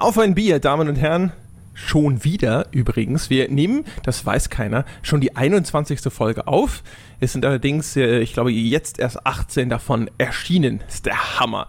Auf 0.00 0.16
ein 0.16 0.36
Bier, 0.36 0.60
Damen 0.60 0.88
und 0.88 0.94
Herren. 0.94 1.32
Schon 1.74 2.22
wieder 2.22 2.66
übrigens. 2.70 3.30
Wir 3.30 3.48
nehmen, 3.48 3.84
das 4.04 4.24
weiß 4.24 4.48
keiner, 4.48 4.84
schon 5.02 5.20
die 5.20 5.34
21. 5.34 6.00
Folge 6.12 6.46
auf. 6.46 6.84
Es 7.18 7.32
sind 7.32 7.44
allerdings, 7.44 7.96
äh, 7.96 8.20
ich 8.20 8.32
glaube, 8.32 8.52
jetzt 8.52 9.00
erst 9.00 9.26
18 9.26 9.68
davon 9.68 10.08
erschienen. 10.16 10.84
Ist 10.86 11.06
der 11.06 11.40
Hammer. 11.40 11.66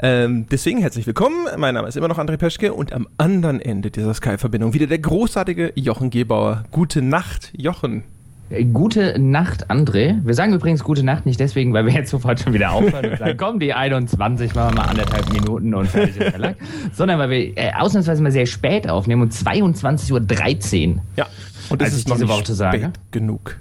Ähm, 0.00 0.46
deswegen 0.50 0.80
herzlich 0.80 1.06
willkommen. 1.06 1.46
Mein 1.56 1.74
Name 1.74 1.86
ist 1.86 1.96
immer 1.96 2.08
noch 2.08 2.18
André 2.18 2.36
Peschke 2.36 2.74
und 2.74 2.92
am 2.92 3.06
anderen 3.16 3.60
Ende 3.60 3.92
dieser 3.92 4.12
Sky-Verbindung 4.12 4.74
wieder 4.74 4.88
der 4.88 4.98
großartige 4.98 5.72
Jochen 5.76 6.10
Gebauer. 6.10 6.64
Gute 6.72 7.00
Nacht, 7.00 7.52
Jochen. 7.56 8.02
Äh, 8.50 8.64
gute 8.64 9.18
Nacht, 9.18 9.70
André. 9.70 10.18
Wir 10.24 10.34
sagen 10.34 10.52
übrigens 10.52 10.82
gute 10.84 11.02
Nacht 11.02 11.26
nicht 11.26 11.40
deswegen, 11.40 11.72
weil 11.72 11.86
wir 11.86 11.92
jetzt 11.92 12.10
sofort 12.10 12.40
schon 12.40 12.52
wieder 12.52 12.72
aufhören 12.72 13.10
und 13.10 13.18
sagen, 13.18 13.36
komm, 13.38 13.58
die 13.58 13.74
21 13.74 14.54
machen 14.54 14.74
wir 14.74 14.82
mal 14.82 14.88
anderthalb 14.88 15.32
Minuten 15.32 15.74
und 15.74 15.86
fertig 15.88 16.16
ist 16.16 16.32
der 16.32 16.38
Lack. 16.38 16.56
Sondern 16.92 17.18
weil 17.18 17.30
wir 17.30 17.58
äh, 17.58 17.72
ausnahmsweise 17.78 18.22
mal 18.22 18.32
sehr 18.32 18.46
spät 18.46 18.88
aufnehmen 18.88 19.22
um 19.22 19.28
22.13 19.28 20.94
Uhr. 20.94 21.02
Ja, 21.16 21.26
und 21.68 21.80
das 21.80 21.92
ist 21.92 22.08
noch 22.08 22.16
diese 22.16 22.28
Worte 22.28 22.54
sage. 22.54 22.92
genug. 23.10 23.56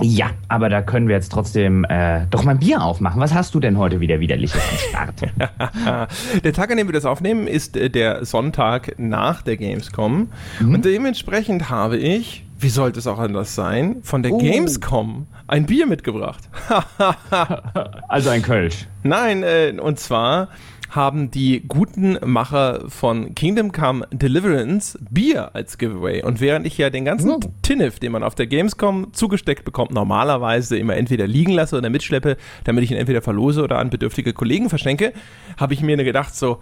Ja, 0.00 0.30
aber 0.46 0.68
da 0.68 0.80
können 0.80 1.08
wir 1.08 1.16
jetzt 1.16 1.32
trotzdem 1.32 1.84
äh, 1.84 2.26
doch 2.30 2.44
mal 2.44 2.52
ein 2.52 2.60
Bier 2.60 2.82
aufmachen. 2.82 3.20
Was 3.20 3.34
hast 3.34 3.54
du 3.54 3.60
denn 3.60 3.78
heute 3.78 3.98
wieder 3.98 4.20
widerliches 4.20 4.60
am 4.70 4.78
Start? 4.78 6.08
der 6.44 6.52
Tag, 6.52 6.70
an 6.70 6.76
dem 6.76 6.86
wir 6.86 6.92
das 6.92 7.04
aufnehmen, 7.04 7.48
ist 7.48 7.76
äh, 7.76 7.90
der 7.90 8.24
Sonntag 8.24 8.94
nach 8.98 9.42
der 9.42 9.56
Gamescom. 9.56 10.28
Mhm. 10.60 10.74
Und 10.74 10.84
dementsprechend 10.84 11.68
habe 11.68 11.96
ich 11.96 12.44
wie 12.58 12.68
sollte 12.68 12.98
es 12.98 13.06
auch 13.06 13.18
anders 13.18 13.54
sein, 13.54 14.00
von 14.02 14.22
der 14.22 14.32
oh. 14.32 14.38
Gamescom 14.38 15.26
ein 15.46 15.66
Bier 15.66 15.86
mitgebracht. 15.86 16.48
also 18.08 18.30
ein 18.30 18.42
Kölsch. 18.42 18.86
Nein, 19.02 19.42
äh, 19.42 19.74
und 19.80 19.98
zwar 19.98 20.48
haben 20.90 21.30
die 21.30 21.62
guten 21.68 22.18
Macher 22.24 22.84
von 22.88 23.34
Kingdom 23.34 23.72
Come 23.72 24.06
Deliverance 24.10 24.98
Bier 25.10 25.54
als 25.54 25.78
Giveaway. 25.78 26.22
Und 26.22 26.40
während 26.40 26.66
ich 26.66 26.78
ja 26.78 26.90
den 26.90 27.04
ganzen 27.04 27.30
oh. 27.30 27.40
Tinnef, 27.62 27.98
den 27.98 28.12
man 28.12 28.22
auf 28.22 28.34
der 28.34 28.46
Gamescom 28.46 29.12
zugesteckt 29.12 29.64
bekommt, 29.64 29.92
normalerweise 29.92 30.78
immer 30.78 30.96
entweder 30.96 31.26
liegen 31.26 31.52
lasse 31.52 31.76
oder 31.76 31.90
mitschleppe, 31.90 32.36
damit 32.64 32.84
ich 32.84 32.90
ihn 32.90 32.96
entweder 32.96 33.22
verlose 33.22 33.62
oder 33.62 33.78
an 33.78 33.90
bedürftige 33.90 34.32
Kollegen 34.32 34.70
verschenke, 34.70 35.12
habe 35.56 35.74
ich 35.74 35.82
mir 35.82 35.96
gedacht 35.98 36.34
so, 36.34 36.60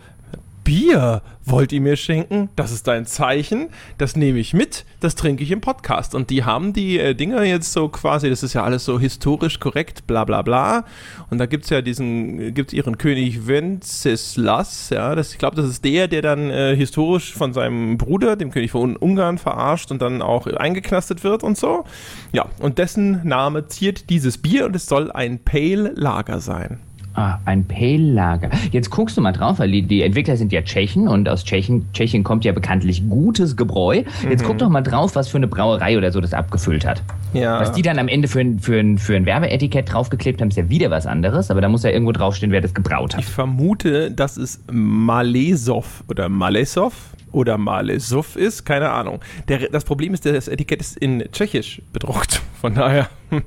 Bier 0.66 1.22
wollt 1.44 1.70
ihr 1.70 1.80
mir 1.80 1.94
schenken? 1.94 2.48
Das 2.56 2.72
ist 2.72 2.88
ein 2.88 3.06
Zeichen. 3.06 3.68
Das 3.98 4.16
nehme 4.16 4.40
ich 4.40 4.52
mit. 4.52 4.84
Das 4.98 5.14
trinke 5.14 5.44
ich 5.44 5.52
im 5.52 5.60
Podcast. 5.60 6.12
Und 6.12 6.28
die 6.28 6.42
haben 6.42 6.72
die 6.72 6.98
äh, 6.98 7.14
Dinger 7.14 7.44
jetzt 7.44 7.72
so 7.72 7.88
quasi, 7.88 8.28
das 8.28 8.42
ist 8.42 8.52
ja 8.52 8.64
alles 8.64 8.84
so 8.84 8.98
historisch 8.98 9.60
korrekt, 9.60 10.08
bla 10.08 10.24
bla 10.24 10.42
bla. 10.42 10.84
Und 11.30 11.38
da 11.38 11.46
gibt 11.46 11.62
es 11.62 11.70
ja 11.70 11.82
diesen, 11.82 12.52
gibt 12.52 12.72
ihren 12.72 12.98
König 12.98 13.46
Wenceslas, 13.46 14.90
ja, 14.90 15.14
das, 15.14 15.30
ich 15.30 15.38
glaube, 15.38 15.54
das 15.54 15.66
ist 15.66 15.84
der, 15.84 16.08
der 16.08 16.20
dann 16.20 16.50
äh, 16.50 16.74
historisch 16.74 17.32
von 17.32 17.52
seinem 17.52 17.96
Bruder, 17.96 18.34
dem 18.34 18.50
König 18.50 18.72
von 18.72 18.96
Ungarn, 18.96 19.38
verarscht 19.38 19.92
und 19.92 20.02
dann 20.02 20.20
auch 20.20 20.48
eingeknastet 20.48 21.22
wird 21.22 21.44
und 21.44 21.56
so. 21.56 21.84
Ja, 22.32 22.46
und 22.58 22.78
dessen 22.78 23.24
Name 23.24 23.68
ziert 23.68 24.10
dieses 24.10 24.38
Bier 24.38 24.66
und 24.66 24.74
es 24.74 24.86
soll 24.86 25.12
ein 25.12 25.38
Pale 25.38 25.92
Lager 25.94 26.40
sein. 26.40 26.80
Ah, 27.16 27.38
ein 27.46 27.64
Pale-Lager. 27.64 28.50
Jetzt 28.72 28.90
guckst 28.90 29.16
du 29.16 29.22
mal 29.22 29.32
drauf, 29.32 29.58
weil 29.58 29.70
die, 29.70 29.80
die, 29.80 30.02
Entwickler 30.02 30.36
sind 30.36 30.52
ja 30.52 30.60
Tschechen 30.60 31.08
und 31.08 31.26
aus 31.30 31.44
Tschechen, 31.44 31.86
Tschechien 31.94 32.22
kommt 32.24 32.44
ja 32.44 32.52
bekanntlich 32.52 33.08
gutes 33.08 33.56
Gebräu. 33.56 34.02
Jetzt 34.28 34.42
mhm. 34.42 34.46
guck 34.46 34.58
doch 34.58 34.68
mal 34.68 34.82
drauf, 34.82 35.14
was 35.14 35.28
für 35.28 35.38
eine 35.38 35.48
Brauerei 35.48 35.96
oder 35.96 36.12
so 36.12 36.20
das 36.20 36.34
abgefüllt 36.34 36.84
hat. 36.84 37.02
Ja. 37.32 37.58
Was 37.58 37.72
die 37.72 37.80
dann 37.80 37.98
am 37.98 38.08
Ende 38.08 38.28
für 38.28 38.40
ein, 38.40 38.60
für 38.60 38.78
ein, 38.78 38.98
für 38.98 39.16
ein 39.16 39.24
Werbeetikett 39.24 39.90
draufgeklebt 39.90 40.42
haben, 40.42 40.48
ist 40.48 40.58
ja 40.58 40.68
wieder 40.68 40.90
was 40.90 41.06
anderes, 41.06 41.50
aber 41.50 41.62
da 41.62 41.70
muss 41.70 41.84
ja 41.84 41.90
irgendwo 41.90 42.12
draufstehen, 42.12 42.52
wer 42.52 42.60
das 42.60 42.74
gebraut 42.74 43.14
hat. 43.14 43.22
Ich 43.22 43.26
vermute, 43.26 44.10
dass 44.10 44.36
es 44.36 44.62
Malesov 44.70 46.04
oder 46.08 46.28
Malesov 46.28 47.14
oder 47.32 47.56
Malesov 47.56 48.36
ist, 48.36 48.66
keine 48.66 48.90
Ahnung. 48.90 49.20
Der, 49.48 49.70
das 49.70 49.84
Problem 49.84 50.12
ist, 50.12 50.26
das 50.26 50.48
Etikett 50.48 50.82
ist 50.82 50.98
in 50.98 51.24
Tschechisch 51.32 51.80
bedruckt, 51.94 52.42
von 52.60 52.74
daher. 52.74 53.08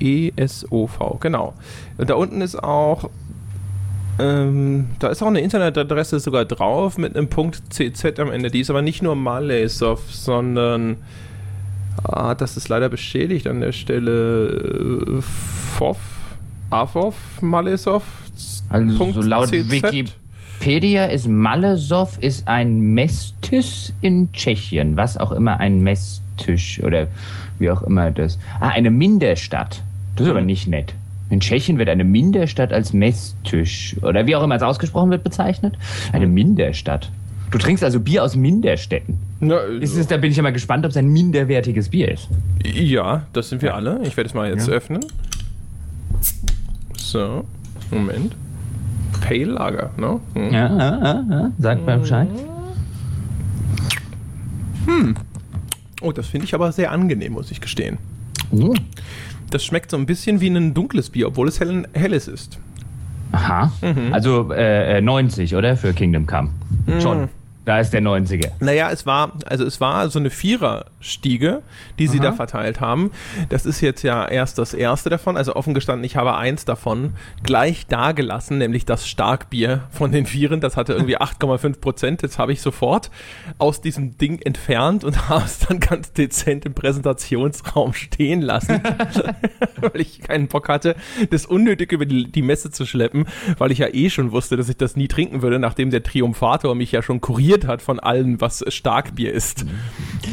genau. 1.21 1.55
Und 1.99 2.11
da 2.11 2.15
unten 2.15 2.41
ist 2.41 2.63
auch, 2.63 3.11
ähm, 4.19 4.87
da 4.99 5.09
ist 5.09 5.23
auch 5.23 5.27
eine 5.27 5.41
Internetadresse 5.41 6.19
sogar 6.21 6.45
drauf 6.45 6.99
mit 6.99 7.17
einem 7.17 7.29
Punkt 7.29 7.63
CZ 7.71 8.19
am 8.19 8.31
Ende. 8.31 8.51
Die 8.51 8.61
ist 8.61 8.71
aber 8.71 8.83
nicht 8.83 9.03
nur 9.03 9.15
Malesov, 9.15 10.11
sondern, 10.11 10.97
ah, 12.03 12.35
das 12.35 12.57
ist 12.57 12.69
leider 12.69 12.89
beschädigt 12.89 13.47
an 13.47 13.61
der 13.61 13.73
Stelle, 13.73 15.19
äh, 15.19 15.23
FOV, 15.23 15.99
AFOV 16.71 17.15
Malesov, 17.43 18.03
also 18.69 19.13
so 19.13 19.23
laut 19.23 19.49
CZ. 19.49 19.71
Wikipedia 19.71 21.07
ist 21.07 21.29
Malesov 21.29 22.19
ist 22.21 22.49
ein 22.49 22.81
Messtisch 22.81 23.93
in 24.01 24.33
Tschechien, 24.33 24.97
was 24.97 25.17
auch 25.17 25.33
immer 25.33 25.61
ein 25.61 25.81
Messtisch 25.83 26.83
oder 26.83 27.07
wie 27.59 27.71
auch 27.71 27.83
immer 27.83 28.11
das. 28.11 28.39
Ah, 28.61 28.69
eine 28.69 28.91
Minderstadt. 28.91 29.83
Das 30.17 30.27
ist 30.27 30.31
aber 30.31 30.41
nicht 30.41 30.67
nett. 30.67 30.95
In 31.29 31.41
Tschechien 31.41 31.79
wird 31.79 31.89
eine 31.89 32.05
Minderstadt 32.05 32.73
als 32.73 32.93
Messtisch 32.93 33.97
oder 34.03 34.27
wie 34.27 34.37
auch 34.37 34.43
immer 34.43 34.57
es 34.57 34.63
ausgesprochen 34.63 35.11
wird 35.11 35.25
bezeichnet. 35.25 35.77
Eine 36.13 36.27
Minderstadt. 36.27 37.11
Du 37.51 37.59
trinkst 37.59 37.85
also 37.85 38.01
Bier 38.01 38.25
aus 38.25 38.37
Minderstädten. 38.37 39.19
Na, 39.41 39.59
ist 39.59 39.97
es, 39.97 40.07
da 40.09 40.17
bin 40.17 40.31
ich 40.31 40.37
ja 40.37 40.43
mal 40.43 40.53
gespannt, 40.53 40.85
ob 40.85 40.91
es 40.91 40.97
ein 40.97 41.09
minderwertiges 41.09 41.91
Bier 41.91 42.11
ist. 42.11 42.29
Ja, 42.65 43.27
das 43.33 43.51
sind 43.51 43.63
wir 43.63 43.75
alle. 43.75 44.01
Ich 44.05 44.17
werde 44.17 44.29
es 44.29 44.35
mal 44.35 44.51
jetzt 44.51 44.67
ja. 44.69 44.75
öffnen. 44.75 45.05
So, 46.97 47.45
Moment. 47.91 48.35
Pale 49.21 49.45
Lager, 49.45 49.91
ne? 49.97 50.21
Hm. 50.35 50.53
Ja, 50.53 50.77
ja, 50.77 50.99
ja, 50.99 51.25
ja. 51.31 51.51
Sag 51.59 51.85
mal 51.87 51.99
Bescheid. 51.99 52.29
Hm. 54.87 55.17
Oh, 56.03 56.13
das 56.13 56.27
finde 56.27 56.47
ich 56.47 56.55
aber 56.55 56.71
sehr 56.73 56.93
angenehm, 56.93 57.33
muss 57.33 57.51
ich 57.51 57.61
gestehen. 57.61 57.99
Oh. 58.51 58.75
Das 59.51 59.65
schmeckt 59.65 59.91
so 59.91 59.97
ein 59.97 60.07
bisschen 60.07 60.41
wie 60.41 60.49
ein 60.49 60.75
dunkles 60.75 61.11
Bier, 61.11 61.29
obwohl 61.29 61.49
es 61.49 61.61
hell, 61.61 61.87
helles 61.93 62.29
ist. 62.29 62.59
Aha. 63.33 63.73
Mhm. 63.83 64.13
Also 64.13 64.53
äh, 64.53 65.01
90, 65.01 65.53
äh, 65.53 65.57
oder? 65.57 65.77
Für 65.77 65.93
Kingdom 65.93 66.27
Come. 66.27 66.51
Mhm. 66.87 67.01
Schon. 67.01 67.29
Da 67.67 67.81
ist 67.81 67.93
der 67.93 68.01
90er. 68.01 68.53
Naja, 68.61 68.91
es 68.93 69.07
war, 69.07 69.33
also 69.45 69.65
es 69.65 69.81
war 69.81 70.09
so 70.09 70.21
eine 70.21 70.31
Viererstiege, 70.31 71.63
die 71.99 72.07
sie 72.07 72.21
Aha. 72.21 72.27
da 72.27 72.33
verteilt 72.33 72.81
haben. 72.81 73.11
Das 73.49 73.67
ist 73.67 73.81
jetzt 73.81 74.05
ja 74.05 74.25
erst 74.25 74.59
das 74.59 74.73
erste 74.73 75.11
davon. 75.11 75.37
Also 75.37 75.57
offen 75.57 75.75
gestanden, 75.75 76.05
ich 76.05 76.15
habe 76.15 76.37
eins 76.37 76.65
davon 76.65 77.15
gleich 77.43 77.89
dagelassen, 77.89 78.59
nämlich 78.59 78.85
das 78.85 79.09
Starkbier 79.09 79.83
von 79.91 80.13
den 80.13 80.27
Vieren. 80.27 80.61
Das 80.61 80.77
hatte 80.77 80.93
irgendwie 80.93 81.19
8,5 81.21 81.81
Prozent. 81.81 82.23
Jetzt 82.23 82.39
habe 82.39 82.53
ich 82.53 82.63
sofort 82.63 83.11
aus 83.59 83.81
diesem 83.81 84.17
Ding 84.17 84.41
entfernt 84.43 85.03
und 85.03 85.29
habe 85.29 85.45
es 85.45 85.59
dann 85.59 85.81
ganz 85.81 86.13
dezent 86.13 86.67
im 86.67 86.75
Präsentationsraum 86.75 87.95
stehen 87.95 88.43
lassen, 88.43 88.81
weil 89.81 90.01
ich 90.01 90.21
keinen 90.21 90.47
Bock 90.47 90.69
hatte, 90.69 90.95
das 91.31 91.47
unnötig 91.47 91.91
über 91.91 92.07
die, 92.07 92.31
die 92.31 92.43
Messe 92.43 92.71
zu 92.71 92.87
schleppen, 92.87 93.27
weil 93.59 93.73
ich 93.73 93.79
ja 93.79 93.89
eh 93.93 94.09
schon 94.09 94.31
wusste, 94.31 94.57
dass 94.57 94.69
ich 94.69 94.77
das 94.77 94.95
nie 94.95 95.09
trinken 95.09 95.43
würde, 95.43 95.59
nachdem 95.59 95.91
der 95.91 96.05
Triumphator 96.05 96.77
mich 96.77 96.93
ja 96.93 97.03
schon 97.03 97.21
kuriert 97.21 97.56
probiert 97.57 97.67
hat 97.67 97.83
von 97.83 98.01
allen, 98.01 98.41
was 98.41 98.65
Starkbier 98.69 99.33
ist. 99.33 99.65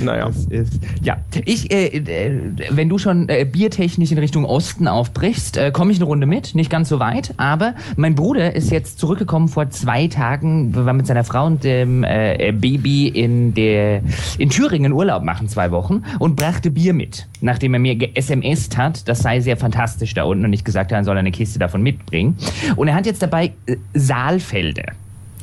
Naja. 0.02 0.32
Ist, 0.50 0.80
ja, 1.02 1.18
ich, 1.46 1.72
äh, 1.72 1.88
äh, 1.98 2.52
wenn 2.70 2.90
du 2.90 2.98
schon 2.98 3.30
äh, 3.30 3.46
biertechnisch 3.46 4.12
in 4.12 4.18
Richtung 4.18 4.46
Osten 4.46 4.88
aufbrichst, 4.88 5.58
äh, 5.58 5.72
komme 5.72 5.92
ich 5.92 5.98
eine 6.00 6.06
Runde 6.06 6.26
mit, 6.26 6.56
nicht 6.56 6.70
ganz 6.70 6.90
so 6.90 7.00
weit, 7.00 7.34
aber 7.38 7.76
mein 7.96 8.16
Bruder 8.16 8.56
ist 8.56 8.72
jetzt 8.72 9.00
zurückgekommen 9.00 9.48
vor 9.48 9.70
zwei 9.70 10.08
Tagen, 10.08 10.74
war 10.76 10.94
mit 10.94 11.08
seiner 11.08 11.24
Frau 11.24 11.46
und 11.46 11.64
dem 11.64 12.04
äh, 12.04 12.52
Baby 12.52 13.08
in 13.08 13.54
der 13.54 14.02
in 14.38 14.50
Thüringen 14.50 14.92
Urlaub 14.92 15.24
machen, 15.24 15.48
zwei 15.48 15.72
Wochen, 15.72 16.04
und 16.20 16.36
brachte 16.36 16.72
Bier 16.72 16.94
mit, 16.94 17.28
nachdem 17.42 17.74
er 17.74 17.80
mir 17.80 17.96
ge-SMS 17.96 18.70
hat, 18.76 19.08
das 19.08 19.20
sei 19.20 19.40
sehr 19.40 19.58
fantastisch 19.58 20.14
da 20.14 20.24
unten 20.24 20.46
und 20.46 20.54
ich 20.54 20.64
gesagt 20.64 20.92
habe, 20.92 21.02
er 21.02 21.06
soll 21.06 21.18
eine 21.18 21.32
Kiste 21.32 21.60
davon 21.60 21.82
mitbringen. 21.82 22.38
Und 22.76 22.88
er 22.88 22.96
hat 22.96 23.06
jetzt 23.06 23.22
dabei 23.22 23.54
äh, 23.66 23.78
Saalfelder. 23.94 24.94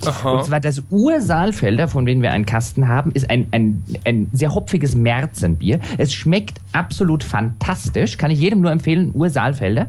Aha. 0.07 0.33
Und 0.33 0.45
zwar 0.45 0.61
das 0.61 0.83
Ursaalfelder, 0.91 1.89
von 1.89 2.07
denen 2.07 2.23
wir 2.23 2.33
einen 2.33 2.47
Kasten 2.47 2.89
haben, 2.89 3.13
ist 3.13 3.29
ein, 3.31 3.47
ein, 3.51 3.85
ein 4.05 4.29
sehr 4.33 4.55
hopfiges 4.55 4.95
Märzenbier. 4.95 5.81
Es 5.99 6.13
schmeckt 6.13 6.61
absolut 6.73 7.25
fantastisch. 7.25 8.17
Kann 8.17 8.31
ich 8.31 8.41
jedem 8.41 8.61
nur 8.61 8.71
empfehlen, 8.71 9.11
Ursaalfelder. 9.15 9.87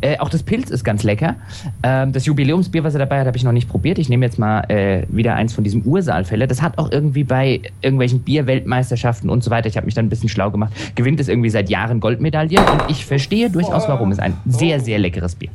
Äh, 0.00 0.18
auch 0.18 0.28
das 0.28 0.42
Pilz 0.42 0.70
ist 0.70 0.84
ganz 0.84 1.02
lecker. 1.02 1.36
Ähm, 1.82 2.12
das 2.12 2.26
Jubiläumsbier, 2.26 2.84
was 2.84 2.94
er 2.94 3.00
dabei 3.00 3.20
hat, 3.20 3.26
habe 3.26 3.36
ich 3.36 3.44
noch 3.44 3.52
nicht 3.52 3.68
probiert. 3.68 3.98
Ich 3.98 4.08
nehme 4.08 4.24
jetzt 4.24 4.38
mal 4.38 4.60
äh, 4.68 5.06
wieder 5.08 5.34
eins 5.34 5.52
von 5.52 5.64
diesem 5.64 5.82
Ursaalfelder. 5.82 6.46
Das 6.46 6.62
hat 6.62 6.78
auch 6.78 6.90
irgendwie 6.90 7.24
bei 7.24 7.60
irgendwelchen 7.80 8.20
Bierweltmeisterschaften 8.20 9.30
und 9.30 9.42
so 9.42 9.50
weiter, 9.50 9.68
ich 9.68 9.76
habe 9.76 9.86
mich 9.86 9.94
dann 9.94 10.06
ein 10.06 10.10
bisschen 10.10 10.28
schlau 10.28 10.50
gemacht, 10.50 10.72
gewinnt 10.94 11.20
es 11.20 11.28
irgendwie 11.28 11.50
seit 11.50 11.70
Jahren 11.70 12.00
Goldmedaillen. 12.00 12.64
Und 12.64 12.82
ich 12.88 13.04
verstehe 13.06 13.50
durchaus, 13.50 13.88
warum. 13.88 14.10
Es 14.10 14.18
ist 14.18 14.24
ein 14.24 14.36
sehr, 14.46 14.80
sehr 14.80 14.98
leckeres 14.98 15.34
Bier. 15.34 15.50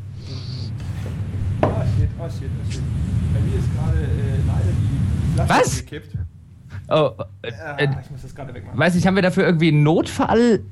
Shit, 1.61 1.69
shit, 1.99 2.09
ah, 2.19 2.29
shit. 2.71 2.88
Äh, 5.41 5.45
Flasche 5.45 5.61
Was? 5.61 5.77
gekippt. 5.77 6.17
Oh, 6.89 7.11
äh, 7.43 7.51
äh, 7.77 7.89
ich 8.03 8.09
muss 8.11 8.21
das 8.23 8.33
gerade 8.33 8.53
wegmachen. 8.53 8.77
Weiß 8.79 8.95
ich, 8.95 9.05
haben 9.05 9.15
wir 9.15 9.21
dafür 9.21 9.45
irgendwie 9.45 9.67
einen 9.69 9.83
Notfallplan 9.83 10.63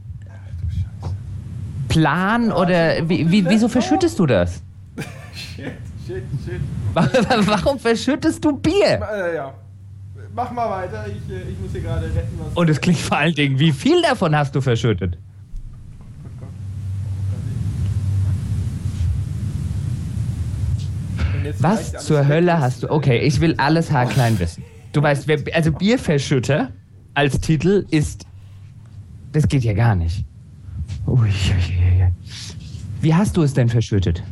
oder 2.51 3.07
wie, 3.07 3.29
wie, 3.29 3.47
wieso 3.47 3.67
verschüttest 3.67 4.17
du 4.17 4.25
das? 4.25 4.63
shit, 5.33 5.73
shit, 6.05 6.23
shit. 6.43 6.61
Warum 6.93 7.77
verschüttest 7.77 8.43
du 8.43 8.57
Bier? 8.57 8.99
Ja, 8.99 9.33
ja. 9.33 9.53
Mach 10.33 10.51
mal 10.51 10.69
weiter, 10.69 11.05
ich, 11.07 11.33
äh, 11.33 11.41
ich 11.49 11.59
muss 11.59 11.71
hier 11.71 11.81
gerade 11.81 12.05
retten. 12.05 12.39
Was 12.39 12.55
Und 12.55 12.69
es 12.69 12.79
klingt 12.79 12.99
vor 12.99 13.17
allen 13.17 13.33
Dingen, 13.33 13.57
wie 13.59 13.71
viel 13.71 14.01
davon 14.01 14.35
hast 14.35 14.55
du 14.55 14.61
verschüttet? 14.61 15.17
Was 21.59 22.05
zur 22.05 22.27
Hölle 22.27 22.59
hast 22.59 22.83
du? 22.83 22.91
Okay, 22.91 23.19
ich 23.19 23.41
will 23.41 23.55
alles 23.57 23.91
haarklein 23.91 24.39
wissen. 24.39 24.63
Du 24.93 25.01
weißt, 25.01 25.27
wer, 25.27 25.39
also 25.53 25.71
Bierverschütter 25.71 26.71
als 27.13 27.39
Titel 27.39 27.85
ist. 27.89 28.25
Das 29.31 29.47
geht 29.47 29.63
ja 29.63 29.73
gar 29.73 29.95
nicht. 29.95 30.25
Ui, 31.05 31.29
Wie 33.01 33.13
hast 33.13 33.37
du 33.37 33.43
es 33.43 33.53
denn 33.53 33.69
verschüttet? 33.69 34.23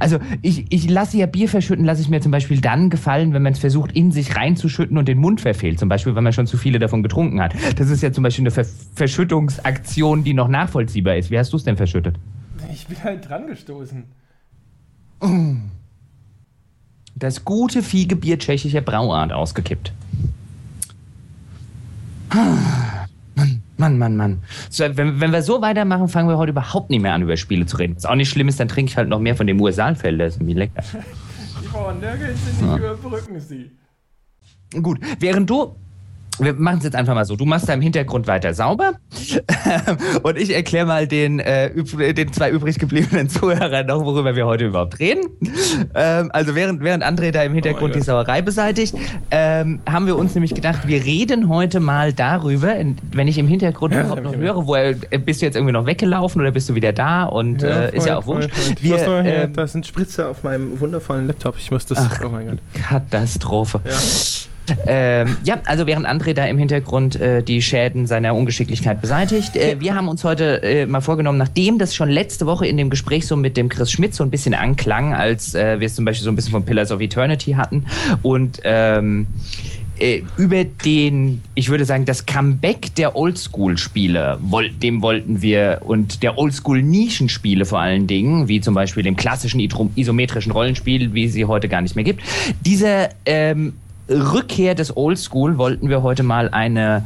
Also 0.00 0.18
ich, 0.42 0.66
ich 0.70 0.90
lasse 0.90 1.16
ja 1.18 1.26
Bier 1.26 1.48
verschütten, 1.48 1.84
lasse 1.84 2.00
ich 2.00 2.08
mir 2.08 2.20
zum 2.20 2.32
Beispiel 2.32 2.60
dann 2.60 2.90
gefallen, 2.90 3.32
wenn 3.32 3.42
man 3.42 3.52
es 3.52 3.60
versucht, 3.60 3.92
in 3.92 4.10
sich 4.10 4.34
reinzuschütten 4.36 4.98
und 4.98 5.06
den 5.06 5.18
Mund 5.18 5.40
verfehlt. 5.40 5.78
Zum 5.78 5.88
Beispiel, 5.88 6.16
wenn 6.16 6.24
man 6.24 6.32
schon 6.32 6.46
zu 6.46 6.56
viele 6.56 6.78
davon 6.78 7.02
getrunken 7.02 7.40
hat. 7.40 7.54
Das 7.76 7.90
ist 7.90 8.02
ja 8.02 8.12
zum 8.12 8.24
Beispiel 8.24 8.42
eine 8.42 8.50
Ver 8.50 8.64
Verschüttungsaktion, 8.94 10.24
die 10.24 10.34
noch 10.34 10.48
nachvollziehbar 10.48 11.16
ist. 11.16 11.30
Wie 11.30 11.38
hast 11.38 11.52
du 11.52 11.56
es 11.56 11.64
denn 11.64 11.76
verschüttet? 11.76 12.16
Ich 12.72 12.86
bin 12.86 13.02
halt 13.02 13.28
dran 13.28 13.46
gestoßen. 13.46 14.04
Das 17.16 17.44
gute 17.44 17.82
Viehgebier 17.82 18.38
tschechischer 18.38 18.80
Brauart 18.80 19.32
ausgekippt. 19.32 19.92
Mann, 23.36 23.62
Mann, 23.76 23.98
Mann, 23.98 24.16
Mann. 24.16 24.42
So, 24.70 24.84
wenn, 24.96 25.20
wenn, 25.20 25.32
wir 25.32 25.42
so 25.42 25.62
weitermachen, 25.62 26.08
fangen 26.08 26.28
wir 26.28 26.38
heute 26.38 26.50
überhaupt 26.50 26.90
nicht 26.90 27.00
mehr 27.00 27.14
an, 27.14 27.22
über 27.22 27.36
Spiele 27.36 27.66
zu 27.66 27.76
reden. 27.76 27.96
Was 27.96 28.06
auch 28.06 28.14
nicht 28.14 28.30
schlimm 28.30 28.48
ist, 28.48 28.58
dann 28.58 28.68
trinke 28.68 28.90
ich 28.90 28.96
halt 28.96 29.08
noch 29.08 29.20
mehr 29.20 29.36
von 29.36 29.46
dem 29.46 29.60
USA-Fell, 29.60 30.18
das 30.18 30.34
ist 30.34 30.40
irgendwie 30.40 30.54
lecker. 30.54 30.82
Die 31.62 31.68
Bauern 31.68 32.00
nirgends 32.00 32.44
sind 32.44 32.60
nicht 32.60 32.82
ja. 32.82 32.92
überbrücken 32.94 33.40
sie. 33.40 33.70
Gut, 34.82 34.98
während 35.20 35.48
du 35.48 35.76
wir 36.38 36.54
machen 36.54 36.78
es 36.78 36.84
jetzt 36.84 36.96
einfach 36.96 37.14
mal 37.14 37.24
so. 37.24 37.36
Du 37.36 37.44
machst 37.44 37.68
da 37.68 37.74
im 37.74 37.80
Hintergrund 37.80 38.26
weiter 38.26 38.54
sauber 38.54 38.94
und 40.22 40.38
ich 40.38 40.54
erkläre 40.54 40.86
mal 40.86 41.06
den, 41.06 41.38
äh, 41.38 41.70
den 42.14 42.32
zwei 42.32 42.50
übrig 42.50 42.78
gebliebenen 42.78 43.28
Zuhörern 43.28 43.86
noch, 43.86 44.04
worüber 44.04 44.34
wir 44.34 44.46
heute 44.46 44.66
überhaupt 44.66 44.98
reden. 44.98 45.28
Ähm, 45.94 46.30
also 46.32 46.54
während, 46.54 46.82
während 46.82 47.04
André 47.04 47.30
da 47.30 47.42
im 47.42 47.54
Hintergrund 47.54 47.94
oh 47.94 47.98
die 47.98 48.02
Sauerei 48.02 48.42
beseitigt, 48.42 48.94
ähm, 49.30 49.80
haben 49.88 50.06
wir 50.06 50.16
uns 50.16 50.34
nämlich 50.34 50.54
gedacht, 50.54 50.88
wir 50.88 51.04
reden 51.04 51.48
heute 51.48 51.80
mal 51.80 52.12
darüber, 52.12 52.74
wenn 53.12 53.28
ich 53.28 53.38
im 53.38 53.46
Hintergrund 53.46 53.94
ja, 53.94 54.00
überhaupt 54.00 54.24
noch 54.24 54.36
höre, 54.36 54.66
wo 54.66 54.74
er, 54.74 54.94
äh, 55.10 55.18
bist 55.18 55.40
du 55.40 55.46
jetzt 55.46 55.54
irgendwie 55.54 55.72
noch 55.72 55.86
weggelaufen 55.86 56.40
oder 56.40 56.50
bist 56.50 56.68
du 56.68 56.74
wieder 56.74 56.92
da 56.92 57.24
und 57.24 57.62
ja, 57.62 57.84
äh, 57.84 57.96
ist 57.96 58.06
ja 58.06 58.18
auch 58.18 58.26
wurscht. 58.26 58.50
Wir, 58.80 58.98
ähm, 59.24 59.52
da 59.52 59.66
sind 59.66 59.86
Spritzer 59.86 60.28
auf 60.30 60.42
meinem 60.42 60.80
wundervollen 60.80 61.26
Laptop. 61.26 61.56
Ich 61.58 61.70
muss 61.70 61.86
das. 61.86 61.98
Ach, 61.98 62.20
oh 62.24 62.28
mein 62.28 62.48
Gott. 62.48 62.58
Katastrophe. 62.74 63.80
Ja. 63.84 64.53
Ähm, 64.86 65.36
ja, 65.44 65.60
also 65.64 65.86
während 65.86 66.06
André 66.06 66.32
da 66.32 66.46
im 66.46 66.58
Hintergrund 66.58 67.16
äh, 67.16 67.42
die 67.42 67.60
Schäden 67.62 68.06
seiner 68.06 68.34
Ungeschicklichkeit 68.34 69.00
beseitigt, 69.00 69.56
äh, 69.56 69.76
wir 69.78 69.94
haben 69.94 70.08
uns 70.08 70.24
heute 70.24 70.62
äh, 70.62 70.86
mal 70.86 71.00
vorgenommen, 71.00 71.38
nachdem 71.38 71.78
das 71.78 71.94
schon 71.94 72.08
letzte 72.08 72.46
Woche 72.46 72.66
in 72.66 72.76
dem 72.76 72.90
Gespräch 72.90 73.26
so 73.26 73.36
mit 73.36 73.56
dem 73.56 73.68
Chris 73.68 73.90
Schmidt 73.90 74.14
so 74.14 74.24
ein 74.24 74.30
bisschen 74.30 74.54
anklang, 74.54 75.14
als 75.14 75.54
äh, 75.54 75.80
wir 75.80 75.86
es 75.86 75.94
zum 75.94 76.04
Beispiel 76.04 76.24
so 76.24 76.30
ein 76.30 76.36
bisschen 76.36 76.52
von 76.52 76.64
Pillars 76.64 76.92
of 76.92 77.00
Eternity 77.00 77.52
hatten 77.52 77.84
und 78.22 78.60
ähm, 78.64 79.26
äh, 79.98 80.22
über 80.36 80.64
den, 80.64 81.42
ich 81.54 81.68
würde 81.68 81.84
sagen, 81.84 82.04
das 82.04 82.26
Comeback 82.26 82.94
der 82.96 83.14
Oldschool-Spiele, 83.14 84.38
dem 84.82 85.02
wollten 85.02 85.40
wir 85.40 85.82
und 85.84 86.22
der 86.22 86.36
Oldschool-Nischenspiele 86.36 87.64
vor 87.64 87.78
allen 87.78 88.06
Dingen, 88.06 88.48
wie 88.48 88.60
zum 88.60 88.74
Beispiel 88.74 89.02
dem 89.02 89.16
klassischen 89.16 89.60
isometrischen 89.60 90.50
Rollenspiel, 90.50 91.14
wie 91.14 91.28
sie 91.28 91.44
heute 91.44 91.68
gar 91.68 91.80
nicht 91.80 91.94
mehr 91.94 92.04
gibt. 92.04 92.22
Dieser 92.64 93.10
ähm, 93.24 93.74
Rückkehr 94.08 94.74
des 94.74 94.96
Oldschool 94.96 95.58
wollten 95.58 95.88
wir 95.88 96.02
heute 96.02 96.22
mal 96.22 96.48
eine 96.50 97.04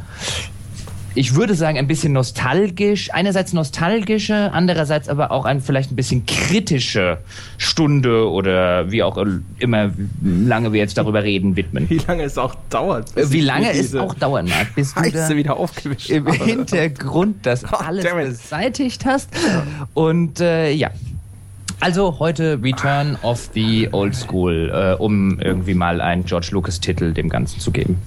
ich 1.15 1.35
würde 1.35 1.55
sagen, 1.55 1.77
ein 1.77 1.87
bisschen 1.87 2.13
nostalgisch, 2.13 3.13
einerseits 3.13 3.53
nostalgische, 3.53 4.51
andererseits 4.53 5.09
aber 5.09 5.31
auch 5.31 5.45
ein 5.45 5.59
vielleicht 5.59 5.91
ein 5.91 5.95
bisschen 5.95 6.25
kritische 6.25 7.17
Stunde 7.57 8.29
oder 8.29 8.91
wie 8.91 9.03
auch 9.03 9.17
immer 9.57 9.91
lange 10.21 10.71
wir 10.71 10.79
jetzt 10.79 10.97
darüber 10.97 11.23
reden, 11.23 11.55
widmen. 11.55 11.89
Wie 11.89 11.97
lange 12.07 12.23
es 12.23 12.37
auch 12.37 12.55
dauert. 12.69 13.11
Wie 13.15 13.41
lange 13.41 13.71
es 13.71 13.95
auch 13.95 14.13
dauern 14.13 14.47
mag, 14.47 14.73
bis 14.75 14.93
du 14.93 15.11
da 15.11 15.29
wieder 15.35 15.57
aufgewischt 15.57 16.09
im. 16.09 16.27
Hintergrund 16.29 17.45
das 17.45 17.65
oh, 17.65 17.75
alles 17.75 18.05
beseitigt 18.05 19.05
hast. 19.05 19.29
Und 19.93 20.39
äh, 20.39 20.71
ja, 20.71 20.91
also 21.79 22.19
heute 22.19 22.59
Return 22.61 23.17
of 23.21 23.49
the 23.53 23.89
Old 23.91 24.15
School, 24.15 24.71
äh, 24.73 25.01
um 25.01 25.39
irgendwie 25.39 25.73
mal 25.73 26.01
einen 26.01 26.25
George 26.25 26.49
Lucas-Titel 26.51 27.13
dem 27.13 27.29
Ganzen 27.29 27.59
zu 27.59 27.71
geben. 27.71 28.01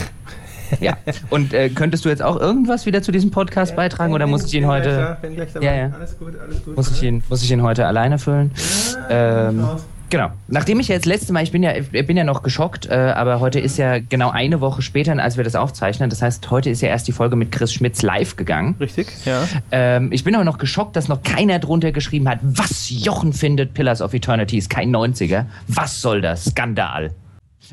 ja. 0.80 0.96
Und 1.30 1.52
äh, 1.52 1.68
könntest 1.68 2.04
du 2.04 2.08
jetzt 2.08 2.22
auch 2.22 2.38
irgendwas 2.38 2.86
wieder 2.86 3.02
zu 3.02 3.12
diesem 3.12 3.30
Podcast 3.30 3.76
beitragen 3.76 4.12
oder 4.12 4.26
muss 4.26 4.44
ich 4.44 4.54
ihn 4.54 4.66
heute? 4.66 5.16
Ja, 5.60 5.74
ja. 5.74 5.90
Alles 5.94 6.18
gut, 6.18 6.34
alles 6.40 6.64
gut. 6.64 6.76
Muss 6.76 6.90
ich 6.90 7.02
ihn, 7.02 7.22
muss 7.28 7.42
ich 7.42 7.50
ihn 7.50 7.62
heute 7.62 7.86
alleine 7.86 8.18
füllen? 8.18 8.52
Ja, 9.10 9.48
ähm, 9.48 9.68
Genau. 10.10 10.30
Nachdem 10.46 10.80
ich 10.80 10.88
ja 10.88 10.94
jetzt 10.94 11.04
letzte 11.04 11.32
Mal, 11.32 11.42
ich 11.42 11.52
bin 11.52 11.62
ja, 11.62 11.74
ich 11.76 12.06
bin 12.06 12.16
ja 12.16 12.24
noch 12.24 12.42
geschockt, 12.42 12.86
äh, 12.86 12.94
aber 12.94 13.40
heute 13.40 13.60
ist 13.60 13.76
ja 13.76 13.98
genau 13.98 14.30
eine 14.30 14.60
Woche 14.60 14.80
später, 14.80 15.12
als 15.22 15.36
wir 15.36 15.44
das 15.44 15.54
aufzeichnen. 15.54 16.08
Das 16.08 16.22
heißt, 16.22 16.50
heute 16.50 16.70
ist 16.70 16.80
ja 16.80 16.88
erst 16.88 17.08
die 17.08 17.12
Folge 17.12 17.36
mit 17.36 17.52
Chris 17.52 17.72
Schmitz 17.72 18.02
live 18.02 18.36
gegangen. 18.36 18.74
Richtig, 18.80 19.08
ja. 19.26 19.46
Ähm, 19.70 20.10
ich 20.10 20.24
bin 20.24 20.34
aber 20.34 20.44
noch 20.44 20.58
geschockt, 20.58 20.96
dass 20.96 21.08
noch 21.08 21.22
keiner 21.22 21.58
drunter 21.58 21.92
geschrieben 21.92 22.28
hat, 22.28 22.38
was 22.42 22.88
Jochen 22.88 23.32
findet, 23.32 23.74
Pillars 23.74 24.00
of 24.00 24.14
Eternity 24.14 24.56
ist 24.56 24.70
kein 24.70 24.94
90er. 24.94 25.44
Was 25.68 26.00
soll 26.00 26.22
das? 26.22 26.46
Skandal. 26.46 27.10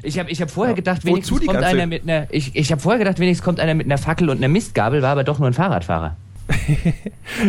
Ich 0.03 0.19
habe 0.19 0.29
ich 0.29 0.41
hab 0.41 0.51
vorher 0.51 0.73
ja. 0.73 0.75
gedacht, 0.75 1.05
wenigstens 1.05 1.45
kommt 1.45 1.63
einer 1.63 1.85
mit 1.85 2.03
einer. 2.03 2.27
Ich, 2.31 2.53
ich 2.53 2.71
habe 2.71 2.81
vorher 2.81 2.99
gedacht, 2.99 3.19
wenigstens 3.19 3.45
kommt 3.45 3.61
einer 3.61 3.75
mit 3.75 3.85
einer 3.85 3.97
Fackel 3.97 4.29
und 4.29 4.37
einer 4.37 4.49
Mistgabel, 4.49 5.01
war 5.01 5.11
aber 5.11 5.23
doch 5.23 5.39
nur 5.39 5.47
ein 5.47 5.53
Fahrradfahrer 5.53 6.17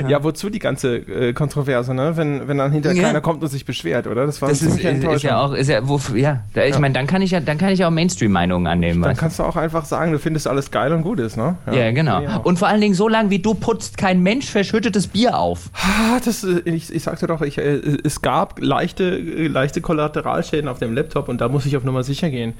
ja. 0.00 0.08
ja. 0.08 0.24
wozu 0.24 0.50
die 0.50 0.58
ganze 0.58 0.96
äh, 0.96 1.32
Kontroverse, 1.32 1.94
ne? 1.94 2.16
Wenn, 2.16 2.48
wenn 2.48 2.58
dann 2.58 2.72
hinterher 2.72 2.96
ja. 2.96 3.06
keiner 3.08 3.20
kommt 3.20 3.42
und 3.42 3.48
sich 3.48 3.64
beschwert, 3.64 4.06
oder? 4.06 4.26
Das 4.26 4.40
war 4.42 4.48
das 4.48 4.62
ist, 4.62 4.78
ist 4.78 5.22
ja 5.22 5.40
auch, 5.40 5.52
ist 5.52 5.68
ja, 5.68 5.86
wo, 5.86 6.00
ja, 6.14 6.40
da, 6.54 6.64
ich 6.64 6.78
meine, 6.78 6.94
dann 6.94 7.06
kann 7.06 7.22
ich 7.22 7.30
ja, 7.30 7.40
dann 7.40 7.58
kann 7.58 7.70
ich 7.70 7.84
auch 7.84 7.90
Mainstream-Meinungen 7.90 8.66
annehmen. 8.66 9.02
Dann 9.02 9.16
kannst 9.16 9.38
du 9.38 9.42
auch 9.42 9.56
einfach 9.56 9.84
sagen, 9.84 10.12
du 10.12 10.18
findest 10.18 10.46
alles 10.46 10.70
geil 10.70 10.92
und 10.92 11.02
gut 11.02 11.20
ist, 11.20 11.36
ne? 11.36 11.56
Ja, 11.70 11.90
genau. 11.92 12.40
Und 12.42 12.58
vor 12.58 12.68
allen 12.68 12.80
Dingen 12.80 12.94
so 12.94 13.08
lange 13.08 13.30
wie 13.30 13.38
du 13.38 13.54
putzt 13.54 13.98
kein 13.98 14.22
Mensch 14.22 14.50
verschüttetes 14.50 15.08
Bier 15.08 15.38
auf. 15.38 15.70
Ah, 15.74 16.20
das, 16.24 16.44
äh, 16.44 16.60
ich, 16.64 16.92
ich 16.92 17.02
sagte 17.02 17.26
doch, 17.26 17.42
ich, 17.42 17.58
äh, 17.58 17.80
es 18.04 18.22
gab 18.22 18.60
leichte, 18.60 19.16
leichte 19.16 19.80
Kollateralschäden 19.80 20.68
auf 20.68 20.78
dem 20.78 20.94
Laptop 20.94 21.28
und 21.28 21.40
da 21.40 21.48
muss 21.48 21.66
ich 21.66 21.76
auf 21.76 21.84
Nummer 21.84 22.02
sicher 22.02 22.30
gehen. 22.30 22.54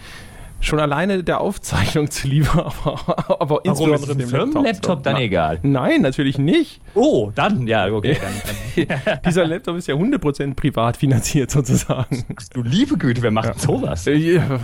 Schon 0.61 0.81
alleine 0.81 1.23
der 1.23 1.41
Aufzeichnung 1.41 2.11
zu 2.11 2.29
lieber, 2.29 2.73
aber, 2.85 3.41
aber 3.41 3.65
insbesondere 3.65 4.17
dem 4.17 4.29
Firmenlaptop 4.29 5.03
dann 5.03 5.17
egal. 5.17 5.61
Nein, 5.63 6.03
natürlich 6.03 6.39
nicht. 6.39 6.81
Oh, 6.95 7.31
dann, 7.35 7.67
ja, 7.67 7.87
okay. 7.93 8.17
Dann, 8.21 8.89
dann. 8.89 9.21
Dieser 9.27 9.47
Laptop 9.47 9.77
ist 9.77 9.89
ja 9.89 9.95
100% 9.95 10.55
privat 10.55 10.97
finanziert 10.97 11.51
sozusagen. 11.51 12.25
Du 12.53 12.63
liebe 12.63 12.97
Güte, 12.97 13.23
wer 13.23 13.31
macht 13.31 13.49
ja. 13.49 13.59
sowas? 13.59 14.05
Ja. 14.07 14.61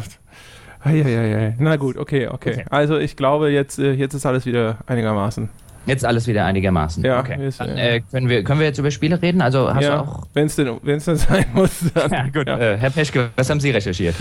Ja, 0.84 1.52
Na 1.58 1.76
gut, 1.76 1.96
okay, 1.96 2.26
okay, 2.26 2.54
okay. 2.54 2.64
Also 2.68 2.98
ich 2.98 3.14
glaube, 3.14 3.50
jetzt, 3.50 3.78
äh, 3.78 3.92
jetzt 3.92 4.14
ist 4.14 4.26
alles 4.26 4.46
wieder 4.46 4.78
einigermaßen. 4.86 5.48
Jetzt 5.86 6.04
alles 6.04 6.26
wieder 6.26 6.44
einigermaßen. 6.44 7.04
Ja, 7.04 7.20
okay. 7.20 7.46
Ist, 7.46 7.60
dann, 7.60 7.76
äh, 7.76 8.00
können, 8.10 8.28
wir, 8.28 8.44
können 8.44 8.60
wir 8.60 8.66
jetzt 8.66 8.78
über 8.78 8.90
Spiele 8.90 9.20
reden? 9.20 9.42
Also 9.42 9.72
hast 9.72 9.82
ja, 9.82 9.96
du 9.96 10.02
auch. 10.02 10.26
Wenn 10.32 10.46
es 10.46 10.56
denn, 10.56 10.78
wenn's 10.82 11.06
denn 11.06 11.16
sein 11.16 11.46
muss. 11.54 11.80
Dann, 11.94 12.10
ja, 12.10 12.22
gut. 12.28 12.46
Ja. 12.46 12.58
Äh, 12.58 12.76
Herr 12.78 12.90
Peschke, 12.90 13.30
was 13.36 13.50
haben 13.50 13.60
Sie 13.60 13.70
recherchiert? 13.70 14.14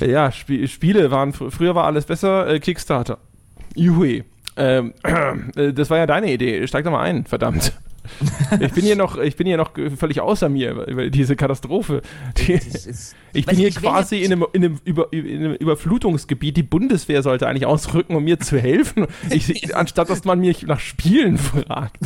Ja, 0.00 0.28
Sp 0.32 0.66
Spiele 0.66 1.10
waren. 1.10 1.32
Früher 1.32 1.74
war 1.74 1.84
alles 1.84 2.06
besser. 2.06 2.48
Äh, 2.48 2.60
Kickstarter. 2.60 3.18
Juhui. 3.74 4.24
Ähm, 4.56 4.94
äh, 5.56 5.72
das 5.72 5.90
war 5.90 5.98
ja 5.98 6.06
deine 6.06 6.32
Idee. 6.32 6.66
Steig 6.66 6.84
doch 6.84 6.90
mal 6.90 7.02
ein, 7.02 7.24
verdammt 7.24 7.72
ich 8.60 8.72
bin 8.72 8.84
hier 8.84 8.96
noch, 8.96 9.18
ich 9.18 9.36
bin 9.36 9.46
hier 9.46 9.56
noch 9.56 9.72
völlig 9.96 10.20
außer 10.20 10.48
mir 10.48 10.86
über 10.86 11.10
diese 11.10 11.36
Katastrophe. 11.36 12.02
Die, 12.36 12.52
ist, 12.52 13.14
ich 13.32 13.46
bin 13.46 13.56
hier 13.56 13.70
quasi 13.70 14.22
in 14.22 14.32
einem, 14.32 14.46
in, 14.52 14.64
einem 14.64 14.80
Über, 14.84 15.12
in 15.12 15.44
einem, 15.44 15.54
Überflutungsgebiet. 15.54 16.56
Die 16.56 16.62
Bundeswehr 16.62 17.22
sollte 17.22 17.46
eigentlich 17.46 17.66
ausrücken, 17.66 18.16
um 18.16 18.24
mir 18.24 18.40
zu 18.40 18.58
helfen, 18.58 19.06
ich, 19.30 19.74
anstatt 19.76 20.10
dass 20.10 20.24
man 20.24 20.40
mich 20.40 20.66
nach 20.66 20.80
Spielen 20.80 21.38
fragt. 21.38 21.98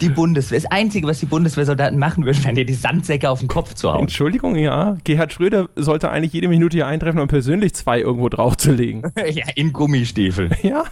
Die 0.00 0.08
Bundeswehr. 0.08 0.60
Das 0.60 0.70
Einzige, 0.70 1.08
was 1.08 1.18
die 1.18 1.26
Bundeswehrsoldaten 1.26 1.98
machen 1.98 2.24
würden, 2.24 2.44
wäre 2.44 2.54
dir 2.54 2.64
die 2.64 2.74
Sandsäcke 2.74 3.28
auf 3.28 3.40
den 3.40 3.48
Kopf 3.48 3.74
zu 3.74 3.92
hauen. 3.92 4.02
Entschuldigung, 4.02 4.54
ja. 4.54 4.96
Gerhard 5.02 5.32
Schröder 5.32 5.68
sollte 5.74 6.10
eigentlich 6.10 6.32
jede 6.32 6.46
Minute 6.46 6.76
hier 6.76 6.86
eintreffen, 6.86 7.18
um 7.20 7.26
persönlich 7.26 7.74
zwei 7.74 7.98
irgendwo 8.00 8.28
draufzulegen. 8.28 9.02
ja, 9.16 9.46
in 9.56 9.72
Gummistiefeln. 9.72 10.54
Ja. 10.62 10.84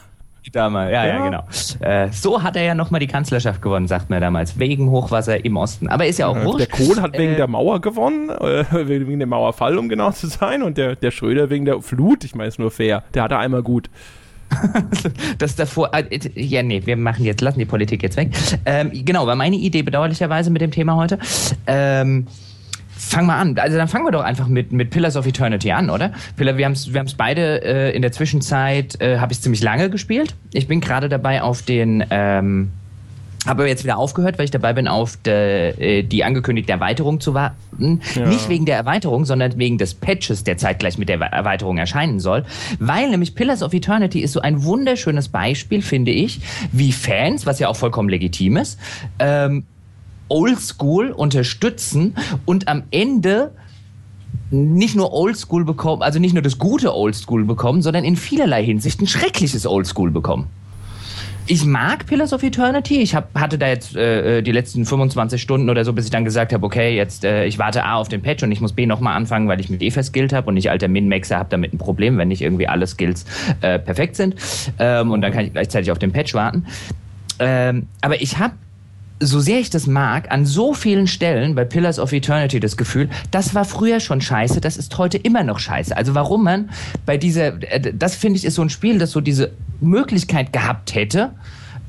Damals, 0.51 0.93
ja, 0.93 1.07
ja, 1.07 1.15
ja 1.15 1.25
genau. 1.25 1.45
Äh, 1.81 2.11
so 2.11 2.43
hat 2.43 2.57
er 2.57 2.63
ja 2.65 2.75
nochmal 2.75 3.01
die 3.01 3.07
Kanzlerschaft 3.07 3.63
gewonnen, 3.63 3.87
sagt 3.87 4.11
man 4.11 4.21
damals, 4.21 4.59
wegen 4.59 4.91
Hochwasser 4.91 5.45
im 5.45 5.57
Osten. 5.57 5.89
Aber 5.89 6.07
ist 6.07 6.19
ja 6.19 6.27
auch 6.27 6.43
wurscht. 6.43 6.61
Der 6.61 6.67
Kohl 6.67 7.01
hat 7.01 7.17
wegen 7.17 7.35
äh, 7.35 7.37
der 7.37 7.47
Mauer 7.47 7.81
gewonnen, 7.81 8.29
äh, 8.29 8.65
wegen 8.89 9.21
dem 9.21 9.29
Mauerfall, 9.29 9.79
um 9.79 9.89
genau 9.89 10.11
zu 10.11 10.27
sein, 10.27 10.63
und 10.63 10.79
der, 10.79 10.97
der 10.97 11.11
Schröder 11.11 11.49
wegen 11.49 11.65
der 11.65 11.81
Flut. 11.81 12.25
Ich 12.25 12.35
meine, 12.35 12.49
ist 12.49 12.59
nur 12.59 12.71
fair. 12.71 13.05
Der 13.15 13.23
hatte 13.23 13.39
einmal 13.39 13.63
gut. 13.63 13.89
das 15.39 15.57
davor, 15.57 15.91
äh, 15.95 16.19
ja, 16.35 16.63
nee, 16.63 16.83
wir 16.85 16.97
machen 16.97 17.25
jetzt, 17.25 17.41
lassen 17.41 17.59
die 17.59 17.65
Politik 17.65 18.03
jetzt 18.03 18.17
weg. 18.17 18.31
Ähm, 18.65 18.91
genau, 18.93 19.27
war 19.27 19.37
meine 19.37 19.57
Idee 19.57 19.83
bedauerlicherweise 19.83 20.51
mit 20.51 20.61
dem 20.61 20.71
Thema 20.71 20.97
heute. 20.97 21.19
Ähm, 21.67 22.27
fang 23.03 23.27
mal 23.27 23.39
an. 23.39 23.59
Also 23.59 23.77
dann 23.77 23.89
fangen 23.89 24.05
wir 24.05 24.13
doch 24.13 24.23
einfach 24.23 24.49
mit, 24.49 24.73
mit 24.73 24.91
Pillars 24.91 25.17
of 25.17 25.27
Eternity 25.27 25.73
an, 25.73 25.91
oder? 25.91 26.13
Pillar, 26.37 26.57
wir 26.57 26.65
haben 26.65 26.73
es 26.73 26.93
wir 26.93 27.05
beide 27.17 27.63
äh, 27.65 27.97
in 27.97 28.03
der 28.03 28.13
Zwischenzeit, 28.13 29.01
äh, 29.01 29.19
habe 29.19 29.33
ich 29.33 29.41
ziemlich 29.41 29.63
lange 29.63 29.91
gespielt. 29.91 30.35
Ich 30.53 30.69
bin 30.69 30.81
gerade 30.81 31.09
dabei 31.09 31.43
auf 31.43 31.63
den, 31.63 32.05
ähm, 32.11 32.71
habe 33.47 33.67
jetzt 33.67 33.83
wieder 33.83 33.99
aufgehört, 33.99 34.39
weil 34.39 34.45
ich 34.45 34.51
dabei 34.53 34.73
bin, 34.73 34.87
auf 34.87 35.17
de, 35.17 35.99
äh, 35.99 36.03
die 36.05 36.23
angekündigte 36.23 36.73
Erweiterung 36.73 37.21
zu 37.21 37.35
warten. 37.35 38.01
Ja. 38.15 38.27
Nicht 38.27 38.49
wegen 38.49 38.67
der 38.67 38.77
Erweiterung, 38.77 39.25
sondern 39.25 39.59
wegen 39.59 39.79
des 39.79 39.95
Patches, 39.95 40.45
der 40.45 40.57
zeitgleich 40.57 40.97
mit 40.97 41.09
der 41.09 41.21
Erweiterung 41.21 41.79
erscheinen 41.79 42.21
soll. 42.21 42.45
Weil 42.79 43.11
nämlich 43.11 43.35
Pillars 43.35 43.63
of 43.63 43.75
Eternity 43.75 44.21
ist 44.21 44.33
so 44.33 44.41
ein 44.41 44.63
wunderschönes 44.63 45.29
Beispiel, 45.29 45.83
finde 45.83 46.13
ich, 46.13 46.41
wie 46.71 46.93
Fans, 46.93 47.47
was 47.47 47.59
ja 47.59 47.69
auch 47.69 47.77
vollkommen 47.77 48.09
legitim 48.09 48.57
ist, 48.57 48.79
ähm, 49.19 49.65
Oldschool 50.33 51.11
unterstützen 51.11 52.15
und 52.47 52.67
am 52.67 52.85
Ende 52.91 53.53
nicht 54.51 54.97
nur 54.97 55.13
Oldschool 55.13 55.65
bekommen, 55.65 56.03
also 56.03 56.19
nicht 56.19 56.33
nur 56.33 56.43
das 56.43 56.59
gute 56.59 56.95
Oldschool 56.95 57.45
bekommen, 57.45 57.83
sondern 57.83 58.05
in 58.05 58.17
vielerlei 58.17 58.65
Hinsicht 58.65 59.01
ein 59.01 59.07
schreckliches 59.07 59.67
Oldschool 59.67 60.11
bekommen. 60.11 60.49
Ich 61.47 61.67
mag 61.67 62.07
Pillars 62.07 62.33
of 62.33 62.43
Eternity. 62.45 62.99
Ich 62.99 63.15
hab, 63.15 63.35
hatte 63.35 63.59
da 63.59 63.67
jetzt 63.67 63.97
äh, 63.97 64.39
äh 64.39 64.43
die 64.43 64.53
letzten 64.53 64.87
25 64.87 65.43
Stunden 65.43 65.69
oder 65.69 65.85
so, 65.85 65.93
bis 65.93 66.05
ich 66.05 66.11
dann 66.11 66.25
gesagt 66.25 66.53
habe, 66.53 66.65
okay, 66.65 66.97
jetzt 66.97 67.25
äh, 67.25 67.45
ich 67.47 67.59
warte 67.59 67.85
A 67.85 67.97
auf 67.97 68.09
den 68.09 68.23
Patch 68.23 68.43
und 68.45 68.53
ich 68.53 68.61
muss 68.61 68.73
B 68.73 68.87
nochmal 68.87 69.17
anfangen, 69.17 69.49
weil 69.49 69.61
ich 69.61 69.69
mit 69.69 69.83
E 69.83 69.91
verskillt 69.91 70.33
habe 70.33 70.47
und 70.47 70.55
nicht 70.55 70.71
alter 70.71 70.89
Min-Maxer 70.89 71.37
habe 71.37 71.49
damit 71.51 71.75
ein 71.75 71.79
Problem, 71.79 72.17
wenn 72.17 72.29
nicht 72.29 72.43
irgendwie 72.43 72.69
alle 72.69 72.87
Skills 72.87 73.27
äh, 73.61 73.79
perfekt 73.79 74.17
sind. 74.17 74.37
Ähm, 74.79 75.11
und 75.11 75.21
dann 75.21 75.33
kann 75.33 75.45
ich 75.45 75.53
gleichzeitig 75.53 75.91
auf 75.91 75.99
den 75.99 76.13
Patch 76.13 76.33
warten. 76.33 76.65
Ähm, 77.41 77.89
aber 78.01 78.23
ich 78.23 78.39
habe 78.39 78.55
so 79.27 79.41
sehr 79.41 79.61
ich 79.61 79.71
das 79.71 79.87
mag, 79.87 80.31
an 80.31 80.45
so 80.45 80.75
vielen 80.75 81.07
Stellen 81.07 81.55
bei 81.55 81.65
Pillars 81.65 81.99
of 81.99 82.13
Eternity 82.13 82.61
das 82.61 82.77
Gefühl, 82.77 83.09
das 83.31 83.55
war 83.55 83.65
früher 83.65 84.01
schon 84.01 84.21
scheiße, 84.21 84.61
das 84.61 84.77
ist 84.77 84.97
heute 84.99 85.19
immer 85.19 85.45
noch 85.45 85.59
scheiße. 85.59 85.97
Also 85.97 86.15
warum 86.15 86.45
man 86.45 86.71
bei 87.07 87.17
dieser, 87.17 87.63
äh, 87.63 87.93
das 87.95 88.17
finde 88.17 88.39
ich 88.39 88.45
ist 88.45 88.55
so 88.55 88.63
ein 88.63 88.71
Spiel, 88.71 88.99
das 88.99 89.13
so 89.13 89.21
diese 89.21 89.53
Möglichkeit 89.81 90.53
gehabt 90.53 90.95
hätte, 90.95 91.33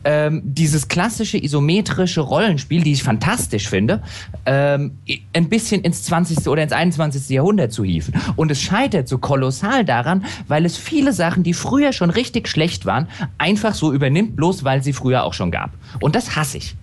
ähm, 0.06 0.42
dieses 0.44 0.88
klassische 0.90 1.42
isometrische 1.42 2.22
Rollenspiel, 2.22 2.84
die 2.84 2.92
ich 2.92 3.04
fantastisch 3.04 3.70
finde, 3.70 4.02
ähm, 4.46 4.98
ein 5.34 5.50
bisschen 5.50 5.82
ins 5.82 6.04
20. 6.04 6.48
oder 6.48 6.64
ins 6.64 6.74
21. 6.74 7.30
Jahrhundert 7.30 7.72
zu 7.72 7.84
hieven. 7.84 8.14
Und 8.36 8.52
es 8.52 8.62
scheitert 8.62 9.08
so 9.08 9.18
kolossal 9.18 9.86
daran, 9.86 10.26
weil 10.48 10.66
es 10.66 10.76
viele 10.76 11.14
Sachen, 11.14 11.44
die 11.44 11.54
früher 11.54 11.94
schon 11.94 12.10
richtig 12.10 12.50
schlecht 12.50 12.86
waren, 12.86 13.08
einfach 13.38 13.74
so 13.74 13.94
übernimmt, 13.94 14.36
bloß 14.36 14.64
weil 14.66 14.84
sie 14.84 14.94
früher 14.94 15.24
auch 15.24 15.34
schon 15.34 15.52
gab. 15.52 15.72
Und 16.02 16.16
das 16.16 16.36
hasse 16.36 16.58
ich. 16.58 16.76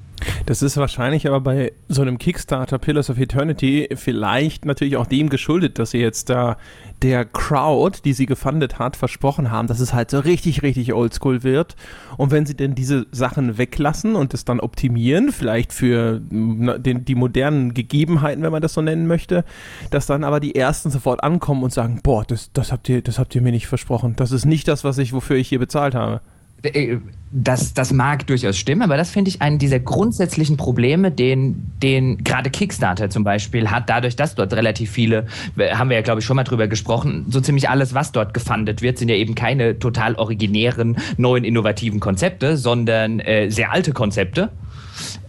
Das 0.46 0.62
ist 0.62 0.76
wahrscheinlich 0.76 1.26
aber 1.26 1.40
bei 1.40 1.72
so 1.88 2.02
einem 2.02 2.18
Kickstarter 2.18 2.78
Pillars 2.78 3.10
of 3.10 3.18
Eternity 3.18 3.88
vielleicht 3.94 4.64
natürlich 4.64 4.96
auch 4.96 5.06
dem 5.06 5.28
geschuldet, 5.28 5.78
dass 5.78 5.92
sie 5.92 5.98
jetzt 5.98 6.30
da 6.30 6.56
der 7.02 7.24
Crowd, 7.24 8.00
die 8.04 8.12
sie 8.12 8.26
gefundet 8.26 8.78
hat, 8.78 8.96
versprochen 8.96 9.50
haben, 9.50 9.68
dass 9.68 9.80
es 9.80 9.94
halt 9.94 10.10
so 10.10 10.18
richtig, 10.18 10.62
richtig 10.62 10.92
oldschool 10.92 11.42
wird. 11.42 11.76
Und 12.16 12.30
wenn 12.30 12.44
sie 12.44 12.54
denn 12.54 12.74
diese 12.74 13.06
Sachen 13.10 13.58
weglassen 13.58 14.16
und 14.16 14.34
es 14.34 14.44
dann 14.44 14.60
optimieren, 14.60 15.32
vielleicht 15.32 15.72
für 15.72 16.20
den, 16.20 17.04
die 17.04 17.14
modernen 17.14 17.72
Gegebenheiten, 17.72 18.42
wenn 18.42 18.52
man 18.52 18.62
das 18.62 18.74
so 18.74 18.82
nennen 18.82 19.06
möchte, 19.06 19.44
dass 19.90 20.06
dann 20.06 20.24
aber 20.24 20.40
die 20.40 20.54
ersten 20.54 20.90
sofort 20.90 21.24
ankommen 21.24 21.62
und 21.62 21.72
sagen, 21.72 22.00
boah, 22.02 22.24
das, 22.24 22.52
das 22.52 22.70
habt 22.72 22.88
ihr, 22.88 23.02
das 23.02 23.18
habt 23.18 23.34
ihr 23.34 23.42
mir 23.42 23.52
nicht 23.52 23.66
versprochen. 23.66 24.14
Das 24.16 24.32
ist 24.32 24.44
nicht 24.44 24.68
das, 24.68 24.84
was 24.84 24.98
ich, 24.98 25.12
wofür 25.12 25.36
ich 25.36 25.48
hier 25.48 25.58
bezahlt 25.58 25.94
habe. 25.94 26.20
Äh, 26.62 26.98
das, 27.32 27.74
das 27.74 27.92
mag 27.92 28.26
durchaus 28.26 28.58
stimmen, 28.58 28.82
aber 28.82 28.96
das 28.96 29.10
finde 29.10 29.28
ich 29.28 29.40
einen 29.40 29.58
dieser 29.58 29.78
grundsätzlichen 29.78 30.56
Probleme, 30.56 31.12
den, 31.12 31.70
den 31.80 32.24
gerade 32.24 32.50
Kickstarter 32.50 33.08
zum 33.08 33.22
Beispiel 33.22 33.70
hat, 33.70 33.88
dadurch, 33.88 34.16
dass 34.16 34.34
dort 34.34 34.52
relativ 34.52 34.90
viele, 34.90 35.26
haben 35.56 35.90
wir 35.90 35.96
ja 35.96 36.02
glaube 36.02 36.18
ich 36.20 36.26
schon 36.26 36.34
mal 36.34 36.42
drüber 36.42 36.66
gesprochen, 36.66 37.26
so 37.28 37.40
ziemlich 37.40 37.68
alles, 37.68 37.94
was 37.94 38.10
dort 38.10 38.34
gefundet 38.34 38.82
wird, 38.82 38.98
sind 38.98 39.10
ja 39.10 39.14
eben 39.14 39.36
keine 39.36 39.78
total 39.78 40.16
originären, 40.16 40.96
neuen, 41.18 41.44
innovativen 41.44 42.00
Konzepte, 42.00 42.56
sondern 42.56 43.20
äh, 43.20 43.48
sehr 43.48 43.70
alte 43.70 43.92
Konzepte. 43.92 44.50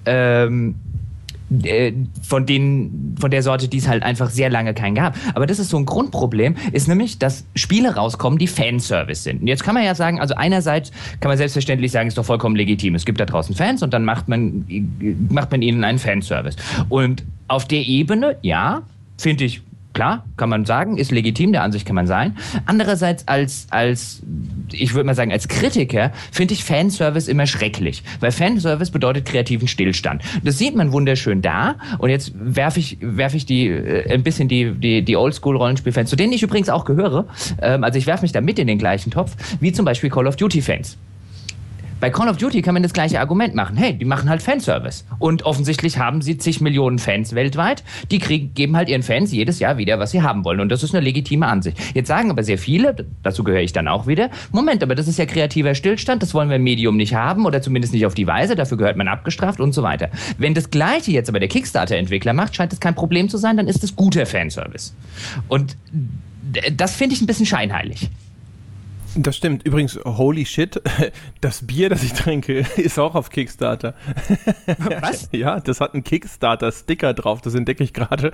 Ähm, 0.06 0.76
äh, 1.64 1.94
von 2.22 2.46
denen, 2.46 3.16
von 3.20 3.30
der 3.32 3.44
Sorte, 3.44 3.68
die 3.68 3.78
es 3.78 3.88
halt 3.88 4.04
einfach 4.04 4.30
sehr 4.30 4.50
lange 4.50 4.74
keinen 4.74 4.96
gab. 4.96 5.18
Aber 5.34 5.46
das 5.46 5.60
ist 5.60 5.70
so 5.70 5.78
ein 5.78 5.86
Grundproblem, 5.86 6.56
ist 6.72 6.88
nämlich, 6.88 7.20
dass 7.20 7.46
Spiele 7.56 7.96
rauskommen, 7.96 8.40
die 8.40 8.48
Fanservice 8.48 9.24
sind. 9.24 9.42
Und 9.42 9.48
jetzt 9.48 9.64
kann 9.64 9.74
man 9.74 9.84
ja 9.84 9.96
sagen, 9.96 10.20
also 10.20 10.36
einerseits 10.36 10.92
kann 11.20 11.30
man 11.30 11.38
selbstverständlich 11.38 11.92
sagen, 11.92 12.08
ist 12.08 12.18
doch 12.18 12.26
vollkommen 12.26 12.56
legitim. 12.56 12.96
Es 12.96 13.06
gibt 13.06 13.20
da 13.20 13.26
draußen 13.26 13.56
Fans 13.56 13.84
und 13.84 13.94
dann 13.94 14.06
macht 14.06 14.28
man, 14.28 14.66
macht 15.30 15.52
man 15.52 15.62
ihnen 15.62 15.84
einen 15.84 16.00
Fanservice. 16.00 16.56
Und 16.90 17.24
auf 17.48 17.68
der 17.68 17.86
Ebene, 17.86 18.38
ja, 18.42 18.84
finde 19.18 19.44
ich 19.44 19.62
Klar, 19.94 20.26
kann 20.38 20.50
man 20.50 20.66
sagen, 20.66 20.98
ist 20.98 21.12
legitim, 21.12 21.52
der 21.52 21.64
Ansicht 21.64 21.86
kann 21.86 21.96
man 21.96 22.08
sein. 22.08 22.38
Andererseits 22.66 23.28
als, 23.28 23.68
als 23.70 24.22
ich 24.72 24.94
würde 24.94 25.06
mal 25.06 25.16
sagen, 25.16 25.32
als 25.32 25.50
Kritiker 25.50 26.12
finde 26.32 26.54
ich 26.54 26.64
Fanservice 26.64 27.28
immer 27.28 27.46
schrecklich, 27.46 28.04
weil 28.22 28.32
Fanservice 28.32 28.92
bedeutet 28.92 29.26
kreativen 29.26 29.68
Stillstand. 29.68 30.24
Das 30.44 30.58
sieht 30.58 30.76
man 30.76 30.94
wunderschön 30.94 31.42
da 31.42 31.76
und 31.98 32.10
jetzt 32.10 32.32
werfe 32.36 32.80
ich, 32.80 32.98
werfe 33.02 33.36
ich 33.36 33.46
die, 33.46 33.68
äh, 33.68 34.14
ein 34.14 34.24
bisschen 34.24 34.48
die, 34.48 34.72
die, 34.72 35.02
die 35.04 35.18
Oldschool-Rollenspielfans, 35.18 36.10
zu 36.10 36.16
denen 36.16 36.32
ich 36.32 36.44
übrigens 36.44 36.70
auch 36.70 36.86
gehöre, 36.86 37.28
ähm, 37.62 37.84
also 37.84 37.98
ich 37.98 38.08
werfe 38.08 38.22
mich 38.22 38.32
da 38.32 38.40
mit 38.40 38.60
in 38.60 38.68
den 38.68 38.78
gleichen 38.78 39.12
Topf, 39.12 39.36
wie 39.60 39.74
zum 39.74 39.84
Beispiel 39.84 40.10
Call 40.10 40.28
of 40.28 40.38
Duty-Fans. 40.38 40.98
Bei 42.02 42.10
Call 42.10 42.28
of 42.28 42.38
Duty 42.38 42.64
kann 42.64 42.74
man 42.74 42.82
das 42.82 42.94
gleiche 42.94 43.20
Argument 43.20 43.54
machen. 43.54 43.78
Hey, 43.78 43.94
die 43.94 44.06
machen 44.06 44.28
halt 44.28 44.42
Fanservice. 44.42 45.06
Und 45.20 45.44
offensichtlich 45.44 46.00
haben 46.00 46.24
sie 46.24 46.36
zig 46.40 46.60
Millionen 46.60 46.98
Fans 46.98 47.36
weltweit. 47.36 47.84
Die 48.10 48.18
kriegen, 48.18 48.56
geben 48.56 48.76
halt 48.76 48.90
ihren 48.90 49.04
Fans 49.04 49.32
jedes 49.32 49.60
Jahr 49.60 49.78
wieder, 49.78 50.00
was 50.00 50.10
sie 50.10 50.24
haben 50.24 50.44
wollen. 50.44 50.60
Und 50.62 50.70
das 50.70 50.82
ist 50.82 50.96
eine 50.96 51.04
legitime 51.04 51.46
Ansicht. 51.46 51.78
Jetzt 51.94 52.08
sagen 52.08 52.32
aber 52.32 52.42
sehr 52.44 52.58
viele, 52.58 52.96
dazu 53.22 53.44
gehöre 53.44 53.62
ich 53.62 53.72
dann 53.72 53.88
auch 53.88 54.08
wieder, 54.08 54.32
Moment, 54.52 54.82
aber 54.82 54.96
das 54.96 55.08
ist 55.08 55.20
ja 55.20 55.28
kreativer 55.28 55.76
Stillstand, 55.76 56.24
das 56.24 56.34
wollen 56.34 56.50
wir 56.50 56.56
im 56.56 56.64
Medium 56.64 56.98
nicht 56.98 57.14
haben 57.14 57.46
oder 57.46 57.62
zumindest 57.62 57.94
nicht 57.94 58.08
auf 58.08 58.16
die 58.16 58.26
Weise, 58.26 58.56
dafür 58.56 58.78
gehört 58.78 58.98
man 58.98 59.08
abgestraft 59.08 59.60
und 59.60 59.74
so 59.74 59.84
weiter. 59.84 60.10
Wenn 60.40 60.56
das 60.56 60.72
gleiche 60.72 61.12
jetzt 61.12 61.30
aber 61.30 61.40
der 61.40 61.50
Kickstarter-Entwickler 61.50 62.34
macht, 62.34 62.56
scheint 62.56 62.74
es 62.74 62.80
kein 62.80 62.96
Problem 62.96 63.30
zu 63.30 63.38
sein, 63.38 63.58
dann 63.58 63.68
ist 63.68 63.84
es 63.84 63.96
guter 63.96 64.26
Fanservice. 64.26 64.96
Und 65.48 65.78
das 66.76 66.96
finde 66.96 67.16
ich 67.16 67.22
ein 67.22 67.28
bisschen 67.28 67.46
scheinheilig. 67.46 68.10
Das 69.16 69.36
stimmt. 69.36 69.64
Übrigens, 69.64 70.00
holy 70.06 70.46
shit, 70.46 70.82
das 71.42 71.68
Bier, 71.68 71.90
das 71.90 72.02
ich 72.04 72.14
trinke, 72.14 72.60
ist 72.78 72.98
auch 72.98 73.16
auf 73.16 73.30
Kickstarter. 73.30 73.94
Was? 75.02 75.30
Ja, 75.34 75.60
das 75.60 75.82
hat 75.82 75.94
einen 75.94 76.04
Kickstarter-Sticker 76.04 77.14
drauf, 77.14 77.42
das 77.42 77.54
entdecke 77.54 77.84
ich 77.84 77.94
gerade. 77.94 78.32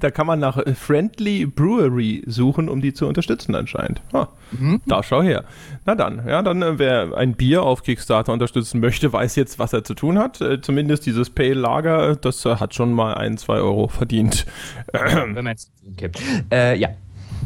Da 0.00 0.10
kann 0.10 0.26
man 0.26 0.40
nach 0.40 0.62
Friendly 0.74 1.46
Brewery 1.46 2.22
suchen, 2.26 2.68
um 2.68 2.82
die 2.82 2.92
zu 2.92 3.06
unterstützen 3.06 3.54
anscheinend. 3.54 4.02
Oh, 4.12 4.26
mhm. 4.50 4.82
Da 4.86 5.02
schau 5.02 5.22
her. 5.22 5.44
Na 5.86 5.94
dann, 5.94 6.26
ja, 6.26 6.42
dann 6.42 6.60
äh, 6.62 6.78
wer 6.78 7.16
ein 7.16 7.34
Bier 7.34 7.62
auf 7.62 7.82
Kickstarter 7.82 8.32
unterstützen 8.32 8.80
möchte, 8.80 9.12
weiß 9.12 9.36
jetzt, 9.36 9.58
was 9.58 9.72
er 9.72 9.84
zu 9.84 9.94
tun 9.94 10.18
hat. 10.18 10.40
Äh, 10.40 10.60
zumindest 10.60 11.06
dieses 11.06 11.30
Pale 11.30 11.54
Lager, 11.54 12.16
das 12.16 12.44
äh, 12.44 12.56
hat 12.56 12.74
schon 12.74 12.92
mal 12.92 13.14
ein, 13.14 13.38
zwei 13.38 13.56
Euro 13.56 13.88
verdient. 13.88 14.44
Wenn 14.92 15.44
man 15.44 15.46
es 15.54 15.70
kippt. 15.96 16.20
Äh, 16.50 16.76
ja. 16.78 16.90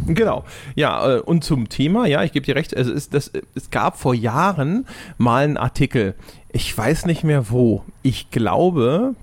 Genau. 0.06 0.44
Ja, 0.74 1.16
äh, 1.16 1.20
und 1.20 1.44
zum 1.44 1.68
Thema, 1.68 2.06
ja, 2.06 2.22
ich 2.22 2.32
gebe 2.32 2.44
dir 2.44 2.56
recht, 2.56 2.76
also 2.76 2.92
es, 2.92 3.10
das, 3.10 3.30
es 3.54 3.70
gab 3.70 3.98
vor 3.98 4.14
Jahren 4.14 4.86
mal 5.18 5.44
einen 5.44 5.56
Artikel, 5.56 6.14
ich 6.52 6.76
weiß 6.76 7.06
nicht 7.06 7.24
mehr 7.24 7.50
wo. 7.50 7.84
Ich 8.02 8.30
glaube, 8.30 9.14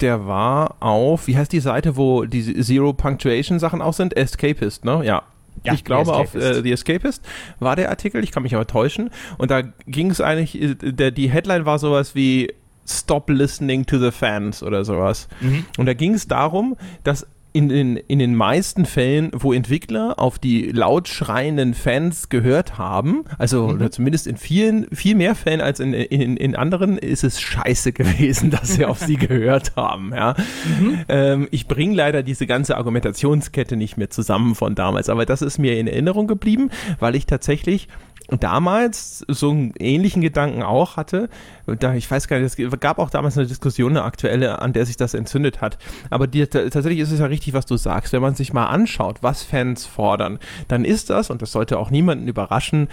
der 0.00 0.26
war 0.26 0.76
auf, 0.80 1.26
wie 1.26 1.36
heißt 1.36 1.52
die 1.52 1.60
Seite, 1.60 1.96
wo 1.96 2.24
die 2.24 2.60
Zero 2.62 2.92
Punctuation 2.92 3.58
Sachen 3.58 3.82
auch 3.82 3.94
sind? 3.94 4.16
Escapist, 4.16 4.84
ne? 4.84 5.02
Ja. 5.04 5.22
Ja, 5.64 5.72
ich 5.72 5.84
glaube, 5.84 6.12
auf 6.12 6.34
äh, 6.34 6.62
The 6.62 6.70
Escapist 6.70 7.24
war 7.58 7.76
der 7.76 7.88
Artikel, 7.88 8.22
ich 8.22 8.30
kann 8.30 8.42
mich 8.42 8.54
aber 8.54 8.66
täuschen. 8.66 9.10
Und 9.38 9.50
da 9.50 9.62
ging 9.86 10.10
es 10.10 10.20
eigentlich, 10.20 10.60
äh, 10.60 10.74
der, 10.74 11.10
die 11.10 11.30
Headline 11.30 11.64
war 11.64 11.78
sowas 11.78 12.14
wie 12.14 12.52
Stop 12.86 13.30
listening 13.30 13.84
to 13.84 13.98
the 13.98 14.12
fans 14.12 14.62
oder 14.62 14.84
sowas. 14.84 15.28
Mhm. 15.40 15.64
Und 15.76 15.86
da 15.86 15.94
ging 15.94 16.14
es 16.14 16.28
darum, 16.28 16.76
dass 17.02 17.26
in 17.56 17.70
den, 17.70 17.96
in 17.96 18.18
den 18.18 18.34
meisten 18.34 18.84
Fällen, 18.84 19.30
wo 19.32 19.54
Entwickler 19.54 20.18
auf 20.18 20.38
die 20.38 20.68
laut 20.72 21.08
schreienden 21.08 21.72
Fans 21.72 22.28
gehört 22.28 22.76
haben, 22.76 23.24
also 23.38 23.68
mhm. 23.68 23.74
oder 23.76 23.90
zumindest 23.90 24.26
in 24.26 24.36
vielen, 24.36 24.86
viel 24.94 25.14
mehr 25.14 25.34
Fällen 25.34 25.62
als 25.62 25.80
in, 25.80 25.94
in, 25.94 26.36
in 26.36 26.54
anderen, 26.54 26.98
ist 26.98 27.24
es 27.24 27.40
scheiße 27.40 27.92
gewesen, 27.94 28.50
dass 28.50 28.74
sie 28.74 28.84
auf 28.84 28.98
sie 28.98 29.16
gehört 29.16 29.74
haben. 29.74 30.12
Ja. 30.14 30.34
Mhm. 30.78 30.98
Ähm, 31.08 31.48
ich 31.50 31.66
bringe 31.66 31.94
leider 31.94 32.22
diese 32.22 32.46
ganze 32.46 32.76
Argumentationskette 32.76 33.74
nicht 33.74 33.96
mehr 33.96 34.10
zusammen 34.10 34.54
von 34.54 34.74
damals, 34.74 35.08
aber 35.08 35.24
das 35.24 35.40
ist 35.40 35.56
mir 35.56 35.78
in 35.78 35.86
Erinnerung 35.86 36.26
geblieben, 36.26 36.68
weil 37.00 37.16
ich 37.16 37.24
tatsächlich 37.24 37.88
damals 38.28 39.24
so 39.28 39.50
einen 39.50 39.72
ähnlichen 39.78 40.20
Gedanken 40.20 40.62
auch 40.62 40.96
hatte. 40.96 41.28
Da, 41.66 41.94
ich 41.94 42.10
weiß 42.10 42.28
gar 42.28 42.38
nicht, 42.38 42.58
es 42.58 42.80
gab 42.80 42.98
auch 42.98 43.10
damals 43.10 43.36
eine 43.36 43.46
Diskussion, 43.46 43.92
eine 43.92 44.04
aktuelle, 44.04 44.60
an 44.60 44.72
der 44.72 44.86
sich 44.86 44.96
das 44.96 45.14
entzündet 45.14 45.60
hat. 45.60 45.78
Aber 46.10 46.26
die, 46.26 46.46
tatsächlich 46.46 47.00
ist 47.00 47.10
es 47.10 47.20
ja 47.20 47.26
richtig, 47.26 47.54
was 47.54 47.66
du 47.66 47.76
sagst. 47.76 48.12
Wenn 48.12 48.22
man 48.22 48.34
sich 48.34 48.52
mal 48.52 48.66
anschaut, 48.66 49.18
was 49.22 49.42
Fans 49.42 49.84
fordern, 49.86 50.38
dann 50.68 50.84
ist 50.84 51.10
das, 51.10 51.30
und 51.30 51.42
das 51.42 51.52
sollte 51.52 51.78
auch 51.78 51.90
niemanden 51.90 52.28
überraschen, 52.28 52.88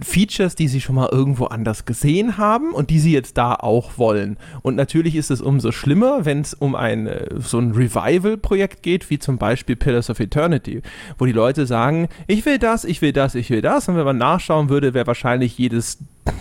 Features, 0.00 0.56
die 0.56 0.68
sie 0.68 0.80
schon 0.80 0.94
mal 0.94 1.08
irgendwo 1.10 1.46
anders 1.46 1.84
gesehen 1.84 2.36
haben 2.36 2.72
und 2.72 2.90
die 2.90 2.98
sie 2.98 3.12
jetzt 3.12 3.38
da 3.38 3.54
auch 3.54 3.96
wollen. 3.96 4.36
Und 4.62 4.76
natürlich 4.76 5.16
ist 5.16 5.30
es 5.30 5.40
umso 5.40 5.72
schlimmer, 5.72 6.24
wenn 6.24 6.40
es 6.40 6.52
um 6.52 6.74
ein 6.74 7.06
äh, 7.06 7.28
so 7.38 7.58
ein 7.58 7.72
Revival-Projekt 7.72 8.82
geht, 8.82 9.08
wie 9.08 9.18
zum 9.18 9.38
Beispiel 9.38 9.76
Pillars 9.76 10.10
of 10.10 10.20
Eternity, 10.20 10.82
wo 11.18 11.24
die 11.24 11.32
Leute 11.32 11.66
sagen, 11.66 12.08
ich 12.26 12.44
will 12.44 12.58
das, 12.58 12.84
ich 12.84 13.00
will 13.00 13.12
das, 13.12 13.34
ich 13.34 13.50
will 13.50 13.62
das. 13.62 13.88
Und 13.88 13.96
wenn 13.96 14.04
man 14.04 14.18
nachschauen 14.18 14.68
würde, 14.68 14.92
wäre 14.92 15.06
wahrscheinlich 15.06 15.56
jedes 15.56 15.98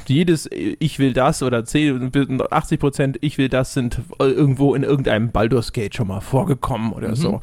jedes 0.07 0.49
Ich 0.51 0.99
will 0.99 1.13
das 1.13 1.43
oder 1.43 1.65
10, 1.65 2.11
80 2.49 2.79
Prozent 2.79 3.17
Ich 3.21 3.37
will 3.37 3.49
das 3.49 3.73
sind 3.73 4.01
irgendwo 4.19 4.75
in 4.75 4.83
irgendeinem 4.83 5.31
Baldur's 5.31 5.73
Gate 5.73 5.95
schon 5.95 6.07
mal 6.07 6.21
vorgekommen 6.21 6.91
oder 6.91 7.09
mhm. 7.09 7.15
so. 7.15 7.39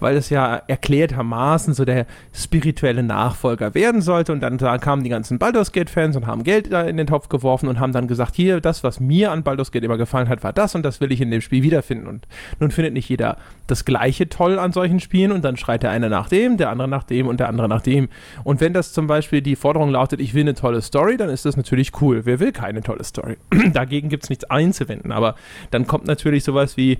Weil 0.00 0.16
es 0.16 0.30
ja 0.30 0.56
erklärtermaßen 0.66 1.74
so 1.74 1.84
der 1.84 2.06
spirituelle 2.32 3.02
Nachfolger 3.02 3.74
werden 3.74 4.02
sollte 4.02 4.32
und 4.32 4.40
dann 4.40 4.58
da 4.58 4.78
kamen 4.78 5.04
die 5.04 5.10
ganzen 5.10 5.38
Baldur's 5.38 5.72
Gate-Fans 5.72 6.16
und 6.16 6.26
haben 6.26 6.44
Geld 6.44 6.72
da 6.72 6.82
in 6.82 6.96
den 6.96 7.06
Topf 7.06 7.28
geworfen 7.28 7.68
und 7.68 7.80
haben 7.80 7.92
dann 7.92 8.08
gesagt, 8.08 8.34
hier, 8.34 8.60
das, 8.60 8.84
was 8.84 9.00
mir 9.00 9.32
an 9.32 9.42
Baldur's 9.42 9.72
Gate 9.72 9.84
immer 9.84 9.96
gefallen 9.96 10.28
hat, 10.28 10.42
war 10.42 10.52
das 10.52 10.74
und 10.74 10.82
das 10.82 11.00
will 11.00 11.12
ich 11.12 11.20
in 11.20 11.30
dem 11.30 11.40
Spiel 11.40 11.62
wiederfinden. 11.62 12.06
Und 12.06 12.26
nun 12.60 12.70
findet 12.70 12.94
nicht 12.94 13.08
jeder 13.08 13.36
das 13.66 13.84
Gleiche 13.84 14.28
toll 14.28 14.58
an 14.58 14.72
solchen 14.72 15.00
Spielen 15.00 15.32
und 15.32 15.44
dann 15.44 15.56
schreit 15.56 15.82
der 15.82 15.90
eine 15.90 16.10
nach 16.10 16.28
dem, 16.28 16.56
der 16.56 16.70
andere 16.70 16.88
nach 16.88 17.04
dem 17.04 17.26
und 17.26 17.40
der 17.40 17.48
andere 17.48 17.68
nach 17.68 17.82
dem. 17.82 18.08
Und 18.42 18.60
wenn 18.60 18.72
das 18.72 18.92
zum 18.92 19.06
Beispiel 19.06 19.42
die 19.42 19.56
Forderung 19.56 19.90
lautet, 19.90 20.20
ich 20.20 20.34
will 20.34 20.42
eine 20.42 20.54
tolle 20.54 20.82
Story, 20.82 21.16
dann 21.16 21.30
ist 21.30 21.44
das 21.44 21.56
natürlich 21.56 21.73
cool. 22.00 22.24
Wer 22.24 22.40
will 22.40 22.52
keine 22.52 22.82
tolle 22.82 23.04
Story? 23.04 23.36
Dagegen 23.72 24.08
gibt 24.08 24.24
es 24.24 24.30
nichts 24.30 24.44
einzuwenden. 24.44 25.12
Aber 25.12 25.34
dann 25.70 25.86
kommt 25.86 26.06
natürlich 26.06 26.44
sowas 26.44 26.76
wie, 26.76 26.98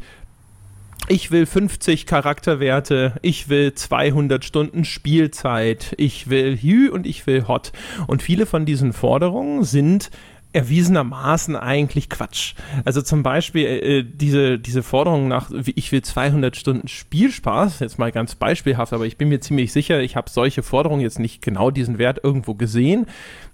ich 1.08 1.30
will 1.30 1.44
50 1.44 2.06
Charakterwerte, 2.06 3.14
ich 3.20 3.48
will 3.48 3.74
200 3.74 4.44
Stunden 4.44 4.84
Spielzeit, 4.84 5.94
ich 5.98 6.30
will 6.30 6.56
Hü 6.56 6.88
und 6.88 7.06
ich 7.06 7.26
will 7.26 7.46
Hot. 7.46 7.72
Und 8.06 8.22
viele 8.22 8.46
von 8.46 8.64
diesen 8.64 8.92
Forderungen 8.92 9.64
sind 9.64 10.10
erwiesenermaßen 10.54 11.56
eigentlich 11.56 12.08
Quatsch. 12.08 12.54
Also 12.84 13.02
zum 13.02 13.22
Beispiel 13.24 13.66
äh, 13.66 13.98
äh 13.98 14.04
diese, 14.04 14.58
diese 14.58 14.82
Forderung 14.84 15.26
nach, 15.26 15.50
ich 15.50 15.90
will 15.90 16.00
200 16.00 16.56
Stunden 16.56 16.86
Spielspaß, 16.86 17.80
jetzt 17.80 17.98
mal 17.98 18.12
ganz 18.12 18.36
beispielhaft, 18.36 18.92
aber 18.92 19.04
ich 19.04 19.18
bin 19.18 19.28
mir 19.28 19.40
ziemlich 19.40 19.72
sicher, 19.72 20.00
ich 20.00 20.14
habe 20.14 20.30
solche 20.30 20.62
Forderungen 20.62 21.00
jetzt 21.00 21.18
nicht 21.18 21.42
genau 21.42 21.72
diesen 21.72 21.98
Wert 21.98 22.20
irgendwo 22.22 22.54
gesehen. 22.54 23.06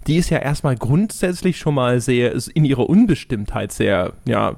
Die 0.07 0.17
ist 0.17 0.29
ja 0.29 0.39
erstmal 0.39 0.75
grundsätzlich 0.75 1.57
schon 1.57 1.75
mal 1.75 1.99
sehr, 1.99 2.33
in 2.53 2.65
ihrer 2.65 2.89
Unbestimmtheit 2.89 3.71
sehr, 3.71 4.13
ja, 4.25 4.55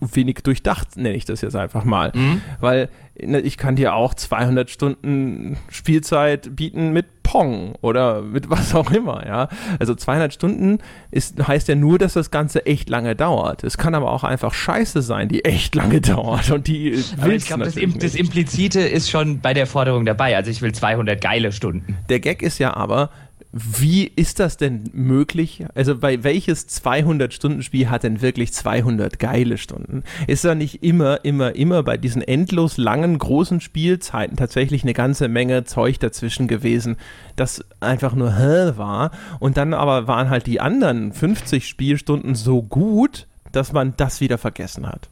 wenig 0.00 0.36
durchdacht, 0.42 0.96
nenne 0.96 1.14
ich 1.14 1.24
das 1.24 1.40
jetzt 1.42 1.56
einfach 1.56 1.84
mal. 1.84 2.12
Mhm. 2.14 2.40
Weil 2.60 2.88
Ne, 3.22 3.40
ich 3.40 3.56
kann 3.56 3.76
dir 3.76 3.94
auch 3.94 4.12
200 4.12 4.68
Stunden 4.68 5.56
Spielzeit 5.70 6.54
bieten 6.54 6.92
mit 6.92 7.22
Pong 7.22 7.74
oder 7.80 8.20
mit 8.20 8.50
was 8.50 8.74
auch 8.74 8.90
immer, 8.90 9.26
ja. 9.26 9.48
Also 9.78 9.94
200 9.94 10.34
Stunden 10.34 10.78
ist, 11.10 11.46
heißt 11.46 11.68
ja 11.68 11.76
nur, 11.76 11.98
dass 11.98 12.12
das 12.12 12.30
Ganze 12.30 12.66
echt 12.66 12.90
lange 12.90 13.16
dauert. 13.16 13.64
Es 13.64 13.78
kann 13.78 13.94
aber 13.94 14.12
auch 14.12 14.22
einfach 14.22 14.52
Scheiße 14.52 15.00
sein, 15.00 15.28
die 15.28 15.44
echt 15.46 15.74
lange 15.74 16.00
dauert 16.02 16.50
und 16.50 16.66
die 16.66 17.02
aber 17.18 17.32
Ich 17.32 17.46
glaube, 17.46 17.64
das, 17.64 17.74
das 17.74 18.14
Implizite 18.14 18.80
ist 18.80 19.08
schon 19.10 19.40
bei 19.40 19.54
der 19.54 19.66
Forderung 19.66 20.04
dabei. 20.04 20.36
Also 20.36 20.50
ich 20.50 20.60
will 20.60 20.72
200 20.72 21.18
geile 21.18 21.52
Stunden. 21.52 21.96
Der 22.10 22.20
Gag 22.20 22.42
ist 22.42 22.58
ja 22.58 22.76
aber, 22.76 23.10
wie 23.52 24.04
ist 24.04 24.40
das 24.40 24.56
denn 24.56 24.90
möglich? 24.92 25.64
Also 25.74 25.96
bei 25.98 26.22
welches 26.24 26.68
200-Stunden-Spiel 26.68 27.88
hat 27.88 28.02
denn 28.02 28.20
wirklich 28.20 28.52
200 28.52 29.18
geile 29.18 29.56
Stunden? 29.56 30.02
Ist 30.26 30.44
da 30.44 30.54
nicht 30.54 30.82
immer, 30.82 31.24
immer, 31.24 31.54
immer 31.54 31.82
bei 31.82 31.96
diesen 31.96 32.22
endlos 32.22 32.76
langen, 32.76 33.18
großen 33.18 33.60
Spielzeiten 33.60 34.36
tatsächlich 34.36 34.82
eine 34.82 34.94
ganze 34.94 35.28
Menge 35.28 35.64
Zeug 35.64 35.98
dazwischen 36.00 36.48
gewesen, 36.48 36.96
das 37.36 37.64
einfach 37.80 38.14
nur 38.14 38.36
hä 38.36 38.72
war? 38.76 39.10
Und 39.40 39.56
dann 39.56 39.74
aber 39.74 40.06
waren 40.06 40.28
halt 40.28 40.46
die 40.46 40.60
anderen 40.60 41.12
50 41.12 41.66
Spielstunden 41.66 42.34
so 42.34 42.62
gut, 42.62 43.26
dass 43.52 43.72
man 43.72 43.94
das 43.96 44.20
wieder 44.20 44.38
vergessen 44.38 44.86
hat. 44.86 45.08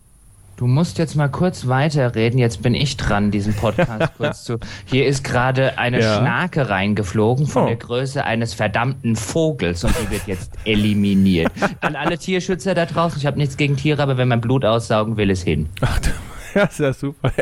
Du 0.56 0.68
musst 0.68 0.98
jetzt 0.98 1.16
mal 1.16 1.28
kurz 1.28 1.66
weiterreden. 1.66 2.38
Jetzt 2.38 2.62
bin 2.62 2.74
ich 2.74 2.96
dran, 2.96 3.30
diesen 3.30 3.54
Podcast 3.54 4.12
kurz 4.18 4.44
zu. 4.44 4.58
Hier 4.84 5.06
ist 5.06 5.24
gerade 5.24 5.78
eine 5.78 6.00
ja. 6.00 6.18
Schnake 6.18 6.68
reingeflogen 6.68 7.46
von 7.46 7.64
oh. 7.64 7.66
der 7.66 7.76
Größe 7.76 8.24
eines 8.24 8.54
verdammten 8.54 9.16
Vogels 9.16 9.82
und 9.82 9.94
die 10.00 10.10
wird 10.10 10.26
jetzt 10.26 10.52
eliminiert. 10.64 11.50
An 11.80 11.96
alle 11.96 12.18
Tierschützer 12.18 12.74
da 12.74 12.86
draußen, 12.86 13.18
ich 13.18 13.26
habe 13.26 13.38
nichts 13.38 13.56
gegen 13.56 13.76
Tiere, 13.76 14.02
aber 14.02 14.16
wenn 14.16 14.28
man 14.28 14.40
Blut 14.40 14.64
aussaugen 14.64 15.16
will, 15.16 15.30
ist 15.30 15.42
hin. 15.42 15.68
Ach, 15.80 15.98
ja, 16.58 16.64
ist 16.64 16.78
ja 16.78 16.92
super. 16.92 17.32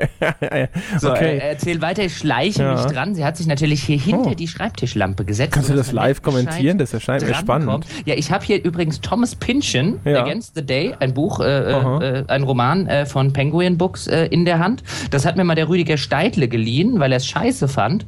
so, 0.98 1.10
okay. 1.10 1.38
äh, 1.38 1.50
erzähl 1.50 1.80
weiter, 1.82 2.04
ich 2.04 2.16
schleiche 2.16 2.62
ja. 2.62 2.74
mich 2.74 2.84
dran. 2.92 3.14
Sie 3.14 3.24
hat 3.24 3.36
sich 3.36 3.46
natürlich 3.46 3.82
hier 3.82 3.98
hinter 3.98 4.30
oh. 4.30 4.34
die 4.34 4.48
Schreibtischlampe 4.48 5.24
gesetzt. 5.24 5.52
Kannst 5.52 5.70
du 5.70 5.74
das 5.74 5.92
live 5.92 6.22
kommentieren? 6.22 6.78
Das 6.78 6.92
erscheint 6.92 7.26
mir 7.26 7.34
spannend. 7.34 7.68
Kommt. 7.68 7.86
Ja, 8.04 8.14
ich 8.14 8.30
habe 8.30 8.44
hier 8.44 8.64
übrigens 8.64 9.00
Thomas 9.00 9.34
Pynchon, 9.34 10.00
ja. 10.04 10.22
Against 10.22 10.54
the 10.54 10.64
Day, 10.64 10.94
ein 10.98 11.14
Buch, 11.14 11.40
äh, 11.40 11.44
äh, 11.44 12.20
äh, 12.20 12.24
ein 12.28 12.42
Roman 12.44 12.86
äh, 12.86 13.06
von 13.06 13.32
Penguin 13.32 13.76
Books 13.78 14.06
äh, 14.06 14.26
in 14.26 14.44
der 14.44 14.58
Hand. 14.58 14.82
Das 15.10 15.26
hat 15.26 15.36
mir 15.36 15.44
mal 15.44 15.54
der 15.54 15.68
Rüdiger 15.68 15.96
Steidle 15.96 16.48
geliehen, 16.48 16.98
weil 16.98 17.12
er 17.12 17.16
es 17.16 17.26
scheiße 17.26 17.68
fand. 17.68 18.06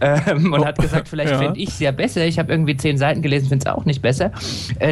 Ähm, 0.00 0.52
und 0.52 0.60
oh. 0.60 0.64
hat 0.64 0.78
gesagt, 0.78 1.08
vielleicht 1.08 1.32
ja. 1.32 1.38
finde 1.38 1.58
ich 1.58 1.70
es 1.70 1.80
ja 1.80 1.90
besser. 1.90 2.24
Ich 2.26 2.38
habe 2.38 2.52
irgendwie 2.52 2.76
zehn 2.76 2.98
Seiten 2.98 3.22
gelesen, 3.22 3.48
finde 3.48 3.66
es 3.66 3.72
auch 3.72 3.84
nicht 3.84 4.02
besser. 4.02 4.30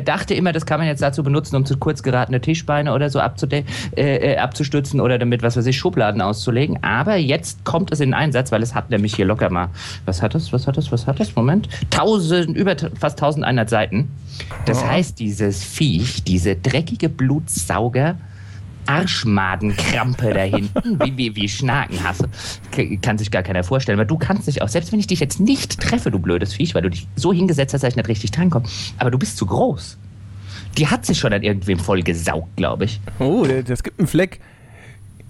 dachte 0.04 0.34
immer, 0.34 0.52
das 0.52 0.66
kann 0.66 0.80
man 0.80 0.88
jetzt 0.88 1.02
dazu 1.02 1.22
benutzen, 1.22 1.56
um 1.56 1.64
zu 1.64 1.76
kurz 1.76 2.02
geratene 2.02 2.40
Tischbeine 2.40 2.92
oder 2.92 3.10
so 3.10 3.20
abzustützen 3.20 5.00
oder 5.00 5.18
damit 5.18 5.42
was 5.42 5.51
was 5.56 5.64
weiß 5.64 5.66
ich, 5.66 5.78
Schubladen 5.78 6.20
auszulegen. 6.20 6.82
Aber 6.82 7.16
jetzt 7.16 7.64
kommt 7.64 7.92
es 7.92 8.00
in 8.00 8.14
Einsatz, 8.14 8.52
weil 8.52 8.62
es 8.62 8.74
hat 8.74 8.90
nämlich 8.90 9.14
hier 9.14 9.26
locker 9.26 9.50
mal, 9.50 9.68
was 10.04 10.22
hat 10.22 10.34
es, 10.34 10.52
was 10.52 10.66
hat 10.66 10.78
es, 10.78 10.90
was 10.92 11.06
hat 11.06 11.20
es, 11.20 11.36
Moment, 11.36 11.68
tausend, 11.90 12.56
über 12.56 12.76
fast 12.98 13.22
1100 13.22 13.68
Seiten. 13.68 14.10
Das 14.66 14.82
oh. 14.82 14.86
heißt, 14.86 15.18
dieses 15.18 15.62
Viech, 15.62 16.24
diese 16.24 16.56
dreckige 16.56 17.08
Blutsauger, 17.08 18.16
Arschmadenkrampe 18.86 20.32
da 20.32 20.40
hinten, 20.40 20.98
wie, 21.04 21.16
wie, 21.16 21.36
wie 21.36 21.48
Schnakenhasse, 21.48 22.28
kann 23.00 23.18
sich 23.18 23.30
gar 23.30 23.42
keiner 23.42 23.62
vorstellen. 23.62 23.98
Weil 23.98 24.06
du 24.06 24.18
kannst 24.18 24.48
dich 24.48 24.62
auch, 24.62 24.68
selbst 24.68 24.92
wenn 24.92 24.98
ich 24.98 25.06
dich 25.06 25.20
jetzt 25.20 25.40
nicht 25.40 25.80
treffe, 25.80 26.10
du 26.10 26.18
blödes 26.18 26.54
Viech, 26.54 26.74
weil 26.74 26.82
du 26.82 26.90
dich 26.90 27.06
so 27.14 27.32
hingesetzt 27.32 27.74
hast, 27.74 27.82
dass 27.82 27.92
ich 27.92 27.96
nicht 27.96 28.08
richtig 28.08 28.30
drankomme, 28.32 28.66
aber 28.98 29.10
du 29.10 29.18
bist 29.18 29.36
zu 29.36 29.46
groß. 29.46 29.98
Die 30.78 30.88
hat 30.88 31.04
sich 31.04 31.18
schon 31.18 31.32
an 31.32 31.42
irgendwem 31.42 31.78
voll 31.78 32.02
gesaugt, 32.02 32.56
glaube 32.56 32.86
ich. 32.86 33.00
Oh, 33.18 33.46
das 33.66 33.82
gibt 33.82 33.98
einen 33.98 34.08
Fleck 34.08 34.40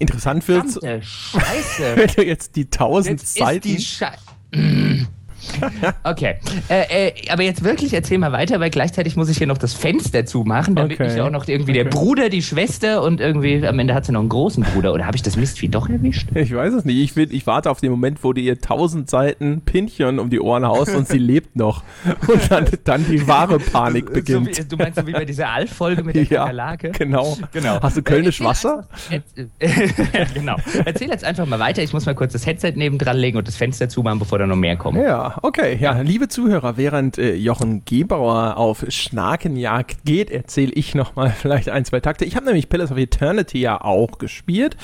interessant 0.03 0.47
wird, 0.47 0.75
wenn 0.81 2.07
du 2.15 2.23
jetzt 2.23 2.55
die 2.55 2.69
tausend 2.69 3.21
jetzt 3.21 3.35
Seiten. 3.35 3.67
Die 3.67 3.81
Scheiße. 3.81 4.19
Okay. 6.03 6.35
Äh, 6.69 7.07
äh, 7.07 7.29
aber 7.29 7.43
jetzt 7.43 7.63
wirklich 7.63 7.93
erzähl 7.93 8.17
mal 8.17 8.31
weiter, 8.31 8.59
weil 8.59 8.69
gleichzeitig 8.69 9.15
muss 9.15 9.29
ich 9.29 9.37
hier 9.37 9.47
noch 9.47 9.57
das 9.57 9.73
Fenster 9.73 10.25
zumachen, 10.25 10.75
damit 10.75 10.93
okay. 10.93 11.07
nicht 11.07 11.19
auch 11.19 11.29
noch 11.29 11.47
irgendwie 11.47 11.71
okay. 11.71 11.83
der 11.83 11.89
Bruder, 11.89 12.29
die 12.29 12.41
Schwester 12.41 13.03
und 13.03 13.21
irgendwie 13.21 13.65
am 13.65 13.79
Ende 13.79 13.93
hat 13.93 14.05
sie 14.05 14.11
noch 14.11 14.19
einen 14.19 14.29
großen 14.29 14.63
Bruder. 14.63 14.93
Oder 14.93 15.05
habe 15.05 15.15
ich 15.15 15.21
das 15.21 15.37
Mistvieh 15.37 15.69
doch 15.69 15.89
erwischt? 15.89 16.29
Ich 16.35 16.53
weiß 16.53 16.73
es 16.73 16.85
nicht. 16.85 16.97
Ich, 16.97 17.15
will, 17.15 17.33
ich 17.33 17.47
warte 17.47 17.69
auf 17.71 17.79
den 17.79 17.91
Moment, 17.91 18.23
wo 18.23 18.33
du 18.33 18.41
ihr 18.41 18.59
tausend 18.59 19.09
Seiten 19.09 19.61
Pinchen 19.61 20.19
um 20.19 20.29
die 20.29 20.39
Ohren 20.39 20.65
haust 20.65 20.95
und 20.95 21.07
sie 21.07 21.17
lebt 21.17 21.55
noch. 21.55 21.83
Und 22.27 22.51
dann, 22.51 22.67
dann 22.83 23.05
die 23.07 23.27
wahre 23.27 23.59
Panik 23.59 24.11
beginnt. 24.11 24.55
So 24.55 24.63
wie, 24.63 24.67
du 24.67 24.77
meinst 24.77 24.99
so 24.99 25.07
wie 25.07 25.11
bei 25.11 25.25
dieser 25.25 25.49
Alf-Folge 25.49 26.03
mit 26.03 26.15
der 26.15 26.23
ja, 26.23 26.39
Kakerlake? 26.39 26.91
Genau. 26.91 27.37
genau. 27.51 27.81
Hast 27.81 27.97
du 27.97 28.01
Kölnisch 28.01 28.41
äh, 28.41 28.45
Wasser? 28.45 28.87
genau. 30.33 30.55
Erzähl 30.85 31.09
jetzt 31.09 31.23
einfach 31.23 31.45
mal 31.45 31.59
weiter. 31.59 31.83
Ich 31.83 31.93
muss 31.93 32.05
mal 32.05 32.15
kurz 32.15 32.33
das 32.33 32.45
Headset 32.45 32.73
neben 32.75 32.97
dran 32.97 33.17
legen 33.17 33.37
und 33.37 33.47
das 33.47 33.55
Fenster 33.55 33.89
zumachen, 33.89 34.19
bevor 34.19 34.39
da 34.39 34.47
noch 34.47 34.55
mehr 34.55 34.75
kommt. 34.77 34.97
Ja, 34.97 35.32
okay. 35.41 35.77
Ja, 35.79 35.99
liebe 36.01 36.27
Zuhörer, 36.27 36.77
während 36.77 37.17
äh, 37.17 37.35
Jochen 37.35 37.83
Gebauer 37.85 38.57
auf 38.57 38.85
Schnakenjagd 38.87 40.05
geht, 40.05 40.29
erzähle 40.29 40.71
ich 40.73 40.95
nochmal 40.95 41.29
vielleicht 41.37 41.69
ein, 41.69 41.85
zwei 41.85 41.99
Takte. 41.99 42.25
Ich 42.25 42.35
habe 42.35 42.45
nämlich 42.45 42.69
Pillars 42.69 42.91
of 42.91 42.97
Eternity 42.97 43.59
ja 43.59 43.81
auch 43.81 44.17
gespielt. 44.17 44.77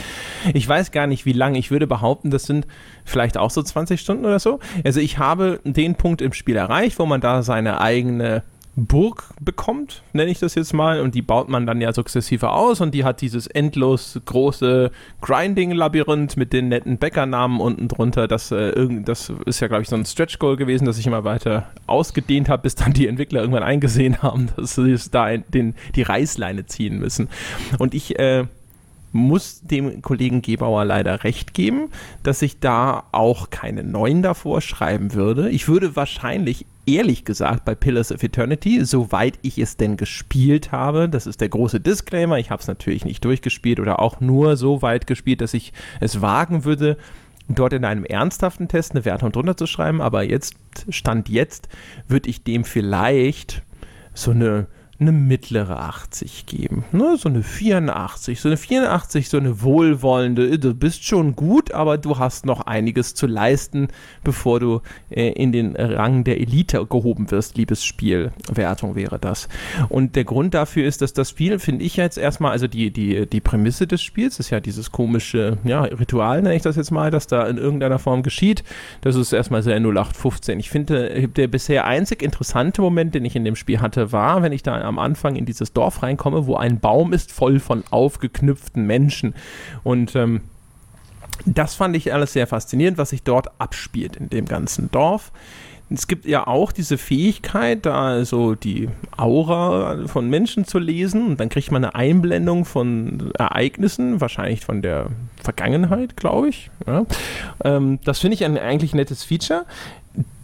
Ich 0.54 0.68
weiß 0.68 0.92
gar 0.92 1.08
nicht, 1.08 1.26
wie 1.26 1.34
lange. 1.34 1.60
Ich 1.60 1.72
würde 1.72 1.88
behaupten, 1.88 2.32
das 2.32 2.44
sind 2.44 2.68
vielleicht 3.06 3.38
auch 3.38 3.52
so 3.52 3.62
20 3.62 4.00
Stunden 4.00 4.26
oder 4.26 4.40
so. 4.40 4.60
Also 4.84 5.00
ich 5.00 5.18
habe 5.18 5.60
den 5.64 5.96
Punkt 5.96 6.22
im 6.22 6.34
Spiel 6.34 6.56
erreicht, 6.56 7.00
wo 7.00 7.06
man 7.06 7.22
da 7.22 7.44
seine 7.44 7.82
eigene 7.82 8.44
Burg 8.80 9.24
bekommt, 9.40 10.04
nenne 10.14 10.32
ich 10.32 10.40
das 10.40 10.56
jetzt 10.56 10.74
mal, 10.74 11.02
und 11.02 11.16
die 11.16 11.22
baut 11.22 11.50
man 11.50 11.66
dann 11.66 11.82
ja 11.82 11.94
sukzessive 11.94 12.50
aus 12.50 12.82
und 12.82 12.94
die 12.94 13.04
hat 13.04 13.22
dieses 13.22 13.48
endlos 13.48 14.20
große 14.26 14.92
Grinding-Labyrinth 15.22 16.38
mit 16.38 16.54
den 16.54 16.70
netten 16.70 16.98
Bäckernamen 16.98 17.60
unten 17.60 17.88
drunter. 17.88 18.28
Das, 18.28 18.52
äh, 18.52 18.74
das 19.04 19.32
ist 19.46 19.60
ja, 19.60 19.68
glaube 19.68 19.84
ich, 19.84 19.90
so 19.90 19.96
ein 19.96 20.06
Stretch-Goal 20.06 20.58
gewesen, 20.58 20.86
das 20.86 20.98
ich 20.98 21.08
immer 21.08 21.24
weiter 21.24 21.70
ausgedehnt 21.88 22.50
habe, 22.50 22.64
bis 22.64 22.76
dann 22.76 22.94
die 22.94 23.08
Entwickler 23.08 23.42
irgendwann 23.42 23.64
eingesehen 23.64 24.22
haben, 24.22 24.50
dass 24.56 24.76
sie 24.76 24.96
da 25.12 25.36
den, 25.36 25.76
die 25.96 26.04
Reißleine 26.04 26.66
ziehen 26.66 27.00
müssen. 27.00 27.30
Und 27.78 27.94
ich 27.94 28.18
äh, 28.20 28.46
muss 29.12 29.62
dem 29.62 30.02
Kollegen 30.02 30.42
Gebauer 30.42 30.86
leider 30.86 31.24
recht 31.24 31.54
geben, 31.54 31.90
dass 32.24 32.42
ich 32.42 32.60
da 32.60 33.04
auch 33.12 33.50
keine 33.50 33.84
neuen 33.84 34.22
davor 34.22 34.62
schreiben 34.62 35.14
würde. 35.14 35.50
Ich 35.50 35.68
würde 35.68 35.96
wahrscheinlich 35.96 36.66
ehrlich 36.96 37.26
gesagt 37.26 37.66
bei 37.66 37.76
Pillars 37.76 38.12
of 38.12 38.24
Eternity, 38.24 38.84
soweit 38.84 39.40
ich 39.42 39.58
es 39.58 39.78
denn 39.78 39.98
gespielt 39.98 40.72
habe, 40.72 41.10
das 41.10 41.28
ist 41.28 41.42
der 41.42 41.50
große 41.50 41.80
Disclaimer, 41.80 42.38
ich 42.38 42.52
habe 42.52 42.62
es 42.62 42.68
natürlich 42.68 43.06
nicht 43.06 43.24
durchgespielt 43.24 43.80
oder 43.80 44.00
auch 44.00 44.20
nur 44.20 44.58
so 44.58 44.82
weit 44.82 45.08
gespielt, 45.08 45.42
dass 45.42 45.54
ich 45.54 45.74
es 46.00 46.22
wagen 46.22 46.66
würde, 46.66 46.98
dort 47.48 47.74
in 47.74 47.86
einem 47.86 48.06
ernsthaften 48.06 48.68
Test 48.68 48.92
eine 48.92 49.06
Wertung 49.06 49.32
drunter 49.32 49.58
zu 49.58 49.68
schreiben, 49.68 50.02
aber 50.02 50.24
jetzt, 50.24 50.56
Stand 50.90 51.30
jetzt, 51.30 51.68
würde 52.08 52.30
ich 52.30 52.44
dem 52.44 52.64
vielleicht 52.64 53.64
so 54.14 54.32
eine 54.32 54.68
eine 55.00 55.12
mittlere 55.14 55.80
80 55.80 56.46
geben. 56.46 56.84
Ne? 56.92 57.16
So 57.18 57.30
eine 57.30 57.42
84. 57.42 58.42
So 58.42 58.50
eine 58.50 58.58
84, 58.58 59.30
so 59.30 59.38
eine 59.38 59.62
wohlwollende, 59.62 60.60
du 60.60 60.74
bist 60.74 61.06
schon 61.06 61.36
gut, 61.36 61.72
aber 61.72 61.98
du 61.98 62.18
hast 62.18 62.46
noch 62.46 62.62
einiges 62.62 63.16
zu 63.16 63.26
leisten, 63.26 63.88
bevor 64.24 64.60
du 64.60 64.82
äh, 65.10 65.30
in 65.30 65.54
den 65.54 65.76
Rang 65.78 66.26
der 66.26 66.42
Elite 66.42 66.86
gehoben 66.86 67.32
wirst. 67.32 67.58
Liebes 67.58 67.86
Spiel. 67.86 68.32
Wertung 68.52 68.96
wäre 68.96 69.20
das. 69.20 69.48
Und 69.88 70.18
der 70.18 70.26
Grund 70.26 70.54
dafür 70.54 70.86
ist, 70.86 71.02
dass 71.02 71.14
das 71.14 71.30
Spiel, 71.30 71.60
finde 71.60 71.86
ich 71.86 71.96
jetzt 71.96 72.18
erstmal, 72.18 72.52
also 72.52 72.68
die, 72.68 72.92
die, 72.92 73.26
die 73.26 73.42
Prämisse 73.42 73.88
des 73.88 74.02
Spiels 74.02 74.40
ist 74.40 74.50
ja 74.50 74.60
dieses 74.60 74.92
komische 74.92 75.58
ja, 75.64 75.84
Ritual, 75.84 76.42
nenne 76.42 76.56
ich 76.56 76.62
das 76.62 76.76
jetzt 76.76 76.92
mal, 76.92 77.10
das 77.10 77.28
da 77.28 77.48
in 77.48 77.58
irgendeiner 77.58 78.00
Form 78.00 78.22
geschieht. 78.22 78.64
Das 79.02 79.16
ist 79.16 79.32
erstmal 79.32 79.64
sehr 79.64 79.78
0815. 79.78 80.60
Ich 80.60 80.70
finde, 80.70 81.30
der 81.30 81.48
bisher 81.48 81.86
einzig 81.86 82.22
interessante 82.22 82.82
Moment, 82.82 83.16
den 83.16 83.24
ich 83.24 83.36
in 83.36 83.46
dem 83.46 83.56
Spiel 83.56 83.80
hatte, 83.80 84.12
war, 84.12 84.42
wenn 84.44 84.52
ich 84.52 84.64
da 84.64 84.89
am 84.90 85.00
Anfang 85.00 85.36
in 85.36 85.46
dieses 85.46 85.72
Dorf 85.72 86.04
reinkomme, 86.04 86.46
wo 86.46 86.56
ein 86.56 86.80
Baum 86.80 87.14
ist 87.14 87.32
voll 87.32 87.60
von 87.60 87.84
aufgeknüpften 87.90 88.86
Menschen. 88.86 89.34
Und 89.84 90.16
ähm, 90.16 90.42
das 91.46 91.76
fand 91.76 91.96
ich 91.96 92.14
alles 92.14 92.34
sehr 92.34 92.48
faszinierend, 92.48 92.98
was 92.98 93.12
sich 93.12 93.24
dort 93.24 93.48
abspielt 93.60 94.18
in 94.18 94.30
dem 94.30 94.46
ganzen 94.46 94.92
Dorf. 94.92 95.32
Es 95.92 96.06
gibt 96.06 96.26
ja 96.26 96.46
auch 96.46 96.72
diese 96.72 97.00
Fähigkeit, 97.00 97.86
da 97.88 98.10
also 98.10 98.54
die 98.54 98.90
Aura 99.18 100.06
von 100.06 100.30
Menschen 100.30 100.66
zu 100.66 100.78
lesen 100.78 101.26
und 101.26 101.40
dann 101.40 101.50
kriegt 101.50 101.72
man 101.72 101.84
eine 101.84 101.96
Einblendung 101.96 102.66
von 102.66 103.32
Ereignissen, 103.34 104.22
wahrscheinlich 104.22 104.64
von 104.64 104.84
der 104.84 105.08
Vergangenheit, 105.42 106.16
glaube 106.16 106.50
ich. 106.50 106.70
Ja. 106.86 107.06
Ähm, 107.64 108.00
das 108.04 108.20
finde 108.20 108.36
ich 108.36 108.46
ein 108.46 108.58
eigentlich 108.58 108.94
nettes 108.94 109.24
Feature. 109.24 109.66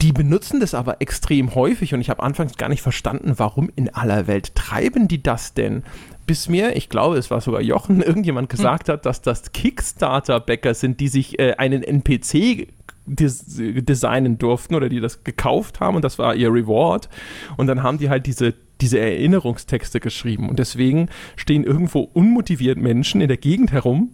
Die 0.02 0.12
benutzen 0.12 0.60
das 0.60 0.74
aber 0.74 1.02
extrem 1.02 1.56
häufig 1.56 1.94
und 1.94 2.02
ich 2.02 2.10
habe 2.10 2.22
anfangs 2.22 2.58
gar 2.58 2.70
nicht 2.70 2.82
verstanden, 2.82 3.34
warum 3.38 3.72
in 3.76 3.94
aller 3.94 4.28
Welt 4.28 4.56
treiben 4.56 5.08
die 5.08 5.24
das 5.24 5.54
denn? 5.54 5.84
Bis 6.28 6.50
mir, 6.50 6.76
ich 6.76 6.90
glaube, 6.90 7.18
es 7.18 7.32
war 7.32 7.42
sogar 7.42 7.62
Jochen, 7.62 8.02
irgendjemand 8.04 8.50
gesagt 8.50 8.88
hm. 8.88 8.94
hat, 8.94 9.06
dass 9.06 9.22
das 9.22 9.52
Kickstarter-Bäcker 9.52 10.74
sind, 10.74 11.00
die 11.00 11.08
sich 11.08 11.40
äh, 11.40 11.56
einen 11.56 11.84
NPC 11.84 12.68
des 13.08 13.46
designen 13.48 14.38
durften 14.38 14.76
oder 14.76 14.90
die 14.90 15.00
das 15.00 15.24
gekauft 15.24 15.80
haben 15.80 15.96
und 15.96 16.04
das 16.04 16.18
war 16.18 16.36
ihr 16.36 16.52
Reward. 16.52 17.10
Und 17.58 17.68
dann 17.68 17.84
haben 17.84 17.98
die 17.98 18.10
halt 18.10 18.26
diese, 18.26 18.54
diese 18.82 19.00
Erinnerungstexte 19.00 20.00
geschrieben. 20.00 20.50
Und 20.50 20.60
deswegen 20.60 21.10
stehen 21.36 21.64
irgendwo 21.64 22.00
unmotiviert 22.02 22.78
Menschen 22.78 23.22
in 23.22 23.28
der 23.28 23.38
Gegend 23.38 23.72
herum, 23.72 24.12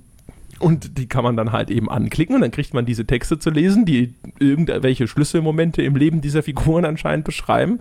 und 0.62 0.98
die 0.98 1.08
kann 1.08 1.24
man 1.24 1.36
dann 1.36 1.52
halt 1.52 1.70
eben 1.72 1.90
anklicken 1.90 2.36
und 2.36 2.42
dann 2.42 2.52
kriegt 2.52 2.74
man 2.74 2.86
diese 2.86 3.06
Texte 3.06 3.40
zu 3.40 3.50
lesen, 3.50 3.86
die 3.86 4.14
irgendwelche 4.40 5.08
Schlüsselmomente 5.08 5.82
im 5.82 5.96
Leben 5.96 6.22
dieser 6.22 6.44
Figuren 6.44 6.86
anscheinend 6.86 7.26
beschreiben. 7.26 7.80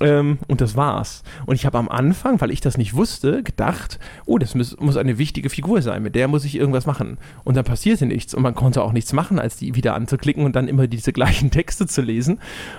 Ähm, 0.00 0.38
und 0.46 0.60
das 0.60 0.76
war's. 0.76 1.22
Und 1.46 1.56
ich 1.56 1.66
habe 1.66 1.78
am 1.78 1.88
Anfang, 1.88 2.40
weil 2.40 2.50
ich 2.50 2.60
das 2.60 2.78
nicht 2.78 2.94
wusste, 2.94 3.42
gedacht, 3.42 3.98
oh, 4.26 4.38
das 4.38 4.54
muss, 4.54 4.78
muss, 4.78 4.96
eine 4.96 5.18
wichtige 5.18 5.50
Figur 5.50 5.82
sein, 5.82 6.02
mit 6.02 6.14
der 6.14 6.28
muss 6.28 6.44
ich 6.44 6.54
irgendwas 6.54 6.86
machen. 6.86 7.18
Und 7.44 7.56
dann 7.56 7.64
passierte 7.64 8.06
nichts 8.06 8.34
und 8.34 8.42
man 8.42 8.54
konnte 8.54 8.82
auch 8.82 8.92
nichts 8.92 9.12
machen, 9.12 9.38
als 9.38 9.56
die 9.56 9.74
wieder 9.74 9.94
anzuklicken 9.94 10.44
und 10.44 10.54
dann 10.54 10.68
immer 10.68 10.86
diese 10.86 11.12
gleichen 11.12 11.50
Texte 11.50 11.86
zu 11.86 12.02
lesen. 12.02 12.38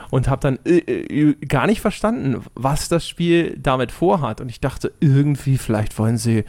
Und 0.10 0.30
habe 0.30 0.42
dann 0.42 0.60
äh, 0.66 0.78
äh, 0.78 1.34
gar 1.46 1.68
nicht 1.68 1.82
verstanden, 1.82 2.44
was 2.56 2.90
das 2.90 3.08
Spiel 3.08 3.58
damit 3.62 3.92
vorhat. 3.92 4.40
Und 4.40 4.50
ich 4.50 4.62
dachte, 4.62 4.94
irgendwie, 5.00 5.58
vielleicht 5.58 5.98
wollen 6.00 6.18
sie 6.18 6.46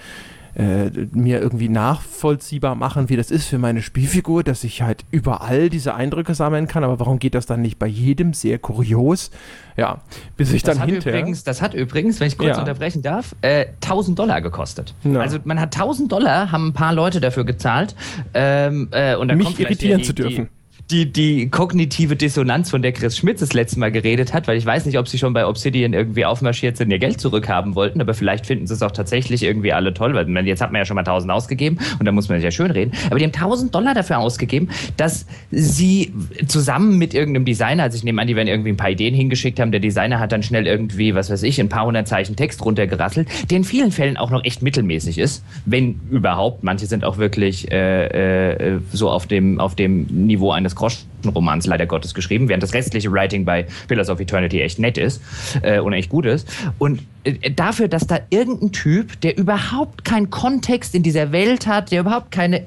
äh, 0.55 0.91
mir 1.13 1.41
irgendwie 1.41 1.69
nachvollziehbar 1.69 2.75
machen, 2.75 3.09
wie 3.09 3.17
das 3.17 3.31
ist 3.31 3.47
für 3.47 3.59
meine 3.59 3.83
Spielfigur, 3.83 4.43
dass 4.43 4.65
ich 4.65 4.83
halt 4.83 5.05
überall 5.11 5.71
diese 5.71 5.95
Eindrücke 5.95 6.35
sammeln 6.35 6.67
kann. 6.67 6.85
Aber 6.85 6.99
warum 6.99 7.19
geht 7.19 7.35
das 7.35 7.47
dann 7.47 7.63
nicht 7.63 7.79
bei 7.79 7.87
jedem? 7.87 8.33
Sehr 8.33 8.59
kurios. 8.59 9.31
Ja, 9.77 10.03
bis 10.37 10.53
ich 10.53 10.63
das 10.63 10.79
dann 10.79 10.89
hinterher. 10.89 11.21
Übrigens, 11.21 11.45
das 11.45 11.63
hat 11.63 11.75
übrigens, 11.75 12.21
wenn 12.21 12.29
ich 12.29 12.37
kurz 12.37 12.57
ja. 12.57 12.59
unterbrechen 12.59 13.03
darf, 13.03 13.35
äh, 13.43 13.67
1000 13.83 14.19
Dollar 14.19 14.41
gekostet. 14.41 14.95
Ja. 15.05 15.21
Also 15.21 15.39
man 15.45 15.61
hat 15.61 15.75
1000 15.75 16.11
Dollar, 16.11 16.53
haben 16.53 16.69
ein 16.69 16.73
paar 16.73 16.93
Leute 16.93 17.21
dafür 17.21 17.45
gezahlt. 17.45 17.95
Ähm, 18.35 18.89
äh, 18.91 19.17
und 19.17 19.29
dann 19.29 19.39
Mich 19.39 19.59
irritieren 19.59 19.99
die, 19.99 20.05
zu 20.05 20.13
dürfen. 20.13 20.49
Die, 20.53 20.60
die, 20.91 21.13
die 21.13 21.49
kognitive 21.49 22.17
Dissonanz, 22.17 22.71
von 22.71 22.83
der 22.83 22.93
Chris 22.93 23.17
Schmitz 23.17 23.41
das 23.41 23.53
letzte 23.53 23.79
Mal 23.79 23.93
geredet 23.93 24.33
hat, 24.33 24.49
weil 24.49 24.57
ich 24.57 24.67
weiß 24.67 24.87
nicht, 24.87 24.99
ob 24.99 25.09
sie 25.09 25.19
schon 25.19 25.33
bei 25.33 25.47
Obsidian 25.47 25.93
irgendwie 25.93 26.25
aufmarschiert 26.25 26.77
sind, 26.77 26.91
ihr 26.91 26.99
Geld 26.99 27.21
zurückhaben 27.21 27.75
wollten, 27.75 28.01
aber 28.01 28.15
vielleicht 28.15 28.47
finden 28.47 28.67
sie 28.67 28.75
es 28.75 28.83
auch 28.83 28.91
tatsächlich 28.91 29.43
irgendwie 29.43 29.73
alle 29.73 29.95
toll, 29.95 30.15
weil 30.15 30.29
jetzt 30.47 30.61
hat 30.61 30.73
man 30.73 30.81
ja 30.81 30.85
schon 30.85 30.97
mal 30.97 31.03
1000 31.03 31.33
ausgegeben 31.33 31.79
und 31.99 32.07
da 32.07 32.13
muss 32.13 32.29
man 32.29 32.39
sich 32.39 32.45
ja 32.45 32.51
schön 32.51 32.71
reden. 32.71 32.93
Aber 33.07 33.19
die 33.19 33.25
haben 33.25 33.33
1000 33.33 33.75
Dollar 33.75 33.95
dafür 33.95 34.19
ausgegeben, 34.19 34.71
dass 34.97 35.27
sie 35.51 36.13
zusammen 36.47 36.99
mit 36.99 37.15
irgendeinem 37.15 37.45
Designer, 37.45 37.85
also 37.85 37.97
ich 37.97 38.05
nehme 38.05 38.21
an, 38.21 38.29
die 38.29 38.37
werden 38.37 38.49
irgendwie 38.49 38.71
ein 38.71 38.77
paar 38.77 38.91
Ideen 38.91 39.15
hingeschickt 39.15 39.61
haben, 39.61 39.71
der 39.71 39.81
Designer 39.81 40.19
hat 40.19 40.33
dann 40.33 40.43
schnell 40.43 40.67
irgendwie, 40.67 41.15
was 41.15 41.31
weiß 41.31 41.43
ich, 41.45 41.61
ein 41.61 41.69
paar 41.69 41.87
hundert 41.87 42.09
Zeichen 42.09 42.37
Text 42.37 42.65
runtergerasselt, 42.65 43.29
der 43.51 43.59
in 43.59 43.65
vielen 43.65 43.93
Fällen 43.93 44.17
auch 44.17 44.31
noch 44.31 44.45
echt 44.45 44.63
mittelmäßig 44.63 45.19
ist, 45.19 45.45
wenn 45.65 46.01
überhaupt. 46.11 46.65
Manche 46.65 46.87
sind 46.87 47.05
auch 47.05 47.19
wirklich 47.19 47.71
äh, 47.71 48.75
äh, 48.75 48.81
so 48.93 49.11
auf 49.11 49.27
dem, 49.27 49.61
auf 49.61 49.75
dem 49.75 50.05
Niveau 50.05 50.51
eines 50.53 50.75
Groschenromans 50.81 51.67
leider 51.67 51.87
Gottes 51.87 52.15
geschrieben, 52.15 52.49
während 52.49 52.63
das 52.63 52.75
restliche 52.75 53.13
Writing 53.13 53.45
bei 53.45 53.67
Pillars 53.89 54.09
of 54.09 54.21
Eternity 54.21 54.61
echt 54.61 54.79
nett 54.79 54.99
ist 54.99 55.21
äh, 55.63 55.79
und 55.79 55.93
echt 55.93 56.09
gut 56.09 56.27
ist. 56.27 56.49
Und 56.79 57.03
äh, 57.25 57.51
dafür, 57.51 57.89
dass 57.89 58.07
da 58.07 58.21
irgendein 58.31 58.73
Typ, 58.73 59.21
der 59.21 59.37
überhaupt 59.37 60.05
keinen 60.05 60.31
Kontext 60.31 60.95
in 60.95 61.03
dieser 61.03 61.33
Welt 61.33 61.67
hat, 61.67 61.93
der 61.93 62.01
überhaupt 62.01 62.33
keine 62.33 62.65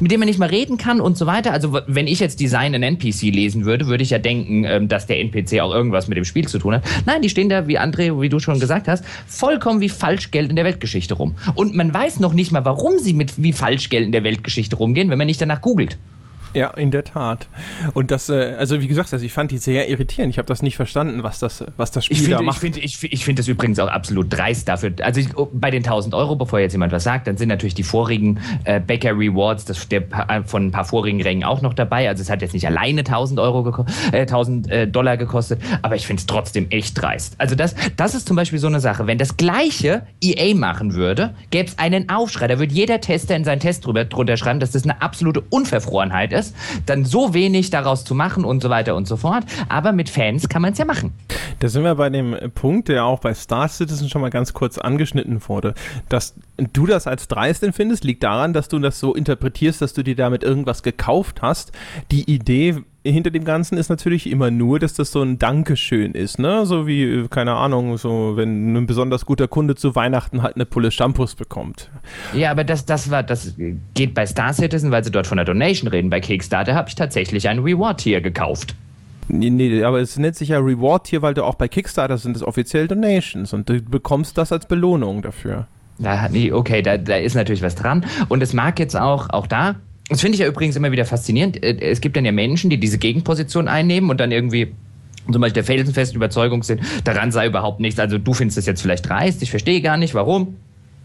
mit 0.00 0.10
dem 0.10 0.20
man 0.20 0.26
nicht 0.26 0.38
mal 0.38 0.48
reden 0.48 0.78
kann 0.78 1.02
und 1.02 1.18
so 1.18 1.26
weiter. 1.26 1.52
Also 1.52 1.78
wenn 1.86 2.06
ich 2.06 2.18
jetzt 2.18 2.40
Design 2.40 2.72
in 2.72 2.82
NPC 2.82 3.24
lesen 3.24 3.66
würde, 3.66 3.86
würde 3.86 4.02
ich 4.02 4.08
ja 4.08 4.18
denken, 4.18 4.64
ähm, 4.64 4.88
dass 4.88 5.06
der 5.06 5.20
NPC 5.20 5.60
auch 5.60 5.74
irgendwas 5.74 6.08
mit 6.08 6.16
dem 6.16 6.24
Spiel 6.24 6.48
zu 6.48 6.58
tun 6.58 6.76
hat. 6.76 6.84
Nein, 7.04 7.20
die 7.20 7.28
stehen 7.28 7.50
da, 7.50 7.68
wie 7.68 7.78
André, 7.78 8.18
wie 8.22 8.30
du 8.30 8.38
schon 8.38 8.58
gesagt 8.58 8.88
hast, 8.88 9.04
vollkommen 9.26 9.82
wie 9.82 9.90
Falschgeld 9.90 10.48
in 10.48 10.56
der 10.56 10.64
Weltgeschichte 10.64 11.12
rum. 11.12 11.34
Und 11.54 11.74
man 11.74 11.92
weiß 11.92 12.20
noch 12.20 12.32
nicht 12.32 12.52
mal, 12.52 12.64
warum 12.64 12.98
sie 12.98 13.12
mit 13.12 13.42
wie 13.42 13.52
Falschgeld 13.52 14.06
in 14.06 14.12
der 14.12 14.24
Weltgeschichte 14.24 14.76
rumgehen, 14.76 15.10
wenn 15.10 15.18
man 15.18 15.26
nicht 15.26 15.42
danach 15.42 15.60
googelt. 15.60 15.98
Ja, 16.58 16.70
in 16.70 16.90
der 16.90 17.04
Tat. 17.04 17.46
Und 17.94 18.10
das, 18.10 18.28
äh, 18.28 18.56
also 18.58 18.80
wie 18.80 18.88
gesagt, 18.88 19.12
also 19.12 19.24
ich 19.24 19.32
fand 19.32 19.52
die 19.52 19.58
sehr 19.58 19.88
irritierend. 19.88 20.32
Ich 20.32 20.38
habe 20.38 20.48
das 20.48 20.60
nicht 20.60 20.74
verstanden, 20.74 21.22
was 21.22 21.38
das, 21.38 21.64
was 21.76 21.92
das 21.92 22.06
Spiel 22.06 22.16
ich 22.16 22.22
find, 22.24 22.34
da 22.34 22.42
macht. 22.42 22.56
Ich 22.56 22.60
finde 22.60 22.80
ich, 22.80 23.12
ich 23.12 23.24
find 23.24 23.38
das 23.38 23.46
übrigens 23.46 23.78
auch 23.78 23.86
absolut 23.86 24.26
dreist 24.36 24.66
dafür. 24.66 24.92
Also 25.02 25.20
ich, 25.20 25.36
oh, 25.36 25.48
bei 25.52 25.70
den 25.70 25.84
1000 25.84 26.16
Euro, 26.16 26.34
bevor 26.34 26.58
jetzt 26.58 26.72
jemand 26.72 26.90
was 26.92 27.04
sagt, 27.04 27.28
dann 27.28 27.36
sind 27.36 27.48
natürlich 27.48 27.74
die 27.74 27.84
vorigen 27.84 28.40
äh, 28.64 28.80
Bäcker 28.80 29.16
Rewards 29.16 29.66
das, 29.66 29.88
der, 29.88 30.02
äh, 30.28 30.42
von 30.42 30.66
ein 30.66 30.70
paar 30.72 30.84
vorigen 30.84 31.22
Rängen 31.22 31.44
auch 31.44 31.62
noch 31.62 31.74
dabei. 31.74 32.08
Also 32.08 32.22
es 32.22 32.30
hat 32.30 32.42
jetzt 32.42 32.54
nicht 32.54 32.66
alleine 32.66 33.00
1000 33.00 33.38
Euro 33.38 33.84
äh, 34.10 34.22
1000 34.22 34.68
äh, 34.68 34.88
Dollar 34.88 35.16
gekostet, 35.16 35.62
aber 35.82 35.94
ich 35.94 36.08
finde 36.08 36.20
es 36.20 36.26
trotzdem 36.26 36.66
echt 36.70 37.00
dreist. 37.00 37.36
Also 37.38 37.54
das, 37.54 37.76
das 37.96 38.16
ist 38.16 38.26
zum 38.26 38.34
Beispiel 38.34 38.58
so 38.58 38.66
eine 38.66 38.80
Sache. 38.80 39.06
Wenn 39.06 39.18
das 39.18 39.36
gleiche 39.36 40.02
EA 40.20 40.56
machen 40.56 40.94
würde, 40.94 41.34
gäbe 41.52 41.68
es 41.68 41.78
einen 41.78 42.08
Aufschrei. 42.08 42.48
Da 42.48 42.58
würde 42.58 42.74
jeder 42.74 43.00
Tester 43.00 43.36
in 43.36 43.44
seinen 43.44 43.60
Test 43.60 43.86
drüber, 43.86 44.04
drunter 44.04 44.36
schreiben, 44.36 44.58
dass 44.58 44.72
das 44.72 44.82
eine 44.82 45.00
absolute 45.00 45.40
Unverfrorenheit 45.50 46.32
ist. 46.32 46.47
Dann 46.86 47.04
so 47.04 47.34
wenig 47.34 47.70
daraus 47.70 48.04
zu 48.04 48.14
machen 48.14 48.44
und 48.44 48.62
so 48.62 48.70
weiter 48.70 48.96
und 48.96 49.06
so 49.06 49.16
fort. 49.16 49.44
Aber 49.68 49.92
mit 49.92 50.10
Fans 50.10 50.48
kann 50.48 50.62
man 50.62 50.72
es 50.72 50.78
ja 50.78 50.84
machen. 50.84 51.12
Da 51.60 51.68
sind 51.68 51.84
wir 51.84 51.94
bei 51.94 52.10
dem 52.10 52.36
Punkt, 52.54 52.88
der 52.88 53.04
auch 53.04 53.20
bei 53.20 53.34
Star 53.34 53.68
Citizen 53.68 54.08
schon 54.08 54.20
mal 54.20 54.30
ganz 54.30 54.52
kurz 54.52 54.78
angeschnitten 54.78 55.40
wurde. 55.48 55.74
Dass 56.08 56.34
du 56.56 56.86
das 56.86 57.06
als 57.06 57.28
dreist 57.28 57.62
empfindest, 57.62 58.04
liegt 58.04 58.22
daran, 58.22 58.52
dass 58.52 58.68
du 58.68 58.78
das 58.78 59.00
so 59.00 59.14
interpretierst, 59.14 59.82
dass 59.82 59.92
du 59.92 60.02
dir 60.02 60.16
damit 60.16 60.42
irgendwas 60.42 60.82
gekauft 60.82 61.42
hast. 61.42 61.72
Die 62.10 62.30
Idee 62.30 62.76
hinter 63.04 63.30
dem 63.30 63.44
Ganzen 63.44 63.78
ist 63.78 63.88
natürlich 63.88 64.30
immer 64.30 64.50
nur, 64.50 64.78
dass 64.78 64.94
das 64.94 65.12
so 65.12 65.22
ein 65.22 65.38
Dankeschön 65.38 66.12
ist, 66.12 66.38
ne? 66.38 66.66
So 66.66 66.86
wie, 66.86 67.26
keine 67.28 67.54
Ahnung, 67.54 67.96
so 67.96 68.36
wenn 68.36 68.74
ein 68.74 68.86
besonders 68.86 69.24
guter 69.26 69.48
Kunde 69.48 69.74
zu 69.74 69.94
Weihnachten 69.94 70.42
halt 70.42 70.56
eine 70.56 70.66
Pulle 70.66 70.90
Shampoos 70.90 71.34
bekommt. 71.34 71.90
Ja, 72.34 72.50
aber 72.50 72.64
das, 72.64 72.84
das 72.84 73.10
war, 73.10 73.22
das 73.22 73.54
geht 73.94 74.14
bei 74.14 74.26
Star 74.26 74.52
Citizen, 74.52 74.90
weil 74.90 75.04
sie 75.04 75.10
dort 75.10 75.26
von 75.26 75.36
der 75.36 75.44
Donation 75.44 75.88
reden. 75.88 76.10
Bei 76.10 76.20
Kickstarter 76.20 76.74
habe 76.74 76.88
ich 76.88 76.94
tatsächlich 76.94 77.48
ein 77.48 77.60
Reward-Tier 77.60 78.20
gekauft. 78.20 78.74
Nee, 79.28 79.50
nee, 79.50 79.84
aber 79.84 80.00
es 80.00 80.16
nennt 80.16 80.36
sich 80.36 80.48
ja 80.48 80.58
Reward-Tier, 80.58 81.22
weil 81.22 81.34
du 81.34 81.44
auch 81.44 81.54
bei 81.54 81.68
Kickstarter 81.68 82.16
sind 82.18 82.34
es 82.34 82.42
offiziell 82.42 82.88
Donations 82.88 83.52
und 83.52 83.68
du 83.68 83.80
bekommst 83.82 84.38
das 84.38 84.52
als 84.52 84.66
Belohnung 84.66 85.22
dafür. 85.22 85.66
Da, 85.98 86.28
nee, 86.28 86.52
okay, 86.52 86.80
da, 86.80 86.96
da 86.96 87.16
ist 87.16 87.34
natürlich 87.34 87.62
was 87.62 87.74
dran. 87.74 88.06
Und 88.28 88.42
es 88.42 88.52
mag 88.52 88.78
jetzt 88.78 88.96
auch, 88.96 89.30
auch 89.30 89.46
da, 89.46 89.74
das 90.08 90.20
finde 90.20 90.36
ich 90.36 90.40
ja 90.40 90.46
übrigens 90.46 90.76
immer 90.76 90.92
wieder 90.92 91.04
faszinierend. 91.04 91.62
Äh, 91.62 91.78
es 91.80 92.00
gibt 92.00 92.16
dann 92.16 92.24
ja 92.24 92.32
Menschen, 92.32 92.70
die 92.70 92.78
diese 92.78 92.98
Gegenposition 92.98 93.68
einnehmen 93.68 94.10
und 94.10 94.18
dann 94.20 94.32
irgendwie 94.32 94.72
zum 95.30 95.40
Beispiel 95.40 95.54
der 95.54 95.64
felsenfesten 95.64 96.16
Überzeugung 96.16 96.62
sind, 96.62 96.80
daran 97.04 97.32
sei 97.32 97.46
überhaupt 97.46 97.80
nichts. 97.80 98.00
Also 98.00 98.18
du 98.18 98.32
findest 98.32 98.56
das 98.58 98.66
jetzt 98.66 98.80
vielleicht 98.80 99.08
dreist, 99.08 99.42
ich 99.42 99.50
verstehe 99.50 99.80
gar 99.80 99.96
nicht, 99.96 100.14
warum. 100.14 100.56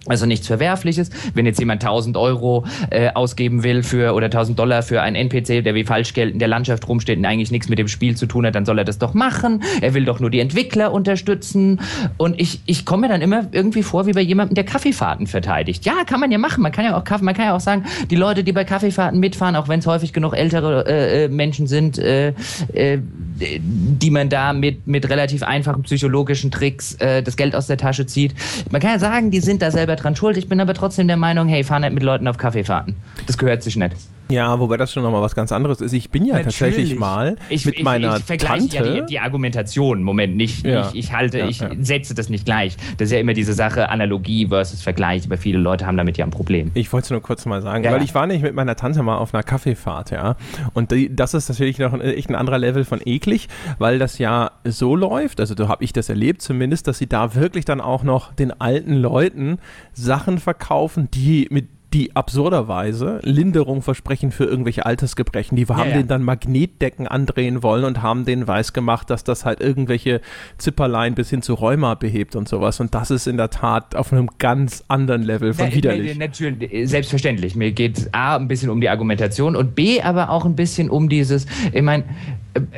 Also 0.08 0.26
nichts 0.26 0.48
Verwerfliches. 0.48 1.10
Wenn 1.34 1.46
jetzt 1.46 1.60
jemand 1.60 1.82
1000 1.82 2.18
Euro 2.18 2.66
äh, 2.90 3.12
ausgeben 3.14 3.64
will 3.64 3.84
für 3.84 4.14
oder 4.14 4.26
1000 4.26 4.60
Dollar 4.60 4.84
für 4.84 5.02
einen 5.02 5.16
NPC, 5.16 5.64
der 5.64 5.76
wie 5.76 5.86
Falschgeld 5.86 6.34
in 6.34 6.40
der 6.40 6.50
Landschaft 6.50 6.88
rumsteht 6.90 7.20
und 7.20 7.26
eigentlich 7.26 7.52
nichts 7.52 7.70
mit 7.70 7.80
dem 7.80 7.88
Spiel 7.88 8.18
zu 8.18 8.26
tun 8.26 8.46
hat, 8.46 8.56
dann 8.56 8.66
soll 8.66 8.78
er 8.80 8.84
das 8.84 8.98
doch 8.98 9.14
machen. 9.14 9.64
Er 9.80 9.94
will 9.94 10.04
doch 10.04 10.20
nur 10.20 10.30
die 10.30 10.42
Entwickler 10.42 10.92
unterstützen. 10.92 11.80
Und 12.18 12.40
ich, 12.40 12.60
ich 12.66 12.86
komme 12.86 13.08
mir 13.08 13.14
dann 13.14 13.22
immer 13.22 13.48
irgendwie 13.54 13.82
vor 13.82 14.06
wie 14.06 14.12
bei 14.12 14.22
jemandem, 14.22 14.56
der 14.56 14.66
Kaffeefahrten 14.66 15.26
verteidigt. 15.26 15.86
Ja, 15.86 16.04
kann 16.06 16.20
man 16.20 16.32
ja 16.32 16.38
machen. 16.38 16.62
Man 16.62 16.74
kann 16.74 16.84
ja 16.84 16.98
auch 16.98 17.04
man 17.22 17.34
kann 17.34 17.46
ja 17.46 17.56
auch 17.56 17.62
sagen, 17.62 17.86
die 18.10 18.16
Leute, 18.16 18.44
die 18.44 18.52
bei 18.52 18.66
Kaffeefahrten 18.66 19.20
mitfahren, 19.20 19.56
auch 19.56 19.70
wenn 19.70 19.80
es 19.80 19.88
häufig 19.88 20.12
genug 20.12 20.36
ältere 20.36 20.86
äh, 20.86 21.26
äh, 21.26 21.28
Menschen 21.30 21.68
sind, 21.68 21.98
äh, 21.98 22.34
äh, 22.74 23.00
die 23.40 24.12
man 24.12 24.30
da 24.30 24.54
mit, 24.54 24.86
mit 24.86 25.10
relativ 25.10 25.44
einfachen 25.44 25.84
psychologischen 25.84 26.52
Tricks 26.52 26.96
äh, 26.96 27.24
das 27.24 27.38
Geld 27.38 27.56
aus 27.56 27.68
der 27.68 27.78
Tasche 27.78 28.06
zieht. 28.06 28.34
Man 28.70 28.82
kann 28.82 28.92
ja 28.92 29.00
sagen, 29.00 29.32
die 29.32 29.40
sind 29.40 29.62
da 29.62 29.72
selber 29.72 29.93
selber 29.94 29.96
dran 29.96 30.16
schuld. 30.16 30.38
Ich 30.38 30.48
bin 30.48 30.60
aber 30.60 30.74
trotzdem 30.74 31.08
der 31.08 31.18
Meinung, 31.18 31.48
hey, 31.48 31.64
fahr 31.64 31.80
nicht 31.80 31.94
mit 31.94 32.04
Leuten 32.04 32.28
auf 32.28 32.38
Kaffeefahrten. 32.38 32.96
Das 33.28 33.38
gehört 33.38 33.64
sich 33.64 33.76
nicht. 33.76 33.96
Ja, 34.30 34.60
wobei 34.60 34.78
das 34.78 34.92
schon 34.92 35.04
nochmal 35.04 35.22
was 35.22 35.36
ganz 35.36 35.52
anderes 35.52 35.82
ist. 35.82 35.94
Ich 35.94 36.10
bin 36.10 36.26
ja 36.26 36.36
Natürlich. 36.36 36.58
tatsächlich 36.58 37.00
mal 37.00 37.36
ich, 37.50 37.66
mit 37.66 37.78
ich, 37.78 37.84
meiner 37.84 38.18
ich 38.18 38.38
Tante. 38.38 38.76
Ja 38.76 38.84
die, 38.84 39.06
die, 39.06 39.20
Argumentation, 39.20 40.02
Moment, 40.02 40.36
nicht, 40.36 40.66
ja. 40.66 40.88
ich, 40.90 40.96
ich 40.96 41.14
halte, 41.14 41.40
ja, 41.40 41.48
ich 41.48 41.62
setze 41.82 42.16
das 42.16 42.30
nicht 42.30 42.46
gleich. 42.46 42.78
Das 42.98 43.08
ist 43.08 43.12
ja 43.12 43.20
immer 43.20 43.34
diese 43.34 43.54
Sache 43.54 43.90
Analogie 43.90 44.48
versus 44.48 44.82
Vergleich, 44.82 45.26
aber 45.26 45.38
viele 45.38 45.60
Leute 45.60 45.86
haben 45.86 45.98
damit 45.98 46.18
ja 46.18 46.26
ein 46.26 46.32
Problem. 46.32 46.72
Ich 46.74 46.92
wollte 46.94 47.06
es 47.06 47.12
nur 47.12 47.22
kurz 47.22 47.46
mal 47.46 47.62
sagen, 47.62 47.84
weil 47.84 48.04
ich 48.04 48.16
war 48.16 48.28
nicht 48.28 48.42
mit 48.42 48.56
meiner 48.56 48.76
Tante 48.76 49.04
mal 49.04 49.18
auf 49.18 49.34
einer 49.34 49.44
Kaffeefahrt, 49.44 50.12
ja. 50.12 50.36
Und 50.74 50.92
die, 50.92 51.14
das 51.14 51.34
ist 51.34 51.50
natürlich 51.50 51.78
noch 51.80 51.94
ein, 51.94 52.02
echt 52.02 52.30
ein 52.30 52.36
anderer 52.36 52.58
Level 52.58 52.86
von 52.86 53.02
eklig, 53.04 53.50
weil 53.78 54.00
das 54.00 54.18
ja 54.18 54.52
so 54.64 54.96
läuft, 54.96 55.40
also 55.40 55.56
so 55.56 55.68
habe 55.68 55.84
ich 55.84 55.94
das 55.94 56.10
erlebt 56.10 56.42
zumindest, 56.42 56.88
dass 56.88 56.98
sie 56.98 57.08
da 57.08 57.36
wirklich 57.36 57.66
dann 57.66 57.82
auch 57.82 58.04
noch 58.04 58.34
den 58.34 58.60
alten 58.60 58.96
Leuten 58.96 59.60
Sachen 59.94 60.40
verkaufen, 60.40 61.10
die 61.12 61.48
mit 61.52 61.68
die 61.94 62.16
absurderweise 62.16 63.20
Linderung 63.24 63.82
versprechen 63.84 64.32
für 64.32 64.46
irgendwelche 64.46 64.86
Altersgebrechen. 64.86 65.56
Die 65.56 65.68
haben 65.68 65.90
ja, 65.90 65.96
ja. 65.96 66.02
den 66.02 66.08
dann 66.08 66.24
Magnetdecken 66.24 67.08
andrehen 67.08 67.62
wollen 67.62 67.86
und 67.86 68.02
haben 68.02 68.26
den 68.26 68.48
weiß 68.48 68.74
gemacht, 68.74 69.10
dass 69.10 69.24
das 69.24 69.46
halt 69.46 69.62
irgendwelche 69.62 70.22
Zipperlein 70.58 71.14
bis 71.14 71.30
hin 71.30 71.42
zu 71.42 71.54
Rheuma 71.54 71.94
behebt 71.94 72.36
und 72.36 72.50
sowas. 72.50 72.80
Und 72.80 72.96
das 72.96 73.12
ist 73.12 73.28
in 73.28 73.38
der 73.38 73.52
Tat 73.52 73.96
auf 73.96 74.12
einem 74.12 74.30
ganz 74.40 74.84
anderen 74.88 75.22
Level 75.22 75.54
von 75.54 75.72
widerlich. 75.72 76.18
Natürlich, 76.18 76.90
selbstverständlich. 76.90 77.56
Mir 77.56 77.72
geht 77.72 78.10
A, 78.12 78.38
ein 78.38 78.48
bisschen 78.48 78.72
um 78.72 78.82
die 78.82 78.90
Argumentation 78.90 79.56
und 79.56 79.76
B, 79.76 80.02
aber 80.02 80.30
auch 80.30 80.46
ein 80.46 80.56
bisschen 80.56 80.90
um 80.90 81.10
dieses, 81.10 81.46
ich 81.72 81.82
meine, 81.82 82.06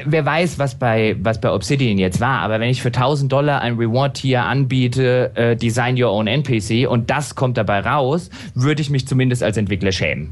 wer 0.06 0.26
weiß, 0.26 0.60
was 0.60 0.76
bei, 0.76 1.16
was 1.20 1.42
bei 1.42 1.52
Obsidian 1.52 1.98
jetzt 1.98 2.20
war, 2.20 2.40
aber 2.40 2.60
wenn 2.60 2.70
ich 2.70 2.82
für 2.82 2.90
1000 2.90 3.32
Dollar 3.32 3.62
ein 3.62 3.76
Reward-Tier 3.76 4.44
anbiete, 4.44 5.32
äh, 5.36 5.56
Design 5.56 6.02
Your 6.02 6.12
Own 6.12 6.28
NPC 6.28 6.88
und 6.88 7.10
das 7.10 7.36
kommt 7.36 7.58
dabei 7.58 7.82
raus, 7.82 8.30
würde 8.54 8.82
ich 8.82 8.90
mich 8.90 9.08
zumindest 9.08 9.44
als 9.44 9.58
Entwickler 9.58 9.92
schämen. 9.92 10.32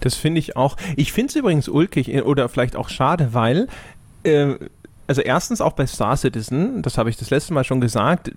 Das 0.00 0.14
finde 0.14 0.38
ich 0.38 0.56
auch. 0.56 0.76
Ich 0.96 1.12
finde 1.12 1.30
es 1.30 1.36
übrigens 1.36 1.68
ulkig 1.68 2.12
äh, 2.12 2.20
oder 2.20 2.48
vielleicht 2.48 2.76
auch 2.76 2.88
schade, 2.88 3.30
weil. 3.32 3.68
Äh, 4.22 4.54
also 5.06 5.20
erstens 5.20 5.60
auch 5.60 5.72
bei 5.72 5.86
Star 5.86 6.16
Citizen, 6.16 6.80
das 6.80 6.96
habe 6.96 7.10
ich 7.10 7.18
das 7.18 7.28
letzte 7.28 7.52
Mal 7.52 7.64
schon 7.64 7.78
gesagt, 7.78 8.32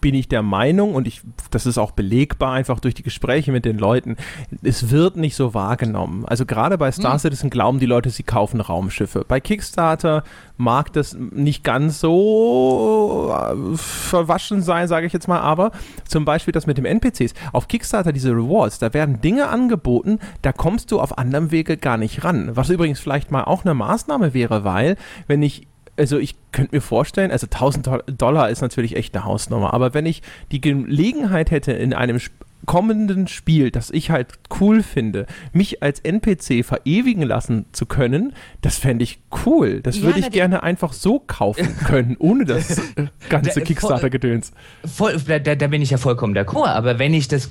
bin 0.00 0.14
ich 0.14 0.28
der 0.28 0.42
Meinung, 0.42 0.94
und 0.94 1.06
ich, 1.06 1.22
das 1.50 1.66
ist 1.66 1.78
auch 1.78 1.92
belegbar 1.92 2.52
einfach 2.52 2.80
durch 2.80 2.94
die 2.94 3.02
Gespräche 3.02 3.52
mit 3.52 3.64
den 3.64 3.78
Leuten, 3.78 4.16
es 4.62 4.90
wird 4.90 5.16
nicht 5.16 5.36
so 5.36 5.54
wahrgenommen. 5.54 6.24
Also 6.26 6.46
gerade 6.46 6.78
bei 6.78 6.90
Star 6.92 7.12
hm. 7.12 7.18
Citizen 7.18 7.50
glauben 7.50 7.78
die 7.78 7.86
Leute, 7.86 8.10
sie 8.10 8.22
kaufen 8.22 8.60
Raumschiffe. 8.60 9.24
Bei 9.26 9.40
Kickstarter 9.40 10.24
mag 10.56 10.92
das 10.92 11.14
nicht 11.14 11.64
ganz 11.64 12.00
so 12.00 13.34
äh, 13.34 13.76
verwaschen 13.76 14.62
sein, 14.62 14.88
sage 14.88 15.06
ich 15.06 15.12
jetzt 15.12 15.28
mal, 15.28 15.40
aber 15.40 15.72
zum 16.06 16.24
Beispiel 16.24 16.52
das 16.52 16.66
mit 16.66 16.78
dem 16.78 16.84
NPCs. 16.84 17.34
Auf 17.52 17.68
Kickstarter 17.68 18.12
diese 18.12 18.30
Rewards, 18.30 18.78
da 18.78 18.92
werden 18.92 19.20
Dinge 19.20 19.48
angeboten, 19.48 20.18
da 20.42 20.52
kommst 20.52 20.92
du 20.92 21.00
auf 21.00 21.18
anderem 21.18 21.50
Wege 21.50 21.76
gar 21.76 21.96
nicht 21.96 22.24
ran. 22.24 22.50
Was 22.54 22.68
übrigens 22.68 23.00
vielleicht 23.00 23.30
mal 23.30 23.44
auch 23.44 23.64
eine 23.64 23.74
Maßnahme 23.74 24.34
wäre, 24.34 24.64
weil 24.64 24.96
wenn 25.26 25.42
ich 25.42 25.66
also 26.00 26.18
ich 26.18 26.34
könnte 26.50 26.74
mir 26.74 26.80
vorstellen, 26.80 27.30
also 27.30 27.46
1000 27.46 27.88
Dollar 28.18 28.48
ist 28.48 28.62
natürlich 28.62 28.96
echt 28.96 29.14
eine 29.14 29.26
Hausnummer, 29.26 29.74
aber 29.74 29.92
wenn 29.92 30.06
ich 30.06 30.22
die 30.50 30.60
Gelegenheit 30.62 31.50
hätte, 31.50 31.72
in 31.72 31.92
einem 31.92 32.18
kommenden 32.66 33.26
Spiel, 33.26 33.70
das 33.70 33.90
ich 33.90 34.10
halt 34.10 34.38
cool 34.60 34.82
finde, 34.82 35.26
mich 35.52 35.82
als 35.82 36.00
NPC 36.00 36.64
verewigen 36.64 37.22
lassen 37.22 37.66
zu 37.72 37.86
können, 37.86 38.32
das 38.60 38.78
fände 38.78 39.04
ich 39.04 39.20
cool. 39.46 39.80
Das 39.80 39.98
ja, 39.98 40.02
würde 40.04 40.20
ich 40.20 40.30
gerne 40.30 40.62
einfach 40.62 40.92
so 40.92 41.18
kaufen 41.18 41.76
können, 41.86 42.16
ohne 42.18 42.44
das 42.44 42.80
ganze 43.28 43.60
Kickstarter-Gedöns. 43.60 44.52
Da, 45.26 45.38
da, 45.38 45.66
bin 45.66 45.82
ich 45.82 45.90
ja 45.90 45.98
vollkommen 45.98 46.36
d'accord. 46.36 46.68
Aber 46.68 46.98
wenn 46.98 47.14
ich 47.14 47.28
das 47.28 47.48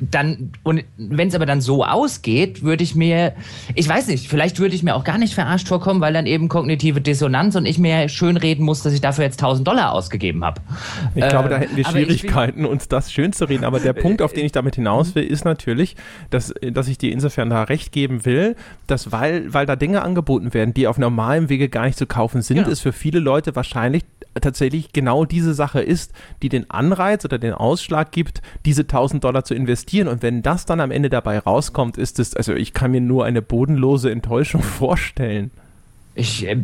dann, 0.00 0.52
und 0.62 0.84
wenn 0.96 1.28
es 1.28 1.34
aber 1.34 1.46
dann 1.46 1.60
so 1.60 1.84
ausgeht, 1.84 2.62
würde 2.62 2.84
ich 2.84 2.94
mir, 2.94 3.34
ich 3.74 3.88
weiß 3.88 4.06
nicht, 4.08 4.28
vielleicht 4.28 4.58
würde 4.58 4.74
ich 4.74 4.82
mir 4.82 4.94
auch 4.94 5.04
gar 5.04 5.18
nicht 5.18 5.34
verarscht 5.34 5.68
vorkommen, 5.68 6.00
weil 6.00 6.12
dann 6.12 6.26
eben 6.26 6.48
kognitive 6.48 7.00
Dissonanz 7.00 7.56
und 7.56 7.66
ich 7.66 7.78
mir 7.78 8.08
schön 8.08 8.36
reden 8.36 8.64
muss, 8.64 8.82
dass 8.82 8.92
ich 8.92 9.00
dafür 9.00 9.24
jetzt 9.24 9.42
1000 9.42 9.66
Dollar 9.66 9.92
ausgegeben 9.92 10.44
habe. 10.44 10.60
Ich 11.14 11.22
äh, 11.22 11.28
glaube, 11.28 11.48
da 11.48 11.58
hätten 11.58 11.76
wir 11.76 11.84
Schwierigkeiten, 11.84 12.64
uns 12.64 12.88
das 12.88 13.12
schön 13.12 13.32
zu 13.32 13.48
reden. 13.48 13.64
Aber 13.64 13.80
der 13.80 13.92
Punkt, 13.92 14.22
auf 14.22 14.32
den 14.32 14.46
ich 14.46 14.51
damit 14.52 14.76
hinaus 14.76 15.14
will, 15.14 15.24
ist 15.24 15.44
natürlich, 15.44 15.96
dass, 16.30 16.54
dass 16.72 16.88
ich 16.88 16.98
dir 16.98 17.12
insofern 17.12 17.50
da 17.50 17.64
recht 17.64 17.92
geben 17.92 18.24
will, 18.24 18.56
dass 18.86 19.12
weil, 19.12 19.52
weil 19.52 19.66
da 19.66 19.76
Dinge 19.76 20.02
angeboten 20.02 20.54
werden, 20.54 20.74
die 20.74 20.86
auf 20.86 20.98
normalem 20.98 21.48
Wege 21.48 21.68
gar 21.68 21.86
nicht 21.86 21.98
zu 21.98 22.06
kaufen 22.06 22.42
sind, 22.42 22.58
ja. 22.58 22.68
es 22.68 22.80
für 22.80 22.92
viele 22.92 23.18
Leute 23.18 23.56
wahrscheinlich 23.56 24.04
tatsächlich 24.40 24.92
genau 24.92 25.24
diese 25.24 25.54
Sache 25.54 25.80
ist, 25.80 26.12
die 26.42 26.48
den 26.48 26.70
Anreiz 26.70 27.24
oder 27.24 27.38
den 27.38 27.52
Ausschlag 27.52 28.12
gibt, 28.12 28.42
diese 28.64 28.82
1000 28.82 29.22
Dollar 29.22 29.44
zu 29.44 29.54
investieren. 29.54 30.08
Und 30.08 30.22
wenn 30.22 30.42
das 30.42 30.64
dann 30.64 30.80
am 30.80 30.90
Ende 30.90 31.10
dabei 31.10 31.38
rauskommt, 31.38 31.98
ist 31.98 32.18
es, 32.18 32.34
also 32.34 32.54
ich 32.54 32.72
kann 32.72 32.90
mir 32.90 33.00
nur 33.00 33.24
eine 33.24 33.42
bodenlose 33.42 34.10
Enttäuschung 34.10 34.62
vorstellen. 34.62 35.50
Ich, 36.14 36.46
äh, 36.46 36.58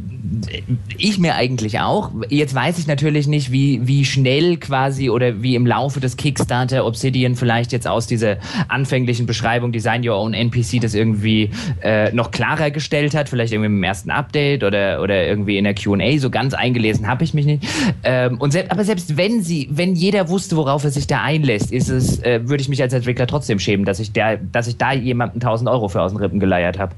ich 0.99 1.19
mir 1.19 1.35
eigentlich 1.35 1.81
auch. 1.81 2.11
Jetzt 2.29 2.55
weiß 2.55 2.79
ich 2.79 2.87
natürlich 2.87 3.27
nicht, 3.27 3.51
wie, 3.51 3.87
wie 3.87 4.05
schnell 4.05 4.59
quasi 4.59 5.09
oder 5.09 5.43
wie 5.43 5.55
im 5.55 5.67
Laufe 5.67 6.01
des 6.01 6.19
Kickstarter 6.19 6.85
Obsidian 6.85 7.35
vielleicht 7.35 7.73
jetzt 7.73 7.89
aus 7.89 8.07
dieser 8.07 8.37
anfänglichen 8.69 9.25
Beschreibung 9.25 9.73
Design 9.73 10.07
Your 10.07 10.17
Own 10.17 10.35
NPC 10.35 10.83
das 10.83 10.95
irgendwie 10.95 11.51
äh, 11.83 12.13
noch 12.13 12.31
klarer 12.31 12.71
gestellt 12.71 13.15
hat. 13.15 13.31
Vielleicht 13.31 13.55
irgendwie 13.55 13.69
im 13.69 13.83
ersten 13.83 14.11
Update 14.11 14.65
oder, 14.65 15.01
oder 15.03 15.27
irgendwie 15.27 15.57
in 15.57 15.65
der 15.65 15.75
QA. 15.75 16.19
So 16.19 16.29
ganz 16.29 16.53
eingelesen 16.53 17.07
habe 17.07 17.25
ich 17.25 17.33
mich 17.33 17.47
nicht. 17.47 17.67
Ähm, 18.03 18.39
und 18.39 18.51
selbst, 18.51 18.71
aber 18.71 18.85
selbst 18.85 19.17
wenn 19.17 19.43
sie, 19.43 19.69
wenn 19.71 19.95
jeder 19.95 20.29
wusste, 20.29 20.57
worauf 20.57 20.85
er 20.85 20.91
sich 20.91 21.07
da 21.07 21.23
einlässt, 21.23 21.73
ist 21.73 21.89
es, 21.89 22.23
äh, 22.23 22.47
würde 22.47 22.61
ich 22.61 22.69
mich 22.69 22.83
als 22.83 22.93
Entwickler 22.93 23.27
trotzdem 23.27 23.59
schämen, 23.59 23.87
dass 23.87 23.99
ich, 23.99 24.13
der, 24.13 24.37
dass 24.37 24.67
ich 24.67 24.77
da 24.77 24.93
jemanden 24.93 25.37
1000 25.37 25.71
Euro 25.71 25.89
für 25.89 26.03
aus 26.03 26.13
den 26.13 26.19
Rippen 26.19 26.39
geleiert 26.39 26.79
habe. 26.79 26.95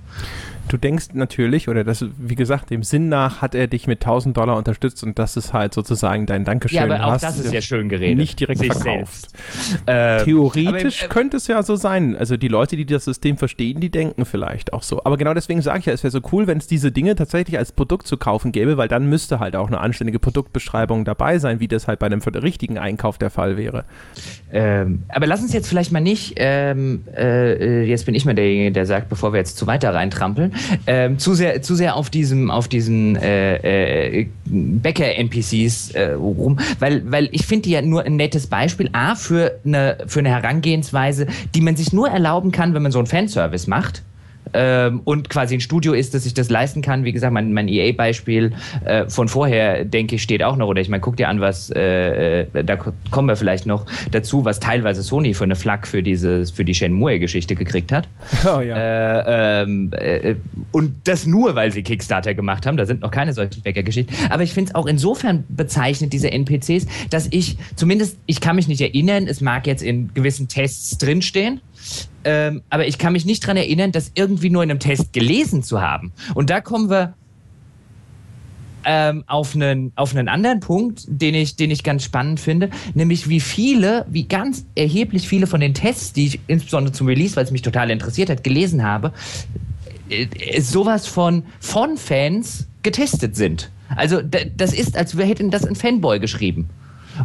Du 0.71 0.77
denkst 0.77 1.09
natürlich, 1.15 1.69
oder 1.69 1.83
das, 1.83 2.05
wie 2.17 2.37
gesagt, 2.37 2.71
dem 2.71 2.85
Sinn 2.85 3.09
nach 3.09 3.43
hat 3.43 3.57
er 3.57 3.67
dich 3.67 3.89
mit 3.89 4.03
1000 4.03 4.37
Dollar 4.37 4.57
unterstützt 4.57 5.03
und 5.03 5.19
das 5.19 5.37
ist 5.37 5.53
halt 5.53 5.75
sozusagen 5.75 6.27
dein 6.27 6.45
Dankeschön. 6.45 6.77
Ja, 6.77 6.85
aber 6.85 7.07
auch 7.07 7.21
das 7.21 7.41
ist 7.41 7.53
ja 7.53 7.61
schön 7.61 7.89
geredet. 7.89 8.19
Nicht 8.19 8.39
direkt 8.39 8.61
Sich 8.61 8.73
verkauft. 8.73 9.31
Äh, 9.87 10.23
Theoretisch 10.23 11.03
aber, 11.03 11.11
äh, 11.11 11.13
könnte 11.13 11.39
es 11.39 11.49
ja 11.49 11.61
so 11.65 11.75
sein. 11.75 12.15
Also 12.17 12.37
die 12.37 12.47
Leute, 12.47 12.77
die 12.77 12.87
das 12.87 13.05
System 13.05 13.37
verstehen, 13.37 13.81
die 13.81 13.91
denken 13.91 14.25
vielleicht 14.25 14.73
auch 14.73 14.85
so. 14.85 15.03
Aber 15.03 15.17
genau 15.17 15.35
deswegen 15.35 15.61
sage 15.61 15.81
ich 15.81 15.87
ja, 15.87 15.93
es 15.93 16.05
wäre 16.05 16.13
so 16.13 16.21
cool, 16.31 16.47
wenn 16.47 16.59
es 16.59 16.69
diese 16.69 16.93
Dinge 16.93 17.17
tatsächlich 17.17 17.59
als 17.59 17.73
Produkt 17.73 18.07
zu 18.07 18.17
kaufen 18.17 18.53
gäbe, 18.53 18.77
weil 18.77 18.87
dann 18.87 19.09
müsste 19.09 19.41
halt 19.41 19.57
auch 19.57 19.67
eine 19.67 19.81
anständige 19.81 20.21
Produktbeschreibung 20.21 21.05
dabei 21.05 21.41
sein, 21.41 21.59
wie 21.59 21.67
das 21.67 21.89
halt 21.89 21.99
bei 21.99 22.07
einem 22.07 22.21
richtigen 22.21 22.79
Einkauf 22.79 23.19
der 23.19 23.31
Fall 23.31 23.57
wäre. 23.57 23.87
Ähm, 24.53 25.03
aber 25.09 25.27
lass 25.27 25.43
uns 25.43 25.53
jetzt 25.53 25.69
vielleicht 25.69 25.91
mal 25.91 25.99
nicht, 25.99 26.35
ähm, 26.37 27.03
äh, 27.13 27.83
jetzt 27.83 28.07
bin 28.07 28.15
ich 28.15 28.25
mal 28.25 28.37
derjenige, 28.37 28.71
der 28.71 28.87
sagt, 28.87 29.09
bevor 29.09 29.33
wir 29.33 29.39
jetzt 29.39 29.57
zu 29.57 29.67
weiter 29.67 29.93
reintrampeln, 29.93 30.53
ähm, 30.87 31.19
zu 31.19 31.35
sehr, 31.35 31.63
zu 31.63 31.75
sehr 31.75 31.97
auf 31.97 32.11
diesem, 32.11 32.51
auf 32.51 32.69
diesen 32.69 33.17
äh, 33.17 34.21
äh, 34.21 34.27
Bäcker-NPCs 34.47 35.91
äh, 35.93 36.13
rum, 36.13 36.59
weil, 36.79 37.11
weil 37.11 37.29
ich 37.33 37.47
finde 37.47 37.63
die 37.63 37.71
ja 37.71 37.83
nur 37.83 38.05
ein 38.05 38.17
nettes 38.17 38.47
Beispiel, 38.47 38.91
A, 38.93 39.15
für 39.15 39.59
eine, 39.65 39.99
für 40.07 40.21
eine 40.21 40.31
Herangehensweise, 40.31 41.27
die 41.55 41.61
man 41.61 41.77
sich 41.77 41.93
nur 41.93 42.09
erlauben 42.09 42.53
kann, 42.53 42.75
wenn 42.75 42.83
man 42.83 42.93
so 42.93 42.99
einen 42.99 43.07
Fanservice 43.07 43.67
macht 43.67 44.03
ähm, 44.53 45.01
und 45.05 45.29
quasi 45.31 45.55
ein 45.55 45.61
Studio 45.61 45.93
ist, 45.93 46.15
dass 46.15 46.27
ich 46.27 46.35
das 46.35 46.51
leisten 46.51 46.83
kann. 46.83 47.05
Wie 47.05 47.13
gesagt, 47.13 47.33
mein, 47.33 47.53
mein 47.53 47.69
EA-Beispiel 47.69 48.53
äh, 48.85 49.09
von 49.09 49.29
vorher, 49.29 49.85
denke 49.85 50.17
ich, 50.17 50.23
steht 50.23 50.43
auch 50.43 50.57
noch. 50.57 50.69
Oder 50.69 50.81
ich 50.81 50.89
meine, 50.89 51.01
guck 51.01 51.17
dir 51.17 51.29
an, 51.29 51.41
was, 51.41 51.71
äh, 51.71 52.43
äh, 52.43 52.65
da 52.65 52.77
kommen 52.77 53.29
wir 53.29 53.37
vielleicht 53.37 53.67
noch 53.67 53.87
dazu, 54.11 54.45
was 54.45 54.61
teilweise 54.61 55.03
Sony 55.03 55.35
für 55.35 55.45
eine 55.45 55.57
Flak 55.57 55.87
für, 55.87 56.03
dieses, 56.03 56.51
für 56.51 56.65
die 56.65 56.75
Shenmue-Geschichte 56.75 57.55
gekriegt 57.55 57.93
hat. 57.93 58.09
Oh 58.51 58.61
ja. 58.61 58.77
Äh, 58.77 59.63
ähm, 59.63 59.91
äh, 59.93 60.35
und 60.73 60.95
das 61.05 61.27
nur, 61.27 61.55
weil 61.55 61.71
sie 61.73 61.83
Kickstarter 61.83 62.35
gemacht 62.35 62.67
haben. 62.67 62.77
Da 62.77 62.87
sind 62.87 63.03
noch 63.03 63.11
keine 63.11 63.33
solchen 63.33 63.63
Bäcker-Geschichten. 63.63 64.13
Aber 64.31 64.43
ich 64.43 64.55
finde 64.55 64.71
es 64.71 64.75
auch 64.75 64.87
insofern 64.87 65.45
bezeichnet, 65.49 66.13
diese 66.13 66.33
NPCs, 66.33 66.87
dass 67.11 67.29
ich 67.31 67.59
zumindest, 67.77 68.17
ich 68.27 68.41
kann 68.41 68.57
mich 68.57 68.67
nicht 68.67 68.81
erinnern, 68.81 69.27
es 69.29 69.41
mag 69.41 69.67
jetzt 69.67 69.83
in 69.83 70.13
gewissen 70.15 70.49
Tests 70.49 70.99
drinstehen, 70.99 71.61
ähm, 72.25 72.63
aber 72.71 72.87
ich 72.87 72.99
kann 72.99 73.13
mich 73.13 73.25
nicht 73.25 73.43
daran 73.45 73.57
erinnern, 73.57 73.93
das 73.93 74.13
irgendwie 74.15 74.51
nur 74.51 74.63
in 74.63 74.71
einem 74.71 74.81
Test 74.81 75.13
gelesen 75.13 75.63
zu 75.63 75.81
haben. 75.81 76.13
Und 76.35 76.51
da 76.51 76.61
kommen 76.61 76.91
wir 76.91 77.15
ähm, 78.85 79.25
auf, 79.27 79.55
einen, 79.55 79.93
auf 79.97 80.15
einen 80.15 80.29
anderen 80.29 80.61
Punkt, 80.61 81.05
den 81.07 81.35
ich, 81.35 81.57
den 81.57 81.71
ich 81.71 81.83
ganz 81.83 82.05
spannend 82.05 82.41
finde, 82.41 82.71
nämlich 82.95 83.29
wie 83.29 83.41
viele, 83.41 84.07
wie 84.09 84.25
ganz 84.25 84.65
erheblich 84.75 85.29
viele 85.29 85.47
von 85.47 85.61
den 85.61 85.75
Tests, 85.75 86.13
die 86.13 86.27
ich 86.27 86.41
insbesondere 86.47 86.93
zum 86.93 87.07
Release, 87.07 87.37
weil 87.37 87.45
es 87.45 87.51
mich 87.51 87.63
total 87.63 87.91
interessiert 87.91 88.31
hat, 88.31 88.45
gelesen 88.45 88.83
habe, 88.83 89.13
äh, 90.09 90.25
äh 90.25 90.61
sowas 90.61 91.07
von, 91.07 91.45
von 91.61 91.97
Fans 91.97 92.67
getestet 92.83 93.37
sind. 93.37 93.71
Also 93.97 94.21
das 94.23 94.73
ist, 94.73 94.97
als 94.97 95.17
hätten 95.17 95.51
das 95.51 95.67
ein 95.67 95.75
Fanboy 95.75 96.21
geschrieben. 96.21 96.71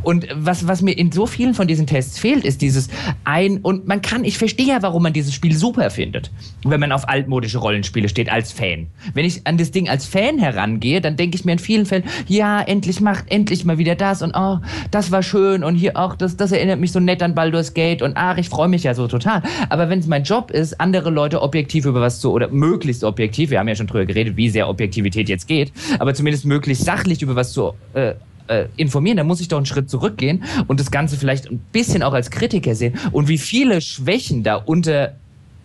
Und 0.03 0.27
was, 0.33 0.67
was 0.67 0.81
mir 0.81 0.91
in 0.91 1.11
so 1.11 1.25
vielen 1.25 1.53
von 1.53 1.67
diesen 1.67 1.87
Tests 1.87 2.19
fehlt, 2.19 2.45
ist 2.45 2.61
dieses 2.61 2.89
ein, 3.23 3.59
und 3.59 3.87
man 3.87 4.01
kann, 4.01 4.23
ich 4.23 4.37
verstehe 4.37 4.67
ja, 4.67 4.81
warum 4.81 5.03
man 5.03 5.13
dieses 5.13 5.33
Spiel 5.33 5.55
super 5.55 5.89
findet, 5.89 6.31
wenn 6.63 6.79
man 6.79 6.91
auf 6.91 7.07
altmodische 7.07 7.57
Rollenspiele 7.57 8.09
steht 8.09 8.31
als 8.31 8.51
Fan. 8.51 8.87
Wenn 9.13 9.25
ich 9.25 9.45
an 9.45 9.57
das 9.57 9.71
Ding 9.71 9.89
als 9.89 10.05
Fan 10.05 10.37
herangehe, 10.37 11.01
dann 11.01 11.15
denke 11.15 11.37
ich 11.37 11.45
mir 11.45 11.53
in 11.53 11.59
vielen 11.59 11.85
Fällen, 11.85 12.03
ja, 12.27 12.61
endlich 12.61 13.01
macht 13.01 13.25
endlich 13.31 13.65
mal 13.65 13.77
wieder 13.77 13.95
das 13.95 14.21
und 14.21 14.33
oh, 14.35 14.59
das 14.91 15.11
war 15.11 15.23
schön 15.23 15.63
und 15.63 15.75
hier 15.75 15.97
auch, 15.97 16.15
das, 16.15 16.37
das 16.37 16.51
erinnert 16.51 16.79
mich 16.79 16.91
so 16.91 16.99
nett 16.99 17.21
an 17.21 17.35
Baldur's 17.35 17.73
Gate 17.73 18.01
und 18.01 18.13
ach, 18.15 18.37
ich 18.37 18.49
freue 18.49 18.67
mich 18.67 18.83
ja 18.83 18.93
so 18.93 19.07
total. 19.07 19.41
Aber 19.69 19.89
wenn 19.89 19.99
es 19.99 20.07
mein 20.07 20.23
Job 20.23 20.51
ist, 20.51 20.79
andere 20.79 21.09
Leute 21.09 21.41
objektiv 21.41 21.85
über 21.85 22.01
was 22.01 22.19
zu, 22.19 22.31
oder 22.31 22.49
möglichst 22.49 23.03
objektiv, 23.03 23.49
wir 23.49 23.59
haben 23.59 23.67
ja 23.67 23.75
schon 23.75 23.87
drüber 23.87 24.05
geredet, 24.05 24.37
wie 24.37 24.49
sehr 24.49 24.67
Objektivität 24.69 25.29
jetzt 25.29 25.47
geht, 25.47 25.71
aber 25.99 26.13
zumindest 26.13 26.45
möglichst 26.45 26.85
sachlich 26.85 27.21
über 27.21 27.35
was 27.35 27.53
zu 27.53 27.73
äh, 27.93 28.13
äh, 28.47 28.65
informieren, 28.77 29.17
dann 29.17 29.27
muss 29.27 29.41
ich 29.41 29.47
doch 29.47 29.57
einen 29.57 29.65
Schritt 29.65 29.89
zurückgehen 29.89 30.43
und 30.67 30.79
das 30.79 30.91
Ganze 30.91 31.17
vielleicht 31.17 31.49
ein 31.49 31.59
bisschen 31.71 32.03
auch 32.03 32.13
als 32.13 32.31
Kritiker 32.31 32.75
sehen. 32.75 32.97
Und 33.11 33.27
wie 33.27 33.37
viele 33.37 33.81
Schwächen 33.81 34.43
da 34.43 34.55
unter 34.55 35.15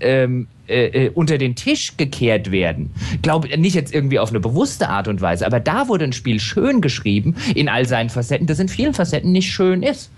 ähm, 0.00 0.48
äh, 0.66 0.86
äh 0.86 1.10
unter 1.10 1.36
den 1.36 1.56
Tisch 1.56 1.96
gekehrt 1.96 2.50
werden. 2.50 2.90
Glaube 3.22 3.48
nicht 3.58 3.74
jetzt 3.74 3.94
irgendwie 3.94 4.18
auf 4.18 4.30
eine 4.30 4.40
bewusste 4.40 4.88
Art 4.88 5.08
und 5.08 5.20
Weise, 5.20 5.44
aber 5.46 5.60
da 5.60 5.88
wurde 5.88 6.04
ein 6.04 6.12
Spiel 6.12 6.40
schön 6.40 6.80
geschrieben 6.80 7.34
in 7.54 7.68
all 7.68 7.86
seinen 7.86 8.08
Facetten, 8.08 8.46
das 8.46 8.58
in 8.58 8.68
vielen 8.68 8.94
Facetten 8.94 9.32
nicht 9.32 9.52
schön 9.52 9.82
ist. 9.82 10.10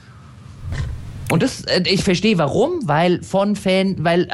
Und 1.33 1.43
das, 1.43 1.63
äh, 1.63 1.83
ich 1.87 2.05
verstehe 2.05 2.37
warum, 2.37 2.87
weil 2.87 3.23
von 3.23 3.57
Fan, 3.57 3.97
weil 4.05 4.29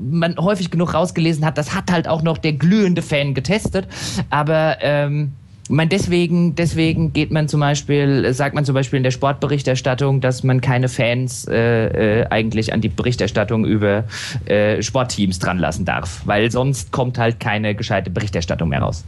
man 0.00 0.36
häufig 0.36 0.70
genug 0.70 0.94
rausgelesen 0.94 1.44
hat, 1.44 1.58
das 1.58 1.74
hat 1.74 1.90
halt 1.90 2.06
auch 2.06 2.22
noch 2.22 2.38
der 2.38 2.52
glühende 2.52 3.02
Fan 3.02 3.34
getestet. 3.34 3.88
Aber 4.30 4.78
ähm, 4.80 5.32
man 5.70 5.88
deswegen, 5.88 6.54
deswegen 6.54 7.12
geht 7.12 7.30
man 7.30 7.48
zum 7.48 7.60
Beispiel, 7.60 8.32
sagt 8.34 8.54
man 8.54 8.64
zum 8.64 8.74
Beispiel 8.74 8.96
in 8.98 9.02
der 9.02 9.10
Sportberichterstattung, 9.10 10.20
dass 10.20 10.42
man 10.42 10.60
keine 10.60 10.88
Fans 10.88 11.46
äh, 11.48 12.20
äh, 12.20 12.26
eigentlich 12.28 12.72
an 12.72 12.80
die 12.80 12.88
Berichterstattung 12.88 13.64
über 13.64 14.04
äh, 14.46 14.82
Sportteams 14.82 15.38
dran 15.38 15.58
lassen 15.58 15.84
darf, 15.84 16.22
weil 16.24 16.50
sonst 16.50 16.92
kommt 16.92 17.18
halt 17.18 17.40
keine 17.40 17.74
gescheite 17.74 18.10
Berichterstattung 18.10 18.68
mehr 18.68 18.80
raus. 18.80 19.04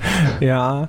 Ja, 0.40 0.88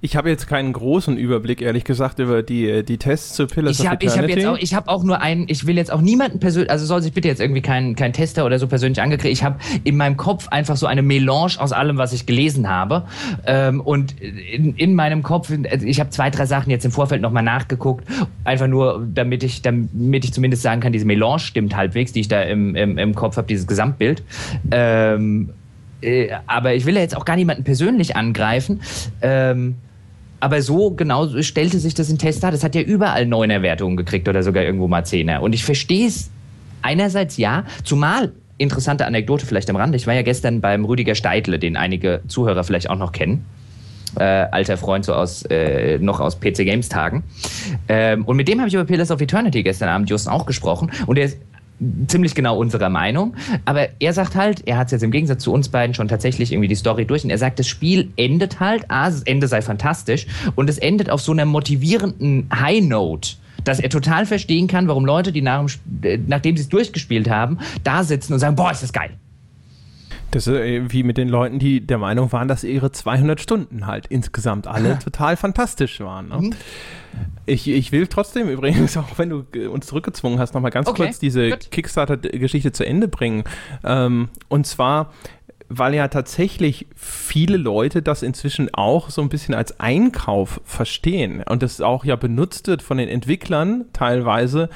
ich 0.00 0.16
habe 0.16 0.30
jetzt 0.30 0.46
keinen 0.46 0.72
großen 0.72 1.16
Überblick, 1.16 1.60
ehrlich 1.62 1.84
gesagt, 1.84 2.18
über 2.18 2.42
die, 2.42 2.84
die 2.84 2.98
Tests 2.98 3.34
zu 3.34 3.46
Pillars 3.46 3.78
ich 3.78 3.86
hab. 3.86 4.02
Ich 4.02 4.16
habe 4.16 4.28
jetzt 4.28 4.46
auch, 4.46 4.56
ich 4.56 4.74
habe 4.74 4.88
auch 4.88 5.02
nur 5.02 5.20
einen, 5.20 5.44
ich 5.48 5.66
will 5.66 5.76
jetzt 5.76 5.92
auch 5.92 6.00
niemanden 6.00 6.40
persönlich, 6.40 6.70
also 6.70 6.86
soll 6.86 7.02
sich 7.02 7.12
bitte 7.12 7.28
jetzt 7.28 7.40
irgendwie 7.40 7.60
kein, 7.60 7.96
kein 7.96 8.12
Tester 8.12 8.44
oder 8.46 8.58
so 8.58 8.66
persönlich 8.66 9.00
angekriegt. 9.00 9.32
Ich 9.32 9.44
habe 9.44 9.56
in 9.84 9.96
meinem 9.96 10.16
Kopf 10.16 10.48
einfach 10.48 10.76
so 10.76 10.86
eine 10.86 11.02
Melange 11.02 11.54
aus 11.58 11.72
allem, 11.72 11.98
was 11.98 12.12
ich 12.12 12.26
gelesen 12.26 12.68
habe. 12.68 13.04
Ähm, 13.46 13.80
und 13.80 14.14
in, 14.20 14.74
in 14.76 14.94
meinem 14.94 15.22
Kopf, 15.22 15.50
ich 15.50 16.00
habe 16.00 16.10
zwei, 16.10 16.30
drei 16.30 16.46
Sachen 16.46 16.70
jetzt 16.70 16.84
im 16.84 16.92
Vorfeld 16.92 17.22
nochmal 17.22 17.42
nachgeguckt, 17.42 18.06
einfach 18.44 18.68
nur, 18.68 19.06
damit 19.12 19.42
ich, 19.42 19.62
damit 19.62 20.24
ich 20.24 20.32
zumindest 20.32 20.62
sagen 20.62 20.80
kann, 20.80 20.92
diese 20.92 21.06
Melange 21.06 21.40
stimmt 21.40 21.76
halbwegs, 21.76 22.12
die 22.12 22.20
ich 22.20 22.28
da 22.28 22.42
im, 22.42 22.74
im, 22.74 22.98
im 22.98 23.14
Kopf 23.14 23.36
habe, 23.36 23.46
dieses 23.46 23.66
Gesamtbild. 23.66 24.22
Ähm, 24.70 25.50
äh, 26.02 26.30
aber 26.46 26.74
ich 26.74 26.86
will 26.86 26.94
ja 26.94 27.00
jetzt 27.00 27.16
auch 27.16 27.24
gar 27.24 27.36
niemanden 27.36 27.64
persönlich 27.64 28.16
angreifen. 28.16 28.80
Ähm, 29.22 29.76
aber 30.40 30.62
so 30.62 30.90
genau 30.90 31.28
stellte 31.42 31.78
sich 31.78 31.94
das 31.94 32.08
in 32.08 32.18
Test 32.18 32.42
dar. 32.42 32.50
Das 32.50 32.64
hat 32.64 32.74
ja 32.74 32.80
überall 32.80 33.26
neuner 33.26 33.62
Wertungen 33.62 33.96
gekriegt 33.96 34.28
oder 34.28 34.42
sogar 34.42 34.64
irgendwo 34.64 34.88
mal 34.88 35.04
Zehner. 35.04 35.42
Und 35.42 35.52
ich 35.54 35.64
verstehe 35.64 36.08
es 36.08 36.30
einerseits 36.82 37.36
ja, 37.36 37.64
zumal 37.84 38.32
interessante 38.56 39.06
Anekdote 39.06 39.46
vielleicht 39.46 39.70
am 39.70 39.76
Rande. 39.76 39.96
Ich 39.96 40.06
war 40.06 40.14
ja 40.14 40.22
gestern 40.22 40.60
beim 40.60 40.84
Rüdiger 40.84 41.14
Steidle, 41.14 41.58
den 41.58 41.76
einige 41.76 42.22
Zuhörer 42.26 42.64
vielleicht 42.64 42.90
auch 42.90 42.96
noch 42.96 43.12
kennen. 43.12 43.44
Äh, 44.18 44.24
alter 44.24 44.76
Freund 44.76 45.04
so 45.04 45.14
aus 45.14 45.44
äh, 45.44 45.98
noch 45.98 46.18
aus 46.18 46.40
PC 46.40 46.64
Games 46.64 46.88
Tagen 46.88 47.22
ähm, 47.86 48.24
und 48.24 48.36
mit 48.36 48.48
dem 48.48 48.58
habe 48.58 48.66
ich 48.66 48.74
über 48.74 48.84
Pillars 48.84 49.12
of 49.12 49.20
Eternity 49.20 49.62
gestern 49.62 49.88
Abend 49.88 50.10
just 50.10 50.28
auch 50.28 50.46
gesprochen 50.46 50.90
und 51.06 51.16
er 51.16 51.26
ist 51.26 51.38
ziemlich 52.06 52.34
genau 52.34 52.58
unserer 52.58 52.88
Meinung. 52.88 53.34
Aber 53.64 53.88
er 53.98 54.12
sagt 54.12 54.34
halt, 54.34 54.66
er 54.66 54.76
hat 54.76 54.86
es 54.86 54.92
jetzt 54.92 55.02
im 55.02 55.10
Gegensatz 55.10 55.42
zu 55.42 55.52
uns 55.52 55.68
beiden 55.68 55.94
schon 55.94 56.08
tatsächlich 56.08 56.52
irgendwie 56.52 56.68
die 56.68 56.74
Story 56.74 57.04
durch 57.04 57.24
und 57.24 57.30
er 57.30 57.38
sagt, 57.38 57.58
das 57.58 57.68
Spiel 57.68 58.10
endet 58.16 58.60
halt, 58.60 58.84
ah, 58.88 59.08
das 59.08 59.22
Ende 59.22 59.48
sei 59.48 59.62
fantastisch 59.62 60.26
und 60.54 60.68
es 60.68 60.78
endet 60.78 61.10
auf 61.10 61.20
so 61.20 61.32
einer 61.32 61.44
motivierenden 61.44 62.48
High 62.54 62.82
Note 62.84 63.30
dass 63.64 63.78
er 63.78 63.90
total 63.90 64.24
verstehen 64.24 64.68
kann, 64.68 64.88
warum 64.88 65.04
Leute, 65.04 65.32
die 65.32 65.42
nach 65.42 65.68
äh, 66.02 66.18
nachdem 66.26 66.56
sie 66.56 66.62
es 66.62 66.70
durchgespielt 66.70 67.28
haben, 67.28 67.58
da 67.84 68.04
sitzen 68.04 68.32
und 68.32 68.38
sagen, 68.38 68.56
boah, 68.56 68.70
ist 68.70 68.82
das 68.82 68.90
geil. 68.90 69.10
Das 70.30 70.46
ist 70.46 70.54
äh, 70.54 70.92
wie 70.92 71.02
mit 71.02 71.16
den 71.18 71.28
Leuten, 71.28 71.58
die 71.58 71.80
der 71.80 71.98
Meinung 71.98 72.30
waren, 72.32 72.48
dass 72.48 72.64
ihre 72.64 72.92
200 72.92 73.40
Stunden 73.40 73.86
halt 73.86 74.06
insgesamt 74.06 74.66
alle 74.66 74.98
total 74.98 75.36
fantastisch 75.36 76.00
waren. 76.00 76.28
Ne? 76.28 76.36
Mhm. 76.38 76.54
Ich, 77.46 77.68
ich 77.68 77.90
will 77.90 78.06
trotzdem 78.06 78.48
übrigens, 78.48 78.96
auch 78.96 79.18
wenn 79.18 79.30
du 79.30 79.44
uns 79.70 79.86
zurückgezwungen 79.86 80.38
hast, 80.38 80.54
nochmal 80.54 80.70
ganz 80.70 80.88
okay, 80.88 81.04
kurz 81.04 81.18
diese 81.18 81.50
Kickstarter-Geschichte 81.50 82.72
zu 82.72 82.86
Ende 82.86 83.08
bringen. 83.08 83.44
Ähm, 83.84 84.28
und 84.48 84.66
zwar 84.66 85.12
weil 85.72 85.94
ja 85.94 86.08
tatsächlich 86.08 86.88
viele 86.96 87.56
Leute 87.56 88.02
das 88.02 88.24
inzwischen 88.24 88.74
auch 88.74 89.08
so 89.08 89.22
ein 89.22 89.28
bisschen 89.28 89.54
als 89.54 89.78
Einkauf 89.78 90.60
verstehen 90.64 91.44
und 91.48 91.62
das 91.62 91.80
auch 91.80 92.04
ja 92.04 92.16
benutzt 92.16 92.66
wird 92.66 92.82
von 92.82 92.98
den 92.98 93.08
Entwicklern 93.08 93.84
teilweise 93.92 94.68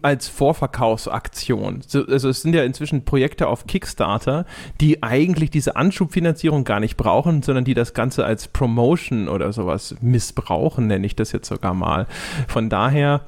als 0.00 0.28
Vorverkaufsaktion. 0.28 1.82
Also 2.08 2.30
es 2.30 2.40
sind 2.40 2.54
ja 2.54 2.64
inzwischen 2.64 3.04
Projekte 3.04 3.46
auf 3.46 3.66
Kickstarter, 3.66 4.46
die 4.80 5.02
eigentlich 5.02 5.50
diese 5.50 5.76
Anschubfinanzierung 5.76 6.64
gar 6.64 6.80
nicht 6.80 6.96
brauchen, 6.96 7.42
sondern 7.42 7.66
die 7.66 7.74
das 7.74 7.92
Ganze 7.92 8.24
als 8.24 8.48
Promotion 8.48 9.28
oder 9.28 9.52
sowas 9.52 9.96
missbrauchen, 10.00 10.86
nenne 10.86 11.04
ich 11.04 11.14
das 11.14 11.32
jetzt 11.32 11.48
sogar 11.48 11.74
mal. 11.74 12.06
Von 12.48 12.70
daher 12.70 13.20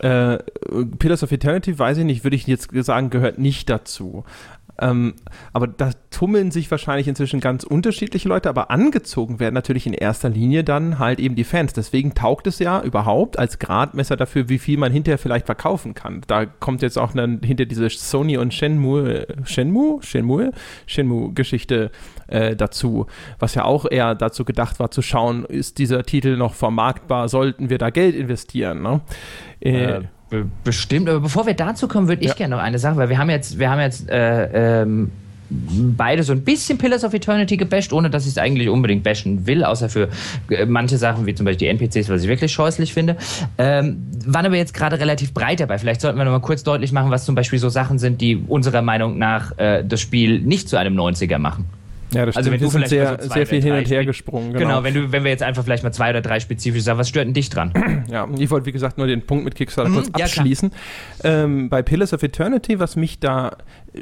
äh, 0.00 0.38
Pillars 0.98 1.22
of 1.22 1.32
Eternity, 1.32 1.78
weiß 1.78 1.98
ich 1.98 2.04
nicht, 2.04 2.24
würde 2.24 2.36
ich 2.36 2.46
jetzt 2.46 2.68
sagen, 2.72 3.10
gehört 3.10 3.38
nicht 3.38 3.70
dazu. 3.70 4.24
Ähm, 4.80 5.14
aber 5.52 5.66
da 5.66 5.90
tummeln 6.10 6.50
sich 6.50 6.70
wahrscheinlich 6.70 7.08
inzwischen 7.08 7.40
ganz 7.40 7.64
unterschiedliche 7.64 8.28
Leute, 8.28 8.48
aber 8.48 8.70
angezogen 8.70 9.40
werden 9.40 9.54
natürlich 9.54 9.86
in 9.86 9.94
erster 9.94 10.28
Linie 10.28 10.64
dann 10.64 10.98
halt 10.98 11.18
eben 11.20 11.34
die 11.34 11.44
Fans. 11.44 11.72
Deswegen 11.72 12.14
taugt 12.14 12.46
es 12.46 12.58
ja 12.58 12.82
überhaupt 12.82 13.38
als 13.38 13.58
Gradmesser 13.58 14.16
dafür, 14.16 14.48
wie 14.48 14.58
viel 14.58 14.78
man 14.78 14.92
hinterher 14.92 15.18
vielleicht 15.18 15.46
verkaufen 15.46 15.94
kann. 15.94 16.22
Da 16.26 16.46
kommt 16.46 16.82
jetzt 16.82 16.98
auch 16.98 17.12
dann 17.12 17.40
hinter 17.42 17.64
diese 17.64 17.88
Sony 17.88 18.36
und 18.38 18.52
Shenmue, 18.52 19.26
Shenmue, 19.44 20.02
Shenmue, 20.02 20.52
Shenmue-Geschichte 20.86 21.90
äh, 22.28 22.56
dazu, 22.56 23.06
was 23.38 23.54
ja 23.54 23.64
auch 23.64 23.86
eher 23.90 24.14
dazu 24.14 24.44
gedacht 24.44 24.78
war, 24.78 24.90
zu 24.90 25.02
schauen, 25.02 25.44
ist 25.44 25.78
dieser 25.78 26.02
Titel 26.02 26.36
noch 26.36 26.54
vermarktbar, 26.54 27.28
sollten 27.28 27.70
wir 27.70 27.78
da 27.78 27.90
Geld 27.90 28.14
investieren. 28.14 28.82
Ne? 28.82 29.00
Äh, 29.60 29.84
äh 29.84 30.02
Bestimmt, 30.64 31.08
aber 31.08 31.20
bevor 31.20 31.46
wir 31.46 31.54
dazu 31.54 31.86
kommen, 31.86 32.08
würde 32.08 32.22
ich 32.22 32.30
ja. 32.30 32.34
gerne 32.34 32.56
noch 32.56 32.62
eine 32.62 32.78
Sache, 32.78 32.96
weil 32.96 33.08
wir 33.08 33.18
haben 33.18 33.30
jetzt, 33.30 33.58
wir 33.58 33.70
haben 33.70 33.80
jetzt 33.80 34.10
äh, 34.10 34.80
ähm, 34.82 35.12
beide 35.48 36.22
so 36.22 36.32
ein 36.32 36.42
bisschen 36.42 36.78
Pillars 36.78 37.04
of 37.04 37.14
Eternity 37.14 37.56
gebasht, 37.56 37.92
ohne 37.92 38.10
dass 38.10 38.24
ich 38.24 38.32
es 38.32 38.38
eigentlich 38.38 38.68
unbedingt 38.68 39.04
bashen 39.04 39.46
will, 39.46 39.64
außer 39.64 39.88
für 39.88 40.08
äh, 40.50 40.66
manche 40.66 40.98
Sachen, 40.98 41.26
wie 41.26 41.34
zum 41.34 41.46
Beispiel 41.46 41.68
die 41.68 41.84
NPCs, 41.84 42.08
was 42.08 42.22
ich 42.22 42.28
wirklich 42.28 42.52
scheußlich 42.52 42.92
finde. 42.92 43.16
Ähm, 43.58 44.04
waren 44.26 44.46
aber 44.46 44.56
jetzt 44.56 44.74
gerade 44.74 44.98
relativ 44.98 45.32
breit 45.32 45.60
dabei. 45.60 45.78
Vielleicht 45.78 46.00
sollten 46.00 46.18
wir 46.18 46.24
noch 46.24 46.32
mal 46.32 46.40
kurz 46.40 46.64
deutlich 46.64 46.92
machen, 46.92 47.10
was 47.10 47.24
zum 47.24 47.34
Beispiel 47.34 47.58
so 47.58 47.68
Sachen 47.68 47.98
sind, 47.98 48.20
die 48.20 48.36
unserer 48.36 48.82
Meinung 48.82 49.18
nach 49.18 49.56
äh, 49.58 49.84
das 49.84 50.00
Spiel 50.00 50.40
nicht 50.40 50.68
zu 50.68 50.76
einem 50.76 50.98
90er 50.98 51.38
machen. 51.38 51.66
Ja, 52.12 52.24
das 52.24 52.36
also 52.36 52.48
stimmt. 52.48 52.60
wenn 52.60 52.66
du 52.66 52.70
vielleicht 52.70 52.90
sehr, 52.90 53.18
so 53.20 53.28
sehr 53.28 53.46
viel 53.46 53.62
hin 53.62 53.72
und 53.72 53.88
her 53.88 54.04
gesprungen. 54.04 54.52
Genau. 54.52 54.66
genau, 54.66 54.84
wenn, 54.84 54.94
du, 54.94 55.12
wenn 55.12 55.24
wir 55.24 55.30
jetzt 55.30 55.42
einfach 55.42 55.64
vielleicht 55.64 55.82
mal 55.82 55.92
zwei 55.92 56.10
oder 56.10 56.20
drei 56.20 56.38
spezifisch 56.40 56.82
sagen, 56.82 56.98
was 56.98 57.08
stört 57.08 57.26
denn 57.26 57.34
dich 57.34 57.50
dran? 57.50 57.72
Ja, 58.08 58.28
ich 58.38 58.50
wollte 58.50 58.66
wie 58.66 58.72
gesagt 58.72 58.98
nur 58.98 59.06
den 59.06 59.26
Punkt 59.26 59.44
mit 59.44 59.56
Kickstarter 59.56 59.90
mhm, 59.90 59.94
kurz 59.94 60.10
abschließen. 60.10 60.70
Ja, 61.24 61.44
ähm, 61.44 61.68
bei 61.68 61.82
Pillars 61.82 62.12
of 62.12 62.22
Eternity, 62.22 62.78
was 62.78 62.94
mich 62.94 63.18
da 63.18 63.56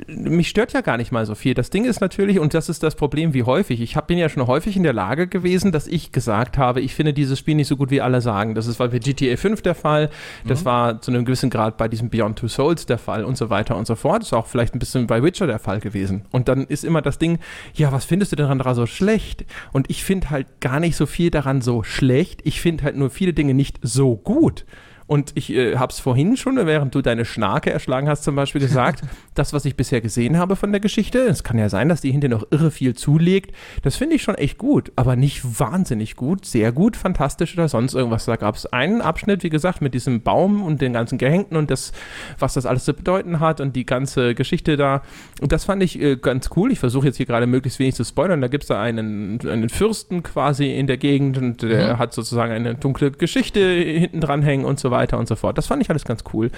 mich 0.07 0.49
stört 0.49 0.73
ja 0.73 0.81
gar 0.81 0.97
nicht 0.97 1.13
mal 1.13 1.27
so 1.27 1.35
viel. 1.35 1.55
Das 1.55 1.71
Ding 1.71 1.85
ist 1.85 2.01
natürlich, 2.01 2.39
und 2.39 2.55
das 2.55 2.69
ist 2.69 2.83
das 2.83 2.95
Problem 2.95 3.35
wie 3.35 3.43
häufig, 3.43 3.81
ich 3.81 3.97
hab, 3.97 4.07
bin 4.07 4.19
ja 4.19 4.29
schon 4.29 4.47
häufig 4.47 4.77
in 4.77 4.83
der 4.83 4.93
Lage 4.93 5.27
gewesen, 5.27 5.73
dass 5.73 5.87
ich 5.87 6.13
gesagt 6.13 6.59
habe, 6.59 6.81
ich 6.81 6.95
finde 6.95 7.13
dieses 7.13 7.39
Spiel 7.39 7.55
nicht 7.55 7.69
so 7.69 7.77
gut, 7.77 7.91
wie 7.91 8.01
alle 8.01 8.21
sagen. 8.21 8.55
Das 8.55 8.67
ist 8.67 8.79
bei 8.79 8.89
GTA 8.89 9.37
5 9.37 9.63
der 9.63 9.75
Fall, 9.75 10.11
das 10.47 10.63
mhm. 10.63 10.65
war 10.67 11.01
zu 11.01 11.11
einem 11.11 11.25
gewissen 11.25 11.51
Grad 11.51 11.77
bei 11.77 11.89
diesem 11.89 12.11
Beyond 12.11 12.39
Two 12.39 12.49
Souls 12.49 12.87
der 12.87 12.99
Fall 12.99 13.25
und 13.25 13.37
so 13.37 13.51
weiter 13.51 13.77
und 13.77 13.87
so 13.87 13.95
fort. 13.95 14.23
Das 14.23 14.29
ist 14.29 14.33
auch 14.33 14.47
vielleicht 14.47 14.75
ein 14.75 14.79
bisschen 14.79 15.07
bei 15.07 15.23
Witcher 15.23 15.47
der 15.47 15.59
Fall 15.59 15.81
gewesen. 15.81 16.25
Und 16.31 16.49
dann 16.49 16.65
ist 16.65 16.85
immer 16.85 17.03
das 17.03 17.19
Ding, 17.19 17.39
ja, 17.75 17.93
was 17.93 18.05
findest 18.05 18.33
du 18.33 18.37
denn 18.37 18.49
daran 18.49 18.75
so 18.75 18.87
schlecht? 18.87 19.45
Und 19.73 19.91
ich 19.91 20.05
finde 20.05 20.31
halt 20.31 20.47
gar 20.61 20.81
nicht 20.81 20.97
so 20.97 21.07
viel 21.07 21.31
daran 21.31 21.61
so 21.61 21.83
schlecht. 21.83 22.41
Ich 22.45 22.61
finde 22.61 22.85
halt 22.85 22.97
nur 22.97 23.11
viele 23.11 23.33
Dinge 23.33 23.55
nicht 23.55 23.79
so 23.83 24.17
gut. 24.17 24.65
Und 25.07 25.33
ich 25.35 25.53
äh, 25.53 25.77
habe 25.77 25.93
es 25.93 26.01
vorhin 26.01 26.37
schon, 26.37 26.57
während 26.57 26.95
du 26.95 27.03
deine 27.03 27.25
Schnarke 27.25 27.71
erschlagen 27.71 28.09
hast, 28.09 28.25
zum 28.25 28.37
Beispiel 28.37 28.61
gesagt, 28.61 29.03
das, 29.35 29.53
was 29.53 29.65
ich 29.67 29.77
bisher 29.77 30.01
gesehen 30.01 30.39
habe 30.39 30.57
von 30.57 30.73
der 30.73 30.81
Geschichte, 30.81 31.19
es 31.19 31.45
kann 31.45 31.59
ja 31.59 31.69
sein, 31.69 31.89
dass 31.89 32.01
die 32.01 32.11
hinter 32.11 32.29
noch 32.29 32.47
irre 32.51 32.71
viel 32.71 32.95
zulegt, 32.95 33.55
das 33.83 33.97
finde 33.97 34.17
ich 34.17 34.23
schon 34.23 34.37
echt 34.37 34.57
gut, 34.57 34.93
aber 34.97 35.15
nicht 35.17 35.61
wahnsinnig 35.61 36.17
gut, 36.17 36.47
sehr 36.47 36.73
gut, 36.73 36.97
fantastisch 36.97 37.55
oder 37.55 37.69
sonst 37.69 37.95
irgendwas. 37.95 38.25
Da 38.25 38.37
gab 38.37 38.55
es 38.55 38.67
einen 38.67 39.03
Abschnitt, 39.03 39.43
wie 39.43 39.51
gesagt, 39.51 39.83
mit 39.83 39.93
diesem 39.93 40.23
Baum 40.23 40.63
und 40.63 40.81
den 40.81 40.95
ganzen 40.95 41.19
Gehängten 41.19 41.57
und 41.57 41.71
das, 41.71 41.93
was 42.39 42.55
das 42.55 42.65
alles 42.65 42.85
zu 42.85 42.95
bedeuten 42.95 43.41
hat 43.41 43.61
und 43.61 43.77
die 43.77 43.85
ganze 43.85 44.35
Geschichte 44.35 44.77
da. 44.77 45.03
Und 45.41 45.53
das 45.53 45.65
fand 45.65 45.83
ich 45.83 46.01
äh, 46.01 46.17
ganz 46.17 46.49
cool. 46.57 46.73
Ich 46.73 46.79
versuche 46.79 47.07
jetzt 47.07 47.17
hier 47.19 47.27
gerade 47.27 47.47
möglichst 47.47 47.79
wenig 47.79 47.95
zu 47.95 48.05
spoilern. 48.05 48.41
Da 48.41 48.49
gibt 48.49 48.65
es 48.65 48.69
da 48.69 48.81
einen, 48.81 49.39
einen 49.47 49.69
Fürsten 49.69 50.23
quasi 50.23 50.73
in 50.75 50.87
der 50.87 50.97
Gegend 50.97 51.37
und 51.37 51.63
der 51.63 51.95
mhm. 51.95 51.99
hat 51.99 52.15
sozusagen 52.15 52.53
eine 52.53 52.75
dunkle 52.75 53.11
Geschichte 53.11 53.61
hinten 53.61 54.21
dran 54.21 54.43
hängen 54.43 54.65
und 54.65 54.81
so 54.81 54.94
weiter 54.95 55.19
und 55.19 55.29
so 55.29 55.37
fort. 55.37 55.59
Das 55.59 55.67
fand 55.67 55.83
ich 55.83 55.91
alles 55.91 56.07
ganz 56.07 56.25
cool. 56.33 56.51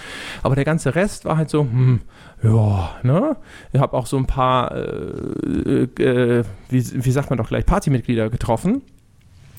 Aber 0.45 0.55
der 0.55 0.65
ganze 0.65 0.95
Rest 0.95 1.25
war 1.25 1.37
halt 1.37 1.51
so, 1.51 1.63
hm, 1.63 2.01
ja, 2.45 2.91
ne? 3.03 3.37
Ich 3.73 3.81
habe 3.81 3.97
auch 3.97 4.07
so 4.07 4.17
ein 4.17 4.27
paar, 4.27 4.73
äh, 4.77 5.83
äh, 5.83 6.45
wie, 6.69 7.05
wie 7.05 7.11
sagt 7.11 7.31
man 7.31 7.39
doch 7.39 7.49
gleich, 7.49 7.67
Partymitglieder 7.67 8.31
getroffen 8.31 8.83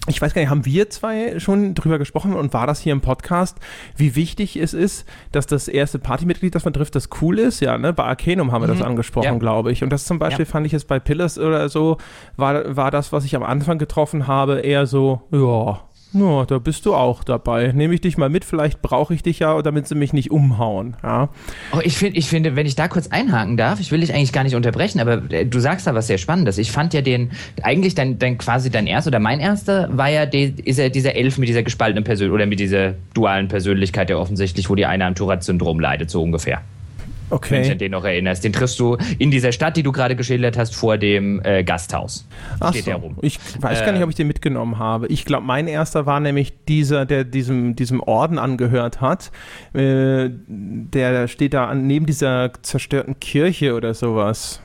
ich 0.08 0.22
weiß 0.22 0.34
gar 0.34 0.42
nicht, 0.42 0.50
haben 0.50 0.66
wir 0.66 0.90
zwei 0.90 1.40
schon 1.40 1.76
drüber 1.76 2.00
gesprochen 2.00 2.34
und 2.34 2.54
war 2.54 2.66
das 2.66 2.80
hier 2.80 2.94
im 2.94 3.02
Podcast, 3.02 3.58
wie 3.96 4.16
wichtig 4.16 4.56
es 4.56 4.74
ist, 4.74 5.06
dass 5.32 5.48
das 5.48 5.68
erste 5.68 6.00
Partymitglied, 6.00 6.56
das 6.56 6.64
man 6.64 6.74
trifft, 6.74 6.96
das 6.96 7.10
cool 7.22 7.40
ist? 7.40 7.60
Ja, 7.60 7.78
ne? 7.78 7.94
Bei 7.94 8.06
Arcanum 8.06 8.52
haben 8.52 8.62
wir 8.62 8.74
mhm. 8.74 8.80
das 8.80 8.88
angesprochen, 8.88 9.26
ja. 9.26 9.38
glaube 9.38 9.72
ich. 9.72 9.84
Und 9.84 9.90
das 9.90 10.06
zum 10.06 10.18
Beispiel 10.18 10.46
ja. 10.46 10.52
fand 10.52 10.66
ich 10.66 10.72
jetzt 10.72 10.88
bei 10.88 11.00
Pillars 11.00 11.38
oder 11.38 11.68
so, 11.70 11.98
war, 12.38 12.76
war 12.76 12.90
das, 12.90 13.12
was 13.12 13.26
ich 13.26 13.36
am 13.36 13.44
Anfang 13.44 13.78
getroffen 13.78 14.28
habe, 14.28 14.60
eher 14.60 14.88
so, 14.88 15.22
ja, 15.32 15.82
ja, 16.14 16.46
da 16.46 16.60
bist 16.60 16.86
du 16.86 16.96
auch 16.96 17.24
dabei. 17.24 17.72
Nehme 17.74 17.94
ich 17.94 18.02
dich 18.02 18.18
mal 18.18 18.30
mit, 18.30 18.46
vielleicht 18.46 18.82
brauche 18.82 19.14
ich 19.14 19.24
dich 19.24 19.40
ja, 19.40 19.62
damit 19.62 19.88
sie 19.88 19.96
mich 19.96 20.14
nicht 20.14 20.32
umhauen. 20.32 20.96
Ja. 21.04 21.30
Oh, 21.74 21.80
ich, 21.84 21.98
find, 21.98 22.18
ich 22.18 22.28
finde, 22.28 22.56
wenn 22.56 22.66
ich 22.66 22.76
da 22.76 22.88
kurz 22.88 23.08
einhaken 23.08 23.58
darf, 23.58 23.80
ich 23.80 23.92
will 23.92 24.00
dich 24.00 24.14
eigentlich 24.14 24.34
gar 24.34 24.44
nicht 24.44 24.56
unterbrechen, 24.56 25.00
aber 25.00 25.32
äh, 25.32 25.46
du 25.46 25.60
sagst 25.60 25.86
da 25.88 25.96
was 25.96 26.08
sehr 26.08 26.18
Spannendes. 26.18 26.58
Ich 26.58 26.72
fand 26.72 26.94
ja 26.94 27.02
den, 27.02 27.32
eigentlich 27.62 27.96
dein, 27.96 28.20
dein 28.20 28.38
quasi 28.38 28.70
dein 28.70 28.88
erster 28.88 29.10
oder 29.10 29.20
mein 29.20 29.40
erster 29.40 29.90
war 29.96 30.10
ja 30.10 30.24
ist 30.24 30.80
ja 30.80 30.90
dieser 30.90 31.16
Elf 31.16 31.38
mit 31.38 31.50
dieser 31.50 31.64
gespaltenen 31.64 32.04
Persönlichkeit 32.04 32.36
oder 32.36 32.46
mit 32.46 32.60
dieser 32.60 32.94
dualen 33.14 33.48
Persönlichkeit, 33.48 34.10
der 34.10 34.20
offensichtlich, 34.20 34.70
wo 34.70 34.76
die 34.76 34.86
eine 34.86 35.06
am 35.06 35.16
Tourette-Syndrom 35.16 35.80
leidet, 35.80 36.10
so 36.10 36.22
ungefähr. 36.22 36.62
Okay. 37.30 37.52
Wenn 37.52 37.58
du 37.58 37.64
dich 37.64 37.72
an 37.74 37.78
den 37.78 37.92
noch 37.92 38.06
erinnerst. 38.06 38.44
Den 38.44 38.54
triffst 38.54 38.80
du 38.80 38.98
in 39.20 39.32
dieser 39.32 39.52
Stadt, 39.52 39.76
die 39.78 39.84
du 39.84 39.92
gerade 39.92 40.16
geschildert 40.16 40.58
hast, 40.58 40.76
vor 40.76 40.98
dem 40.98 41.42
äh, 41.44 41.64
Gasthaus. 41.64 42.28
Ach 42.60 42.72
Steht 42.72 42.86
so. 42.86 42.92
der 42.92 43.00
rum. 43.00 43.18
Ich 43.22 43.40
weiß 43.60 43.82
äh, 43.82 43.86
gar 43.86 43.92
nicht, 43.92 44.04
ob 44.04 44.10
ich 44.10 44.16
den 44.16 44.28
mitgenommen 44.28 44.78
habe. 44.80 45.08
Ich 45.08 45.26
glaube, 45.26 45.46
mein 45.46 45.68
erster 45.68 46.06
war 46.06 46.20
nämlich 46.20 46.54
dieser, 46.68 47.06
der 47.06 47.24
diesem, 47.24 47.76
diesem 47.76 48.02
Orden 48.02 48.40
angehört 48.40 49.02
hat. 49.02 49.32
Äh, 49.74 50.30
der 50.48 51.28
steht 51.28 51.54
da 51.54 51.66
an, 51.66 51.86
neben 51.88 52.06
dieser 52.06 52.52
zerstörten 52.62 53.20
Kirche 53.20 53.76
oder 53.76 53.94
sowas. 53.94 54.62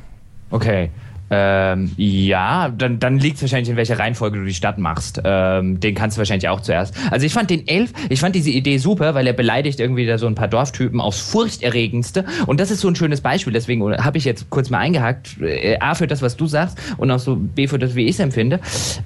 Okay. 0.51 0.91
Ähm, 1.35 1.93
ja, 1.97 2.69
dann, 2.69 2.99
dann 2.99 3.19
liegt 3.19 3.37
es 3.37 3.43
wahrscheinlich, 3.43 3.71
in 3.71 3.77
welcher 3.77 3.99
Reihenfolge 3.99 4.39
du 4.39 4.45
die 4.45 4.53
Stadt 4.53 4.77
machst. 4.77 5.19
Ähm, 5.25 5.81
den 5.81 5.95
kannst 5.95 6.17
du 6.17 6.19
wahrscheinlich 6.19 6.51
auch 6.51 6.61
zuerst. 6.61 6.95
Also 7.11 7.25
ich 7.25 7.33
fand 7.33 7.49
den 7.49 7.67
Elf, 7.67 7.91
ich 8.11 8.21
fand 8.21 8.35
diese 8.35 8.51
Idee 8.51 8.77
super, 8.77 9.15
weil 9.15 9.27
er 9.27 9.33
beleidigt 9.33 9.81
irgendwie 9.81 10.05
da 10.05 10.19
so 10.19 10.27
ein 10.27 10.35
paar 10.35 10.49
Dorftypen 10.49 11.01
aufs 11.01 11.21
Furchterregendste. 11.21 12.27
Und 12.47 12.61
das 12.61 12.71
ist 12.71 12.81
so 12.81 12.89
ein 12.89 12.97
schönes 12.97 13.23
Beispiel, 13.23 13.55
deswegen 13.55 13.83
habe 13.97 14.19
ich 14.19 14.27
jetzt 14.27 14.51
kurz 14.51 14.69
mal 14.69 14.81
eingehakt. 14.81 15.41
Äh, 15.41 15.79
A 15.81 15.95
für 15.95 16.07
das, 16.07 16.21
was 16.21 16.37
du 16.37 16.47
sagst 16.47 16.79
und 16.99 17.11
auch 17.11 17.19
so 17.19 17.37
B 17.37 17.67
für 17.67 17.79
das, 17.79 17.95
wie 17.95 18.05
ich 18.05 18.17
es 18.17 18.21
empfinde. 18.21 18.61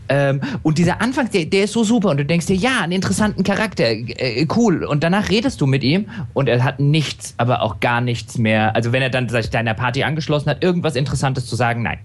Ähm, 0.09 0.41
und 0.65 0.79
dieser 0.79 1.01
Anfang, 1.01 1.31
der, 1.31 1.45
der 1.45 1.65
ist 1.65 1.75
so 1.75 1.85
super 1.85 2.11
und 2.11 2.17
du 2.17 2.25
denkst 2.25 2.47
dir, 2.47 2.57
ja, 2.57 2.81
einen 2.81 2.91
interessanten 2.93 3.45
Charakter, 3.45 3.85
äh, 3.85 4.49
cool. 4.57 4.83
Und 4.83 5.05
danach 5.05 5.31
redest 5.31 5.61
du 5.61 5.67
mit 5.67 5.85
ihm 5.85 6.07
und 6.35 6.49
er 6.49 6.65
hat 6.65 6.81
nichts, 6.81 7.35
aber 7.37 7.63
auch 7.63 7.79
gar 7.79 8.01
nichts 8.01 8.37
mehr. 8.37 8.75
Also 8.75 8.91
wenn 8.91 9.03
er 9.03 9.11
dann 9.11 9.29
sich 9.29 9.51
deiner 9.51 9.75
Party 9.75 10.03
angeschlossen 10.03 10.51
hat, 10.51 10.65
irgendwas 10.65 10.97
Interessantes 10.97 11.47
zu 11.47 11.55
sagen, 11.55 11.83
nein 11.83 12.01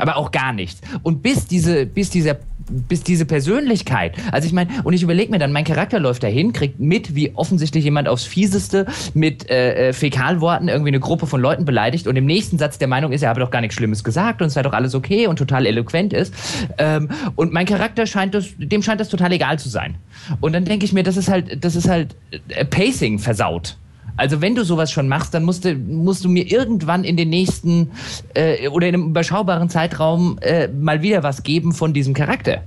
aber 0.00 0.16
auch 0.16 0.30
gar 0.30 0.52
nichts. 0.52 0.80
Und 1.02 1.22
bis 1.22 1.46
diese, 1.46 1.86
bis 1.86 2.10
dieser 2.10 2.36
bis 2.70 3.02
diese 3.02 3.24
Persönlichkeit. 3.24 4.14
Also 4.32 4.46
ich 4.46 4.52
meine, 4.52 4.70
und 4.84 4.92
ich 4.92 5.02
überlege 5.02 5.30
mir 5.30 5.38
dann, 5.38 5.52
mein 5.52 5.64
Charakter 5.64 5.98
läuft 5.98 6.22
dahin, 6.22 6.52
kriegt 6.52 6.78
mit, 6.78 7.14
wie 7.14 7.32
offensichtlich 7.34 7.84
jemand 7.84 8.08
aufs 8.08 8.24
Fieseste 8.24 8.86
mit 9.14 9.50
äh, 9.50 9.88
äh, 9.88 9.92
Fäkalworten 9.92 10.68
irgendwie 10.68 10.90
eine 10.90 11.00
Gruppe 11.00 11.26
von 11.26 11.40
Leuten 11.40 11.64
beleidigt 11.64 12.06
und 12.06 12.16
im 12.16 12.26
nächsten 12.26 12.58
Satz 12.58 12.78
der 12.78 12.88
Meinung 12.88 13.12
ist, 13.12 13.22
er 13.22 13.30
habe 13.30 13.40
doch 13.40 13.50
gar 13.50 13.60
nichts 13.60 13.74
Schlimmes 13.74 14.04
gesagt 14.04 14.40
und 14.40 14.48
es 14.48 14.54
sei 14.54 14.62
doch 14.62 14.72
alles 14.72 14.94
okay 14.94 15.26
und 15.26 15.36
total 15.36 15.66
eloquent 15.66 16.12
ist. 16.12 16.34
Ähm, 16.78 17.08
und 17.36 17.52
mein 17.52 17.66
Charakter 17.66 18.06
scheint 18.06 18.34
das, 18.34 18.46
dem 18.56 18.82
scheint 18.82 19.00
das 19.00 19.08
total 19.08 19.32
egal 19.32 19.58
zu 19.58 19.68
sein. 19.68 19.96
Und 20.40 20.52
dann 20.52 20.64
denke 20.64 20.84
ich 20.84 20.92
mir, 20.92 21.02
das 21.02 21.16
ist 21.16 21.28
halt, 21.28 21.64
das 21.64 21.76
ist 21.76 21.88
halt 21.88 22.14
äh, 22.48 22.64
Pacing 22.64 23.18
versaut. 23.18 23.76
Also 24.20 24.42
wenn 24.42 24.54
du 24.54 24.66
sowas 24.66 24.92
schon 24.92 25.08
machst, 25.08 25.32
dann 25.32 25.44
musst 25.44 25.64
du, 25.64 25.74
musst 25.74 26.26
du 26.26 26.28
mir 26.28 26.44
irgendwann 26.44 27.04
in 27.04 27.16
den 27.16 27.30
nächsten 27.30 27.90
äh, 28.34 28.68
oder 28.68 28.86
in 28.86 28.94
einem 28.94 29.06
überschaubaren 29.06 29.70
Zeitraum 29.70 30.38
äh, 30.42 30.68
mal 30.68 31.00
wieder 31.00 31.22
was 31.22 31.42
geben 31.42 31.72
von 31.72 31.94
diesem 31.94 32.12
Charakter. 32.12 32.62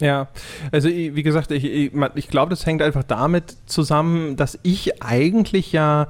Ja, 0.00 0.28
also 0.72 0.88
wie 0.88 1.22
gesagt, 1.22 1.50
ich, 1.50 1.64
ich, 1.64 1.92
ich 2.14 2.28
glaube, 2.28 2.48
das 2.50 2.64
hängt 2.64 2.80
einfach 2.80 3.04
damit 3.04 3.54
zusammen, 3.66 4.36
dass 4.36 4.58
ich 4.62 5.02
eigentlich 5.02 5.72
ja 5.72 6.08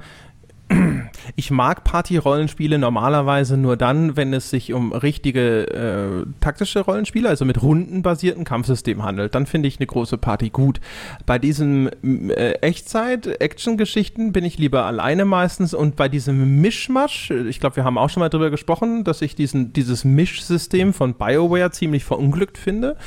ich 1.35 1.51
mag 1.51 1.83
Party-Rollenspiele 1.83 2.77
normalerweise 2.77 3.57
nur 3.57 3.77
dann, 3.77 4.17
wenn 4.17 4.33
es 4.33 4.49
sich 4.49 4.73
um 4.73 4.91
richtige 4.91 5.67
äh, 5.67 6.25
taktische 6.41 6.81
Rollenspiele, 6.81 7.29
also 7.29 7.45
mit 7.45 7.61
rundenbasierten 7.61 8.43
Kampfsystemen 8.43 9.03
handelt. 9.03 9.33
Dann 9.35 9.45
finde 9.45 9.67
ich 9.67 9.79
eine 9.79 9.87
große 9.87 10.17
Party 10.17 10.49
gut. 10.49 10.79
Bei 11.25 11.39
diesen 11.39 11.89
äh, 12.03 12.53
Echtzeit-Action-Geschichten 12.61 14.33
bin 14.33 14.43
ich 14.43 14.57
lieber 14.57 14.85
alleine 14.85 15.25
meistens 15.25 15.73
und 15.73 15.95
bei 15.95 16.09
diesem 16.09 16.61
Mischmasch, 16.61 17.31
ich 17.31 17.59
glaube, 17.59 17.77
wir 17.77 17.83
haben 17.83 17.97
auch 17.97 18.09
schon 18.09 18.21
mal 18.21 18.29
drüber 18.29 18.49
gesprochen, 18.49 19.03
dass 19.03 19.21
ich 19.21 19.35
diesen, 19.35 19.73
dieses 19.73 20.03
Mischsystem 20.03 20.93
von 20.93 21.13
BioWare 21.13 21.71
ziemlich 21.71 22.03
verunglückt 22.03 22.57
finde 22.57 22.97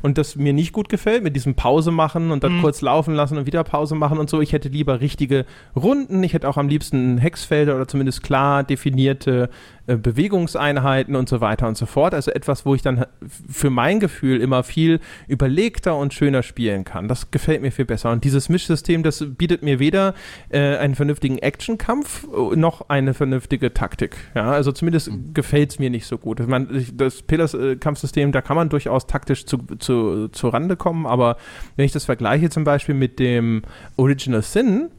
und 0.00 0.16
das 0.16 0.36
mir 0.36 0.52
nicht 0.52 0.72
gut 0.72 0.88
gefällt, 0.88 1.22
mit 1.22 1.36
diesem 1.36 1.54
Pause 1.54 1.90
machen 1.90 2.30
und 2.30 2.44
dann 2.44 2.56
mhm. 2.56 2.60
kurz 2.62 2.80
laufen 2.80 3.14
lassen 3.14 3.36
und 3.36 3.46
wieder 3.46 3.64
Pause 3.64 3.94
machen 3.94 4.18
und 4.18 4.30
so. 4.30 4.40
Ich 4.40 4.52
hätte 4.52 4.68
lieber 4.68 5.00
richtige 5.00 5.44
Runden. 5.76 6.22
Ich 6.22 6.32
hätte 6.32 6.48
auch 6.48 6.56
am 6.56 6.68
liebsten 6.68 7.09
Hexfelder 7.18 7.76
oder 7.76 7.88
zumindest 7.88 8.22
klar 8.22 8.64
definierte 8.64 9.50
äh, 9.90 9.96
Bewegungseinheiten 9.96 11.16
und 11.16 11.28
so 11.28 11.40
weiter 11.40 11.66
und 11.66 11.76
so 11.76 11.86
fort. 11.86 12.14
Also 12.14 12.30
etwas, 12.30 12.64
wo 12.64 12.74
ich 12.74 12.82
dann 12.82 13.06
für 13.48 13.70
mein 13.70 13.98
Gefühl 13.98 14.40
immer 14.40 14.62
viel 14.62 15.00
überlegter 15.26 15.96
und 15.96 16.14
schöner 16.14 16.42
spielen 16.42 16.84
kann. 16.84 17.08
Das 17.08 17.30
gefällt 17.30 17.62
mir 17.62 17.72
viel 17.72 17.86
besser. 17.86 18.10
Und 18.10 18.24
dieses 18.24 18.48
Mischsystem, 18.48 19.02
das 19.02 19.24
bietet 19.26 19.62
mir 19.62 19.78
weder 19.78 20.14
äh, 20.50 20.76
einen 20.76 20.94
vernünftigen 20.94 21.38
Actionkampf 21.38 22.24
äh, 22.24 22.56
noch 22.56 22.88
eine 22.88 23.14
vernünftige 23.14 23.74
Taktik. 23.74 24.16
Ja, 24.34 24.52
also 24.52 24.70
zumindest 24.70 25.10
mhm. 25.10 25.34
gefällt 25.34 25.70
es 25.70 25.78
mir 25.78 25.90
nicht 25.90 26.06
so 26.06 26.18
gut. 26.18 26.46
Man, 26.46 26.86
das 26.94 27.22
Pillars-Kampfsystem, 27.22 28.32
da 28.32 28.42
kann 28.42 28.56
man 28.56 28.68
durchaus 28.68 29.06
taktisch 29.06 29.46
zu, 29.46 29.58
zu, 29.78 30.28
zu 30.28 30.48
Rande 30.48 30.76
kommen, 30.76 31.06
aber 31.06 31.36
wenn 31.76 31.84
ich 31.84 31.92
das 31.92 32.04
vergleiche 32.04 32.50
zum 32.50 32.64
Beispiel 32.64 32.94
mit 32.94 33.18
dem 33.18 33.62
Original 33.96 34.42
Sin, 34.42 34.90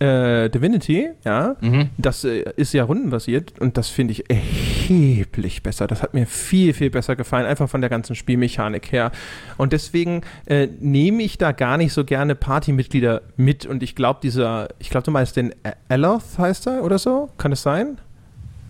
äh, 0.00 0.48
Divinity, 0.48 1.10
ja, 1.24 1.56
mhm. 1.60 1.90
das 1.98 2.24
äh, 2.24 2.44
ist 2.56 2.72
ja 2.72 2.84
rundenbasiert 2.84 3.58
und 3.60 3.76
das 3.76 3.88
finde 3.88 4.12
ich 4.12 4.30
erheblich 4.30 5.62
besser. 5.62 5.86
Das 5.86 6.02
hat 6.02 6.14
mir 6.14 6.26
viel, 6.26 6.72
viel 6.72 6.90
besser 6.90 7.16
gefallen, 7.16 7.46
einfach 7.46 7.68
von 7.68 7.80
der 7.80 7.90
ganzen 7.90 8.16
Spielmechanik 8.16 8.90
her. 8.92 9.12
Und 9.58 9.72
deswegen 9.72 10.22
äh, 10.46 10.68
nehme 10.80 11.22
ich 11.22 11.38
da 11.38 11.52
gar 11.52 11.76
nicht 11.76 11.92
so 11.92 12.04
gerne 12.04 12.34
Partymitglieder 12.34 13.22
mit 13.36 13.66
und 13.66 13.82
ich 13.82 13.94
glaube, 13.94 14.20
dieser, 14.22 14.68
ich 14.78 14.90
glaube, 14.90 15.04
du 15.04 15.10
meinst 15.10 15.36
den 15.36 15.54
Eloth 15.88 16.38
heißt 16.38 16.66
er 16.66 16.82
oder 16.82 16.98
so? 16.98 17.28
Kann 17.36 17.52
es 17.52 17.62
sein? 17.62 17.98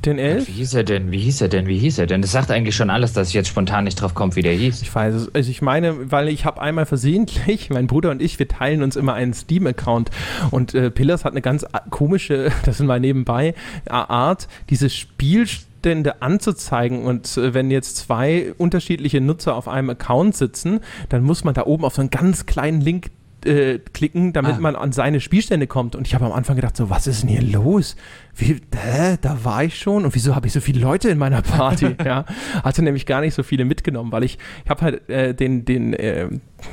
Den 0.04 0.18
Elf? 0.18 0.48
Wie 0.48 0.52
hieß 0.52 0.74
er 0.74 0.84
denn? 0.84 1.12
Wie 1.12 1.18
hieß 1.18 1.42
er 1.42 1.48
denn? 1.48 1.66
Wie 1.66 1.76
hieß 1.76 1.98
er 1.98 2.06
denn? 2.06 2.22
Das 2.22 2.32
sagt 2.32 2.50
eigentlich 2.50 2.74
schon 2.74 2.88
alles, 2.88 3.12
dass 3.12 3.28
ich 3.28 3.34
jetzt 3.34 3.48
spontan 3.48 3.84
nicht 3.84 4.00
drauf 4.00 4.14
komme, 4.14 4.34
wie 4.34 4.40
der 4.40 4.54
hieß. 4.54 4.80
Ich 4.80 4.94
weiß 4.94 5.14
es. 5.14 5.34
Also 5.34 5.50
ich 5.50 5.60
meine, 5.60 6.10
weil 6.10 6.28
ich 6.28 6.46
habe 6.46 6.62
einmal 6.62 6.86
versehentlich, 6.86 7.68
mein 7.70 7.86
Bruder 7.86 8.10
und 8.10 8.22
ich, 8.22 8.38
wir 8.38 8.48
teilen 8.48 8.82
uns 8.82 8.96
immer 8.96 9.12
einen 9.12 9.34
Steam-Account 9.34 10.10
und 10.50 10.74
äh, 10.74 10.90
Pillars 10.90 11.26
hat 11.26 11.32
eine 11.32 11.42
ganz 11.42 11.66
komische, 11.90 12.50
das 12.64 12.78
sind 12.78 12.86
mal 12.86 12.98
nebenbei, 12.98 13.54
Art, 13.88 14.48
dieses 14.70 14.96
Spielstände 14.96 16.22
anzuzeigen 16.22 17.04
und 17.04 17.36
äh, 17.36 17.52
wenn 17.52 17.70
jetzt 17.70 17.98
zwei 17.98 18.54
unterschiedliche 18.56 19.20
Nutzer 19.20 19.54
auf 19.54 19.68
einem 19.68 19.90
Account 19.90 20.34
sitzen, 20.34 20.80
dann 21.10 21.22
muss 21.22 21.44
man 21.44 21.52
da 21.52 21.66
oben 21.66 21.84
auf 21.84 21.94
so 21.96 22.00
einen 22.00 22.10
ganz 22.10 22.46
kleinen 22.46 22.80
Link 22.80 23.10
äh, 23.44 23.78
klicken, 23.78 24.32
damit 24.32 24.56
ah. 24.56 24.60
man 24.60 24.76
an 24.76 24.92
seine 24.92 25.20
Spielstände 25.20 25.66
kommt. 25.66 25.96
Und 25.96 26.06
ich 26.06 26.14
habe 26.14 26.26
am 26.26 26.32
Anfang 26.32 26.56
gedacht, 26.56 26.76
so, 26.76 26.90
was 26.90 27.06
ist 27.06 27.22
denn 27.22 27.30
hier 27.30 27.42
los? 27.42 27.96
Wie, 28.36 28.60
hä, 28.74 29.18
da 29.20 29.44
war 29.44 29.64
ich 29.64 29.78
schon 29.78 30.04
und 30.04 30.14
wieso 30.14 30.34
habe 30.34 30.46
ich 30.46 30.52
so 30.52 30.60
viele 30.60 30.80
Leute 30.80 31.08
in 31.10 31.18
meiner 31.18 31.42
Party? 31.42 31.96
ja, 32.04 32.24
hatte 32.62 32.82
nämlich 32.82 33.06
gar 33.06 33.20
nicht 33.20 33.34
so 33.34 33.42
viele 33.42 33.64
mitgenommen, 33.64 34.12
weil 34.12 34.24
ich, 34.24 34.38
ich 34.64 34.70
habe 34.70 34.80
halt 34.82 35.08
äh, 35.08 35.34
den, 35.34 35.64
den, 35.64 35.94
äh, 35.94 36.28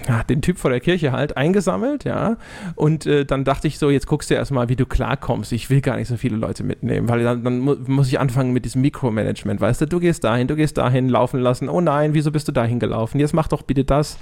ja, 0.08 0.24
den 0.24 0.42
Typ 0.42 0.58
vor 0.58 0.70
der 0.70 0.80
Kirche 0.80 1.12
halt 1.12 1.38
eingesammelt, 1.38 2.04
ja, 2.04 2.38
und 2.76 3.06
äh, 3.06 3.26
dann 3.26 3.44
dachte 3.44 3.68
ich 3.68 3.80
so, 3.80 3.90
jetzt 3.90 4.08
guckst 4.08 4.30
du 4.30 4.36
erstmal, 4.36 4.70
wie 4.70 4.76
du 4.76 4.86
klarkommst. 4.86 5.52
Ich 5.52 5.70
will 5.70 5.82
gar 5.82 5.98
nicht 5.98 6.08
so 6.08 6.18
viele 6.18 6.38
Leute 6.38 6.64
mitnehmen, 6.64 7.10
weil 7.10 7.24
dann, 7.24 7.44
dann 7.44 7.60
mu 7.60 7.76
muss 7.88 8.08
ich 8.08 8.20
anfangen 8.20 8.54
mit 8.54 8.66
diesem 8.66 8.82
Mikromanagement, 8.82 9.60
weißt 9.60 9.82
du, 9.82 9.86
du 9.88 10.00
gehst 10.00 10.24
dahin, 10.24 10.48
du 10.48 10.56
gehst 10.56 10.78
dahin, 10.78 11.10
laufen 11.10 11.40
lassen, 11.40 11.70
oh 11.70 11.82
nein, 11.82 12.14
wieso 12.14 12.32
bist 12.32 12.48
du 12.48 12.52
dahin 12.52 12.80
gelaufen? 12.80 13.20
Jetzt 13.20 13.34
mach 13.34 13.48
doch 13.48 13.64
bitte 13.64 13.84
das, 13.84 14.18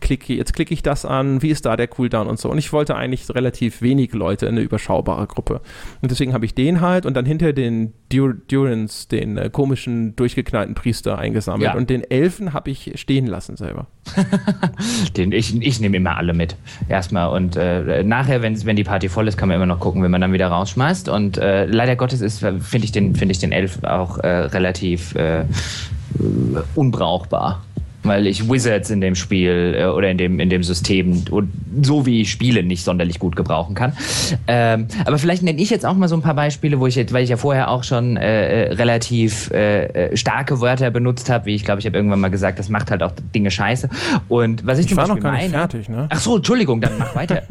klicke, 0.00 0.34
jetzt 0.34 0.54
klicke 0.54 0.74
ich 0.74 0.82
das 0.82 1.04
an, 1.04 1.42
wie 1.42 1.50
ist 1.50 1.66
da 1.66 1.76
der 1.76 1.88
Cooldown 1.88 2.26
und 2.26 2.38
so. 2.38 2.50
Und 2.50 2.58
ich 2.58 2.72
wollte 2.72 2.96
eigentlich 2.96 3.28
relativ 3.34 3.82
wenig 3.82 4.12
Leute, 4.12 4.48
eine 4.48 4.60
überschaubare 4.60 5.26
Gruppe. 5.26 5.60
Und 6.00 6.10
deswegen 6.10 6.32
habe 6.32 6.44
ich 6.44 6.54
den 6.54 6.77
halt 6.80 7.06
und 7.06 7.14
dann 7.14 7.24
hinter 7.24 7.52
den 7.52 7.92
Dur 8.10 8.34
Durance, 8.48 9.08
den 9.08 9.36
äh, 9.36 9.50
komischen, 9.50 10.16
durchgeknallten 10.16 10.74
Priester 10.74 11.18
eingesammelt. 11.18 11.70
Ja. 11.70 11.74
Und 11.74 11.90
den 11.90 12.02
Elfen 12.02 12.52
habe 12.52 12.70
ich 12.70 12.92
stehen 12.96 13.26
lassen 13.26 13.56
selber. 13.56 13.86
den, 15.16 15.32
ich 15.32 15.60
ich 15.60 15.80
nehme 15.80 15.96
immer 15.96 16.16
alle 16.16 16.32
mit. 16.32 16.56
Erstmal. 16.88 17.28
Und 17.28 17.56
äh, 17.56 18.02
nachher, 18.02 18.42
wenn, 18.42 18.64
wenn 18.64 18.76
die 18.76 18.84
Party 18.84 19.08
voll 19.08 19.28
ist, 19.28 19.36
kann 19.36 19.48
man 19.48 19.56
immer 19.56 19.66
noch 19.66 19.80
gucken, 19.80 20.02
wenn 20.02 20.10
man 20.10 20.20
dann 20.20 20.32
wieder 20.32 20.48
rausschmeißt. 20.48 21.08
Und 21.08 21.38
äh, 21.38 21.66
leider 21.66 21.96
Gottes 21.96 22.20
ist, 22.20 22.38
finde 22.40 22.84
ich, 22.84 22.92
den, 22.92 23.14
find 23.14 23.30
ich 23.30 23.38
den 23.38 23.52
Elf 23.52 23.82
auch 23.84 24.18
äh, 24.18 24.28
relativ 24.28 25.14
äh, 25.14 25.44
unbrauchbar 26.74 27.62
weil 28.08 28.26
ich 28.26 28.48
Wizards 28.50 28.90
in 28.90 29.00
dem 29.00 29.14
Spiel 29.14 29.74
äh, 29.76 29.86
oder 29.86 30.10
in 30.10 30.18
dem, 30.18 30.40
in 30.40 30.50
dem 30.50 30.62
System 30.62 31.24
und 31.30 31.50
so 31.82 32.06
wie 32.06 32.22
ich 32.22 32.30
spiele 32.30 32.62
nicht 32.62 32.84
sonderlich 32.84 33.18
gut 33.18 33.36
gebrauchen 33.36 33.74
kann. 33.74 33.92
Ähm, 34.46 34.88
aber 35.04 35.18
vielleicht 35.18 35.42
nenne 35.42 35.60
ich 35.60 35.70
jetzt 35.70 35.86
auch 35.86 35.94
mal 35.94 36.08
so 36.08 36.16
ein 36.16 36.22
paar 36.22 36.34
Beispiele, 36.34 36.80
wo 36.80 36.86
ich 36.86 36.96
jetzt, 36.96 37.12
weil 37.12 37.24
ich 37.24 37.30
ja 37.30 37.36
vorher 37.36 37.70
auch 37.70 37.84
schon 37.84 38.16
äh, 38.16 38.64
äh 38.64 38.72
relativ 38.72 39.50
äh, 39.50 39.84
äh, 39.86 40.16
starke 40.16 40.60
Wörter 40.60 40.90
benutzt 40.90 41.30
habe, 41.30 41.46
wie 41.46 41.54
ich 41.54 41.64
glaube, 41.64 41.80
ich 41.80 41.86
habe 41.86 41.96
irgendwann 41.96 42.20
mal 42.20 42.30
gesagt, 42.30 42.58
das 42.58 42.68
macht 42.68 42.90
halt 42.90 43.02
auch 43.02 43.12
Dinge 43.34 43.50
scheiße. 43.50 43.88
Und 44.28 44.66
was 44.66 44.78
ich, 44.78 44.86
ich 44.86 44.90
zum 44.90 44.96
war 44.98 45.04
Beispiel 45.04 45.22
noch 45.22 45.30
gar 45.30 45.38
nicht 45.38 45.50
fertig, 45.50 45.88
ne? 45.88 46.06
Ach 46.10 46.18
so, 46.18 46.36
Entschuldigung, 46.36 46.80
dann 46.80 46.98
mach 46.98 47.14
weiter. 47.14 47.42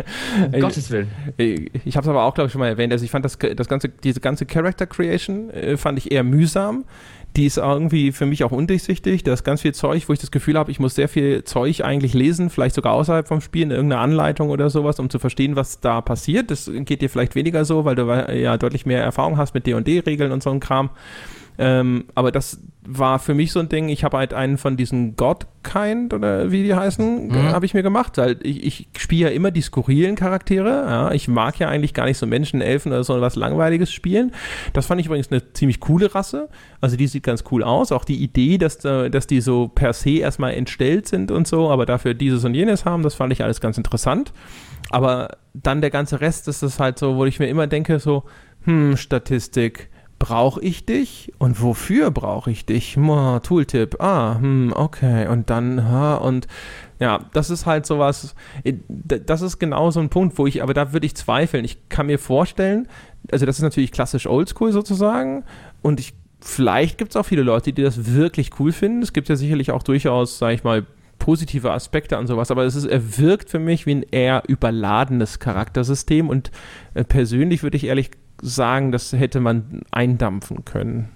um 0.52 0.60
Gottes 0.60 0.90
Willen. 0.90 1.08
Ich 1.36 1.96
habe 1.96 2.04
es 2.04 2.08
aber 2.08 2.24
auch, 2.24 2.34
glaube 2.34 2.46
ich, 2.46 2.52
schon 2.52 2.60
mal 2.60 2.68
erwähnt. 2.68 2.92
Also 2.92 3.04
ich 3.04 3.10
fand 3.10 3.24
das, 3.24 3.38
das 3.38 3.68
ganze, 3.68 3.88
diese 3.88 4.20
ganze 4.20 4.46
Character 4.46 4.86
Creation 4.86 5.50
äh, 5.50 5.76
fand 5.76 5.98
ich 5.98 6.10
eher 6.10 6.24
mühsam 6.24 6.84
die 7.36 7.46
ist 7.46 7.58
irgendwie 7.58 8.12
für 8.12 8.26
mich 8.26 8.44
auch 8.44 8.50
undurchsichtig. 8.50 9.22
Da 9.22 9.32
ist 9.32 9.44
ganz 9.44 9.62
viel 9.62 9.72
Zeug, 9.72 10.08
wo 10.08 10.12
ich 10.12 10.18
das 10.18 10.30
Gefühl 10.30 10.58
habe, 10.58 10.70
ich 10.70 10.80
muss 10.80 10.94
sehr 10.94 11.08
viel 11.08 11.44
Zeug 11.44 11.82
eigentlich 11.84 12.14
lesen, 12.14 12.50
vielleicht 12.50 12.74
sogar 12.74 12.92
außerhalb 12.94 13.28
vom 13.28 13.40
Spiel, 13.40 13.62
in 13.62 13.70
irgendeiner 13.70 14.02
Anleitung 14.02 14.50
oder 14.50 14.70
sowas, 14.70 14.98
um 14.98 15.10
zu 15.10 15.18
verstehen, 15.18 15.56
was 15.56 15.80
da 15.80 16.00
passiert. 16.00 16.50
Das 16.50 16.70
geht 16.72 17.02
dir 17.02 17.10
vielleicht 17.10 17.34
weniger 17.34 17.64
so, 17.64 17.84
weil 17.84 17.94
du 17.94 18.06
ja 18.34 18.56
deutlich 18.56 18.86
mehr 18.86 19.02
Erfahrung 19.02 19.36
hast 19.36 19.54
mit 19.54 19.66
D&D-Regeln 19.66 20.32
und 20.32 20.42
so 20.42 20.50
einem 20.50 20.60
Kram. 20.60 20.90
Ähm, 21.60 22.06
aber 22.14 22.32
das 22.32 22.58
war 22.86 23.18
für 23.18 23.34
mich 23.34 23.52
so 23.52 23.60
ein 23.60 23.68
Ding, 23.68 23.90
ich 23.90 24.02
habe 24.02 24.16
halt 24.16 24.32
einen 24.32 24.56
von 24.56 24.78
diesen 24.78 25.14
God-Kind 25.14 26.14
oder 26.14 26.50
wie 26.50 26.62
die 26.62 26.74
heißen, 26.74 27.28
mhm. 27.28 27.34
habe 27.52 27.66
ich 27.66 27.74
mir 27.74 27.82
gemacht. 27.82 28.16
Halt, 28.16 28.42
ich, 28.46 28.64
ich 28.64 28.88
spiele 28.98 29.28
ja 29.28 29.36
immer 29.36 29.50
die 29.50 29.60
skurrilen 29.60 30.16
Charaktere. 30.16 30.70
Ja. 30.70 31.12
Ich 31.12 31.28
mag 31.28 31.58
ja 31.58 31.68
eigentlich 31.68 31.92
gar 31.92 32.06
nicht 32.06 32.16
so 32.16 32.26
Menschen, 32.26 32.62
Elfen 32.62 32.92
oder 32.92 33.04
so 33.04 33.20
was 33.20 33.36
Langweiliges 33.36 33.92
spielen. 33.92 34.32
Das 34.72 34.86
fand 34.86 35.02
ich 35.02 35.06
übrigens 35.06 35.30
eine 35.30 35.52
ziemlich 35.52 35.80
coole 35.80 36.14
Rasse. 36.14 36.48
Also 36.80 36.96
die 36.96 37.06
sieht 37.06 37.24
ganz 37.24 37.44
cool 37.50 37.62
aus. 37.62 37.92
Auch 37.92 38.06
die 38.06 38.22
Idee, 38.22 38.56
dass, 38.56 38.78
dass 38.78 39.26
die 39.26 39.42
so 39.42 39.68
per 39.68 39.92
se 39.92 40.12
erstmal 40.12 40.54
entstellt 40.54 41.08
sind 41.08 41.30
und 41.30 41.46
so, 41.46 41.70
aber 41.70 41.84
dafür 41.84 42.14
dieses 42.14 42.42
und 42.44 42.54
jenes 42.54 42.86
haben, 42.86 43.02
das 43.02 43.14
fand 43.14 43.34
ich 43.34 43.44
alles 43.44 43.60
ganz 43.60 43.76
interessant. 43.76 44.32
Aber 44.88 45.36
dann 45.52 45.82
der 45.82 45.90
ganze 45.90 46.22
Rest 46.22 46.48
ist 46.48 46.62
das 46.62 46.80
halt 46.80 46.98
so, 46.98 47.16
wo 47.16 47.26
ich 47.26 47.38
mir 47.38 47.48
immer 47.48 47.66
denke, 47.66 47.98
so, 47.98 48.24
hm, 48.64 48.96
Statistik, 48.96 49.90
brauche 50.20 50.60
ich 50.60 50.84
dich 50.84 51.32
und 51.38 51.60
wofür 51.62 52.12
brauche 52.12 52.52
ich 52.52 52.66
dich? 52.66 52.96
Oh, 52.96 53.40
Tooltip, 53.40 54.00
ah, 54.00 54.36
hm, 54.38 54.72
okay, 54.76 55.26
und 55.26 55.50
dann, 55.50 55.88
ha, 55.88 56.16
und 56.16 56.46
ja, 57.00 57.24
das 57.32 57.50
ist 57.50 57.66
halt 57.66 57.86
sowas, 57.86 58.36
äh, 58.62 58.74
das 58.88 59.42
ist 59.42 59.58
genau 59.58 59.90
so 59.90 59.98
ein 59.98 60.10
Punkt, 60.10 60.38
wo 60.38 60.46
ich, 60.46 60.62
aber 60.62 60.74
da 60.74 60.92
würde 60.92 61.06
ich 61.06 61.16
zweifeln. 61.16 61.64
Ich 61.64 61.88
kann 61.88 62.06
mir 62.06 62.18
vorstellen, 62.18 62.86
also 63.32 63.46
das 63.46 63.56
ist 63.56 63.62
natürlich 63.62 63.90
klassisch 63.90 64.26
oldschool 64.26 64.72
sozusagen 64.72 65.42
und 65.82 65.98
ich, 65.98 66.12
vielleicht 66.40 66.98
gibt 66.98 67.12
es 67.12 67.16
auch 67.16 67.26
viele 67.26 67.42
Leute, 67.42 67.72
die 67.72 67.82
das 67.82 68.14
wirklich 68.14 68.50
cool 68.60 68.72
finden. 68.72 69.02
Es 69.02 69.14
gibt 69.14 69.28
ja 69.30 69.36
sicherlich 69.36 69.70
auch 69.70 69.82
durchaus, 69.82 70.38
sage 70.38 70.54
ich 70.54 70.64
mal, 70.64 70.86
positive 71.18 71.70
Aspekte 71.72 72.18
an 72.18 72.26
sowas, 72.26 72.50
aber 72.50 72.64
es 72.64 72.74
ist, 72.74 72.84
er 72.84 73.18
wirkt 73.18 73.48
für 73.48 73.58
mich 73.58 73.86
wie 73.86 73.94
ein 73.94 74.02
eher 74.10 74.42
überladenes 74.48 75.38
Charaktersystem 75.38 76.28
und 76.28 76.50
äh, 76.94 77.04
persönlich 77.04 77.62
würde 77.62 77.76
ich 77.76 77.84
ehrlich 77.84 78.10
sagen, 78.42 78.92
das 78.92 79.12
hätte 79.12 79.40
man 79.40 79.82
eindampfen 79.90 80.64
können. 80.64 81.08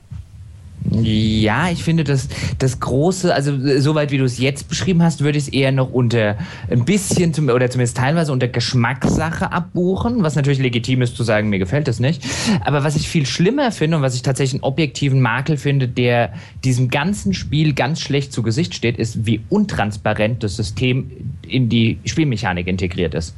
Ja, 0.91 1.70
ich 1.70 1.83
finde, 1.83 2.05
dass 2.05 2.29
das 2.59 2.79
große, 2.79 3.35
also 3.35 3.53
soweit 3.81 4.11
wie 4.11 4.18
du 4.18 4.25
es 4.25 4.39
jetzt 4.39 4.68
beschrieben 4.68 5.03
hast, 5.03 5.22
würde 5.22 5.39
ich 5.39 5.45
es 5.45 5.53
eher 5.53 5.72
noch 5.72 5.91
unter 5.91 6.37
ein 6.70 6.85
bisschen 6.85 7.33
zum, 7.33 7.49
oder 7.49 7.70
zumindest 7.70 7.97
teilweise 7.97 8.33
unter 8.33 8.49
Geschmackssache 8.49 9.51
abbuchen, 9.51 10.22
was 10.22 10.37
natürlich 10.37 10.59
legitim 10.59 11.01
ist 11.01 11.16
zu 11.16 11.22
sagen, 11.22 11.49
mir 11.49 11.59
gefällt 11.59 11.89
das 11.89 12.01
nicht. 12.01 12.22
Aber 12.64 12.85
was 12.85 12.97
ich 12.97 13.09
viel 13.09 13.25
schlimmer 13.25 13.72
finde 13.72 13.97
und 13.97 14.03
was 14.03 14.14
ich 14.14 14.22
tatsächlich 14.22 14.61
einen 14.61 14.70
objektiven 14.70 15.22
Makel 15.22 15.57
finde, 15.57 15.89
der 15.89 16.35
diesem 16.64 16.91
ganzen 16.91 17.33
Spiel 17.33 17.72
ganz 17.72 18.01
schlecht 18.01 18.35
zu 18.35 18.43
Gesicht 18.43 18.75
steht, 18.75 18.99
ist, 18.99 19.25
wie 19.25 19.41
untransparent 19.49 20.43
das 20.43 20.57
System 20.57 21.11
in 21.49 21.70
die 21.70 21.99
Spielmechanik 22.05 22.66
integriert 22.66 23.14
ist 23.14 23.35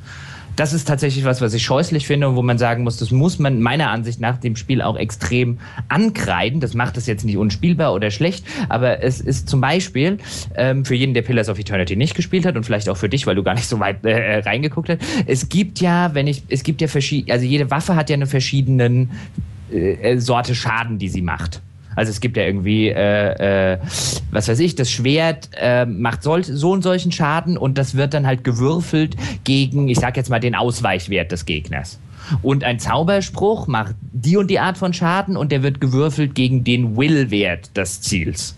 das 0.57 0.73
ist 0.73 0.89
tatsächlich 0.89 1.25
was, 1.25 1.41
was 1.41 1.55
ich 1.55 1.65
scheußlich 1.65 2.07
finde 2.07 2.29
und 2.29 2.37
wo 2.37 2.43
man 2.43 2.59
sagen 2.59 2.83
muss, 2.83 2.97
das 2.97 3.11
muss 3.11 3.39
man 3.39 3.61
meiner 3.61 3.91
Ansicht 3.91 4.21
nach 4.21 4.39
dem 4.39 4.57
Spiel 4.57 4.83
auch 4.83 4.97
extrem 4.97 5.59
ankreiden. 5.89 6.61
Das 6.61 6.75
macht 6.75 6.97
es 6.97 7.07
jetzt 7.07 7.25
nicht 7.25 7.37
unspielbar 7.37 7.93
oder 7.93 8.11
schlecht, 8.11 8.45
aber 8.69 9.03
es 9.03 9.21
ist 9.21 9.49
zum 9.49 9.61
Beispiel 9.61 10.19
ähm, 10.57 10.85
für 10.85 10.95
jeden, 10.95 11.15
der 11.15 11.23
Pillars 11.23 11.49
of 11.49 11.59
Eternity 11.59 11.95
nicht 11.95 12.15
gespielt 12.15 12.47
hat 12.47 12.57
und 12.57 12.65
vielleicht 12.65 12.89
auch 12.89 12.97
für 12.97 13.09
dich, 13.09 13.27
weil 13.27 13.35
du 13.35 13.43
gar 13.43 13.55
nicht 13.55 13.69
so 13.69 13.79
weit 13.81 14.05
äh, 14.05 14.39
reingeguckt 14.39 14.89
hast. 14.89 15.01
Es 15.27 15.49
gibt 15.49 15.81
ja, 15.81 16.15
wenn 16.15 16.27
ich, 16.27 16.43
es 16.49 16.63
gibt 16.63 16.81
ja 16.81 16.89
verschiedene, 16.89 17.33
also 17.33 17.45
jede 17.45 17.71
Waffe 17.71 17.95
hat 17.95 18.09
ja 18.09 18.15
eine 18.15 18.27
verschiedenen 18.27 19.11
äh, 19.71 20.19
Sorte 20.19 20.55
Schaden, 20.55 20.99
die 20.99 21.09
sie 21.09 21.23
macht. 21.23 21.61
Also 21.97 22.11
es 22.11 22.21
gibt 22.21 22.37
ja 22.37 22.45
irgendwie, 22.45 22.89
äh, 22.89 23.73
äh, 23.73 23.79
was 24.31 24.49
weiß 24.49 24.61
ich, 24.61 24.77
das 24.77 24.91
Schwert 24.91 25.51
äh, 25.57 25.85
macht 25.87 26.23
sol 26.23 26.45
so 26.45 26.71
und 26.71 26.83
solchen 26.83 27.11
Schaden 27.11 27.59
und 27.59 27.79
das 27.79 27.97
wird 27.97 28.15
dann 28.15 28.27
halt 28.27 28.45
gewürfelt 28.45 29.17
gegen, 29.45 29.89
ich 29.89 29.99
sag 29.99 30.17
jetzt 30.17 30.31
mal, 30.31 30.39
den 30.39 30.55
Ausweichwert 30.55 31.33
des 31.33 31.47
Gegners. 31.47 31.99
Und 32.43 32.65
ein 32.65 32.79
Zauberspruch 32.79 33.67
macht 33.67 33.95
die 34.01 34.37
und 34.37 34.51
die 34.51 34.59
Art 34.59 34.79
von 34.79 34.93
Schaden 34.93 35.37
und 35.37 35.53
der 35.53 35.63
wird 35.63 35.81
gewürfelt 35.81 36.35
gegen 36.35 36.65
den 36.65 36.97
Will-Wert 36.97 37.77
des 37.77 38.01
Ziels 38.03 38.57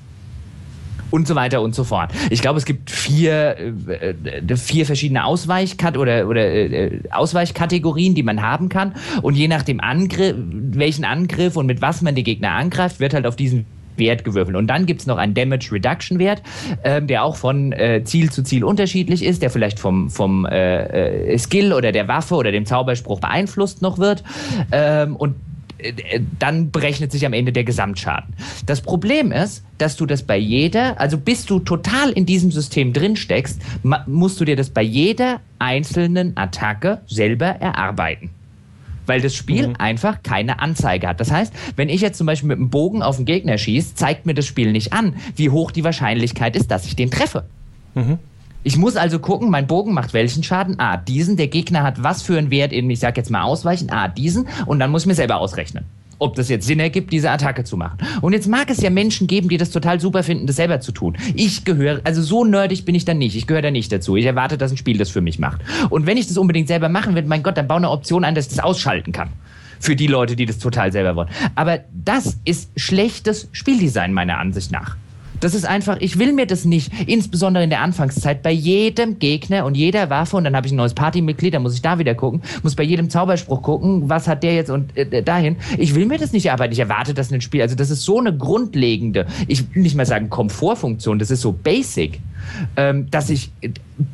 und 1.10 1.26
so 1.26 1.34
weiter 1.34 1.62
und 1.62 1.74
so 1.74 1.84
fort. 1.84 2.10
Ich 2.30 2.40
glaube, 2.40 2.58
es 2.58 2.64
gibt 2.64 2.90
vier, 2.90 3.56
äh, 3.88 4.10
äh 4.10 4.56
vier 4.56 4.86
verschiedene 4.86 5.24
Ausweichkat 5.24 5.96
oder, 5.96 6.28
oder 6.28 6.46
äh, 6.46 7.00
Ausweichkategorien, 7.10 8.14
die 8.14 8.22
man 8.22 8.42
haben 8.42 8.68
kann. 8.68 8.94
Und 9.22 9.34
je 9.34 9.48
nach 9.48 9.62
dem 9.62 9.80
Angriff, 9.80 10.34
welchen 10.38 11.04
Angriff 11.04 11.56
und 11.56 11.66
mit 11.66 11.82
was 11.82 12.02
man 12.02 12.14
die 12.14 12.24
Gegner 12.24 12.52
angreift, 12.52 13.00
wird 13.00 13.14
halt 13.14 13.26
auf 13.26 13.36
diesen 13.36 13.66
Wert 13.98 14.24
gewürfelt. 14.24 14.56
Und 14.56 14.68
dann 14.68 14.86
gibt 14.86 15.00
es 15.00 15.06
noch 15.06 15.18
einen 15.18 15.34
Damage 15.34 15.72
Reduction 15.72 16.18
Wert, 16.18 16.42
ähm, 16.84 17.06
der 17.06 17.24
auch 17.24 17.36
von 17.36 17.72
äh, 17.72 18.02
Ziel 18.04 18.30
zu 18.30 18.42
Ziel 18.42 18.64
unterschiedlich 18.64 19.24
ist, 19.24 19.42
der 19.42 19.50
vielleicht 19.50 19.78
vom, 19.78 20.08
vom 20.08 20.46
äh, 20.46 21.36
Skill 21.36 21.72
oder 21.72 21.92
der 21.92 22.08
Waffe 22.08 22.36
oder 22.36 22.52
dem 22.52 22.64
Zauberspruch 22.64 23.20
beeinflusst 23.20 23.82
noch 23.82 23.98
wird. 23.98 24.22
Ähm, 24.72 25.16
und 25.16 25.34
dann 26.38 26.70
berechnet 26.70 27.12
sich 27.12 27.24
am 27.24 27.32
Ende 27.32 27.52
der 27.52 27.64
Gesamtschaden. 27.64 28.34
Das 28.66 28.80
Problem 28.80 29.32
ist, 29.32 29.64
dass 29.78 29.96
du 29.96 30.06
das 30.06 30.22
bei 30.22 30.36
jeder, 30.36 31.00
also 31.00 31.18
bis 31.18 31.46
du 31.46 31.60
total 31.60 32.10
in 32.10 32.26
diesem 32.26 32.50
System 32.50 32.92
drin 32.92 33.16
steckst, 33.16 33.60
musst 34.06 34.40
du 34.40 34.44
dir 34.44 34.56
das 34.56 34.70
bei 34.70 34.82
jeder 34.82 35.40
einzelnen 35.58 36.36
Attacke 36.36 37.00
selber 37.06 37.46
erarbeiten 37.46 38.30
weil 39.08 39.22
das 39.22 39.34
Spiel 39.34 39.68
mhm. 39.68 39.76
einfach 39.78 40.22
keine 40.22 40.60
Anzeige 40.60 41.08
hat. 41.08 41.18
Das 41.18 41.30
heißt, 41.30 41.52
wenn 41.76 41.88
ich 41.88 42.02
jetzt 42.02 42.18
zum 42.18 42.26
Beispiel 42.26 42.48
mit 42.48 42.58
einem 42.58 42.68
Bogen 42.68 43.02
auf 43.02 43.16
einen 43.16 43.24
Gegner 43.24 43.56
schieße, 43.56 43.94
zeigt 43.94 44.26
mir 44.26 44.34
das 44.34 44.44
Spiel 44.44 44.70
nicht 44.70 44.92
an, 44.92 45.16
wie 45.34 45.48
hoch 45.48 45.70
die 45.70 45.82
Wahrscheinlichkeit 45.82 46.54
ist, 46.54 46.70
dass 46.70 46.84
ich 46.84 46.94
den 46.94 47.10
treffe. 47.10 47.44
Mhm. 47.94 48.18
Ich 48.68 48.76
muss 48.76 48.96
also 48.96 49.18
gucken, 49.18 49.48
mein 49.48 49.66
Bogen 49.66 49.94
macht 49.94 50.12
welchen 50.12 50.42
Schaden? 50.42 50.78
Ah, 50.78 50.98
diesen. 50.98 51.38
Der 51.38 51.48
Gegner 51.48 51.82
hat 51.82 52.02
was 52.02 52.20
für 52.20 52.36
einen 52.36 52.50
Wert 52.50 52.70
in, 52.70 52.90
ich 52.90 53.00
sag 53.00 53.16
jetzt 53.16 53.30
mal 53.30 53.40
ausweichen? 53.40 53.88
Ah, 53.90 54.08
diesen. 54.08 54.46
Und 54.66 54.78
dann 54.78 54.90
muss 54.90 55.04
ich 55.04 55.06
mir 55.06 55.14
selber 55.14 55.40
ausrechnen 55.40 55.86
ob 56.20 56.34
das 56.34 56.48
jetzt 56.48 56.66
Sinn 56.66 56.80
ergibt, 56.80 57.12
diese 57.12 57.30
Attacke 57.30 57.62
zu 57.62 57.76
machen. 57.76 57.98
Und 58.22 58.32
jetzt 58.32 58.48
mag 58.48 58.68
es 58.70 58.82
ja 58.82 58.90
Menschen 58.90 59.28
geben, 59.28 59.48
die 59.48 59.56
das 59.56 59.70
total 59.70 60.00
super 60.00 60.24
finden, 60.24 60.48
das 60.48 60.56
selber 60.56 60.80
zu 60.80 60.90
tun. 60.90 61.16
Ich 61.36 61.64
gehöre, 61.64 62.00
also 62.02 62.22
so 62.22 62.44
nerdig 62.44 62.84
bin 62.84 62.96
ich 62.96 63.04
dann 63.04 63.18
nicht. 63.18 63.36
Ich 63.36 63.46
gehöre 63.46 63.62
da 63.62 63.70
nicht 63.70 63.92
dazu. 63.92 64.16
Ich 64.16 64.26
erwarte, 64.26 64.58
dass 64.58 64.72
ein 64.72 64.76
Spiel 64.76 64.98
das 64.98 65.10
für 65.10 65.20
mich 65.20 65.38
macht. 65.38 65.60
Und 65.90 66.06
wenn 66.06 66.16
ich 66.16 66.26
das 66.26 66.36
unbedingt 66.36 66.66
selber 66.66 66.88
machen 66.88 67.14
will, 67.14 67.22
mein 67.22 67.44
Gott, 67.44 67.56
dann 67.56 67.68
baue 67.68 67.76
eine 67.76 67.90
Option 67.90 68.24
ein, 68.24 68.34
dass 68.34 68.46
ich 68.46 68.56
das 68.56 68.64
ausschalten 68.64 69.12
kann. 69.12 69.28
Für 69.78 69.94
die 69.94 70.08
Leute, 70.08 70.34
die 70.34 70.44
das 70.44 70.58
total 70.58 70.90
selber 70.90 71.14
wollen. 71.14 71.28
Aber 71.54 71.84
das 71.92 72.36
ist 72.44 72.72
schlechtes 72.74 73.48
Spieldesign 73.52 74.12
meiner 74.12 74.38
Ansicht 74.38 74.72
nach. 74.72 74.96
Das 75.40 75.54
ist 75.54 75.64
einfach, 75.64 75.98
ich 76.00 76.18
will 76.18 76.32
mir 76.32 76.46
das 76.46 76.64
nicht, 76.64 76.92
insbesondere 77.06 77.62
in 77.64 77.70
der 77.70 77.80
Anfangszeit, 77.80 78.42
bei 78.42 78.50
jedem 78.50 79.18
Gegner 79.18 79.64
und 79.64 79.76
jeder 79.76 80.10
Waffe, 80.10 80.36
und 80.36 80.44
dann 80.44 80.56
habe 80.56 80.66
ich 80.66 80.72
ein 80.72 80.76
neues 80.76 80.94
Partymitglied, 80.94 81.54
dann 81.54 81.62
muss 81.62 81.74
ich 81.74 81.82
da 81.82 81.98
wieder 81.98 82.14
gucken, 82.14 82.42
muss 82.62 82.74
bei 82.74 82.82
jedem 82.82 83.10
Zauberspruch 83.10 83.62
gucken, 83.62 84.08
was 84.08 84.26
hat 84.26 84.42
der 84.42 84.54
jetzt 84.54 84.70
und 84.70 84.96
äh, 84.96 85.22
dahin. 85.22 85.56
Ich 85.76 85.94
will 85.94 86.06
mir 86.06 86.18
das 86.18 86.32
nicht 86.32 86.50
arbeiten, 86.50 86.72
ich 86.72 86.80
erwarte 86.80 87.14
das 87.14 87.30
in 87.30 87.36
ein 87.36 87.40
Spiel. 87.40 87.62
Also 87.62 87.76
das 87.76 87.90
ist 87.90 88.02
so 88.02 88.18
eine 88.18 88.36
grundlegende, 88.36 89.26
ich 89.46 89.74
will 89.74 89.82
nicht 89.82 89.94
mal 89.94 90.06
sagen 90.06 90.28
Komfortfunktion, 90.28 91.18
das 91.18 91.30
ist 91.30 91.40
so 91.40 91.52
basic 91.52 92.20
ähm, 92.76 93.10
dass 93.10 93.30
ich 93.30 93.50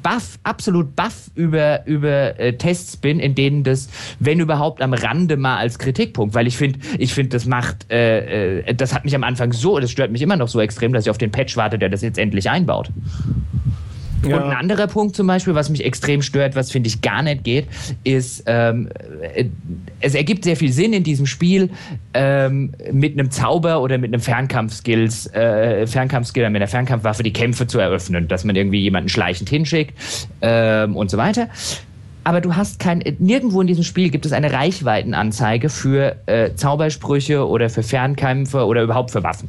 baff, 0.03 0.39
absolut 0.43 0.97
baff 0.97 1.31
über, 1.35 1.87
über 1.87 2.39
äh, 2.39 2.57
Tests 2.57 2.97
bin, 2.97 3.21
in 3.21 3.35
denen 3.35 3.65
das, 3.65 3.89
wenn 4.19 4.41
überhaupt, 4.41 4.83
am 4.83 4.95
Rande 4.95 5.37
mal 5.37 5.59
als 5.59 5.79
Kritikpunkt, 5.79 6.35
weil 6.35 6.47
ich 6.47 6.57
finde, 6.57 6.79
ich 6.99 7.13
finde, 7.13 7.31
das 7.31 7.47
macht, 7.47 7.91
äh, 7.91 8.61
äh, 8.61 8.75
das 8.75 8.95
hat 8.95 9.05
mich 9.05 9.15
am 9.15 9.25
Anfang 9.25 9.53
so, 9.53 9.79
das 9.79 9.91
stört 9.91 10.11
mich 10.11 10.23
immer 10.23 10.37
noch 10.37 10.49
so 10.49 10.61
extrem, 10.61 10.93
dass 10.93 11.05
ich 11.05 11.11
auf 11.11 11.19
den 11.19 11.31
Patch 11.31 11.57
warte, 11.57 11.79
der 11.79 11.89
das 11.89 12.03
jetzt 12.03 12.19
endlich 12.19 12.49
einbaut. 12.49 12.91
Ja. 14.27 14.37
Und 14.37 14.45
ein 14.45 14.57
anderer 14.57 14.87
Punkt 14.87 15.17
zum 15.17 15.27
Beispiel, 15.27 15.55
was 15.55 15.71
mich 15.71 15.85
extrem 15.85 16.23
stört, 16.23 16.57
was 16.57 16.71
finde 16.71 16.89
ich 16.89 17.03
gar 17.03 17.23
nicht 17.23 17.45
geht, 17.45 17.67
ist, 18.05 18.45
ähm, 18.47 18.89
äh, 19.35 19.47
es 20.01 20.15
ergibt 20.15 20.45
sehr 20.45 20.57
viel 20.57 20.73
Sinn 20.73 20.93
in 20.93 21.03
diesem 21.03 21.27
Spiel, 21.27 21.71
ähm, 22.15 22.73
mit 22.93 23.19
einem 23.19 23.31
Zauber 23.31 23.81
oder 23.81 23.99
mit 23.99 24.13
einem 24.13 24.21
Fernkampfskills, 24.21 25.33
äh, 25.35 25.87
Fernkampfskill, 25.87 26.49
mit 26.51 26.57
einer 26.57 26.69
Fernkampfwaffe 26.69 27.23
die 27.23 27.33
Kämpfe 27.33 27.67
zu 27.67 27.79
eröffnen, 27.79 28.29
dass 28.29 28.45
man 28.45 28.57
irgendwie 28.57 28.81
jemanden 28.81 29.09
schleichend 29.09 29.49
hinschickt 29.49 29.95
ähm, 30.41 30.97
und 30.97 31.11
so 31.11 31.19
weiter 31.19 31.49
aber 32.25 32.41
du 32.41 32.57
hast 32.57 32.81
kein, 32.81 33.05
nirgendwo 33.19 33.61
in 33.61 33.67
diesem 33.67 33.85
Spiel 33.85 34.09
gibt 34.09 34.25
es 34.27 34.33
eine 34.33 34.51
Reichweitenanzeige 34.51 35.69
für 35.69 36.17
äh, 36.27 36.55
Zaubersprüche 36.55 37.47
oder 37.47 37.69
für 37.69 37.83
Fernkämpfe 37.83 38.65
oder 38.65 38.83
überhaupt 38.83 39.11
für 39.11 39.23
Waffen 39.23 39.49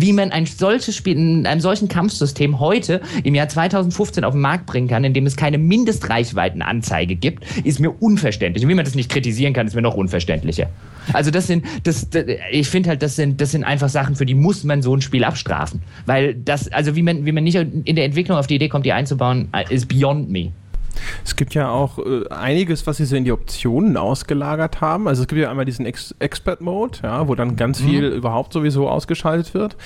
wie 0.00 0.12
man 0.12 0.32
ein 0.32 0.46
solches 0.46 0.94
Spiel 0.94 1.16
in 1.16 1.46
einem 1.46 1.60
solchen 1.60 1.88
Kampfsystem 1.88 2.60
heute 2.60 3.00
im 3.24 3.34
Jahr 3.34 3.48
2015 3.48 4.24
auf 4.24 4.34
den 4.34 4.40
Markt 4.40 4.66
bringen 4.66 4.88
kann, 4.88 5.04
indem 5.04 5.26
es 5.26 5.36
keine 5.36 5.58
Mindestreichweitenanzeige 5.58 7.16
gibt, 7.16 7.44
ist 7.64 7.80
mir 7.80 7.90
unverständlich. 7.90 8.64
Und 8.64 8.70
wie 8.70 8.74
man 8.74 8.84
das 8.84 8.94
nicht 8.94 9.10
kritisieren 9.10 9.52
kann, 9.52 9.66
ist 9.66 9.74
mir 9.74 9.82
noch 9.82 9.94
unverständlicher. 9.94 10.68
Also 11.12 11.30
das 11.30 11.46
sind, 11.46 11.64
das, 11.84 12.10
das 12.10 12.24
ich 12.50 12.68
finde 12.68 12.90
halt, 12.90 13.02
das 13.02 13.16
sind, 13.16 13.40
das 13.40 13.52
sind 13.52 13.64
einfach 13.64 13.88
Sachen, 13.88 14.16
für 14.16 14.26
die 14.26 14.34
muss 14.34 14.64
man 14.64 14.82
so 14.82 14.94
ein 14.94 15.00
Spiel 15.00 15.24
abstrafen. 15.24 15.82
Weil 16.04 16.34
das, 16.34 16.70
also 16.72 16.96
wie 16.96 17.02
man, 17.02 17.24
wie 17.24 17.32
man 17.32 17.44
nicht 17.44 17.56
in 17.56 17.96
der 17.96 18.04
Entwicklung 18.04 18.38
auf 18.38 18.46
die 18.46 18.56
Idee 18.56 18.68
kommt, 18.68 18.86
die 18.86 18.92
einzubauen, 18.92 19.48
ist 19.70 19.88
beyond 19.88 20.30
me. 20.30 20.52
Es 21.24 21.36
gibt 21.36 21.54
ja 21.54 21.70
auch 21.70 21.98
äh, 21.98 22.28
einiges, 22.30 22.86
was 22.86 22.98
sie 22.98 23.04
so 23.04 23.16
in 23.16 23.24
die 23.24 23.32
Optionen 23.32 23.96
ausgelagert 23.96 24.80
haben. 24.80 25.08
Also 25.08 25.22
es 25.22 25.28
gibt 25.28 25.40
ja 25.40 25.50
einmal 25.50 25.64
diesen 25.64 25.86
Ex 25.86 26.14
Expert 26.18 26.60
Mode, 26.60 26.98
ja, 27.02 27.28
wo 27.28 27.34
dann 27.34 27.56
ganz 27.56 27.80
mhm. 27.80 27.88
viel 27.88 28.04
überhaupt 28.06 28.52
sowieso 28.52 28.88
ausgeschaltet 28.88 29.54
wird. 29.54 29.76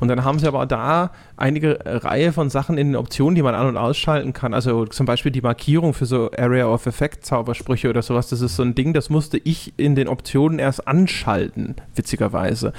Und 0.00 0.08
dann 0.08 0.24
haben 0.24 0.38
sie 0.38 0.46
aber 0.46 0.66
da 0.66 1.10
einige 1.36 1.78
Reihe 1.84 2.32
von 2.32 2.50
Sachen 2.50 2.78
in 2.78 2.88
den 2.88 2.96
Optionen, 2.96 3.34
die 3.34 3.42
man 3.42 3.54
an- 3.54 3.66
und 3.66 3.76
ausschalten 3.76 4.32
kann. 4.32 4.54
Also 4.54 4.86
zum 4.86 5.06
Beispiel 5.06 5.32
die 5.32 5.40
Markierung 5.40 5.94
für 5.94 6.06
so 6.06 6.30
Area 6.36 6.66
of 6.66 6.86
Effect 6.86 7.24
Zaubersprüche 7.24 7.90
oder 7.90 8.02
sowas. 8.02 8.28
Das 8.28 8.40
ist 8.40 8.56
so 8.56 8.62
ein 8.62 8.74
Ding, 8.74 8.92
das 8.92 9.10
musste 9.10 9.38
ich 9.38 9.74
in 9.76 9.94
den 9.94 10.08
Optionen 10.08 10.58
erst 10.58 10.86
anschalten, 10.86 11.76
witzigerweise. 11.94 12.72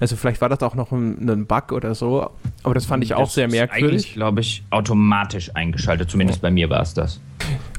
Also 0.00 0.16
vielleicht 0.16 0.40
war 0.40 0.48
das 0.48 0.62
auch 0.62 0.74
noch 0.74 0.92
ein, 0.92 1.28
ein 1.28 1.46
Bug 1.46 1.72
oder 1.72 1.94
so, 1.94 2.30
aber 2.62 2.74
das 2.74 2.86
fand 2.86 3.02
ich 3.02 3.10
das 3.10 3.18
auch 3.18 3.30
sehr 3.30 3.48
merkwürdig. 3.48 4.14
Glaube 4.14 4.40
ich, 4.40 4.64
automatisch 4.70 5.54
eingeschaltet. 5.54 6.10
Zumindest 6.10 6.42
bei 6.42 6.50
mir 6.50 6.70
war 6.70 6.82
es 6.82 6.94
das. 6.94 7.20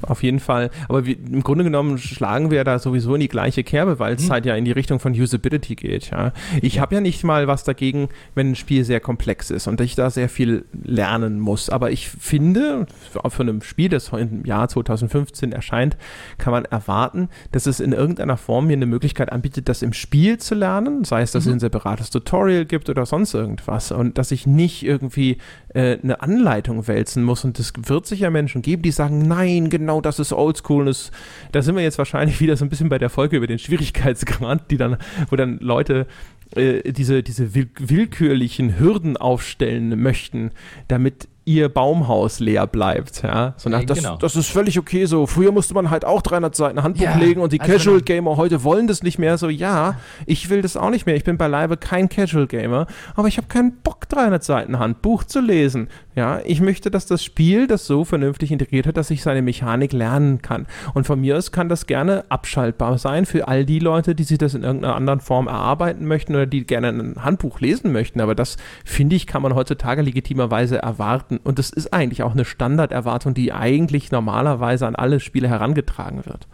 Auf 0.02 0.24
jeden 0.24 0.40
Fall. 0.40 0.70
Aber 0.88 1.06
wie, 1.06 1.14
im 1.14 1.44
Grunde 1.44 1.64
genommen 1.64 1.98
schlagen 1.98 2.52
wir 2.52 2.64
da 2.64 2.80
sowieso 2.80 3.16
in 3.16 3.22
die 3.22 3.28
gleiche 3.28 3.64
Kerbe, 3.64 4.00
weil 4.00 4.16
es 4.16 4.24
hm. 4.24 4.32
halt 4.32 4.46
ja 4.46 4.56
in 4.56 4.66
die 4.66 4.72
Richtung 4.72 5.00
von 5.00 5.14
Usability 5.14 5.76
geht. 5.76 6.12
Ja. 6.12 6.34
Ich 6.62 6.76
ja. 6.76 6.82
habe 6.82 6.96
ja 6.96 7.02
nicht 7.02 7.24
mal 7.24 7.48
was 7.48 7.64
dagegen, 7.64 8.10
wenn 8.36 8.52
ein 8.52 8.56
Spiel 8.56 8.84
sehr 8.84 9.00
komplex 9.00 9.50
ist 9.50 9.68
und 9.68 9.82
ich 9.82 9.96
da 9.96 10.10
sehr 10.10 10.30
viel 10.30 10.66
lernen 10.84 11.40
muss. 11.40 11.70
Aber 11.70 11.92
ich 11.92 12.10
finde, 12.10 12.86
auch 13.16 13.32
von 13.32 13.50
einem 13.50 13.62
Spiel, 13.62 13.90
das 13.90 14.10
im 14.10 14.46
Jahr 14.46 14.68
2015 14.68 15.52
erscheint, 15.52 15.98
kann 16.38 16.52
man 16.52 16.66
erwarten, 16.66 17.30
dass 17.52 17.66
es 17.66 17.80
in 17.80 17.92
irgendeiner 17.92 18.38
Form 18.38 18.68
mir 18.68 18.74
eine 18.74 18.86
Möglichkeit 18.86 19.32
anbietet, 19.32 19.70
das 19.70 19.82
im 19.82 19.94
Spiel 19.94 20.38
zu 20.38 20.56
lernen, 20.56 21.04
sei 21.04 21.22
es, 21.22 21.32
dass 21.32 21.46
mhm. 21.46 21.52
es 21.52 21.56
ein 21.56 21.60
separates 21.60 22.07
Tutorial 22.10 22.66
gibt 22.66 22.90
oder 22.90 23.06
sonst 23.06 23.34
irgendwas 23.34 23.92
und 23.92 24.18
dass 24.18 24.32
ich 24.32 24.48
nicht 24.48 24.84
irgendwie 24.84 25.38
äh, 25.74 25.98
eine 26.02 26.22
Anleitung 26.22 26.88
wälzen 26.88 27.24
muss. 27.24 27.44
Und 27.44 27.60
es 27.60 27.74
wird 27.76 28.06
sicher 28.06 28.30
Menschen 28.30 28.62
geben, 28.62 28.82
die 28.82 28.92
sagen, 28.92 29.28
nein, 29.28 29.70
genau 29.70 30.02
das 30.02 30.20
ist 30.20 30.34
Oldschool. 30.34 30.88
Und 30.88 31.12
da 31.52 31.62
sind 31.62 31.76
wir 31.76 31.84
jetzt 31.84 31.98
wahrscheinlich 31.98 32.40
wieder 32.42 32.58
so 32.58 32.66
ein 32.66 32.70
bisschen 32.70 32.90
bei 32.90 32.98
der 32.98 33.10
Folge 33.10 33.38
über 33.38 33.48
den 33.48 33.60
Schwierigkeitsgrad, 33.60 34.72
die 34.72 34.78
dann, 34.78 34.98
wo 35.30 35.36
dann 35.36 35.60
Leute 35.60 36.08
äh, 36.56 36.92
diese, 36.92 37.24
diese 37.24 37.54
will 37.56 37.70
willkürlichen 37.78 38.80
Hürden 38.80 39.18
aufstellen 39.18 40.02
möchten, 40.02 40.52
damit 40.88 41.28
ihr 41.48 41.70
Baumhaus 41.70 42.42
leer 42.42 42.68
bleibt. 42.68 43.24
Ja? 43.24 43.54
So 43.56 43.70
nach, 43.70 43.84
das, 43.84 44.00
genau. 44.00 44.18
das 44.18 44.36
ist 44.36 44.50
völlig 44.50 44.78
okay 44.78 45.06
so. 45.06 45.26
Früher 45.26 45.54
musste 45.54 45.74
man 45.74 45.90
halt 45.90 46.04
auch 46.04 46.22
300 46.22 46.54
Seiten 46.54 46.84
Handbuch 46.84 47.04
ja, 47.04 47.18
legen 47.18 47.40
und 47.40 47.54
die 47.54 47.62
also 47.62 47.72
Casual 47.72 48.02
Gamer 48.02 48.36
heute 48.36 48.66
wollen 48.66 48.88
das 48.88 49.02
nicht 49.02 49.18
mehr. 49.18 49.38
So, 49.38 49.48
ja, 49.48 49.96
ich 50.26 50.50
will 50.50 50.62
das 50.62 50.76
auch 50.76 50.90
nicht 50.90 51.06
mehr. 51.06 51.16
Ich 51.16 51.24
bin 51.24 51.38
beileibe 51.38 51.78
kein 51.78 52.10
Casual 52.10 52.48
Gamer, 52.48 52.86
aber 53.16 53.30
ich 53.30 53.38
habe 53.38 53.48
keinen 53.48 53.78
Bock, 53.78 54.10
300 54.10 54.44
Seiten 54.44 54.78
Handbuch 54.78 55.24
zu 55.24 55.40
lesen. 55.40 55.88
Ja, 56.16 56.42
ich 56.44 56.60
möchte, 56.60 56.92
dass 56.92 57.06
das 57.06 57.24
Spiel 57.24 57.68
das 57.68 57.86
so 57.86 58.04
vernünftig 58.04 58.52
integriert 58.52 58.86
hat, 58.86 58.98
dass 58.98 59.10
ich 59.10 59.22
seine 59.22 59.42
Mechanik 59.42 59.94
lernen 59.94 60.42
kann. 60.42 60.66
Und 60.94 61.06
von 61.06 61.22
mir 61.22 61.38
aus 61.38 61.52
kann 61.52 61.70
das 61.70 61.86
gerne 61.88 62.26
abschaltbar 62.28 62.98
sein 62.98 63.26
für 63.26 63.48
all 63.48 63.66
die 63.66 63.80
Leute, 63.80 64.16
die 64.16 64.24
sich 64.24 64.38
das 64.38 64.54
in 64.54 64.64
irgendeiner 64.64 64.96
anderen 64.96 65.22
Form 65.22 65.48
erarbeiten 65.48 66.08
möchten 66.08 66.36
oder 66.36 66.46
die 66.46 66.66
gerne 66.66 66.90
ein 66.90 67.24
Handbuch 67.24 67.62
lesen 67.62 67.94
möchten. 67.94 68.20
Aber 68.20 68.36
das, 68.36 68.58
finde 68.84 69.16
ich, 69.16 69.28
kann 69.28 69.42
man 69.42 69.56
heutzutage 69.56 70.02
legitimerweise 70.02 70.80
erwarten 70.82 71.37
erwarten. 71.38 71.48
Und 71.48 71.60
das 71.60 71.70
ist 71.70 71.94
eigentlich 71.94 72.24
auch 72.24 72.34
eine 72.34 72.46
Standarderwartung, 72.46 73.34
die 73.34 73.54
eigentlich 73.54 74.12
normalerweise 74.12 74.88
an 74.88 74.96
alle 74.96 75.20
Spiele 75.20 75.48
herangetragen 75.50 76.26
wird. 76.26 76.48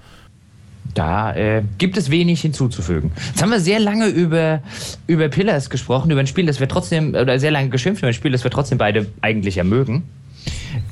Da 0.93 1.33
äh, 1.33 1.63
gibt 1.77 1.97
es 1.97 2.11
wenig 2.11 2.41
hinzuzufügen. 2.41 3.11
Jetzt 3.27 3.41
haben 3.41 3.51
wir 3.51 3.59
sehr 3.59 3.79
lange 3.79 4.07
über, 4.07 4.61
über 5.07 5.29
Pillars 5.29 5.69
gesprochen, 5.69 6.11
über 6.11 6.19
ein 6.19 6.27
Spiel, 6.27 6.45
das 6.45 6.59
wir 6.59 6.67
trotzdem, 6.67 7.15
oder 7.15 7.39
sehr 7.39 7.51
lange 7.51 7.69
geschimpft 7.69 8.01
über 8.01 8.09
ein 8.09 8.13
Spiel, 8.13 8.31
das 8.31 8.43
wir 8.43 8.51
trotzdem 8.51 8.77
beide 8.77 9.07
eigentlich 9.21 9.55
ja 9.55 9.63
mögen. 9.63 10.03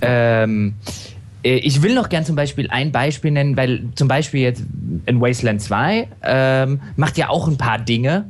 Ähm, 0.01 0.75
äh, 1.43 1.55
ich 1.57 1.83
will 1.83 1.93
noch 1.93 2.09
gern 2.09 2.23
zum 2.25 2.35
Beispiel 2.35 2.69
ein 2.69 2.91
Beispiel 2.91 3.31
nennen, 3.31 3.57
weil 3.57 3.83
zum 3.95 4.07
Beispiel 4.07 4.41
jetzt 4.41 4.63
in 5.05 5.19
Wasteland 5.19 5.61
2 5.61 6.07
ähm, 6.23 6.81
macht 6.95 7.17
ja 7.17 7.29
auch 7.29 7.47
ein 7.47 7.57
paar 7.57 7.77
Dinge, 7.77 8.25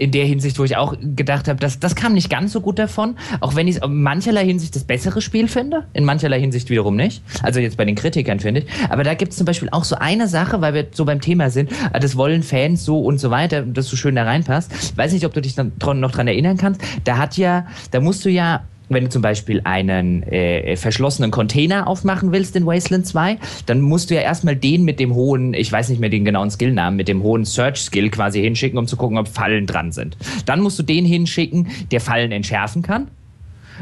in 0.00 0.12
der 0.12 0.24
Hinsicht, 0.24 0.58
wo 0.58 0.64
ich 0.64 0.78
auch 0.78 0.94
gedacht 0.98 1.46
habe, 1.46 1.60
das, 1.60 1.78
das 1.78 1.94
kam 1.94 2.14
nicht 2.14 2.30
ganz 2.30 2.52
so 2.52 2.62
gut 2.62 2.78
davon, 2.78 3.16
auch 3.40 3.54
wenn 3.54 3.68
ich 3.68 3.76
es 3.76 3.82
in 3.82 4.02
mancherlei 4.02 4.46
Hinsicht 4.46 4.74
das 4.74 4.84
bessere 4.84 5.20
Spiel 5.20 5.46
finde, 5.46 5.84
in 5.92 6.04
mancherlei 6.04 6.40
Hinsicht 6.40 6.70
wiederum 6.70 6.96
nicht. 6.96 7.22
Also 7.42 7.60
jetzt 7.60 7.76
bei 7.76 7.84
den 7.84 7.96
Kritikern 7.96 8.40
finde 8.40 8.60
ich. 8.60 8.66
Aber 8.88 9.04
da 9.04 9.12
gibt 9.12 9.32
es 9.32 9.38
zum 9.38 9.44
Beispiel 9.44 9.68
auch 9.70 9.84
so 9.84 9.96
eine 9.96 10.26
Sache, 10.26 10.62
weil 10.62 10.72
wir 10.72 10.86
so 10.92 11.04
beim 11.04 11.20
Thema 11.20 11.50
sind, 11.50 11.70
ah, 11.92 11.98
das 11.98 12.16
wollen 12.16 12.42
Fans 12.42 12.82
so 12.82 13.00
und 13.00 13.20
so 13.20 13.30
weiter, 13.30 13.60
dass 13.60 13.90
du 13.90 13.96
schön 13.96 14.14
da 14.14 14.24
reinpasst. 14.24 14.96
Weiß 14.96 15.12
nicht, 15.12 15.26
ob 15.26 15.34
du 15.34 15.42
dich 15.42 15.56
noch 15.58 15.68
dran 16.10 16.26
erinnern 16.26 16.56
kannst. 16.56 16.80
Da 17.04 17.18
hat 17.18 17.36
ja, 17.36 17.66
da 17.90 18.00
musst 18.00 18.24
du 18.24 18.30
ja 18.30 18.62
wenn 18.90 19.04
du 19.04 19.10
zum 19.10 19.22
Beispiel 19.22 19.60
einen 19.64 20.22
äh, 20.24 20.76
verschlossenen 20.76 21.30
Container 21.30 21.86
aufmachen 21.86 22.32
willst 22.32 22.56
in 22.56 22.66
Wasteland 22.66 23.06
2, 23.06 23.38
dann 23.66 23.80
musst 23.80 24.10
du 24.10 24.14
ja 24.14 24.20
erstmal 24.20 24.56
den 24.56 24.84
mit 24.84 25.00
dem 25.00 25.14
hohen, 25.14 25.54
ich 25.54 25.70
weiß 25.70 25.88
nicht 25.88 26.00
mehr 26.00 26.10
den 26.10 26.24
genauen 26.24 26.50
Skillnamen, 26.50 26.96
mit 26.96 27.08
dem 27.08 27.22
hohen 27.22 27.44
Search-Skill 27.44 28.10
quasi 28.10 28.40
hinschicken, 28.42 28.78
um 28.78 28.86
zu 28.86 28.96
gucken, 28.96 29.16
ob 29.16 29.28
Fallen 29.28 29.66
dran 29.66 29.92
sind. 29.92 30.16
Dann 30.44 30.60
musst 30.60 30.78
du 30.78 30.82
den 30.82 31.04
hinschicken, 31.04 31.68
der 31.90 32.00
Fallen 32.00 32.32
entschärfen 32.32 32.82
kann. 32.82 33.08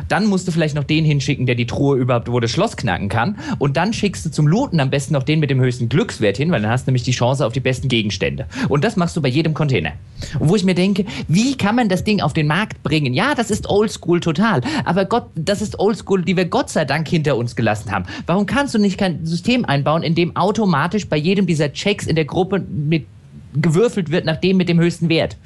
Dann 0.09 0.27
musst 0.27 0.47
du 0.47 0.53
vielleicht 0.53 0.75
noch 0.75 0.85
den 0.85 1.05
hinschicken, 1.05 1.47
der 1.47 1.55
die 1.55 1.67
Truhe 1.67 1.99
überhaupt, 1.99 2.31
wo 2.31 2.41
das 2.41 2.51
Schloss 2.51 2.77
knacken 2.77 3.09
kann. 3.09 3.39
Und 3.59 3.77
dann 3.77 3.93
schickst 3.93 4.25
du 4.27 4.31
zum 4.31 4.47
Looten 4.47 4.81
am 4.81 4.91
besten 4.91 5.15
noch 5.15 5.23
den 5.23 5.41
mit 5.41 5.51
dem 5.51 5.61
höchsten 5.61 5.89
Glückswert 5.89 6.37
hin, 6.37 6.51
weil 6.51 6.63
dann 6.63 6.71
hast 6.71 6.87
du 6.87 6.91
nämlich 6.91 7.03
die 7.03 7.13
Chance 7.13 7.45
auf 7.45 7.53
die 7.53 7.61
besten 7.61 7.89
Gegenstände. 7.89 8.47
Und 8.69 8.85
das 8.85 8.97
machst 8.97 9.17
du 9.17 9.23
bei 9.23 9.29
jedem 9.29 9.55
Container. 9.55 9.93
Und 10.39 10.49
wo 10.49 10.57
ich 10.57 10.65
mir 10.65 10.75
denke, 10.75 11.05
wie 11.27 11.57
kann 11.57 11.77
man 11.77 11.89
das 11.89 12.05
Ding 12.05 12.21
auf 12.21 12.33
den 12.33 12.47
Markt 12.47 12.83
bringen? 12.83 13.15
Ja, 13.15 13.35
das 13.35 13.51
ist 13.51 13.69
oldschool 13.69 14.21
total. 14.21 14.61
Aber 14.85 15.05
Gott, 15.05 15.27
das 15.35 15.63
ist 15.63 15.79
oldschool, 15.79 16.25
die 16.25 16.37
wir 16.37 16.45
Gott 16.45 16.71
sei 16.71 16.85
Dank 16.85 17.09
hinter 17.09 17.37
uns 17.37 17.57
gelassen 17.57 17.91
haben. 17.91 18.05
Warum 18.27 18.47
kannst 18.47 18.75
du 18.75 18.79
nicht 18.79 18.99
kein 18.99 19.25
System 19.25 19.65
einbauen, 19.65 20.03
in 20.03 20.15
dem 20.15 20.37
automatisch 20.37 21.09
bei 21.09 21.17
jedem 21.17 21.47
dieser 21.47 21.73
Checks 21.73 22.07
in 22.07 22.17
der 22.17 22.25
Gruppe 22.25 22.61
mit 22.61 23.07
gewürfelt 23.55 24.11
wird 24.11 24.25
nach 24.25 24.37
dem 24.37 24.57
mit 24.57 24.69
dem 24.69 24.79
höchsten 24.79 25.09
Wert? 25.09 25.37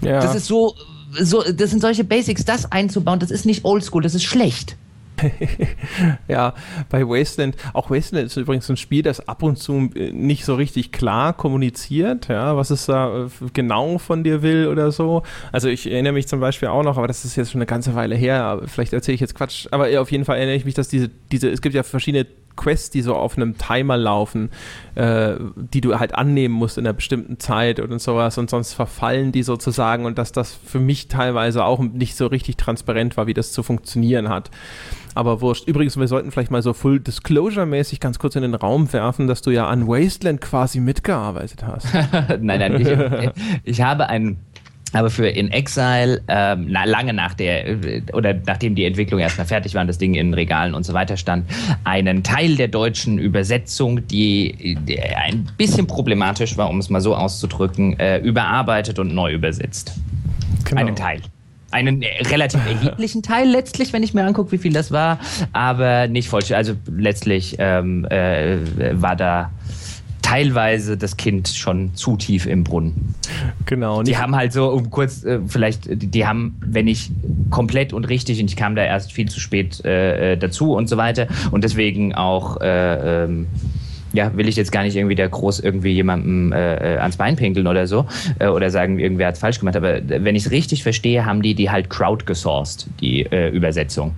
Ja. 0.00 0.20
Das 0.20 0.34
ist 0.34 0.46
so, 0.46 0.74
so, 1.20 1.42
das 1.42 1.70
sind 1.70 1.80
solche 1.80 2.04
Basics, 2.04 2.44
das 2.44 2.70
einzubauen, 2.70 3.18
das 3.18 3.30
ist 3.30 3.46
nicht 3.46 3.64
oldschool, 3.64 4.02
das 4.02 4.14
ist 4.14 4.24
schlecht. 4.24 4.76
ja, 6.28 6.54
bei 6.90 7.06
Wasteland, 7.06 7.56
auch 7.72 7.90
Wasteland 7.90 8.26
ist 8.26 8.36
übrigens 8.36 8.68
ein 8.68 8.76
Spiel, 8.76 9.02
das 9.02 9.26
ab 9.28 9.42
und 9.42 9.58
zu 9.58 9.90
äh, 9.94 10.10
nicht 10.12 10.44
so 10.44 10.54
richtig 10.54 10.92
klar 10.92 11.32
kommuniziert, 11.32 12.28
ja, 12.28 12.56
was 12.56 12.70
es 12.70 12.86
da 12.86 13.24
äh, 13.24 13.28
genau 13.52 13.98
von 13.98 14.24
dir 14.24 14.42
will 14.42 14.68
oder 14.68 14.92
so. 14.92 15.22
Also 15.52 15.68
ich 15.68 15.90
erinnere 15.90 16.12
mich 16.14 16.26
zum 16.26 16.40
Beispiel 16.40 16.68
auch 16.68 16.82
noch, 16.82 16.98
aber 16.98 17.06
das 17.06 17.24
ist 17.24 17.36
jetzt 17.36 17.52
schon 17.52 17.60
eine 17.60 17.66
ganze 17.66 17.94
Weile 17.94 18.16
her, 18.16 18.60
vielleicht 18.66 18.92
erzähle 18.92 19.14
ich 19.14 19.20
jetzt 19.20 19.34
Quatsch, 19.34 19.66
aber 19.70 20.00
auf 20.00 20.10
jeden 20.10 20.24
Fall 20.24 20.36
erinnere 20.36 20.56
ich 20.56 20.64
mich, 20.64 20.74
dass 20.74 20.88
diese, 20.88 21.10
diese, 21.30 21.48
es 21.48 21.62
gibt 21.62 21.74
ja 21.74 21.82
verschiedene 21.82 22.26
Quests, 22.56 22.90
die 22.90 23.02
so 23.02 23.14
auf 23.14 23.36
einem 23.36 23.58
Timer 23.58 23.96
laufen, 23.96 24.50
äh, 24.94 25.34
die 25.54 25.80
du 25.80 25.98
halt 25.98 26.14
annehmen 26.14 26.54
musst 26.54 26.78
in 26.78 26.86
einer 26.86 26.94
bestimmten 26.94 27.38
Zeit 27.38 27.80
und 27.80 28.00
sowas 28.00 28.38
und 28.38 28.50
sonst 28.50 28.74
verfallen 28.74 29.32
die 29.32 29.42
sozusagen 29.42 30.04
und 30.04 30.18
dass 30.18 30.32
das 30.32 30.54
für 30.54 30.80
mich 30.80 31.08
teilweise 31.08 31.64
auch 31.64 31.80
nicht 31.80 32.16
so 32.16 32.26
richtig 32.26 32.56
transparent 32.56 33.16
war, 33.16 33.26
wie 33.26 33.34
das 33.34 33.52
zu 33.52 33.62
funktionieren 33.62 34.28
hat. 34.28 34.50
Aber 35.14 35.40
wurscht. 35.40 35.68
Übrigens, 35.68 35.96
wir 35.96 36.08
sollten 36.08 36.32
vielleicht 36.32 36.50
mal 36.50 36.62
so 36.62 36.72
Full 36.72 36.98
Disclosure-mäßig 36.98 38.00
ganz 38.00 38.18
kurz 38.18 38.34
in 38.34 38.42
den 38.42 38.54
Raum 38.54 38.92
werfen, 38.92 39.28
dass 39.28 39.42
du 39.42 39.50
ja 39.50 39.68
an 39.68 39.86
Wasteland 39.86 40.40
quasi 40.40 40.80
mitgearbeitet 40.80 41.64
hast. 41.64 41.86
nein, 42.40 42.58
nein, 42.58 42.80
ich, 42.80 43.32
ich 43.64 43.82
habe 43.82 44.08
ein 44.08 44.38
aber 44.94 45.10
für 45.10 45.28
In 45.28 45.50
Exile, 45.50 46.22
ähm, 46.28 46.66
na, 46.68 46.84
lange 46.84 47.12
nach 47.12 47.34
der, 47.34 47.76
oder 48.12 48.34
nachdem 48.46 48.74
die 48.74 48.84
Entwicklung 48.84 49.20
erstmal 49.20 49.46
fertig 49.46 49.74
war, 49.74 49.84
das 49.84 49.98
Ding 49.98 50.14
in 50.14 50.34
Regalen 50.34 50.74
und 50.74 50.84
so 50.84 50.92
weiter 50.92 51.16
stand, 51.16 51.46
einen 51.84 52.22
Teil 52.22 52.56
der 52.56 52.68
deutschen 52.68 53.18
Übersetzung, 53.18 54.06
die, 54.06 54.76
die 54.86 55.00
ein 55.00 55.48
bisschen 55.56 55.86
problematisch 55.86 56.56
war, 56.56 56.70
um 56.70 56.78
es 56.78 56.90
mal 56.90 57.00
so 57.00 57.14
auszudrücken, 57.14 57.98
äh, 57.98 58.18
überarbeitet 58.18 58.98
und 58.98 59.14
neu 59.14 59.32
übersetzt. 59.32 59.92
Genau. 60.64 60.80
Einen 60.80 60.96
Teil. 60.96 61.20
einen 61.70 62.02
äh, 62.02 62.22
relativ 62.28 62.60
erheblichen 62.66 63.22
Teil 63.22 63.48
letztlich, 63.48 63.92
wenn 63.92 64.02
ich 64.02 64.14
mir 64.14 64.24
angucke, 64.24 64.52
wie 64.52 64.58
viel 64.58 64.72
das 64.72 64.90
war, 64.92 65.18
aber 65.52 66.08
nicht 66.08 66.28
vollständig. 66.28 66.56
Also 66.56 66.74
letztlich 66.90 67.56
ähm, 67.58 68.04
äh, 68.06 68.58
war 68.92 69.16
da 69.16 69.50
teilweise 70.24 70.96
das 70.96 71.18
Kind 71.18 71.48
schon 71.48 71.94
zu 71.94 72.16
tief 72.16 72.46
im 72.46 72.64
Brunnen. 72.64 73.14
Genau. 73.66 74.02
Die 74.02 74.16
haben 74.16 74.34
halt 74.34 74.54
so, 74.54 74.70
um 74.70 74.88
kurz, 74.88 75.22
äh, 75.22 75.40
vielleicht, 75.46 75.84
die, 75.84 76.06
die, 76.06 76.26
haben, 76.26 76.56
wenn 76.64 76.88
ich 76.88 77.10
komplett 77.50 77.92
und 77.92 78.08
richtig, 78.08 78.40
und 78.40 78.46
ich 78.46 78.56
kam 78.56 78.74
da 78.74 78.82
erst 78.82 79.12
viel 79.12 79.28
zu 79.28 79.38
spät 79.38 79.84
äh, 79.84 80.32
äh 80.32 80.36
dazu 80.38 80.72
und 80.72 80.88
so 80.88 80.96
weiter 80.96 81.28
und 81.50 81.62
deswegen 81.62 82.14
auch 82.14 82.58
äh, 82.62 83.24
ähm, 83.24 83.46
ja, 84.14 84.34
will 84.36 84.48
ich 84.48 84.56
jetzt 84.56 84.70
gar 84.70 84.84
nicht 84.84 84.94
irgendwie 84.96 85.16
der 85.16 85.28
groß 85.28 85.60
irgendwie 85.60 85.92
jemandem 85.92 86.52
äh, 86.52 86.94
äh, 86.94 86.98
ans 86.98 87.16
Bein 87.16 87.34
pinkeln 87.34 87.66
oder 87.66 87.86
so 87.86 88.06
äh, 88.38 88.46
oder 88.46 88.70
sagen, 88.70 88.98
irgendwer 88.98 89.26
hat 89.26 89.36
falsch 89.36 89.58
gemacht. 89.58 89.76
Aber 89.76 89.98
wenn 90.06 90.36
ich 90.36 90.46
es 90.46 90.50
richtig 90.52 90.84
verstehe, 90.84 91.26
haben 91.26 91.42
die 91.42 91.54
die 91.54 91.70
halt 91.70 91.90
crowdgesourced, 91.90 92.86
die 93.00 93.22
äh, 93.26 93.48
Übersetzung. 93.50 94.12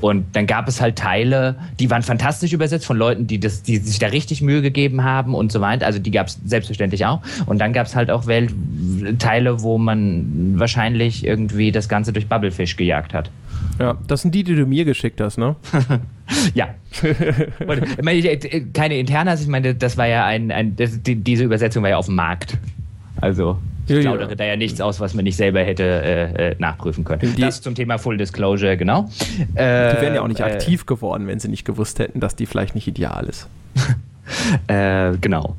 Und 0.00 0.24
dann 0.34 0.46
gab 0.46 0.68
es 0.68 0.80
halt 0.80 0.96
Teile, 0.96 1.56
die 1.78 1.90
waren 1.90 2.02
fantastisch 2.02 2.52
übersetzt 2.52 2.86
von 2.86 2.96
Leuten, 2.96 3.26
die, 3.26 3.38
das, 3.38 3.62
die 3.62 3.76
sich 3.76 3.98
da 3.98 4.08
richtig 4.08 4.42
Mühe 4.42 4.62
gegeben 4.62 5.04
haben 5.04 5.34
und 5.34 5.52
so 5.52 5.60
weiter. 5.60 5.86
Also 5.86 6.00
die 6.00 6.10
gab 6.10 6.26
es 6.26 6.38
selbstverständlich 6.44 7.06
auch. 7.06 7.20
Und 7.46 7.60
dann 7.60 7.72
gab 7.72 7.86
es 7.86 7.94
halt 7.94 8.10
auch 8.10 8.26
Welt 8.26 8.52
Teile, 9.18 9.62
wo 9.62 9.78
man 9.78 10.54
wahrscheinlich 10.56 11.24
irgendwie 11.24 11.70
das 11.70 11.88
Ganze 11.88 12.12
durch 12.12 12.28
Bubblefish 12.28 12.76
gejagt 12.76 13.14
hat. 13.14 13.30
Ja, 13.78 13.96
das 14.06 14.22
sind 14.22 14.34
die, 14.34 14.44
die 14.44 14.54
du 14.54 14.66
mir 14.66 14.84
geschickt 14.84 15.20
hast, 15.20 15.38
ne? 15.38 15.56
ja. 16.54 16.68
ich 17.02 18.02
meine, 18.02 18.18
äh, 18.26 18.60
keine 18.72 18.98
Internas, 18.98 19.42
ich 19.42 19.48
meine, 19.48 19.74
das 19.74 19.96
war 19.96 20.06
ja 20.06 20.24
ein, 20.24 20.50
ein 20.50 20.76
das, 20.76 21.02
die, 21.02 21.16
diese 21.16 21.44
Übersetzung 21.44 21.82
war 21.82 21.90
ja 21.90 21.96
auf 21.98 22.06
dem 22.06 22.14
Markt. 22.14 22.56
Also 23.20 23.58
ich 23.86 23.96
ja, 23.96 24.00
plaudere 24.00 24.30
ja. 24.30 24.34
da 24.34 24.44
ja 24.44 24.56
nichts 24.56 24.80
aus, 24.80 24.98
was 24.98 25.14
man 25.14 25.24
nicht 25.24 25.36
selber 25.36 25.60
hätte 25.60 25.84
äh, 25.84 26.50
äh 26.50 26.56
nachprüfen 26.58 27.04
können. 27.04 27.34
Die, 27.36 27.40
das 27.40 27.60
zum 27.60 27.74
Thema 27.74 27.98
Full 27.98 28.16
Disclosure, 28.16 28.76
genau. 28.76 29.08
die 29.38 29.56
wären 29.56 30.14
ja 30.14 30.22
auch 30.22 30.28
nicht 30.28 30.40
äh, 30.40 30.44
aktiv 30.44 30.86
geworden, 30.86 31.26
wenn 31.26 31.38
sie 31.38 31.48
nicht 31.48 31.64
gewusst 31.64 31.98
hätten, 31.98 32.20
dass 32.20 32.34
die 32.34 32.46
vielleicht 32.46 32.74
nicht 32.74 32.86
ideal 32.88 33.26
ist. 33.26 33.48
Äh, 34.68 35.16
genau. 35.20 35.56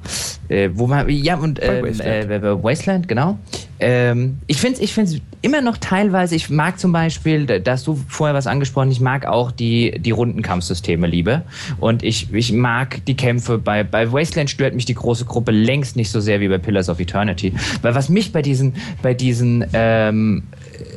Äh, 0.49 0.69
wo 0.73 0.89
war, 0.89 1.09
ja, 1.09 1.35
und 1.35 1.59
äh, 1.59 1.81
Wasteland. 1.81 2.63
Wasteland, 2.63 3.07
genau. 3.07 3.37
Ähm, 3.79 4.39
ich 4.47 4.57
finde 4.57 4.75
es 4.75 4.81
ich 4.81 4.93
find's 4.93 5.15
immer 5.41 5.61
noch 5.61 5.77
teilweise, 5.77 6.35
ich 6.35 6.49
mag 6.49 6.79
zum 6.79 6.91
Beispiel, 6.91 7.45
da 7.45 7.71
hast 7.71 7.85
du 7.87 7.99
vorher 8.07 8.35
was 8.35 8.47
angesprochen, 8.47 8.91
ich 8.91 8.99
mag 8.99 9.25
auch 9.25 9.51
die, 9.51 9.99
die 9.99 10.11
Rundenkampfsysteme 10.11 11.07
liebe. 11.07 11.43
Und 11.79 12.03
ich, 12.03 12.33
ich 12.33 12.51
mag 12.51 13.05
die 13.05 13.15
Kämpfe. 13.15 13.57
Bei, 13.57 13.83
bei 13.83 14.11
Wasteland 14.11 14.49
stört 14.49 14.73
mich 14.73 14.85
die 14.85 14.95
große 14.95 15.25
Gruppe 15.25 15.51
längst 15.51 15.95
nicht 15.95 16.09
so 16.09 16.19
sehr 16.19 16.39
wie 16.39 16.47
bei 16.47 16.57
Pillars 16.57 16.89
of 16.89 16.99
Eternity. 16.99 17.53
Weil 17.81 17.95
was 17.95 18.09
mich 18.09 18.31
bei 18.31 18.41
diesen, 18.41 18.73
bei 19.01 19.13
diesen 19.13 19.65
ähm, 19.73 20.43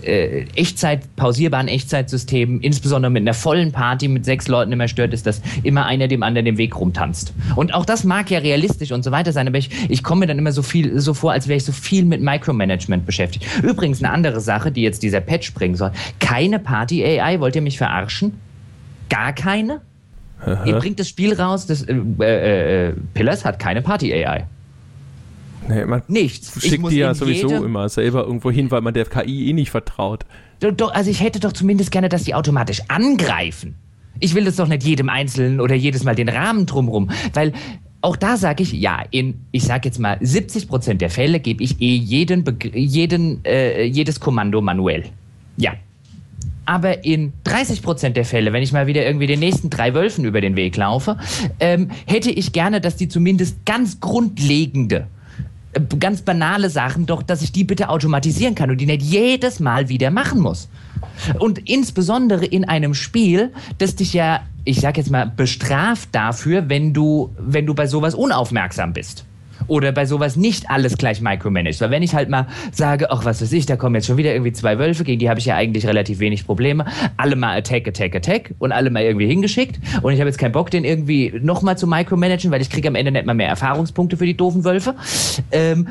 äh, 0.04 0.46
Echtzeit, 0.54 1.16
pausierbaren 1.16 1.68
Echtzeitsystemen, 1.68 2.60
insbesondere 2.60 3.10
mit 3.10 3.22
einer 3.22 3.34
vollen 3.34 3.72
Party 3.72 4.08
mit 4.08 4.24
sechs 4.24 4.48
Leuten 4.48 4.72
immer 4.72 4.88
stört, 4.88 5.12
ist, 5.12 5.26
dass 5.26 5.40
immer 5.62 5.86
einer 5.86 6.08
dem 6.08 6.22
anderen 6.22 6.44
den 6.44 6.58
Weg 6.58 6.76
rumtanzt. 6.78 7.32
Und 7.56 7.74
auch 7.74 7.84
das 7.84 8.04
mag 8.04 8.30
ja 8.30 8.38
realistisch 8.38 8.92
und 8.92 9.02
so 9.02 9.10
weiter 9.10 9.32
sein, 9.32 9.48
aber 9.48 9.58
ich, 9.58 9.70
ich 9.88 10.02
komme 10.02 10.20
mir 10.20 10.26
dann 10.26 10.38
immer 10.38 10.52
so 10.52 10.62
viel 10.62 10.98
so 11.00 11.14
vor, 11.14 11.32
als 11.32 11.48
wäre 11.48 11.56
ich 11.56 11.64
so 11.64 11.72
viel 11.72 12.04
mit 12.04 12.20
Micromanagement 12.20 13.06
beschäftigt. 13.06 13.46
Übrigens 13.62 14.02
eine 14.02 14.12
andere 14.12 14.40
Sache, 14.40 14.72
die 14.72 14.82
jetzt 14.82 15.02
dieser 15.02 15.20
Patch 15.20 15.54
bringen 15.54 15.74
soll. 15.74 15.92
Keine 16.18 16.58
Party-AI, 16.58 17.40
wollt 17.40 17.56
ihr 17.56 17.62
mich 17.62 17.78
verarschen? 17.78 18.32
Gar 19.08 19.32
keine? 19.32 19.80
Ihr 20.64 20.76
bringt 20.76 20.98
das 20.98 21.08
Spiel 21.08 21.34
raus, 21.34 21.66
das 21.66 21.82
äh, 21.82 21.94
äh, 22.20 22.88
äh 22.88 22.94
Pillars 23.12 23.44
hat 23.44 23.58
keine 23.58 23.82
Party-AI. 23.82 24.46
Nee, 25.68 25.84
man 25.84 26.02
Nichts. 26.08 26.60
Schickt 26.60 26.90
die 26.90 26.96
ja 26.96 27.14
sowieso 27.14 27.64
immer 27.64 27.88
selber 27.88 28.24
irgendwo 28.24 28.50
hin, 28.50 28.70
weil 28.70 28.80
man 28.80 28.94
der 28.94 29.04
KI 29.04 29.50
eh 29.50 29.52
nicht 29.52 29.70
vertraut. 29.70 30.24
Doch, 30.60 30.92
also 30.92 31.10
ich 31.10 31.20
hätte 31.20 31.40
doch 31.40 31.52
zumindest 31.52 31.90
gerne, 31.90 32.08
dass 32.08 32.24
die 32.24 32.34
automatisch 32.34 32.82
angreifen. 32.88 33.76
Ich 34.18 34.34
will 34.34 34.44
das 34.44 34.56
doch 34.56 34.68
nicht 34.68 34.82
jedem 34.82 35.08
Einzelnen 35.08 35.60
oder 35.60 35.74
jedes 35.74 36.04
Mal 36.04 36.14
den 36.14 36.28
Rahmen 36.28 36.66
drumrum, 36.66 37.10
weil 37.32 37.52
auch 38.02 38.16
da 38.16 38.36
sage 38.36 38.62
ich, 38.62 38.72
ja, 38.72 39.02
in, 39.10 39.40
ich 39.52 39.64
sage 39.64 39.88
jetzt 39.88 39.98
mal, 39.98 40.18
70 40.20 40.68
Prozent 40.68 41.00
der 41.00 41.10
Fälle 41.10 41.40
gebe 41.40 41.62
ich 41.62 41.80
eh 41.80 41.94
jeden, 41.96 42.44
jeden 42.74 43.44
äh, 43.44 43.84
jedes 43.84 44.20
Kommando 44.20 44.60
manuell. 44.60 45.04
Ja. 45.56 45.74
Aber 46.64 47.04
in 47.04 47.32
30 47.44 47.82
Prozent 47.82 48.16
der 48.16 48.24
Fälle, 48.24 48.52
wenn 48.52 48.62
ich 48.62 48.72
mal 48.72 48.86
wieder 48.86 49.04
irgendwie 49.04 49.26
den 49.26 49.40
nächsten 49.40 49.70
drei 49.70 49.92
Wölfen 49.92 50.24
über 50.24 50.40
den 50.40 50.56
Weg 50.56 50.76
laufe, 50.76 51.18
ähm, 51.58 51.90
hätte 52.06 52.30
ich 52.30 52.52
gerne, 52.52 52.80
dass 52.80 52.96
die 52.96 53.08
zumindest 53.08 53.64
ganz 53.66 54.00
grundlegende 54.00 55.06
ganz 55.98 56.22
banale 56.22 56.70
Sachen 56.70 57.06
doch, 57.06 57.22
dass 57.22 57.42
ich 57.42 57.52
die 57.52 57.64
bitte 57.64 57.88
automatisieren 57.88 58.54
kann 58.54 58.70
und 58.70 58.78
die 58.78 58.86
nicht 58.86 59.02
jedes 59.02 59.60
Mal 59.60 59.88
wieder 59.88 60.10
machen 60.10 60.40
muss. 60.40 60.68
Und 61.38 61.70
insbesondere 61.70 62.44
in 62.44 62.64
einem 62.64 62.94
Spiel, 62.94 63.52
das 63.78 63.96
dich 63.96 64.12
ja, 64.12 64.40
ich 64.64 64.80
sag 64.80 64.96
jetzt 64.96 65.10
mal, 65.10 65.26
bestraft 65.26 66.08
dafür, 66.12 66.68
wenn 66.68 66.92
du, 66.92 67.34
wenn 67.38 67.66
du 67.66 67.74
bei 67.74 67.86
sowas 67.86 68.14
unaufmerksam 68.14 68.92
bist 68.92 69.24
oder 69.66 69.92
bei 69.92 70.06
sowas 70.06 70.36
nicht 70.36 70.70
alles 70.70 70.96
gleich 70.96 71.20
micromanaged. 71.20 71.80
Weil 71.80 71.90
wenn 71.90 72.02
ich 72.02 72.14
halt 72.14 72.28
mal 72.28 72.46
sage, 72.72 73.10
ach, 73.10 73.24
was 73.24 73.42
weiß 73.42 73.52
ich, 73.52 73.66
da 73.66 73.76
kommen 73.76 73.94
jetzt 73.94 74.06
schon 74.06 74.16
wieder 74.16 74.32
irgendwie 74.32 74.52
zwei 74.52 74.78
Wölfe, 74.78 75.04
gegen 75.04 75.18
die 75.18 75.28
habe 75.28 75.40
ich 75.40 75.46
ja 75.46 75.56
eigentlich 75.56 75.86
relativ 75.86 76.18
wenig 76.18 76.46
Probleme. 76.46 76.84
Alle 77.16 77.36
mal 77.36 77.56
Attack, 77.56 77.88
Attack, 77.88 78.14
Attack 78.16 78.54
und 78.58 78.72
alle 78.72 78.90
mal 78.90 79.02
irgendwie 79.02 79.26
hingeschickt. 79.26 79.78
Und 80.02 80.12
ich 80.12 80.20
habe 80.20 80.28
jetzt 80.28 80.38
keinen 80.38 80.52
Bock, 80.52 80.70
den 80.70 80.84
irgendwie 80.84 81.32
nochmal 81.40 81.78
zu 81.78 81.86
micromanagen, 81.86 82.50
weil 82.50 82.60
ich 82.60 82.70
kriege 82.70 82.88
am 82.88 82.94
Ende 82.94 83.12
nicht 83.12 83.26
mal 83.26 83.34
mehr 83.34 83.48
Erfahrungspunkte 83.48 84.16
für 84.16 84.26
die 84.26 84.36
doofen 84.36 84.64
Wölfe. 84.64 84.94
Ähm, 85.52 85.88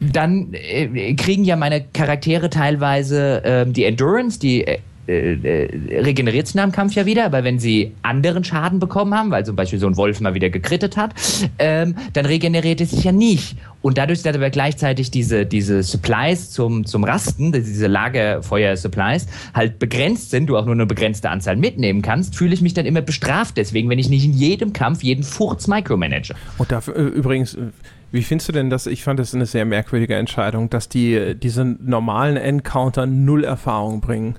dann 0.00 0.52
äh, 0.52 1.14
kriegen 1.14 1.44
ja 1.44 1.56
meine 1.56 1.82
Charaktere 1.82 2.50
teilweise 2.50 3.44
äh, 3.44 3.66
die 3.66 3.84
Endurance, 3.84 4.38
die 4.38 4.66
äh, 4.66 4.78
regeneriert 5.08 6.46
sich 6.46 6.56
nach 6.56 6.64
dem 6.64 6.72
Kampf 6.72 6.94
ja 6.94 7.06
wieder, 7.06 7.26
aber 7.26 7.44
wenn 7.44 7.58
sie 7.58 7.92
anderen 8.02 8.42
Schaden 8.44 8.78
bekommen 8.78 9.14
haben, 9.14 9.30
weil 9.30 9.44
zum 9.44 9.54
Beispiel 9.54 9.78
so 9.78 9.86
ein 9.86 9.96
Wolf 9.96 10.20
mal 10.20 10.34
wieder 10.34 10.50
gekrittet 10.50 10.96
hat, 10.96 11.14
ähm, 11.58 11.94
dann 12.12 12.26
regeneriert 12.26 12.80
es 12.80 12.90
sich 12.90 13.04
ja 13.04 13.12
nicht. 13.12 13.56
Und 13.82 13.98
dadurch, 13.98 14.22
dass 14.22 14.34
aber 14.34 14.50
gleichzeitig 14.50 15.12
diese, 15.12 15.46
diese 15.46 15.84
Supplies 15.84 16.50
zum, 16.50 16.86
zum 16.86 17.04
Rasten, 17.04 17.52
diese 17.52 17.86
Lagerfeuer-Supplies, 17.86 19.28
halt 19.54 19.78
begrenzt 19.78 20.30
sind, 20.30 20.46
du 20.48 20.56
auch 20.56 20.64
nur 20.64 20.74
eine 20.74 20.86
begrenzte 20.86 21.30
Anzahl 21.30 21.54
mitnehmen 21.56 22.02
kannst, 22.02 22.34
fühle 22.34 22.54
ich 22.54 22.62
mich 22.62 22.74
dann 22.74 22.86
immer 22.86 23.02
bestraft 23.02 23.56
deswegen, 23.56 23.88
wenn 23.88 24.00
ich 24.00 24.08
nicht 24.08 24.24
in 24.24 24.32
jedem 24.32 24.72
Kampf 24.72 25.04
jeden 25.04 25.22
Furz 25.22 25.68
micromanage. 25.68 26.34
Und 26.58 26.72
dafür 26.72 26.96
äh, 26.96 27.02
übrigens, 27.02 27.54
äh, 27.54 27.68
wie 28.10 28.22
findest 28.22 28.48
du 28.48 28.52
denn 28.52 28.70
das? 28.70 28.86
Ich 28.86 29.04
fand 29.04 29.20
das 29.20 29.34
eine 29.34 29.46
sehr 29.46 29.64
merkwürdige 29.64 30.16
Entscheidung, 30.16 30.70
dass 30.70 30.88
die 30.88 31.36
diese 31.40 31.64
normalen 31.64 32.36
Encounter 32.36 33.06
null 33.06 33.44
Erfahrung 33.44 34.00
bringen 34.00 34.36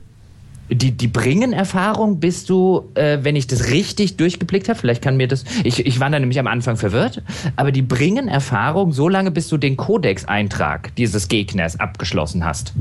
die, 0.70 0.92
die 0.92 1.08
bringen 1.08 1.54
Erfahrung, 1.54 2.20
bist 2.20 2.50
du, 2.50 2.90
äh, 2.96 3.20
wenn 3.22 3.36
ich 3.36 3.48
das 3.48 3.70
richtig 3.70 4.18
durchgeblickt 4.18 4.70
habe, 4.70 4.78
vielleicht 4.78 5.02
kann 5.02 5.18
mir 5.18 5.28
das, 5.28 5.46
ich, 5.64 5.86
ich 5.86 6.00
war 6.00 6.10
da 6.10 6.20
nämlich 6.20 6.40
am 6.40 6.48
Anfang 6.48 6.78
verwirrt, 6.78 7.22
aber 7.56 7.72
die 7.72 7.82
bringen 7.82 8.28
Erfahrung 8.28 8.92
so 8.92 9.08
lange, 9.08 9.32
bis 9.32 9.48
du 9.48 9.58
den 9.58 9.78
Codex-Eintrag 9.78 10.96
dieses 10.96 11.28
Gegners 11.28 11.80
abgeschlossen 11.80 12.46
hast. 12.46 12.74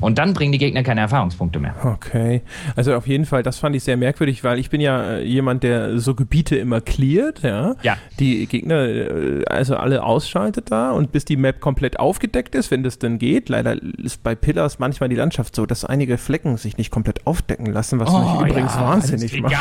Und 0.00 0.18
dann 0.18 0.34
bringen 0.34 0.52
die 0.52 0.58
Gegner 0.58 0.82
keine 0.82 1.00
Erfahrungspunkte 1.02 1.58
mehr. 1.58 1.74
Okay, 1.84 2.42
also 2.76 2.94
auf 2.94 3.06
jeden 3.06 3.26
Fall, 3.26 3.42
das 3.42 3.58
fand 3.58 3.76
ich 3.76 3.84
sehr 3.84 3.96
merkwürdig, 3.96 4.44
weil 4.44 4.58
ich 4.58 4.70
bin 4.70 4.80
ja 4.80 5.16
äh, 5.16 5.24
jemand, 5.24 5.62
der 5.62 5.98
so 5.98 6.14
Gebiete 6.14 6.56
immer 6.56 6.80
cleart, 6.80 7.42
ja. 7.42 7.76
ja. 7.82 7.96
Die 8.18 8.46
Gegner, 8.46 8.86
äh, 8.86 9.44
also 9.46 9.76
alle 9.76 10.02
ausschaltet 10.02 10.70
da 10.70 10.90
und 10.90 11.12
bis 11.12 11.24
die 11.24 11.36
Map 11.36 11.60
komplett 11.60 11.98
aufgedeckt 11.98 12.54
ist, 12.54 12.70
wenn 12.70 12.82
das 12.82 12.98
denn 12.98 13.18
geht. 13.18 13.48
Leider 13.48 13.76
ist 13.82 14.22
bei 14.22 14.34
Pillars 14.34 14.78
manchmal 14.78 15.08
die 15.08 15.16
Landschaft 15.16 15.54
so, 15.54 15.66
dass 15.66 15.84
einige 15.84 16.18
Flecken 16.18 16.56
sich 16.56 16.76
nicht 16.78 16.90
komplett 16.90 17.26
aufdecken 17.30 17.66
lassen, 17.66 18.00
was 18.00 18.10
oh, 18.10 18.18
mich 18.18 18.48
übrigens 18.48 18.74
ja, 18.74 18.80
wahnsinnig 18.80 19.40
macht. 19.40 19.52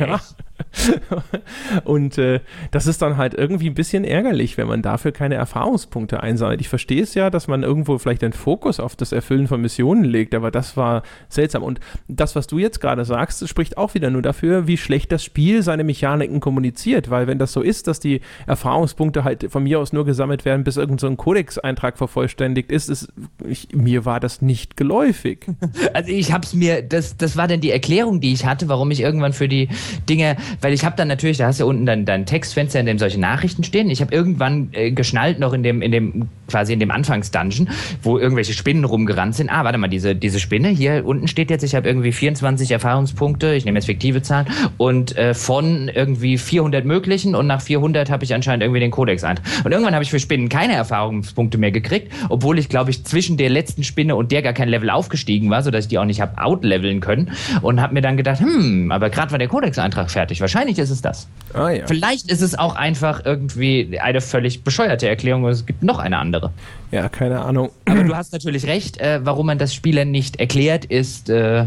Ja. 0.00 0.20
Und 1.84 2.18
äh, 2.18 2.40
das 2.70 2.86
ist 2.86 3.02
dann 3.02 3.16
halt 3.16 3.34
irgendwie 3.34 3.68
ein 3.68 3.74
bisschen 3.74 4.04
ärgerlich, 4.04 4.56
wenn 4.58 4.68
man 4.68 4.82
dafür 4.82 5.12
keine 5.12 5.34
Erfahrungspunkte 5.34 6.22
einsammelt. 6.22 6.60
Ich 6.60 6.68
verstehe 6.68 7.02
es 7.02 7.14
ja, 7.14 7.30
dass 7.30 7.48
man 7.48 7.62
irgendwo 7.62 7.98
vielleicht 7.98 8.22
den 8.22 8.32
Fokus 8.32 8.80
auf 8.80 8.96
das 8.96 9.12
Erfüllen 9.12 9.48
von 9.48 9.60
Missionen 9.60 10.04
legt, 10.04 10.34
aber 10.34 10.50
das 10.50 10.76
war 10.76 11.02
seltsam. 11.28 11.62
Und 11.62 11.80
das, 12.08 12.36
was 12.36 12.46
du 12.46 12.58
jetzt 12.58 12.80
gerade 12.80 13.04
sagst, 13.04 13.48
spricht 13.48 13.78
auch 13.78 13.94
wieder 13.94 14.10
nur 14.10 14.22
dafür, 14.22 14.66
wie 14.66 14.76
schlecht 14.76 15.12
das 15.12 15.24
Spiel 15.24 15.62
seine 15.62 15.84
Mechaniken 15.84 16.40
kommuniziert, 16.40 17.10
weil 17.10 17.26
wenn 17.26 17.38
das 17.38 17.52
so 17.52 17.62
ist, 17.62 17.86
dass 17.86 18.00
die 18.00 18.20
Erfahrungspunkte 18.46 19.24
halt 19.24 19.50
von 19.50 19.62
mir 19.62 19.80
aus 19.80 19.92
nur 19.92 20.04
gesammelt 20.04 20.44
werden, 20.44 20.64
bis 20.64 20.76
irgendein 20.76 21.10
so 21.10 21.16
Codex-Eintrag 21.16 21.98
vervollständigt 21.98 22.70
ist, 22.70 22.88
ist 22.88 23.12
ich, 23.46 23.68
mir 23.74 24.04
war 24.04 24.20
das 24.20 24.42
nicht 24.42 24.76
geläufig. 24.76 25.46
Also 25.92 26.12
ich 26.12 26.32
hab's 26.32 26.54
mir, 26.54 26.82
das, 26.82 27.16
das 27.16 27.36
war 27.36 27.48
dann 27.48 27.60
die 27.60 27.70
Erklärung, 27.70 28.20
die 28.20 28.32
ich 28.32 28.44
hatte, 28.44 28.68
warum 28.68 28.90
ich 28.90 29.00
irgendwann 29.00 29.32
für 29.32 29.48
die 29.48 29.68
Dinge 30.08 30.36
weil 30.60 30.72
ich 30.72 30.84
habe 30.84 30.96
dann 30.96 31.08
natürlich, 31.08 31.38
da 31.38 31.46
hast 31.46 31.60
du 31.60 31.64
ja 31.64 31.68
unten 31.68 31.86
dann 31.86 32.04
dein 32.04 32.26
Textfenster, 32.26 32.80
in 32.80 32.86
dem 32.86 32.98
solche 32.98 33.20
Nachrichten 33.20 33.64
stehen. 33.64 33.90
Ich 33.90 34.00
habe 34.00 34.14
irgendwann 34.14 34.68
äh, 34.72 34.90
geschnallt 34.90 35.38
noch 35.38 35.52
in 35.52 35.62
dem, 35.62 35.82
in 35.82 35.92
dem, 35.92 36.28
quasi 36.48 36.72
in 36.72 36.80
dem 36.80 36.90
Anfangsdungeon, 36.90 37.68
wo 38.02 38.18
irgendwelche 38.18 38.52
Spinnen 38.52 38.84
rumgerannt 38.84 39.34
sind. 39.34 39.50
Ah, 39.50 39.64
warte 39.64 39.78
mal, 39.78 39.88
diese, 39.88 40.14
diese 40.14 40.40
Spinne, 40.40 40.68
hier 40.68 41.04
unten 41.06 41.28
steht 41.28 41.50
jetzt, 41.50 41.62
ich 41.62 41.74
habe 41.74 41.88
irgendwie 41.88 42.12
24 42.12 42.70
Erfahrungspunkte, 42.70 43.54
ich 43.54 43.64
nehme 43.64 43.78
jetzt 43.78 43.86
fiktive 43.86 44.22
Zahlen, 44.22 44.46
und 44.76 45.16
äh, 45.16 45.34
von 45.34 45.88
irgendwie 45.88 46.38
400 46.38 46.84
möglichen 46.84 47.34
und 47.34 47.46
nach 47.46 47.60
400 47.60 48.10
habe 48.10 48.24
ich 48.24 48.34
anscheinend 48.34 48.62
irgendwie 48.62 48.80
den 48.80 48.90
Kodex 48.90 49.24
ein. 49.24 49.40
Und 49.64 49.72
irgendwann 49.72 49.94
habe 49.94 50.04
ich 50.04 50.10
für 50.10 50.20
Spinnen 50.20 50.48
keine 50.48 50.74
Erfahrungspunkte 50.74 51.58
mehr 51.58 51.70
gekriegt, 51.70 52.12
obwohl 52.28 52.58
ich, 52.58 52.68
glaube 52.68 52.90
ich, 52.90 53.04
zwischen 53.04 53.36
der 53.36 53.50
letzten 53.50 53.84
Spinne 53.84 54.16
und 54.16 54.32
der 54.32 54.42
gar 54.42 54.52
kein 54.52 54.68
Level 54.68 54.90
aufgestiegen 54.90 55.50
war, 55.50 55.62
sodass 55.62 55.84
ich 55.84 55.88
die 55.88 55.98
auch 55.98 56.04
nicht 56.04 56.20
habe 56.20 56.40
outleveln 56.42 57.00
können 57.00 57.30
und 57.62 57.80
habe 57.80 57.94
mir 57.94 58.00
dann 58.00 58.16
gedacht, 58.16 58.40
hm, 58.40 58.90
aber 58.92 59.10
gerade 59.10 59.30
war 59.32 59.38
der 59.38 59.48
Codex-Eintrag 59.48 60.10
fertig. 60.10 60.39
Wahrscheinlich 60.40 60.78
ist 60.78 60.90
es 60.90 61.02
das. 61.02 61.28
Ah, 61.54 61.70
ja. 61.70 61.86
Vielleicht 61.86 62.30
ist 62.30 62.42
es 62.42 62.58
auch 62.58 62.74
einfach 62.76 63.24
irgendwie 63.24 63.98
eine 64.00 64.20
völlig 64.20 64.64
bescheuerte 64.64 65.08
Erklärung 65.08 65.44
und 65.44 65.50
es 65.50 65.66
gibt 65.66 65.82
noch 65.82 65.98
eine 65.98 66.18
andere. 66.18 66.50
Ja, 66.90 67.08
keine 67.08 67.40
Ahnung. 67.40 67.70
Aber 67.86 68.04
du 68.04 68.16
hast 68.16 68.32
natürlich 68.32 68.66
recht, 68.66 68.98
äh, 68.98 69.20
warum 69.24 69.46
man 69.46 69.58
das 69.58 69.74
Spielern 69.74 70.10
nicht 70.10 70.40
erklärt, 70.40 70.84
ist, 70.84 71.28
äh, 71.28 71.66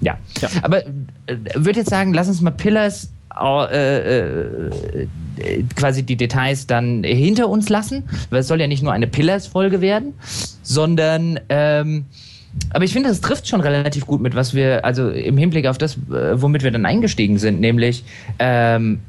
ja. 0.00 0.18
ja. 0.40 0.48
Aber 0.62 0.86
äh, 0.86 1.36
würde 1.54 1.80
jetzt 1.80 1.90
sagen, 1.90 2.14
lass 2.14 2.28
uns 2.28 2.40
mal 2.40 2.50
Pillars 2.50 3.10
äh, 3.38 4.20
äh, 4.20 5.08
quasi 5.74 6.02
die 6.02 6.16
Details 6.16 6.66
dann 6.66 7.04
hinter 7.04 7.48
uns 7.48 7.68
lassen, 7.68 8.04
weil 8.30 8.40
es 8.40 8.48
soll 8.48 8.60
ja 8.60 8.66
nicht 8.66 8.82
nur 8.82 8.92
eine 8.92 9.06
Pillars-Folge 9.06 9.80
werden, 9.82 10.14
sondern 10.62 11.38
ähm, 11.50 12.06
aber 12.70 12.84
ich 12.84 12.92
finde, 12.92 13.08
das 13.08 13.20
trifft 13.20 13.48
schon 13.48 13.60
relativ 13.60 14.06
gut 14.06 14.20
mit, 14.20 14.34
was 14.34 14.54
wir, 14.54 14.84
also 14.84 15.10
im 15.10 15.36
Hinblick 15.36 15.66
auf 15.66 15.78
das, 15.78 15.96
äh, 15.96 16.40
womit 16.40 16.62
wir 16.62 16.70
dann 16.70 16.86
eingestiegen 16.86 17.38
sind, 17.38 17.60
nämlich 17.60 18.04
ähm, 18.38 19.00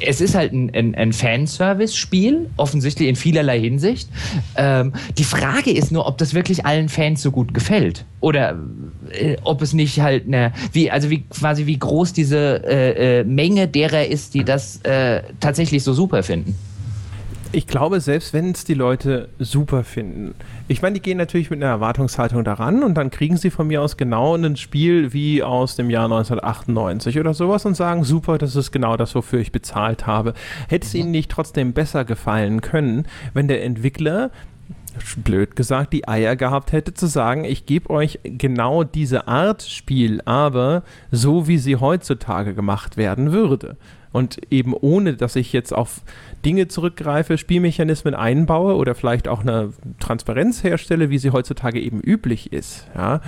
es 0.00 0.20
ist 0.20 0.34
halt 0.34 0.52
ein, 0.52 0.74
ein, 0.74 0.94
ein 0.94 1.12
Fanservice-Spiel, 1.12 2.50
offensichtlich 2.56 3.08
in 3.08 3.16
vielerlei 3.16 3.60
Hinsicht. 3.60 4.08
Ähm, 4.56 4.92
die 5.18 5.24
Frage 5.24 5.70
ist 5.70 5.92
nur, 5.92 6.06
ob 6.06 6.18
das 6.18 6.34
wirklich 6.34 6.66
allen 6.66 6.88
Fans 6.88 7.22
so 7.22 7.30
gut 7.30 7.54
gefällt. 7.54 8.04
Oder 8.20 8.58
äh, 9.10 9.36
ob 9.44 9.62
es 9.62 9.72
nicht 9.72 10.00
halt 10.00 10.26
eine, 10.26 10.52
wie, 10.72 10.90
also 10.90 11.10
wie 11.10 11.22
quasi 11.22 11.66
wie 11.66 11.78
groß 11.78 12.12
diese 12.12 12.62
äh, 12.64 13.20
äh, 13.20 13.24
Menge 13.24 13.68
derer 13.68 14.06
ist, 14.06 14.34
die 14.34 14.44
das 14.44 14.80
äh, 14.82 15.22
tatsächlich 15.40 15.82
so 15.82 15.92
super 15.92 16.22
finden. 16.22 16.56
Ich 17.52 17.66
glaube, 17.66 18.00
selbst 18.00 18.32
wenn 18.32 18.52
es 18.52 18.62
die 18.62 18.74
Leute 18.74 19.28
super 19.40 19.82
finden, 19.82 20.36
ich 20.68 20.82
meine, 20.82 20.94
die 20.94 21.02
gehen 21.02 21.18
natürlich 21.18 21.50
mit 21.50 21.60
einer 21.60 21.72
Erwartungshaltung 21.72 22.44
daran 22.44 22.84
und 22.84 22.94
dann 22.94 23.10
kriegen 23.10 23.36
sie 23.36 23.50
von 23.50 23.66
mir 23.66 23.82
aus 23.82 23.96
genau 23.96 24.36
ein 24.36 24.56
Spiel 24.56 25.12
wie 25.12 25.42
aus 25.42 25.74
dem 25.74 25.90
Jahr 25.90 26.04
1998 26.04 27.18
oder 27.18 27.34
sowas 27.34 27.66
und 27.66 27.76
sagen, 27.76 28.04
super, 28.04 28.38
das 28.38 28.54
ist 28.54 28.70
genau 28.70 28.96
das, 28.96 29.16
wofür 29.16 29.40
ich 29.40 29.50
bezahlt 29.50 30.06
habe. 30.06 30.34
Hätte 30.68 30.86
es 30.86 30.94
ihnen 30.94 31.10
nicht 31.10 31.28
trotzdem 31.28 31.72
besser 31.72 32.04
gefallen 32.04 32.60
können, 32.60 33.06
wenn 33.34 33.48
der 33.48 33.64
Entwickler 33.64 34.30
blöd 35.16 35.56
gesagt, 35.56 35.92
die 35.92 36.06
Eier 36.06 36.36
gehabt 36.36 36.70
hätte 36.70 36.94
zu 36.94 37.06
sagen, 37.06 37.44
ich 37.44 37.66
gebe 37.66 37.90
euch 37.90 38.20
genau 38.22 38.84
diese 38.84 39.26
Art 39.26 39.62
Spiel, 39.62 40.20
aber 40.24 40.84
so 41.10 41.48
wie 41.48 41.58
sie 41.58 41.76
heutzutage 41.76 42.54
gemacht 42.54 42.96
werden 42.96 43.32
würde. 43.32 43.76
Und 44.12 44.40
eben 44.50 44.74
ohne, 44.74 45.14
dass 45.14 45.36
ich 45.36 45.52
jetzt 45.52 45.72
auf 45.72 46.02
Dinge 46.44 46.68
zurückgreife, 46.68 47.38
Spielmechanismen 47.38 48.14
einbaue 48.14 48.74
oder 48.74 48.94
vielleicht 48.94 49.28
auch 49.28 49.40
eine 49.40 49.72
Transparenz 50.00 50.64
herstelle, 50.64 51.10
wie 51.10 51.18
sie 51.18 51.30
heutzutage 51.30 51.80
eben 51.80 52.00
üblich 52.00 52.52
ist. 52.52 52.88
Ja, 52.96 53.20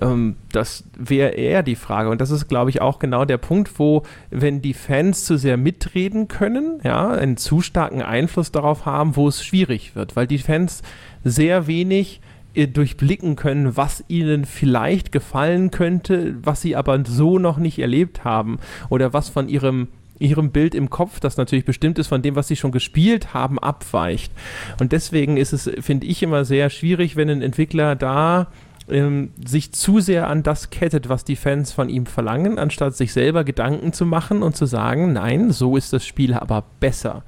ähm, 0.00 0.36
das 0.52 0.84
wäre 0.96 1.30
eher 1.30 1.62
die 1.62 1.76
Frage. 1.76 2.10
Und 2.10 2.20
das 2.20 2.30
ist, 2.30 2.48
glaube 2.48 2.70
ich, 2.70 2.80
auch 2.80 2.98
genau 2.98 3.24
der 3.24 3.38
Punkt, 3.38 3.78
wo, 3.78 4.02
wenn 4.30 4.62
die 4.62 4.74
Fans 4.74 5.24
zu 5.24 5.36
sehr 5.36 5.56
mitreden 5.56 6.28
können, 6.28 6.80
ja, 6.84 7.08
einen 7.10 7.36
zu 7.36 7.60
starken 7.60 8.02
Einfluss 8.02 8.52
darauf 8.52 8.86
haben, 8.86 9.16
wo 9.16 9.28
es 9.28 9.44
schwierig 9.44 9.96
wird, 9.96 10.16
weil 10.16 10.26
die 10.26 10.38
Fans 10.38 10.82
sehr 11.24 11.66
wenig 11.66 12.20
äh, 12.54 12.66
durchblicken 12.66 13.36
können, 13.36 13.76
was 13.76 14.04
ihnen 14.08 14.44
vielleicht 14.44 15.12
gefallen 15.12 15.70
könnte, 15.70 16.36
was 16.42 16.60
sie 16.60 16.76
aber 16.76 17.04
so 17.04 17.38
noch 17.38 17.58
nicht 17.58 17.78
erlebt 17.78 18.24
haben 18.24 18.58
oder 18.88 19.12
was 19.12 19.28
von 19.28 19.48
ihrem 19.48 19.88
ihrem 20.20 20.50
Bild 20.50 20.74
im 20.74 20.90
Kopf, 20.90 21.18
das 21.18 21.36
natürlich 21.36 21.64
bestimmt 21.64 21.98
ist 21.98 22.06
von 22.06 22.22
dem, 22.22 22.36
was 22.36 22.46
sie 22.46 22.56
schon 22.56 22.72
gespielt 22.72 23.34
haben, 23.34 23.58
abweicht. 23.58 24.32
Und 24.78 24.92
deswegen 24.92 25.36
ist 25.36 25.52
es, 25.52 25.70
finde 25.80 26.06
ich, 26.06 26.22
immer 26.22 26.44
sehr 26.44 26.70
schwierig, 26.70 27.16
wenn 27.16 27.28
ein 27.28 27.42
Entwickler 27.42 27.96
da 27.96 28.48
ähm, 28.88 29.30
sich 29.44 29.72
zu 29.72 30.00
sehr 30.00 30.28
an 30.28 30.42
das 30.42 30.70
kettet, 30.70 31.08
was 31.08 31.24
die 31.24 31.36
Fans 31.36 31.72
von 31.72 31.88
ihm 31.88 32.06
verlangen, 32.06 32.58
anstatt 32.58 32.96
sich 32.96 33.12
selber 33.12 33.44
Gedanken 33.44 33.92
zu 33.92 34.04
machen 34.06 34.42
und 34.42 34.56
zu 34.56 34.66
sagen, 34.66 35.12
nein, 35.12 35.50
so 35.50 35.76
ist 35.76 35.92
das 35.92 36.04
Spiel 36.04 36.34
aber 36.34 36.64
besser. 36.80 37.22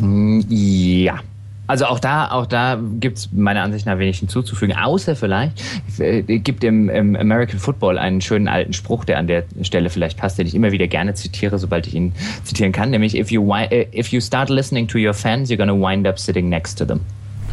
Ja, 0.00 1.20
also 1.66 1.86
auch 1.86 1.98
da, 1.98 2.30
auch 2.30 2.46
da 2.46 2.78
gibt 3.00 3.18
es 3.18 3.32
meiner 3.32 3.62
Ansicht 3.62 3.86
nach 3.86 3.98
wenig 3.98 4.18
hinzuzufügen, 4.18 4.76
außer 4.76 5.16
vielleicht 5.16 5.62
äh, 5.98 6.22
gibt 6.22 6.62
im, 6.64 6.88
im, 6.88 7.16
American 7.16 7.58
Football 7.58 7.98
einen 7.98 8.20
schönen 8.20 8.48
alten 8.48 8.72
Spruch, 8.72 9.04
der 9.04 9.18
an 9.18 9.26
der 9.26 9.44
Stelle 9.62 9.88
vielleicht 9.90 10.18
passt, 10.18 10.38
den 10.38 10.46
ich 10.46 10.54
immer 10.54 10.72
wieder 10.72 10.86
gerne 10.86 11.14
zitiere, 11.14 11.58
sobald 11.58 11.86
ich 11.86 11.94
ihn 11.94 12.12
zitieren 12.44 12.72
kann, 12.72 12.90
nämlich 12.90 13.16
if 13.16 13.30
you, 13.30 13.54
äh, 13.54 13.86
if 13.98 14.08
you 14.08 14.20
start 14.20 14.50
listening 14.50 14.86
to 14.86 14.98
your 14.98 15.14
fans, 15.14 15.50
you're 15.50 15.56
gonna 15.56 15.72
wind 15.72 16.06
up 16.06 16.18
sitting 16.18 16.48
next 16.48 16.76
to 16.78 16.84
them. 16.84 17.00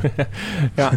ja. 0.77 0.91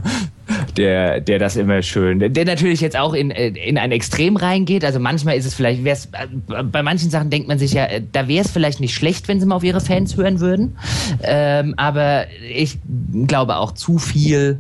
Der, 0.76 1.20
der 1.20 1.38
das 1.38 1.56
immer 1.56 1.82
schön, 1.82 2.18
der 2.18 2.44
natürlich 2.44 2.80
jetzt 2.82 2.98
auch 2.98 3.14
in, 3.14 3.30
in 3.30 3.78
ein 3.78 3.92
Extrem 3.92 4.36
reingeht. 4.36 4.84
Also 4.84 5.00
manchmal 5.00 5.36
ist 5.36 5.46
es 5.46 5.54
vielleicht, 5.54 5.84
wär's, 5.84 6.08
bei 6.46 6.82
manchen 6.82 7.08
Sachen 7.10 7.30
denkt 7.30 7.48
man 7.48 7.58
sich 7.58 7.72
ja, 7.72 7.86
da 8.12 8.28
wäre 8.28 8.44
es 8.44 8.50
vielleicht 8.50 8.80
nicht 8.80 8.94
schlecht, 8.94 9.26
wenn 9.28 9.40
sie 9.40 9.46
mal 9.46 9.56
auf 9.56 9.64
ihre 9.64 9.80
Fans 9.80 10.16
hören 10.16 10.40
würden. 10.40 10.76
Ähm, 11.22 11.74
aber 11.76 12.26
ich 12.54 12.78
glaube 13.26 13.56
auch 13.56 13.72
zu 13.72 13.98
viel 13.98 14.58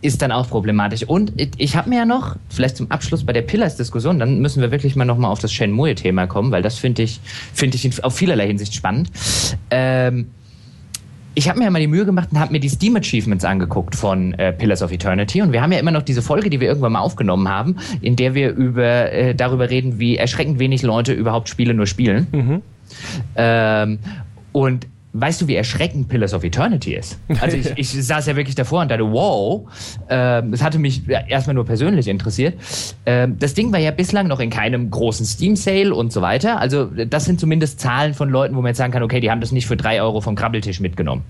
ist 0.00 0.22
dann 0.22 0.30
auch 0.30 0.48
problematisch. 0.48 1.02
Und 1.02 1.32
ich 1.36 1.76
habe 1.76 1.88
mir 1.88 1.96
ja 1.96 2.04
noch, 2.04 2.36
vielleicht 2.48 2.76
zum 2.76 2.90
Abschluss 2.90 3.24
bei 3.24 3.32
der 3.32 3.42
Pillars-Diskussion, 3.42 4.18
dann 4.18 4.38
müssen 4.38 4.60
wir 4.60 4.70
wirklich 4.70 4.94
mal 4.94 5.04
nochmal 5.04 5.30
auf 5.30 5.40
das 5.40 5.52
Shenmue-Thema 5.52 6.26
kommen, 6.26 6.52
weil 6.52 6.62
das 6.62 6.78
finde 6.78 7.02
ich, 7.02 7.20
finde 7.52 7.76
ich 7.76 8.04
auf 8.04 8.14
vielerlei 8.14 8.46
Hinsicht 8.46 8.74
spannend. 8.74 9.10
Ähm, 9.70 10.28
ich 11.38 11.48
habe 11.48 11.60
mir 11.60 11.66
ja 11.66 11.70
mal 11.70 11.78
die 11.78 11.86
Mühe 11.86 12.04
gemacht 12.04 12.30
und 12.32 12.40
habe 12.40 12.50
mir 12.50 12.58
die 12.58 12.68
Steam 12.68 12.96
Achievements 12.96 13.44
angeguckt 13.44 13.94
von 13.94 14.34
äh, 14.34 14.52
Pillars 14.52 14.82
of 14.82 14.90
Eternity 14.90 15.40
und 15.40 15.52
wir 15.52 15.62
haben 15.62 15.70
ja 15.70 15.78
immer 15.78 15.92
noch 15.92 16.02
diese 16.02 16.20
Folge, 16.20 16.50
die 16.50 16.58
wir 16.58 16.66
irgendwann 16.66 16.92
mal 16.92 17.00
aufgenommen 17.00 17.48
haben, 17.48 17.76
in 18.00 18.16
der 18.16 18.34
wir 18.34 18.50
über 18.50 19.12
äh, 19.12 19.36
darüber 19.36 19.70
reden, 19.70 20.00
wie 20.00 20.16
erschreckend 20.16 20.58
wenig 20.58 20.82
Leute 20.82 21.12
überhaupt 21.12 21.48
Spiele 21.48 21.74
nur 21.74 21.86
spielen. 21.86 22.26
Mhm. 22.32 22.62
Ähm, 23.36 23.98
und 24.50 24.88
weißt 25.20 25.42
du, 25.42 25.48
wie 25.48 25.54
erschreckend 25.54 26.08
Pillars 26.08 26.34
of 26.34 26.44
Eternity 26.44 26.94
ist? 26.94 27.18
Also 27.40 27.56
ich, 27.56 27.70
ich 27.76 27.90
saß 27.90 28.26
ja 28.26 28.36
wirklich 28.36 28.54
davor 28.54 28.82
und 28.82 28.90
dachte, 28.90 29.10
wow, 29.10 29.68
ähm, 30.08 30.50
das 30.50 30.62
hatte 30.62 30.78
mich 30.78 31.02
erstmal 31.08 31.54
nur 31.54 31.64
persönlich 31.64 32.08
interessiert. 32.08 32.54
Ähm, 33.06 33.36
das 33.38 33.54
Ding 33.54 33.72
war 33.72 33.78
ja 33.78 33.90
bislang 33.90 34.28
noch 34.28 34.40
in 34.40 34.50
keinem 34.50 34.90
großen 34.90 35.26
Steam-Sale 35.26 35.94
und 35.94 36.12
so 36.12 36.22
weiter. 36.22 36.60
Also 36.60 36.86
das 36.86 37.24
sind 37.24 37.40
zumindest 37.40 37.80
Zahlen 37.80 38.14
von 38.14 38.30
Leuten, 38.30 38.54
wo 38.56 38.60
man 38.60 38.70
jetzt 38.70 38.78
sagen 38.78 38.92
kann, 38.92 39.02
okay, 39.02 39.20
die 39.20 39.30
haben 39.30 39.40
das 39.40 39.52
nicht 39.52 39.66
für 39.66 39.76
drei 39.76 40.02
Euro 40.02 40.20
vom 40.20 40.34
Krabbeltisch 40.34 40.80
mitgenommen. 40.80 41.22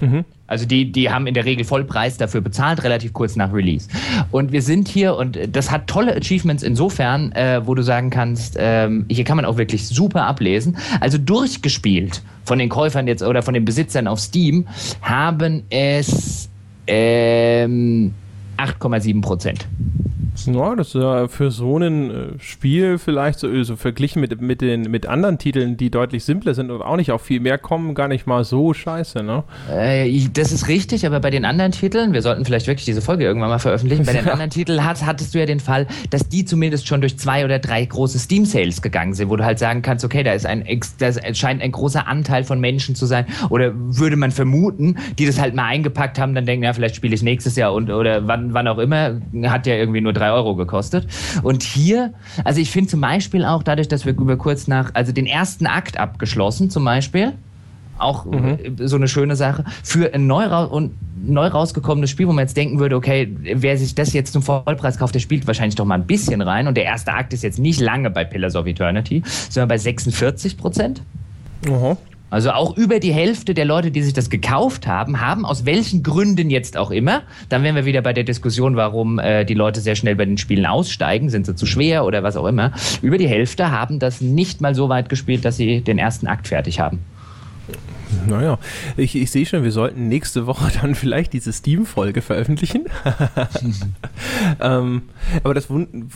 Mhm. 0.00 0.24
Also 0.48 0.66
die, 0.66 0.90
die 0.90 1.10
haben 1.10 1.26
in 1.26 1.34
der 1.34 1.44
Regel 1.44 1.64
Vollpreis 1.64 2.16
dafür 2.16 2.40
bezahlt, 2.40 2.82
relativ 2.82 3.12
kurz 3.12 3.36
nach 3.36 3.52
Release. 3.52 3.86
Und 4.30 4.50
wir 4.50 4.62
sind 4.62 4.88
hier 4.88 5.14
und 5.14 5.38
das 5.52 5.70
hat 5.70 5.86
tolle 5.86 6.16
Achievements 6.16 6.62
insofern, 6.62 7.32
äh, 7.32 7.60
wo 7.64 7.74
du 7.74 7.82
sagen 7.82 8.10
kannst, 8.10 8.56
ähm, 8.58 9.04
hier 9.10 9.24
kann 9.24 9.36
man 9.36 9.44
auch 9.44 9.58
wirklich 9.58 9.86
super 9.86 10.24
ablesen. 10.24 10.78
Also 11.00 11.18
durchgespielt 11.18 12.22
von 12.44 12.58
den 12.58 12.70
Käufern 12.70 13.06
jetzt 13.06 13.22
oder 13.22 13.42
von 13.42 13.52
den 13.52 13.66
Besitzern 13.66 14.08
auf 14.08 14.18
Steam 14.18 14.66
haben 15.02 15.64
es 15.68 16.48
ähm, 16.86 18.14
8,7 18.56 19.20
Prozent. 19.20 19.68
Ja, 20.46 20.74
das 20.74 20.88
ist 20.88 20.94
ja 20.94 21.28
für 21.28 21.50
so 21.50 21.78
ein 21.78 22.10
äh, 22.10 22.14
Spiel 22.38 22.98
vielleicht 22.98 23.38
so, 23.40 23.62
so 23.64 23.76
verglichen 23.76 24.20
mit, 24.20 24.40
mit, 24.40 24.60
den, 24.60 24.82
mit 24.82 25.06
anderen 25.06 25.38
Titeln, 25.38 25.76
die 25.76 25.90
deutlich 25.90 26.24
simpler 26.24 26.54
sind 26.54 26.70
und 26.70 26.82
auch 26.82 26.96
nicht 26.96 27.12
auf 27.12 27.22
viel 27.22 27.40
mehr 27.40 27.58
kommen, 27.58 27.94
gar 27.94 28.08
nicht 28.08 28.26
mal 28.26 28.44
so 28.44 28.72
scheiße, 28.72 29.22
ne? 29.22 29.44
Äh, 29.70 30.28
das 30.32 30.52
ist 30.52 30.68
richtig, 30.68 31.06
aber 31.06 31.20
bei 31.20 31.30
den 31.30 31.44
anderen 31.44 31.72
Titeln, 31.72 32.12
wir 32.12 32.22
sollten 32.22 32.44
vielleicht 32.44 32.66
wirklich 32.66 32.84
diese 32.84 33.02
Folge 33.02 33.24
irgendwann 33.24 33.50
mal 33.50 33.58
veröffentlichen, 33.58 34.04
bei 34.04 34.12
den 34.12 34.24
ja. 34.24 34.32
anderen 34.32 34.50
Titeln 34.50 34.84
hat, 34.84 35.04
hattest 35.04 35.34
du 35.34 35.38
ja 35.38 35.46
den 35.46 35.60
Fall, 35.60 35.86
dass 36.10 36.28
die 36.28 36.44
zumindest 36.44 36.86
schon 36.86 37.00
durch 37.00 37.18
zwei 37.18 37.44
oder 37.44 37.58
drei 37.58 37.84
große 37.84 38.18
Steam-Sales 38.18 38.82
gegangen 38.82 39.14
sind, 39.14 39.28
wo 39.28 39.36
du 39.36 39.44
halt 39.44 39.58
sagen 39.58 39.82
kannst, 39.82 40.04
okay, 40.04 40.22
da 40.22 40.32
ist 40.32 40.46
ein, 40.46 40.64
das 40.98 41.18
scheint 41.36 41.62
ein 41.62 41.72
großer 41.72 42.06
Anteil 42.06 42.44
von 42.44 42.60
Menschen 42.60 42.94
zu 42.94 43.06
sein, 43.06 43.26
oder 43.50 43.72
würde 43.74 44.16
man 44.16 44.30
vermuten, 44.30 44.96
die 45.18 45.26
das 45.26 45.40
halt 45.40 45.54
mal 45.54 45.64
eingepackt 45.64 46.18
haben, 46.18 46.34
dann 46.34 46.46
denken, 46.46 46.64
ja, 46.64 46.72
vielleicht 46.72 46.96
spiele 46.96 47.14
ich 47.14 47.22
nächstes 47.22 47.56
Jahr 47.56 47.72
und, 47.74 47.90
oder 47.90 48.26
wann, 48.26 48.54
wann 48.54 48.68
auch 48.68 48.78
immer, 48.78 49.20
hat 49.44 49.66
ja 49.66 49.74
irgendwie 49.74 50.00
nur 50.00 50.12
drei 50.12 50.27
drei 50.28 50.32
Euro 50.32 50.54
gekostet. 50.54 51.06
Und 51.42 51.62
hier, 51.62 52.12
also 52.44 52.60
ich 52.60 52.70
finde 52.70 52.90
zum 52.90 53.00
Beispiel 53.00 53.44
auch 53.44 53.62
dadurch, 53.62 53.88
dass 53.88 54.04
wir 54.04 54.12
über 54.12 54.36
kurz 54.36 54.68
nach, 54.68 54.90
also 54.94 55.12
den 55.12 55.26
ersten 55.26 55.66
Akt 55.66 55.98
abgeschlossen 55.98 56.70
zum 56.70 56.84
Beispiel, 56.84 57.32
auch 57.98 58.26
mhm. 58.26 58.76
so 58.78 58.96
eine 58.96 59.08
schöne 59.08 59.34
Sache, 59.34 59.64
für 59.82 60.14
ein 60.14 60.26
neu, 60.28 60.46
und 60.66 60.92
neu 61.20 61.48
rausgekommenes 61.48 62.10
Spiel, 62.10 62.28
wo 62.28 62.32
man 62.32 62.44
jetzt 62.44 62.56
denken 62.56 62.78
würde, 62.78 62.94
okay, 62.94 63.34
wer 63.40 63.76
sich 63.76 63.94
das 63.94 64.12
jetzt 64.12 64.32
zum 64.32 64.42
Vollpreis 64.42 64.98
kauft, 64.98 65.14
der 65.14 65.20
spielt 65.20 65.46
wahrscheinlich 65.48 65.74
doch 65.74 65.84
mal 65.84 65.96
ein 65.96 66.06
bisschen 66.06 66.40
rein. 66.40 66.68
Und 66.68 66.76
der 66.76 66.84
erste 66.84 67.12
Akt 67.12 67.32
ist 67.32 67.42
jetzt 67.42 67.58
nicht 67.58 67.80
lange 67.80 68.10
bei 68.10 68.24
Pillars 68.24 68.54
of 68.54 68.66
Eternity, 68.66 69.22
sondern 69.50 69.68
bei 69.68 69.78
46 69.78 70.56
Prozent. 70.56 71.02
Uh 71.68 71.96
Also 72.30 72.50
auch 72.50 72.76
über 72.76 73.00
die 73.00 73.12
Hälfte 73.12 73.54
der 73.54 73.64
Leute, 73.64 73.90
die 73.90 74.02
sich 74.02 74.12
das 74.12 74.30
gekauft 74.30 74.86
haben, 74.86 75.20
haben 75.20 75.44
aus 75.44 75.64
welchen 75.64 76.02
Gründen 76.02 76.50
jetzt 76.50 76.76
auch 76.76 76.90
immer, 76.90 77.22
dann 77.48 77.62
wären 77.62 77.74
wir 77.74 77.84
wieder 77.84 78.02
bei 78.02 78.12
der 78.12 78.24
Diskussion, 78.24 78.76
warum 78.76 79.18
äh, 79.18 79.44
die 79.44 79.54
Leute 79.54 79.80
sehr 79.80 79.96
schnell 79.96 80.16
bei 80.16 80.26
den 80.26 80.38
Spielen 80.38 80.66
aussteigen, 80.66 81.30
sind 81.30 81.46
sie 81.46 81.54
zu 81.54 81.66
schwer 81.66 82.04
oder 82.04 82.22
was 82.22 82.36
auch 82.36 82.46
immer. 82.46 82.72
Über 83.00 83.18
die 83.18 83.28
Hälfte 83.28 83.70
haben 83.70 83.98
das 83.98 84.20
nicht 84.20 84.60
mal 84.60 84.74
so 84.74 84.88
weit 84.88 85.08
gespielt, 85.08 85.44
dass 85.44 85.56
sie 85.56 85.80
den 85.80 85.98
ersten 85.98 86.26
Akt 86.26 86.48
fertig 86.48 86.80
haben. 86.80 87.00
Naja, 88.26 88.58
ich, 88.96 89.16
ich 89.16 89.30
sehe 89.30 89.44
schon, 89.46 89.62
wir 89.62 89.72
sollten 89.72 90.08
nächste 90.08 90.46
Woche 90.46 90.70
dann 90.82 90.94
vielleicht 90.94 91.32
diese 91.32 91.52
Steam-Folge 91.52 92.22
veröffentlichen. 92.22 92.86
ähm, 94.60 95.02
aber 95.44 95.54
das, 95.54 95.68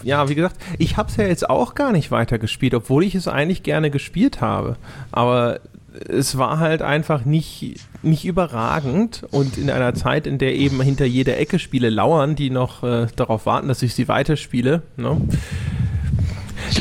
ja, 0.02 0.28
wie 0.28 0.34
gesagt, 0.34 0.56
ich 0.78 0.96
habe 0.96 1.10
es 1.10 1.16
ja 1.16 1.26
jetzt 1.26 1.48
auch 1.48 1.74
gar 1.74 1.92
nicht 1.92 2.10
weiter 2.10 2.38
gespielt, 2.38 2.74
obwohl 2.74 3.04
ich 3.04 3.14
es 3.14 3.28
eigentlich 3.28 3.62
gerne 3.62 3.90
gespielt 3.90 4.40
habe. 4.40 4.76
Aber 5.10 5.60
es 6.08 6.38
war 6.38 6.58
halt 6.58 6.82
einfach 6.82 7.24
nicht, 7.24 7.76
nicht 8.02 8.24
überragend 8.24 9.24
und 9.30 9.58
in 9.58 9.70
einer 9.70 9.94
Zeit, 9.94 10.26
in 10.26 10.38
der 10.38 10.54
eben 10.54 10.80
hinter 10.80 11.04
jeder 11.04 11.38
Ecke 11.38 11.58
Spiele 11.58 11.90
lauern, 11.90 12.36
die 12.36 12.50
noch 12.50 12.82
äh, 12.82 13.06
darauf 13.16 13.46
warten, 13.46 13.68
dass 13.68 13.82
ich 13.82 13.94
sie 13.94 14.08
weiterspiele, 14.08 14.82
ne? 14.96 15.20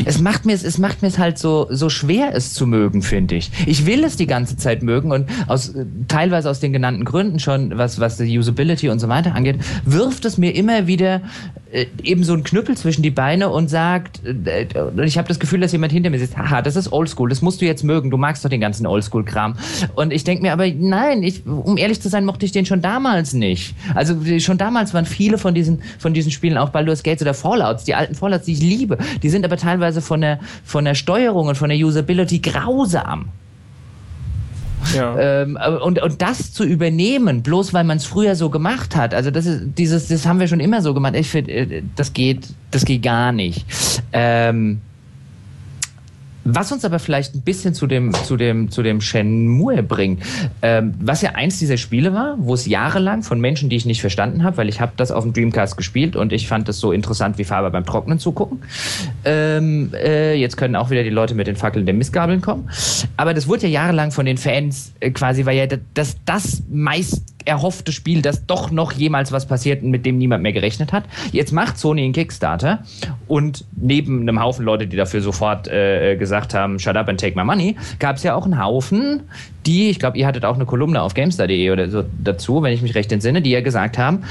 es 0.06 0.22
macht 0.22 0.46
mir 0.46 0.54
es 0.54 0.78
macht 0.78 1.02
mir 1.02 1.12
halt 1.18 1.38
so 1.38 1.68
so 1.70 1.90
schwer 1.90 2.34
es 2.34 2.54
zu 2.54 2.68
mögen, 2.68 3.02
finde 3.02 3.36
ich. 3.36 3.52
Ich 3.66 3.86
will 3.86 4.04
es 4.04 4.16
die 4.16 4.28
ganze 4.28 4.58
Zeit 4.58 4.84
mögen 4.84 5.12
und 5.12 5.30
aus 5.48 5.74
teilweise 6.08 6.50
aus 6.50 6.60
den 6.60 6.74
genannten 6.74 7.06
Gründen 7.06 7.40
schon, 7.40 7.78
was 7.78 8.00
was 8.00 8.18
die 8.18 8.38
Usability 8.38 8.90
und 8.90 9.00
so 9.00 9.10
weiter 9.10 9.36
angeht, 9.36 9.58
wirft 9.86 10.26
es 10.26 10.38
mir 10.38 10.56
immer 10.56 10.88
wieder 10.88 11.16
äh, 11.16 11.22
eben 12.04 12.24
so 12.24 12.34
einen 12.34 12.44
Knüppel 12.44 12.76
zwischen 12.76 13.02
die 13.02 13.12
Beine 13.12 13.50
und 13.50 13.70
sagt, 13.70 14.22
äh, 14.26 14.68
ich 15.04 15.18
habe 15.18 15.28
das 15.28 15.40
Gefühl, 15.40 15.62
dass 15.62 15.72
jemand 15.72 15.94
hinter 15.94 16.10
mir 16.10 16.20
sitzt, 16.20 16.38
haha, 16.38 16.62
das 16.62 16.76
ist 16.76 16.92
Oldschool, 16.92 17.30
das 17.30 17.42
musst 17.42 17.62
du 17.62 17.66
jetzt 17.66 17.84
mögen, 17.84 18.12
du 18.12 18.18
magst 18.18 18.44
doch 18.44 18.50
den 18.50 18.62
ganzen 18.62 18.86
Oldschool-Kram. 18.86 19.56
Und 19.96 20.12
ich 20.12 20.24
denke 20.24 20.44
mir 20.44 20.54
aber, 20.54 20.68
nein, 20.70 21.24
ich, 21.24 21.46
um 21.46 21.78
ehrlich 21.78 22.02
zu 22.02 22.10
sein, 22.10 22.26
mochte 22.26 22.46
ich 22.46 22.52
den 22.52 22.66
schon 22.66 22.82
damals 22.82 23.34
nicht. 23.34 23.76
Also 23.96 24.16
schon 24.40 24.58
damals 24.58 24.94
waren 24.94 25.06
viele 25.06 25.38
von 25.38 25.54
diesen, 25.54 25.82
von 25.98 26.14
diesen 26.14 26.32
Spielen, 26.32 26.58
auch 26.58 26.70
Baldur's 26.70 27.04
Gates 27.04 27.22
oder 27.22 27.34
Fallouts, 27.34 27.86
die 27.86 27.96
alten 27.96 28.16
Fallouts, 28.16 28.46
die 28.46 28.54
ich 28.54 28.62
liebe, 28.62 28.98
die 29.24 29.30
sind 29.30 29.46
aber 29.46 29.58
teilweise 29.58 30.02
von 30.02 30.22
der, 30.22 30.40
von 30.64 30.86
der 30.86 30.96
Steuerung 30.96 31.48
und 31.48 31.56
von 31.56 31.70
der 31.70 31.78
Usability 31.78 32.40
grausam. 32.40 33.30
Ähm, 35.20 35.58
und, 35.84 36.02
und 36.02 36.22
das 36.22 36.54
zu 36.54 36.64
übernehmen, 36.64 37.44
bloß 37.44 37.74
weil 37.74 37.84
man 37.84 37.98
es 37.98 38.06
früher 38.06 38.36
so 38.36 38.50
gemacht 38.50 38.96
hat, 38.96 39.14
also 39.14 39.32
das 39.32 39.46
ist 39.46 39.62
dieses, 39.78 40.08
das 40.08 40.26
haben 40.26 40.40
wir 40.40 40.48
schon 40.48 40.60
immer 40.60 40.82
so 40.82 40.94
gemacht. 40.94 41.16
Ich 41.16 41.30
finde, 41.30 41.52
äh, 41.52 41.84
das 41.96 42.14
geht, 42.14 42.48
das 42.72 42.86
geht 42.86 43.04
gar 43.04 43.32
nicht. 43.32 43.66
Ähm, 44.14 44.82
was 46.56 46.72
uns 46.72 46.86
aber 46.86 47.00
vielleicht 47.00 47.36
ein 47.36 47.42
bisschen 47.42 47.74
zu 47.74 47.88
dem, 47.88 48.14
zu 48.14 48.38
dem, 48.38 48.72
zu 48.72 48.84
dem 48.84 49.02
Shenmue 49.02 49.84
bringt, 49.84 50.24
ähm, 50.62 50.94
was 51.00 51.22
ja 51.22 51.32
eins 51.32 51.60
dieser 51.60 51.78
Spiele 51.78 52.14
war, 52.14 52.36
wo 52.38 52.54
es 52.54 52.66
jahrelang 52.66 53.24
von 53.24 53.40
Menschen, 53.40 53.70
die 53.70 53.76
ich 53.76 53.86
nicht 53.86 54.02
verstanden 54.02 54.44
habe, 54.44 54.58
weil 54.58 54.70
ich 54.70 54.82
habe 54.82 54.94
das 54.98 55.12
auf 55.12 55.24
dem 55.24 55.34
Dreamcast 55.34 55.78
gespielt 55.78 56.16
und 56.16 56.34
ich 56.34 56.48
fand 56.48 56.68
das 56.68 56.80
so 56.80 56.92
interessant 56.92 57.38
wie 57.38 57.44
Faber 57.44 57.70
beim 57.72 57.86
Trocknen 57.86 58.20
zugucken. 58.20 58.62
Ähm, 59.26 59.92
äh, 59.94 60.36
jetzt 60.36 60.58
können 60.58 60.76
auch 60.76 60.90
wieder 60.90 61.04
die 61.04 61.10
Leute 61.10 61.36
mit 61.36 61.48
den 61.48 61.56
Fackeln 61.56 61.86
der 61.86 61.96
Missgabeln 61.96 62.42
kommen. 62.42 62.70
Aber 63.18 63.34
das 63.34 63.48
wurde 63.48 63.68
ja 63.68 63.82
jahrelang 63.82 64.12
von 64.12 64.26
den 64.26 64.38
Fans 64.38 64.94
äh, 65.00 65.12
quasi, 65.12 65.46
weil 65.46 65.58
ja 65.58 65.68
das, 65.94 66.18
das 66.26 66.64
meist 66.70 67.31
erhoffte 67.46 67.92
Spiel, 67.92 68.22
dass 68.22 68.46
doch 68.46 68.72
noch 68.72 68.92
jemals 68.92 69.32
was 69.32 69.46
passiert, 69.46 69.84
mit 69.84 70.06
dem 70.06 70.18
niemand 70.18 70.44
mehr 70.44 70.54
gerechnet 70.54 70.94
hat. 70.94 71.04
Jetzt 71.32 71.52
macht 71.52 71.78
Sony 71.78 72.04
einen 72.04 72.14
Kickstarter 72.14 72.84
und 73.28 73.66
neben 73.76 74.22
einem 74.22 74.42
Haufen 74.42 74.66
Leute, 74.66 74.88
die 74.88 74.98
dafür 74.98 75.22
sofort 75.22 75.68
äh, 75.68 76.16
gesagt 76.18 76.54
haben, 76.54 76.80
shut 76.80 76.96
up 76.96 77.10
and 77.10 77.20
take 77.20 77.38
my 77.38 77.44
money, 77.44 77.76
gab 78.00 78.18
es 78.18 78.24
ja 78.24 78.36
auch 78.36 78.46
einen 78.46 78.62
Haufen, 78.62 79.24
die, 79.66 79.90
ich 79.90 80.00
glaube, 80.00 80.18
ihr 80.18 80.28
hattet 80.28 80.46
auch 80.46 80.56
eine 80.56 80.66
Kolumne 80.66 81.02
auf 81.02 81.14
GameStar.de 81.14 81.72
oder 81.72 81.90
so 81.90 82.04
dazu, 82.24 82.64
wenn 82.64 82.74
ich 82.74 82.82
mich 82.82 82.96
recht 82.96 83.12
entsinne, 83.12 83.42
die 83.42 83.52
ja 83.52 83.62
gesagt 83.62 83.98
haben, 83.98 84.24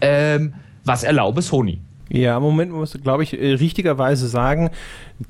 ähm, 0.00 0.54
was 0.84 1.02
erlaube 1.02 1.42
Sony? 1.42 1.80
Ja, 2.10 2.38
Moment, 2.38 2.70
man 2.70 2.80
muss, 2.80 2.98
glaube 3.02 3.22
ich, 3.22 3.40
äh, 3.40 3.54
richtigerweise 3.54 4.28
sagen, 4.28 4.70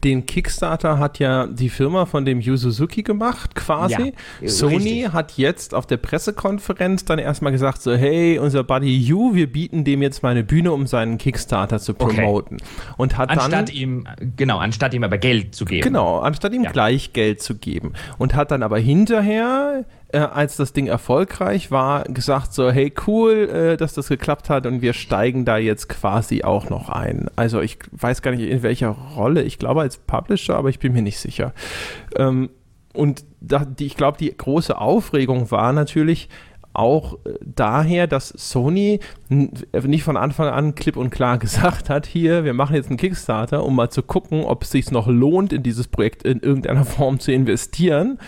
den 0.03 0.27
Kickstarter 0.27 0.99
hat 0.99 1.19
ja 1.19 1.47
die 1.47 1.69
Firma 1.69 2.07
von 2.07 2.25
dem 2.25 2.41
Yu 2.41 2.57
Suzuki 2.57 3.03
gemacht, 3.03 3.55
quasi. 3.55 4.15
Ja, 4.41 4.49
Sony 4.49 4.77
richtig. 4.77 5.13
hat 5.13 5.33
jetzt 5.37 5.75
auf 5.75 5.87
der 5.87 5.99
Pressekonferenz 5.99 7.05
dann 7.05 7.19
erstmal 7.19 7.53
gesagt, 7.53 7.83
so, 7.83 7.95
hey, 7.95 8.39
unser 8.39 8.65
Buddy 8.65 8.97
Yu, 8.97 9.35
wir 9.35 9.51
bieten 9.51 9.85
dem 9.85 10.03
jetzt 10.03 10.23
mal 10.23 10.31
eine 10.31 10.43
Bühne, 10.43 10.73
um 10.73 10.87
seinen 10.87 11.19
Kickstarter 11.19 11.79
zu 11.79 11.95
promoten. 11.95 12.57
Okay. 12.57 12.95
Und 12.97 13.19
hat 13.19 13.31
anstatt 13.31 13.69
dann, 13.69 13.75
ihm, 13.75 14.09
genau, 14.37 14.59
anstatt 14.59 14.95
ihm 14.95 15.05
aber 15.05 15.19
Geld 15.19 15.55
zu 15.55 15.65
geben. 15.65 15.83
Genau, 15.83 16.19
anstatt 16.19 16.53
ihm 16.55 16.65
ja. 16.65 16.73
gleich 16.73 17.13
Geld 17.13 17.43
zu 17.43 17.55
geben. 17.57 17.93
Und 18.19 18.35
hat 18.35 18.51
dann 18.51 18.63
aber 18.63 18.79
hinterher 18.79 19.85
äh, 20.15 20.19
als 20.19 20.57
das 20.57 20.73
Ding 20.73 20.87
erfolgreich 20.87 21.71
war, 21.71 22.05
gesagt 22.05 22.55
so, 22.55 22.71
hey 22.71 22.93
cool, 23.07 23.49
äh, 23.49 23.77
dass 23.77 23.95
das 23.95 24.09
geklappt 24.09 24.49
hat 24.49 24.65
und 24.67 24.81
wir 24.81 24.93
steigen 24.93 25.45
da 25.45 25.59
jetzt 25.59 25.89
quasi 25.89 26.45
auch 26.45 26.71
noch 26.71 26.89
ein. 26.89 27.29
Also 27.35 27.61
ich 27.61 27.79
weiß 27.91 28.23
gar 28.23 28.31
nicht 28.31 28.49
in 28.49 28.63
welcher 28.63 28.89
Rolle, 28.89 29.43
ich 29.43 29.59
glaube 29.59 29.81
als 29.81 29.99
Publisher, 29.99 30.57
aber 30.57 30.69
ich 30.69 30.79
bin 30.79 30.93
mir 30.93 31.03
nicht 31.03 31.19
sicher. 31.19 31.53
Ähm, 32.17 32.51
und 32.93 33.25
da, 33.41 33.65
die, 33.65 33.87
ich 33.87 33.97
glaube, 33.97 34.19
die 34.19 34.35
große 34.35 34.79
Aufregung 34.79 35.51
war 35.51 35.73
natürlich, 35.73 36.29
auch 36.75 37.15
äh, 37.25 37.35
daher, 37.45 38.07
dass 38.07 38.29
Sony 38.29 39.01
nicht 39.29 40.03
von 40.03 40.17
Anfang 40.17 40.49
an 40.49 40.75
klipp 40.75 40.97
und 40.97 41.11
klar 41.11 41.39
gesagt 41.41 41.89
hat, 41.89 42.07
hier, 42.07 42.45
wir 42.45 42.55
machen 42.55 42.77
jetzt 42.77 42.89
einen 42.89 42.99
Kickstarter, 42.99 43.65
um 43.65 43.75
mal 43.75 43.91
zu 43.91 44.03
gucken, 44.03 44.45
ob 44.45 44.65
es 44.65 44.71
sich 44.71 44.91
noch 44.91 45.07
lohnt, 45.07 45.53
in 45.53 45.63
dieses 45.63 45.89
Projekt 45.89 46.25
in 46.25 46.41
irgendeiner 46.41 46.85
Form 46.85 47.21
zu 47.21 47.33
investieren. 47.33 48.19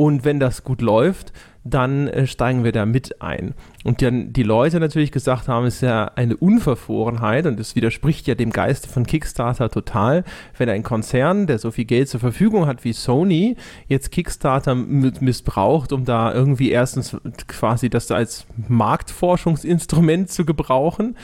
Und 0.00 0.24
wenn 0.24 0.40
das 0.40 0.64
gut 0.64 0.80
läuft, 0.80 1.30
dann 1.62 2.08
äh, 2.08 2.26
steigen 2.26 2.64
wir 2.64 2.72
da 2.72 2.86
mit 2.86 3.20
ein. 3.20 3.52
Und 3.84 4.00
dann 4.00 4.32
die 4.32 4.44
Leute 4.44 4.80
natürlich 4.80 5.12
gesagt 5.12 5.46
haben, 5.46 5.66
es 5.66 5.74
ist 5.74 5.80
ja 5.82 6.12
eine 6.14 6.38
Unverfrorenheit 6.38 7.44
und 7.44 7.60
es 7.60 7.76
widerspricht 7.76 8.26
ja 8.26 8.34
dem 8.34 8.48
Geist 8.48 8.86
von 8.86 9.04
Kickstarter 9.04 9.68
total, 9.68 10.24
wenn 10.56 10.70
ein 10.70 10.84
Konzern, 10.84 11.46
der 11.46 11.58
so 11.58 11.70
viel 11.70 11.84
Geld 11.84 12.08
zur 12.08 12.18
Verfügung 12.18 12.66
hat 12.66 12.82
wie 12.82 12.94
Sony, 12.94 13.56
jetzt 13.88 14.10
Kickstarter 14.10 14.74
missbraucht, 14.74 15.92
um 15.92 16.06
da 16.06 16.32
irgendwie 16.32 16.70
erstens 16.70 17.14
quasi 17.46 17.90
das 17.90 18.10
als 18.10 18.46
Marktforschungsinstrument 18.68 20.30
zu 20.30 20.46
gebrauchen 20.46 21.14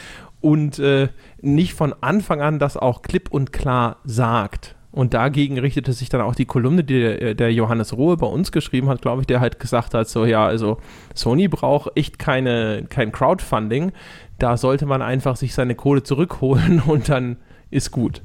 und 0.42 0.78
äh, 0.80 1.08
nicht 1.40 1.72
von 1.72 1.94
Anfang 2.02 2.42
an 2.42 2.58
das 2.58 2.76
auch 2.76 3.00
klipp 3.00 3.30
und 3.30 3.54
klar 3.54 4.00
sagt. 4.04 4.75
Und 4.96 5.12
dagegen 5.12 5.58
richtete 5.58 5.92
sich 5.92 6.08
dann 6.08 6.22
auch 6.22 6.34
die 6.34 6.46
Kolumne, 6.46 6.82
die 6.82 6.98
der, 6.98 7.34
der 7.34 7.52
Johannes 7.52 7.94
Rohe 7.94 8.16
bei 8.16 8.26
uns 8.26 8.50
geschrieben 8.50 8.88
hat, 8.88 9.02
glaube 9.02 9.20
ich, 9.20 9.26
der 9.26 9.40
halt 9.40 9.60
gesagt 9.60 9.92
hat, 9.92 10.08
so 10.08 10.24
ja, 10.24 10.46
also 10.46 10.78
Sony 11.14 11.48
braucht 11.48 11.90
echt 11.96 12.18
keine, 12.18 12.86
kein 12.88 13.12
Crowdfunding. 13.12 13.92
Da 14.38 14.56
sollte 14.56 14.86
man 14.86 15.02
einfach 15.02 15.36
sich 15.36 15.52
seine 15.52 15.74
Kohle 15.74 16.02
zurückholen 16.02 16.80
und 16.86 17.10
dann 17.10 17.36
ist 17.70 17.90
gut. 17.90 18.22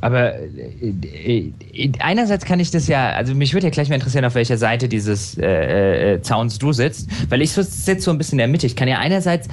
Aber 0.00 0.36
äh, 0.36 1.52
äh, 1.74 1.92
einerseits 1.98 2.46
kann 2.46 2.60
ich 2.60 2.70
das 2.70 2.88
ja, 2.88 3.10
also 3.10 3.34
mich 3.34 3.52
würde 3.52 3.66
ja 3.66 3.70
gleich 3.70 3.90
mal 3.90 3.96
interessieren, 3.96 4.24
auf 4.24 4.34
welcher 4.34 4.56
Seite 4.56 4.88
dieses 4.88 5.36
äh, 5.36 6.14
äh, 6.14 6.22
Zauns 6.22 6.58
du 6.58 6.72
sitzt, 6.72 7.10
weil 7.30 7.42
ich 7.42 7.52
sitze 7.52 8.00
so 8.00 8.10
ein 8.10 8.16
bisschen 8.16 8.36
in 8.36 8.38
der 8.38 8.48
Mitte. 8.48 8.66
Ich 8.66 8.74
kann 8.74 8.88
ja 8.88 9.00
einerseits, 9.00 9.48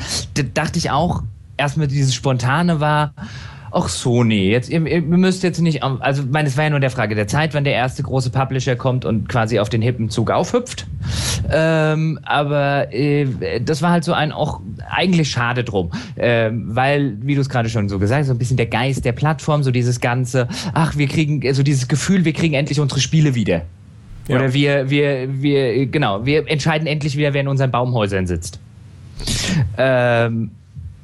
dachte 0.53 0.79
ich 0.79 0.91
auch, 0.91 1.23
erstmal 1.57 1.87
dieses 1.87 2.15
Spontane 2.15 2.79
war, 2.79 3.13
ach 3.73 3.89
Sony, 3.89 4.49
jetzt, 4.49 4.69
ihr, 4.69 4.85
ihr 4.85 5.01
müsst 5.01 5.43
jetzt 5.43 5.59
nicht, 5.59 5.83
also, 5.83 6.23
meine, 6.29 6.47
es 6.47 6.55
war 6.55 6.65
ja 6.65 6.69
nur 6.69 6.79
der 6.79 6.91
Frage 6.91 7.15
der 7.15 7.27
Zeit, 7.27 7.53
wann 7.53 7.63
der 7.63 7.73
erste 7.73 8.03
große 8.03 8.29
Publisher 8.29 8.75
kommt 8.75 9.03
und 9.03 9.27
quasi 9.27 9.59
auf 9.59 9.69
den 9.69 9.81
hippen 9.81 10.09
Zug 10.09 10.29
aufhüpft. 10.29 10.85
Ähm, 11.51 12.19
aber 12.23 12.93
äh, 12.93 13.27
das 13.59 13.81
war 13.81 13.91
halt 13.91 14.03
so 14.03 14.13
ein 14.13 14.31
auch 14.31 14.61
eigentlich 14.89 15.31
schade 15.31 15.63
drum, 15.63 15.91
ähm, 16.17 16.67
weil, 16.75 17.17
wie 17.21 17.35
du 17.35 17.41
es 17.41 17.49
gerade 17.49 17.69
schon 17.69 17.89
so 17.89 17.99
gesagt 17.99 18.21
hast, 18.21 18.27
so 18.27 18.33
ein 18.33 18.37
bisschen 18.37 18.57
der 18.57 18.67
Geist 18.67 19.05
der 19.05 19.11
Plattform, 19.11 19.63
so 19.63 19.71
dieses 19.71 19.99
ganze, 19.99 20.47
ach, 20.73 20.95
wir 20.95 21.07
kriegen, 21.07 21.41
so 21.41 21.47
also 21.47 21.63
dieses 21.63 21.87
Gefühl, 21.87 22.25
wir 22.25 22.33
kriegen 22.33 22.53
endlich 22.53 22.79
unsere 22.79 23.01
Spiele 23.01 23.35
wieder. 23.35 23.63
Ja. 24.27 24.37
Oder 24.37 24.53
wir, 24.53 24.89
wir, 24.89 25.41
wir, 25.41 25.87
genau, 25.87 26.25
wir 26.25 26.47
entscheiden 26.49 26.87
endlich 26.87 27.17
wieder, 27.17 27.33
wer 27.33 27.41
in 27.41 27.47
unseren 27.47 27.71
Baumhäusern 27.71 28.27
sitzt. 28.27 28.59
Ähm, 29.77 30.51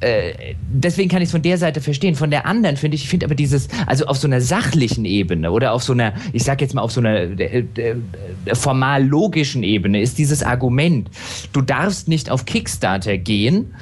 äh, 0.02 0.56
deswegen 0.72 1.10
kann 1.10 1.22
ich 1.22 1.28
es 1.28 1.32
von 1.32 1.42
der 1.42 1.58
Seite 1.58 1.82
verstehen. 1.82 2.16
Von 2.16 2.32
der 2.32 2.46
anderen 2.46 2.78
finde 2.78 2.96
ich, 2.96 3.04
ich 3.04 3.10
finde 3.10 3.26
aber 3.26 3.36
dieses, 3.36 3.68
also 3.86 4.06
auf 4.06 4.18
so 4.18 4.28
einer 4.28 4.42
sachlichen 4.42 5.06
Ebene 5.06 5.52
oder 5.52 5.74
auf 5.74 5.84
so 5.84 5.94
einer, 5.94 6.14
ich 6.32 6.44
sag 6.44 6.62
jetzt 6.62 6.74
mal 6.74 6.82
auf 6.82 6.92
so 6.92 7.02
einer 7.02 7.40
äh, 7.40 7.66
äh, 7.76 7.96
formal 8.54 9.06
logischen 9.06 9.64
Ebene 9.64 10.02
ist 10.02 10.18
dieses 10.18 10.42
Argument, 10.42 11.10
du 11.52 11.62
darfst 11.62 12.08
nicht 12.08 12.30
auf 12.30 12.46
Kickstarter 12.46 13.18
gehen, 13.18 13.74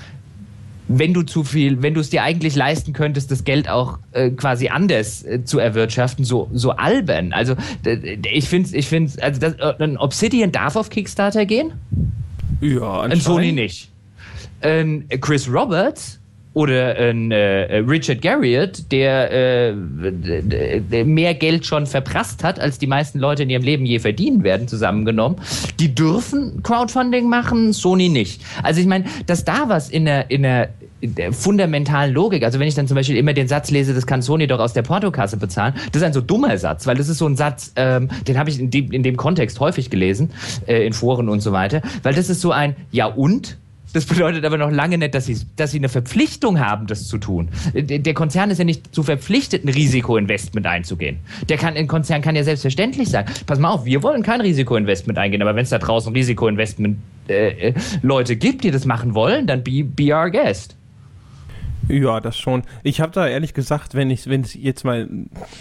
wenn 0.87 1.13
du 1.13 1.21
zu 1.21 1.43
viel, 1.43 1.81
wenn 1.83 1.93
du 1.93 1.99
es 1.99 2.09
dir 2.09 2.23
eigentlich 2.23 2.55
leisten 2.55 2.93
könntest, 2.93 3.29
das 3.29 3.43
Geld 3.43 3.69
auch 3.69 3.99
äh, 4.13 4.31
quasi 4.31 4.69
anders 4.69 5.23
äh, 5.23 5.43
zu 5.43 5.59
erwirtschaften, 5.59 6.23
so, 6.23 6.49
so 6.53 6.71
albern. 6.71 7.33
Also 7.33 7.55
ich 8.31 8.47
finde, 8.47 8.75
ich 8.75 8.87
finde, 8.87 9.11
also 9.21 9.39
das, 9.39 9.59
ein 9.79 9.97
Obsidian 9.97 10.51
darf 10.51 10.75
auf 10.75 10.89
Kickstarter 10.89 11.45
gehen. 11.45 11.73
Ja, 12.61 13.01
ein 13.01 13.19
Sony 13.19 13.51
nicht. 13.51 13.91
Ein 14.61 15.07
Chris 15.21 15.51
Roberts 15.51 16.19
oder 16.57 16.95
ein 16.97 17.29
äh, 17.29 17.77
Richard 17.87 18.19
Garriott, 18.23 18.91
der, 18.91 19.31
äh, 19.31 21.03
mehr 21.03 21.35
Geld 21.35 21.67
schon 21.67 21.85
verprasst 21.85 22.43
hat, 22.43 22.59
als 22.59 22.79
die 22.79 22.87
meisten 22.87 23.19
Leute 23.19 23.43
in 23.43 23.51
ihrem 23.51 23.61
Leben 23.61 23.85
je 23.85 23.99
verdienen 23.99 24.43
werden, 24.43 24.67
zusammengenommen, 24.67 25.37
die 25.79 25.93
dürfen 25.93 26.63
Crowdfunding 26.63 27.29
machen, 27.29 27.73
Sony 27.73 28.09
nicht. 28.09 28.41
Also 28.63 28.81
ich 28.81 28.87
meine, 28.87 29.05
dass 29.27 29.45
da 29.45 29.69
was 29.69 29.91
in 29.91 30.05
der, 30.05 30.31
in 30.31 30.41
der 30.41 30.69
fundamentalen 31.31 32.11
Logik, 32.11 32.43
also 32.43 32.59
wenn 32.59 32.67
ich 32.67 32.73
dann 32.73 32.87
zum 32.87 32.95
Beispiel 32.95 33.17
immer 33.17 33.33
den 33.33 33.47
Satz 33.47 33.69
lese, 33.69 33.93
das 33.93 34.07
kann 34.07 34.23
Sony 34.23 34.47
doch 34.47 34.59
aus 34.59 34.73
der 34.73 34.81
Portokasse 34.81 35.37
bezahlen, 35.37 35.75
das 35.91 36.01
ist 36.01 36.07
ein 36.07 36.13
so 36.13 36.21
dummer 36.21 36.57
Satz, 36.57 36.87
weil 36.87 36.97
das 36.97 37.07
ist 37.07 37.19
so 37.19 37.27
ein 37.27 37.35
Satz, 37.35 37.71
ähm, 37.75 38.09
den 38.27 38.39
habe 38.39 38.49
ich 38.49 38.59
in 38.59 38.71
dem, 38.71 38.91
in 38.91 39.03
dem 39.03 39.15
Kontext 39.15 39.59
häufig 39.59 39.91
gelesen, 39.91 40.31
äh, 40.65 40.87
in 40.87 40.93
Foren 40.93 41.29
und 41.29 41.41
so 41.41 41.51
weiter, 41.51 41.83
weil 42.01 42.15
das 42.15 42.29
ist 42.29 42.41
so 42.41 42.51
ein 42.51 42.75
Ja 42.91 43.05
und? 43.05 43.57
Das 43.93 44.05
bedeutet 44.05 44.45
aber 44.45 44.57
noch 44.57 44.71
lange 44.71 44.97
nicht, 44.97 45.15
dass 45.15 45.25
sie, 45.25 45.37
dass 45.55 45.71
sie 45.71 45.77
eine 45.77 45.89
Verpflichtung 45.89 46.59
haben, 46.59 46.87
das 46.87 47.07
zu 47.07 47.17
tun. 47.17 47.49
Der 47.73 48.13
Konzern 48.13 48.49
ist 48.51 48.57
ja 48.57 48.63
nicht 48.63 48.93
zu 48.93 49.03
verpflichtet, 49.03 49.65
ein 49.65 49.69
Risikoinvestment 49.69 50.65
einzugehen. 50.65 51.19
Der 51.49 51.57
kann, 51.57 51.75
ein 51.75 51.87
Konzern 51.87 52.21
kann 52.21 52.35
ja 52.35 52.43
selbstverständlich 52.43 53.09
sagen, 53.09 53.31
pass 53.45 53.59
mal 53.59 53.69
auf, 53.69 53.85
wir 53.85 54.03
wollen 54.03 54.23
kein 54.23 54.41
Risikoinvestment 54.41 55.17
eingehen, 55.17 55.41
aber 55.41 55.55
wenn 55.55 55.63
es 55.63 55.69
da 55.69 55.79
draußen 55.79 56.13
Risikoinvestment 56.13 56.97
äh, 57.27 57.69
äh, 57.69 57.73
Leute 58.01 58.35
gibt, 58.35 58.63
die 58.63 58.71
das 58.71 58.85
machen 58.85 59.13
wollen, 59.13 59.47
dann 59.47 59.63
be, 59.63 59.83
be 59.83 60.13
our 60.13 60.29
guest. 60.29 60.76
Ja, 61.89 62.19
das 62.19 62.37
schon. 62.37 62.63
Ich 62.83 62.99
habe 62.99 63.13
da 63.13 63.27
ehrlich 63.27 63.53
gesagt, 63.53 63.95
wenn 63.95 64.09
ich 64.09 64.27
wenn 64.29 64.41
ich 64.41 64.55
jetzt 64.55 64.83
mal 64.83 65.07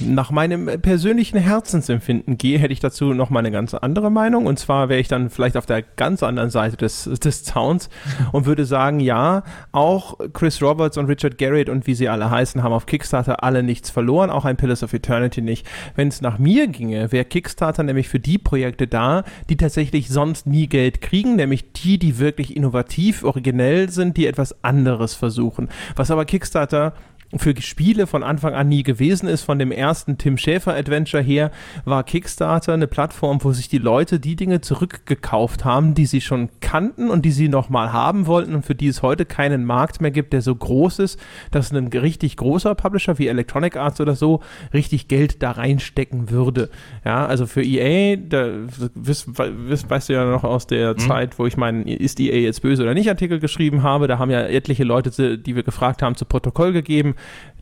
nach 0.01 0.31
meinem 0.31 0.66
persönlichen 0.81 1.39
Herzensempfinden 1.39 2.37
gehe, 2.37 2.59
hätte 2.59 2.72
ich 2.72 2.81
dazu 2.81 3.12
noch 3.12 3.31
mal 3.31 3.41
eine 3.41 3.53
ganz 3.53 3.74
andere 3.74 4.11
Meinung. 4.11 4.47
Und 4.47 4.59
zwar 4.59 4.89
wäre 4.89 5.01
ich 5.01 5.09
dann 5.09 5.31
vielleicht 5.31 5.57
auf 5.57 5.66
der 5.66 5.83
ganz 5.83 6.22
anderen 6.22 6.51
Seite 6.51 6.77
des, 6.77 7.05
des 7.05 7.45
Zauns 7.45 7.89
und 8.33 8.47
würde 8.47 8.64
sagen, 8.64 8.99
ja, 8.99 9.45
auch 9.70 10.18
Chris 10.33 10.61
Roberts 10.62 10.99
und 10.99 11.07
Richard 11.07 11.39
Garrett 11.39 11.68
und 11.68 11.87
wie 11.87 11.95
sie 11.95 12.09
alle 12.09 12.31
heißen, 12.31 12.62
haben 12.62 12.72
auf 12.72 12.87
Kickstarter 12.87 13.45
alle 13.45 13.62
nichts 13.62 13.91
verloren, 13.91 14.31
auch 14.31 14.45
ein 14.45 14.57
Pillars 14.57 14.83
of 14.83 14.93
Eternity 14.93 15.43
nicht. 15.43 15.66
Wenn 15.95 16.09
es 16.09 16.20
nach 16.20 16.39
mir 16.39 16.66
ginge, 16.66 17.12
wäre 17.12 17.24
Kickstarter 17.24 17.83
nämlich 17.83 18.09
für 18.09 18.20
die 18.20 18.39
Projekte 18.39 18.87
da, 18.87 19.22
die 19.49 19.57
tatsächlich 19.57 20.09
sonst 20.09 20.47
nie 20.47 20.66
Geld 20.66 21.01
kriegen, 21.01 21.37
nämlich 21.37 21.72
die, 21.72 21.99
die 21.99 22.18
wirklich 22.18 22.57
innovativ, 22.57 23.22
originell 23.22 23.91
sind, 23.91 24.16
die 24.16 24.27
etwas 24.27 24.64
anderes 24.64 25.14
versuchen. 25.14 25.68
Was 25.95 26.11
aber 26.11 26.16
Kickstarter 26.25 26.93
für 27.35 27.55
Spiele 27.61 28.07
von 28.07 28.22
Anfang 28.22 28.55
an 28.55 28.68
nie 28.68 28.83
gewesen 28.83 29.29
ist. 29.29 29.43
Von 29.43 29.59
dem 29.59 29.72
ersten 29.72 30.18
Tim 30.18 30.39
Schäfer 30.39 30.74
Adventure 30.74 31.22
her 31.22 31.51
war 31.85 32.05
Kickstarter 32.05 32.72
eine 32.72 32.87
Plattform, 32.87 33.43
wo 33.43 33.53
sich 33.53 33.68
die 33.68 33.79
Leute 33.79 34.20
die 34.20 34.37
Dinge 34.37 34.61
zurückgekauft 34.61 35.64
haben, 35.64 35.95
die 35.95 36.07
sie 36.07 36.20
schon 36.20 36.49
kannten 36.61 37.11
und 37.11 37.24
die 37.24 37.33
sie 37.33 37.49
nochmal 37.49 37.93
haben 37.93 38.27
wollten 38.27 38.55
und 38.55 38.64
für 38.64 38.74
die 38.74 38.89
es 38.89 39.03
heute 39.03 39.24
keinen 39.24 39.64
Markt 39.64 40.01
mehr 40.01 40.11
gibt, 40.11 40.33
der 40.33 40.43
so 40.43 40.55
groß 40.55 41.01
ist, 41.01 41.20
dass 41.51 41.72
ein 41.72 41.89
richtig 41.89 42.37
großer 42.37 42.74
Publisher 42.74 43.18
wie 43.18 43.27
Electronic 43.27 43.77
Arts 43.77 44.01
oder 44.01 44.14
so 44.14 44.41
richtig 44.72 45.09
Geld 45.09 45.43
da 45.43 45.53
reinstecken 45.53 46.31
würde. 46.31 46.70
Ja, 47.05 47.27
also 47.27 47.47
für 47.47 47.62
EA, 47.62 48.16
da 48.16 48.51
wisst, 48.95 49.29
wisst, 49.37 49.91
weißt 49.91 50.09
du 50.09 50.12
ja 50.12 50.24
noch 50.24 50.45
aus 50.45 50.66
der 50.66 50.93
mhm. 50.93 50.99
Zeit, 50.99 51.39
wo 51.39 51.47
ich 51.47 51.57
meinen 51.57 51.87
ist 51.87 52.20
EA 52.20 52.37
jetzt 52.37 52.62
böse 52.62 52.83
oder 52.83 52.95
nicht 52.95 53.09
Artikel 53.09 53.41
geschrieben 53.41 53.83
habe, 53.83 54.07
da 54.07 54.18
haben 54.18 54.31
ja 54.31 54.43
etliche 54.43 54.85
Leute, 54.85 55.39
die 55.39 55.57
wir 55.57 55.62
gefragt 55.62 56.03
haben, 56.03 56.14
zu 56.14 56.24
Protokoll 56.24 56.72
gegeben, 56.72 57.16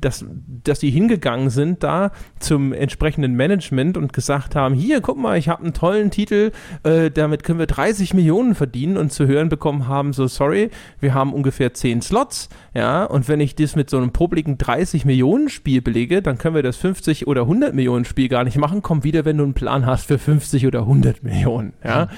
dass, 0.05 0.25
dass 0.63 0.81
die 0.81 0.91
hingegangen 0.91 1.51
sind 1.51 1.83
da 1.83 2.13
zum 2.39 2.73
entsprechenden 2.73 3.35
Management 3.35 3.97
und 3.97 4.13
gesagt 4.13 4.55
haben, 4.55 4.75
hier, 4.75 5.01
guck 5.01 5.17
mal, 5.17 5.39
ich 5.39 5.49
habe 5.49 5.63
einen 5.63 5.73
tollen 5.73 6.11
Titel, 6.11 6.53
äh, 6.83 7.11
damit 7.11 7.43
können 7.43 7.59
wir 7.59 7.67
30 7.67 8.15
Millionen 8.15 8.55
verdienen 8.55 8.97
und 8.97 9.13
zu 9.13 9.27
hören 9.27 9.49
bekommen 9.49 9.89
haben, 9.89 10.13
so 10.13 10.27
sorry, 10.27 10.71
wir 11.01 11.15
haben 11.15 11.33
ungefähr 11.33 11.73
10 11.73 12.03
Slots, 12.03 12.49
ja, 12.75 13.05
und 13.05 13.29
wenn 13.29 13.41
ich 13.41 13.55
das 13.55 13.77
mit 13.77 13.89
so 13.89 13.97
einem 13.97 14.13
publiken 14.13 14.59
30 14.59 15.05
Millionen 15.05 15.49
Spiel 15.49 15.81
belege, 15.81 16.23
dann 16.23 16.39
können 16.39 16.55
wir 16.55 16.63
das 16.63 16.77
50 16.77 17.27
oder 17.27 17.43
100 17.43 17.75
Millionen 17.75 18.05
Spiel 18.05 18.29
gar 18.29 18.45
nicht 18.45 18.59
machen, 18.59 18.83
komm 18.83 19.05
wieder, 19.05 19.25
wenn 19.25 19.39
du 19.39 19.45
einen 19.45 19.55
Plan 19.55 19.87
hast 19.87 20.07
für 20.07 20.19
50 20.19 20.67
oder 20.67 20.81
100 20.81 21.23
Millionen, 21.23 21.73
ja, 21.83 22.09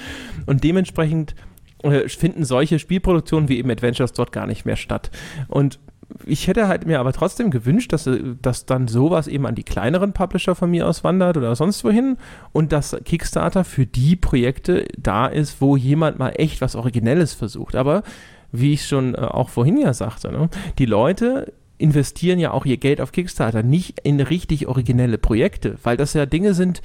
und 0.45 0.63
dementsprechend 0.63 1.35
äh, 1.83 2.09
finden 2.09 2.43
solche 2.43 2.79
Spielproduktionen 2.79 3.49
wie 3.49 3.57
eben 3.57 3.69
Adventures 3.69 4.13
dort 4.13 4.31
gar 4.31 4.47
nicht 4.47 4.65
mehr 4.65 4.75
statt. 4.75 5.11
Und 5.47 5.79
ich 6.25 6.47
hätte 6.47 6.67
halt 6.67 6.85
mir 6.85 6.99
aber 6.99 7.13
trotzdem 7.13 7.51
gewünscht, 7.51 7.91
dass, 7.91 8.09
dass 8.41 8.65
dann 8.65 8.87
sowas 8.87 9.27
eben 9.27 9.45
an 9.45 9.55
die 9.55 9.63
kleineren 9.63 10.13
Publisher 10.13 10.55
von 10.55 10.71
mir 10.71 10.87
aus 10.87 11.03
wandert 11.03 11.37
oder 11.37 11.55
sonst 11.55 11.83
wohin 11.83 12.17
und 12.53 12.71
dass 12.71 12.95
Kickstarter 13.03 13.63
für 13.63 13.85
die 13.85 14.15
Projekte 14.15 14.85
da 14.97 15.27
ist, 15.27 15.61
wo 15.61 15.75
jemand 15.75 16.17
mal 16.17 16.29
echt 16.29 16.61
was 16.61 16.75
Originelles 16.75 17.33
versucht. 17.33 17.75
Aber 17.75 18.03
wie 18.51 18.73
ich 18.73 18.85
schon 18.85 19.15
äh, 19.15 19.19
auch 19.19 19.49
vorhin 19.49 19.77
ja 19.77 19.93
sagte, 19.93 20.31
ne, 20.31 20.49
die 20.77 20.85
Leute 20.85 21.53
investieren 21.77 22.39
ja 22.39 22.51
auch 22.51 22.65
ihr 22.65 22.77
Geld 22.77 23.01
auf 23.01 23.11
Kickstarter 23.11 23.61
nicht 23.61 23.99
in 23.99 24.19
richtig 24.19 24.67
originelle 24.67 25.17
Projekte, 25.17 25.75
weil 25.83 25.97
das 25.97 26.13
ja 26.13 26.25
Dinge 26.25 26.53
sind, 26.53 26.81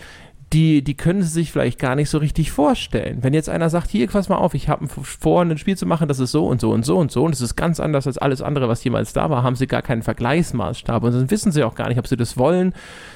die, 0.52 0.82
die 0.82 0.96
können 0.96 1.22
sie 1.22 1.28
sich 1.28 1.50
vielleicht 1.50 1.78
gar 1.78 1.94
nicht 1.94 2.10
so 2.10 2.18
richtig 2.18 2.52
vorstellen. 2.52 3.18
Wenn 3.22 3.32
jetzt 3.32 3.48
einer 3.48 3.70
sagt, 3.70 3.90
hier, 3.90 4.06
pass 4.06 4.28
mal 4.28 4.36
auf, 4.36 4.52
ich 4.54 4.68
habe 4.68 4.86
vor, 4.86 5.42
ein 5.42 5.56
Spiel 5.56 5.76
zu 5.76 5.86
machen, 5.86 6.08
das 6.08 6.18
ist 6.18 6.32
so 6.32 6.46
und 6.46 6.60
so 6.60 6.70
und 6.70 6.84
so 6.84 6.98
und 6.98 7.10
so 7.10 7.24
und 7.24 7.34
es 7.34 7.40
ist 7.40 7.56
ganz 7.56 7.80
anders 7.80 8.06
als 8.06 8.18
alles 8.18 8.42
andere, 8.42 8.68
was 8.68 8.84
jemals 8.84 9.12
da 9.12 9.30
war, 9.30 9.42
haben 9.42 9.56
sie 9.56 9.66
gar 9.66 9.82
keinen 9.82 10.02
Vergleichsmaßstab 10.02 11.02
und 11.02 11.12
dann 11.12 11.30
wissen 11.30 11.52
sie 11.52 11.64
auch 11.64 11.74
gar 11.74 11.88
nicht, 11.88 11.98
ob 11.98 12.06
sie 12.06 12.16
das 12.16 12.36
wollen, 12.36 12.74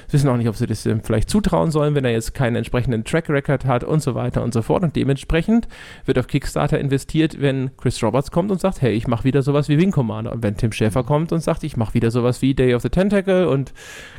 wissen 0.09 0.29
auch 0.29 0.37
nicht, 0.37 0.47
ob 0.47 0.55
sie 0.55 0.67
das 0.67 0.87
vielleicht 1.03 1.29
zutrauen 1.29 1.71
sollen, 1.71 1.95
wenn 1.95 2.05
er 2.05 2.11
jetzt 2.11 2.33
keinen 2.33 2.55
entsprechenden 2.55 3.03
Track 3.03 3.29
Record 3.29 3.65
hat 3.65 3.83
und 3.83 4.01
so 4.01 4.15
weiter 4.15 4.43
und 4.43 4.53
so 4.53 4.61
fort 4.61 4.83
und 4.83 4.95
dementsprechend 4.95 5.67
wird 6.05 6.17
auf 6.19 6.27
Kickstarter 6.27 6.79
investiert, 6.79 7.41
wenn 7.41 7.71
Chris 7.77 8.01
Roberts 8.03 8.31
kommt 8.31 8.51
und 8.51 8.61
sagt, 8.61 8.81
hey, 8.81 8.93
ich 8.93 9.07
mache 9.07 9.23
wieder 9.23 9.41
sowas 9.41 9.69
wie 9.69 9.77
Wing 9.77 9.91
Commander 9.91 10.31
und 10.31 10.43
wenn 10.43 10.55
Tim 10.55 10.71
Schäfer 10.71 11.03
kommt 11.03 11.31
und 11.31 11.41
sagt, 11.41 11.63
ich 11.63 11.77
mache 11.77 11.93
wieder 11.93 12.11
sowas 12.11 12.41
wie 12.41 12.53
Day 12.53 12.73
of 12.73 12.81
the 12.81 12.89
Tentacle 12.89 13.47
und 13.47 13.73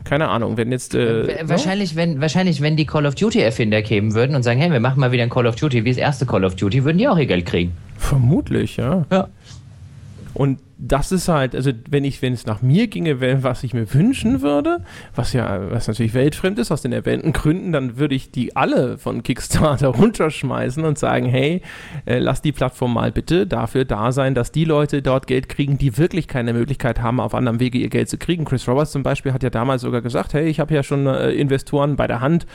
keine 0.04 0.28
Ahnung, 0.28 0.56
wenn 0.56 0.70
jetzt 0.70 0.94
äh, 0.94 1.48
wahrscheinlich, 1.48 1.96
wenn 1.96 2.20
wahrscheinlich, 2.20 2.60
wenn 2.60 2.76
die 2.76 2.86
Call 2.86 3.06
of 3.06 3.14
Duty 3.14 3.40
Erfinder 3.40 3.82
kämen 3.82 4.14
würden 4.14 4.36
und 4.36 4.42
sagen, 4.42 4.60
hey, 4.60 4.70
wir 4.70 4.80
machen 4.80 5.00
mal 5.00 5.12
wieder 5.12 5.22
ein 5.22 5.30
Call 5.30 5.46
of 5.46 5.56
Duty 5.56 5.84
wie 5.84 5.90
das 5.90 5.98
erste 5.98 6.26
Call 6.26 6.44
of 6.44 6.56
Duty, 6.56 6.84
würden 6.84 6.98
die 6.98 7.08
auch 7.08 7.18
ihr 7.18 7.26
Geld 7.26 7.46
kriegen. 7.46 7.72
Vermutlich, 7.96 8.76
ja. 8.76 9.04
Ja. 9.10 9.28
Und 10.34 10.58
das 10.80 11.10
ist 11.10 11.26
halt, 11.26 11.56
also 11.56 11.72
wenn 11.90 12.04
ich, 12.04 12.22
wenn 12.22 12.32
es 12.32 12.46
nach 12.46 12.62
mir 12.62 12.86
ginge, 12.86 13.20
was 13.42 13.64
ich 13.64 13.74
mir 13.74 13.92
wünschen 13.92 14.42
würde, 14.42 14.84
was 15.12 15.32
ja, 15.32 15.72
was 15.72 15.88
natürlich 15.88 16.14
weltfremd 16.14 16.56
ist, 16.60 16.70
aus 16.70 16.82
den 16.82 16.92
erwähnten 16.92 17.32
Gründen, 17.32 17.72
dann 17.72 17.98
würde 17.98 18.14
ich 18.14 18.30
die 18.30 18.54
alle 18.54 18.96
von 18.96 19.24
Kickstarter 19.24 19.88
runterschmeißen 19.98 20.84
und 20.84 20.96
sagen, 20.96 21.26
hey, 21.26 21.62
äh, 22.06 22.20
lass 22.20 22.42
die 22.42 22.52
Plattform 22.52 22.94
mal 22.94 23.10
bitte 23.10 23.48
dafür 23.48 23.84
da 23.84 24.12
sein, 24.12 24.36
dass 24.36 24.52
die 24.52 24.64
Leute 24.64 25.02
dort 25.02 25.26
Geld 25.26 25.48
kriegen, 25.48 25.78
die 25.78 25.98
wirklich 25.98 26.28
keine 26.28 26.52
Möglichkeit 26.52 27.02
haben, 27.02 27.18
auf 27.18 27.34
anderem 27.34 27.58
Wege 27.58 27.78
ihr 27.78 27.88
Geld 27.88 28.08
zu 28.08 28.16
kriegen. 28.16 28.44
Chris 28.44 28.68
Roberts 28.68 28.92
zum 28.92 29.02
Beispiel 29.02 29.32
hat 29.32 29.42
ja 29.42 29.50
damals 29.50 29.82
sogar 29.82 30.00
gesagt, 30.00 30.32
hey, 30.32 30.46
ich 30.46 30.60
habe 30.60 30.72
ja 30.74 30.84
schon 30.84 31.08
äh, 31.08 31.32
Investoren 31.32 31.96
bei 31.96 32.06
der 32.06 32.20
Hand, 32.20 32.46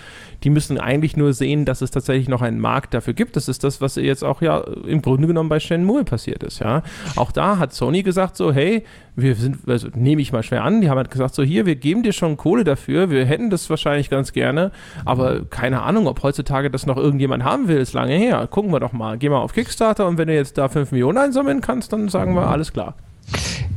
die 0.45 0.49
müssen 0.49 0.77
eigentlich 0.79 1.17
nur 1.17 1.33
sehen, 1.33 1.65
dass 1.65 1.81
es 1.81 1.91
tatsächlich 1.91 2.29
noch 2.29 2.41
einen 2.41 2.59
Markt 2.59 2.93
dafür 2.93 3.13
gibt. 3.13 3.35
Das 3.35 3.49
ist 3.49 3.65
das, 3.65 3.81
was 3.81 3.95
jetzt 3.95 4.23
auch 4.23 4.41
ja 4.41 4.59
im 4.87 5.01
Grunde 5.01 5.27
genommen 5.27 5.49
bei 5.49 5.59
Shenmue 5.59 6.05
passiert 6.05 6.41
ist, 6.43 6.59
ja. 6.59 6.83
Auch 7.17 7.33
da 7.33 7.57
hat 7.59 7.73
Sony 7.73 8.01
gesagt, 8.01 8.12
gesagt 8.13 8.37
so, 8.37 8.53
hey, 8.53 8.83
wir 9.15 9.35
sind, 9.35 9.57
also 9.67 9.87
nehme 9.95 10.21
ich 10.21 10.31
mal 10.31 10.43
schwer 10.43 10.63
an, 10.63 10.81
die 10.81 10.89
haben 10.89 10.97
halt 10.97 11.09
gesagt 11.09 11.33
so, 11.33 11.41
hier, 11.41 11.65
wir 11.65 11.75
geben 11.75 12.03
dir 12.03 12.13
schon 12.13 12.37
Kohle 12.37 12.63
dafür, 12.63 13.09
wir 13.09 13.25
hätten 13.25 13.49
das 13.49 13.69
wahrscheinlich 13.69 14.09
ganz 14.09 14.33
gerne, 14.33 14.71
aber 15.03 15.45
keine 15.45 15.81
Ahnung, 15.81 16.07
ob 16.07 16.21
heutzutage 16.21 16.69
das 16.69 16.85
noch 16.85 16.97
irgendjemand 16.97 17.43
haben 17.43 17.67
will, 17.67 17.77
ist 17.77 17.93
lange 17.93 18.15
her. 18.15 18.47
Gucken 18.49 18.71
wir 18.71 18.79
doch 18.79 18.93
mal, 18.93 19.17
geh 19.17 19.29
mal 19.29 19.39
auf 19.39 19.53
Kickstarter 19.53 20.07
und 20.07 20.17
wenn 20.17 20.27
du 20.27 20.35
jetzt 20.35 20.57
da 20.57 20.69
5 20.69 20.91
Millionen 20.91 21.17
einsammeln 21.17 21.61
kannst, 21.61 21.91
dann 21.91 22.07
sagen 22.09 22.35
wir, 22.35 22.47
alles 22.47 22.71
klar. 22.71 22.95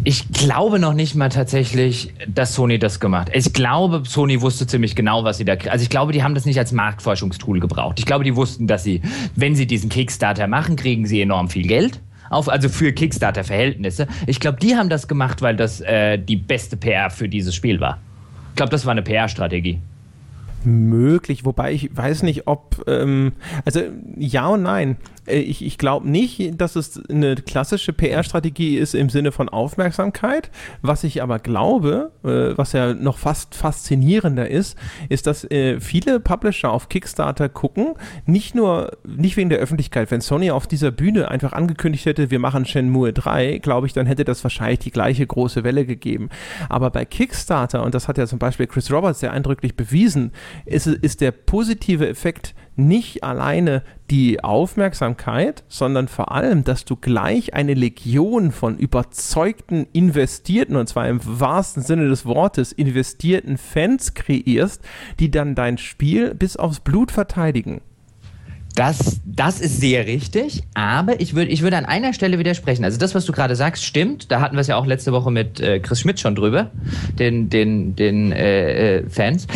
Ich 0.05 0.29
glaube 0.29 0.79
noch 0.79 0.93
nicht 0.93 1.15
mal 1.15 1.31
tatsächlich, 1.31 2.15
dass 2.29 2.55
Sony 2.55 2.79
das 2.79 3.01
gemacht. 3.01 3.29
hat. 3.29 3.37
Ich 3.37 3.53
glaube, 3.53 4.03
Sony 4.07 4.41
wusste 4.41 4.67
ziemlich 4.67 4.95
genau, 4.95 5.25
was 5.25 5.39
sie 5.39 5.45
da. 5.45 5.55
Also 5.69 5.83
ich 5.83 5.91
glaube, 5.91 6.13
die 6.13 6.23
haben 6.23 6.35
das 6.35 6.45
nicht 6.45 6.59
als 6.59 6.73
Marktforschungstool 6.73 7.59
gebraucht. 7.59 7.99
Ich 7.99 8.07
glaube, 8.07 8.23
die 8.23 8.37
wussten, 8.37 8.67
dass 8.67 8.85
sie, 8.85 9.03
wenn 9.35 9.57
sie 9.57 9.67
diesen 9.67 9.89
Kickstarter 9.89 10.47
machen, 10.47 10.77
kriegen 10.77 11.07
sie 11.07 11.23
enorm 11.23 11.49
viel 11.49 11.67
Geld 11.67 12.01
auf, 12.31 12.49
also 12.49 12.69
für 12.69 12.93
Kickstarter-Verhältnisse. 12.93 14.07
Ich 14.27 14.41
glaube, 14.41 14.59
die 14.61 14.77
haben 14.77 14.89
das 14.89 15.09
gemacht, 15.09 15.43
weil 15.43 15.57
das 15.57 15.81
äh, 15.81 16.19
die 16.19 16.37
beste 16.37 16.77
PR 16.77 17.11
für 17.11 17.29
dieses 17.29 17.55
Spiel 17.55 17.81
war. 17.81 17.99
Ich 18.51 18.57
glaube, 18.57 18.71
das 18.71 18.87
war 18.87 18.93
eine 18.93 19.03
PR-Strategie 19.03 19.81
möglich, 20.67 21.45
wobei 21.45 21.73
ich 21.73 21.97
weiß 21.97 22.25
nicht, 22.25 22.47
ob, 22.47 22.85
ähm, 22.87 23.33
also 23.65 23.81
ja 24.17 24.49
und 24.49 24.63
nein. 24.63 24.97
Äh, 25.27 25.39
ich, 25.39 25.65
ich 25.65 25.79
glaube 25.79 26.09
nicht, 26.09 26.61
dass 26.61 26.77
es 26.77 27.01
eine 27.09 27.37
klassische 27.37 27.93
PR-Strategie 27.93 28.77
ist 28.77 28.95
im 28.95 29.09
Sinne 29.09 29.33
von 29.33 29.49
Aufmerksamkeit. 29.49 30.51
Was 30.83 31.05
ich 31.05 31.23
aber 31.23 31.39
glaube, 31.39 32.13
äh, 32.25 32.57
was 32.57 32.73
ja 32.73 32.95
noch 32.95 33.19
fast 33.19 33.55
faszinierender 33.55 34.49
ist, 34.49 34.77
ist, 35.09 35.27
dass 35.27 35.45
äh, 35.51 35.81
viele 35.81 36.21
Publisher 36.21 36.71
auf 36.71 36.89
Kickstarter 36.89 37.49
gucken, 37.49 37.95
nicht 38.27 38.55
nur, 38.55 38.93
nicht 39.05 39.37
wegen 39.37 39.51
der 39.51 39.59
Öffentlichkeit. 39.59 40.11
Wenn 40.11 40.21
Sony 40.21 40.51
auf 40.51 40.67
dieser 40.67 40.91
Bühne 40.91 41.31
einfach 41.31 41.53
angekündigt 41.53 42.07
hätte, 42.07 42.31
wir 42.31 42.39
machen 42.39 42.65
Shenmue 42.65 43.13
3, 43.13 43.59
glaube 43.59 43.87
ich, 43.87 43.93
dann 43.93 44.07
hätte 44.07 44.25
das 44.25 44.43
wahrscheinlich 44.45 44.81
die 44.81 44.91
gleiche 44.91 45.27
große 45.27 45.65
Welle 45.65 45.85
gegeben. 45.85 46.31
Aber 46.69 46.91
bei 46.91 47.05
Kickstarter, 47.05 47.83
und 47.83 47.95
das 47.95 48.09
hat 48.09 48.19
ja 48.19 48.27
zum 48.27 48.39
Beispiel 48.39 48.67
Chris 48.67 48.91
Roberts 48.91 49.21
sehr 49.21 49.33
eindrücklich 49.33 49.77
bewiesen, 49.77 50.33
ist, 50.65 50.87
ist 50.87 51.21
der 51.21 51.31
positive 51.31 52.09
Effekt 52.09 52.55
nicht 52.77 53.25
alleine 53.25 53.83
die 54.11 54.45
Aufmerksamkeit, 54.45 55.65
sondern 55.69 56.09
vor 56.09 56.33
allem, 56.33 56.63
dass 56.63 56.85
du 56.85 56.97
gleich 56.97 57.55
eine 57.55 57.75
Legion 57.75 58.53
von 58.53 58.79
überzeugten, 58.79 59.87
investierten, 59.93 60.77
und 60.77 60.89
zwar 60.89 61.09
im 61.09 61.21
wahrsten 61.23 61.83
Sinne 61.83 62.09
des 62.09 62.27
Wortes, 62.27 62.73
investierten 62.73 63.59
Fans 63.59 64.15
kreierst, 64.15 64.83
die 65.19 65.31
dann 65.31 65.55
dein 65.55 65.79
Spiel 65.79 66.35
bis 66.35 66.57
aufs 66.57 66.81
Blut 66.81 67.11
verteidigen. 67.11 67.81
Das, 68.77 69.23
das 69.25 69.63
ist 69.63 69.81
sehr 69.81 70.07
richtig, 70.07 70.63
aber 70.75 71.19
ich 71.19 71.35
würde 71.35 71.51
ich 71.51 71.63
würd 71.63 71.73
an 71.73 71.87
einer 71.87 72.13
Stelle 72.13 72.39
widersprechen. 72.39 72.85
Also 72.85 72.99
das, 72.99 73.15
was 73.15 73.25
du 73.25 73.33
gerade 73.33 73.57
sagst, 73.57 73.83
stimmt. 73.83 74.31
Da 74.31 74.43
hatten 74.43 74.55
wir 74.55 74.61
es 74.61 74.67
ja 74.67 74.77
auch 74.77 74.85
letzte 74.85 75.13
Woche 75.13 75.31
mit 75.31 75.61
äh, 75.61 75.81
Chris 75.81 76.01
Schmidt 76.01 76.21
schon 76.21 76.35
drüber, 76.35 76.71
den, 77.19 77.49
den, 77.49 77.97
den 77.97 78.33
äh, 78.33 78.99
äh 78.99 79.09
Fans. 79.09 79.47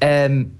Ähm, 0.00 0.52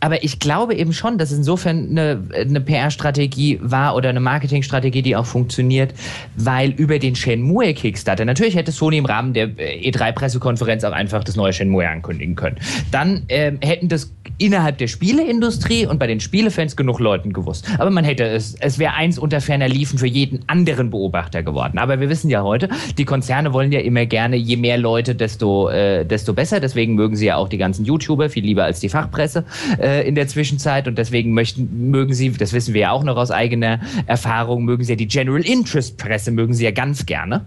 aber 0.00 0.22
ich 0.24 0.38
glaube 0.38 0.74
eben 0.74 0.92
schon, 0.92 1.18
dass 1.18 1.32
insofern 1.32 1.90
eine, 1.90 2.22
eine 2.34 2.60
PR-Strategie 2.60 3.58
war 3.62 3.94
oder 3.96 4.10
eine 4.10 4.20
Marketingstrategie, 4.20 5.02
die 5.02 5.16
auch 5.16 5.26
funktioniert, 5.26 5.94
weil 6.36 6.70
über 6.70 6.98
den 6.98 7.16
Shenmue 7.16 7.74
Kickstarter, 7.74 8.24
natürlich 8.24 8.56
hätte 8.56 8.72
Sony 8.72 8.98
im 8.98 9.06
Rahmen 9.06 9.32
der 9.32 9.48
E3-Pressekonferenz 9.48 10.84
auch 10.84 10.92
einfach 10.92 11.24
das 11.24 11.36
neue 11.36 11.52
Shenmue 11.52 11.88
ankündigen 11.88 12.36
können. 12.36 12.56
Dann 12.90 13.22
ähm, 13.28 13.58
hätten 13.62 13.88
das 13.88 14.12
innerhalb 14.38 14.78
der 14.78 14.88
Spieleindustrie 14.88 15.86
und 15.86 15.98
bei 15.98 16.06
den 16.06 16.20
Spielefans 16.20 16.76
genug 16.76 17.00
Leuten 17.00 17.32
gewusst. 17.32 17.66
Aber 17.78 17.90
man 17.90 18.04
hätte 18.04 18.24
es, 18.24 18.54
es 18.60 18.78
wäre 18.78 18.94
eins 18.94 19.18
unter 19.18 19.40
ferner 19.40 19.68
Liefen 19.68 19.98
für 19.98 20.06
jeden 20.06 20.40
anderen 20.46 20.90
Beobachter 20.90 21.42
geworden. 21.42 21.78
Aber 21.78 22.00
wir 22.00 22.08
wissen 22.08 22.28
ja 22.28 22.42
heute, 22.42 22.68
die 22.98 23.04
Konzerne 23.04 23.52
wollen 23.52 23.72
ja 23.72 23.80
immer 23.80 24.06
gerne, 24.06 24.36
je 24.36 24.56
mehr 24.56 24.78
Leute, 24.78 25.14
desto, 25.14 25.68
äh, 25.70 26.04
desto 26.04 26.34
besser. 26.34 26.60
Deswegen 26.60 26.94
mögen 26.94 27.16
sie 27.16 27.26
ja 27.26 27.36
auch 27.36 27.48
die 27.48 27.58
ganzen 27.58 27.84
YouTuber 27.84 28.28
viel 28.28 28.44
lieber 28.44 28.64
als 28.64 28.80
die 28.80 28.88
Fachpresse 28.88 29.44
äh, 29.78 29.95
in 30.02 30.14
der 30.14 30.28
Zwischenzeit. 30.28 30.88
Und 30.88 30.98
deswegen 30.98 31.32
möchten, 31.32 31.90
mögen 31.90 32.14
sie, 32.14 32.30
das 32.30 32.52
wissen 32.52 32.74
wir 32.74 32.82
ja 32.82 32.90
auch 32.90 33.04
noch 33.04 33.16
aus 33.16 33.30
eigener 33.30 33.80
Erfahrung, 34.06 34.64
mögen 34.64 34.84
sie 34.84 34.92
ja 34.92 34.96
die 34.96 35.08
General 35.08 35.42
Interest 35.42 35.96
Presse, 35.98 36.30
mögen 36.30 36.54
sie 36.54 36.64
ja 36.64 36.70
ganz 36.70 37.06
gerne 37.06 37.46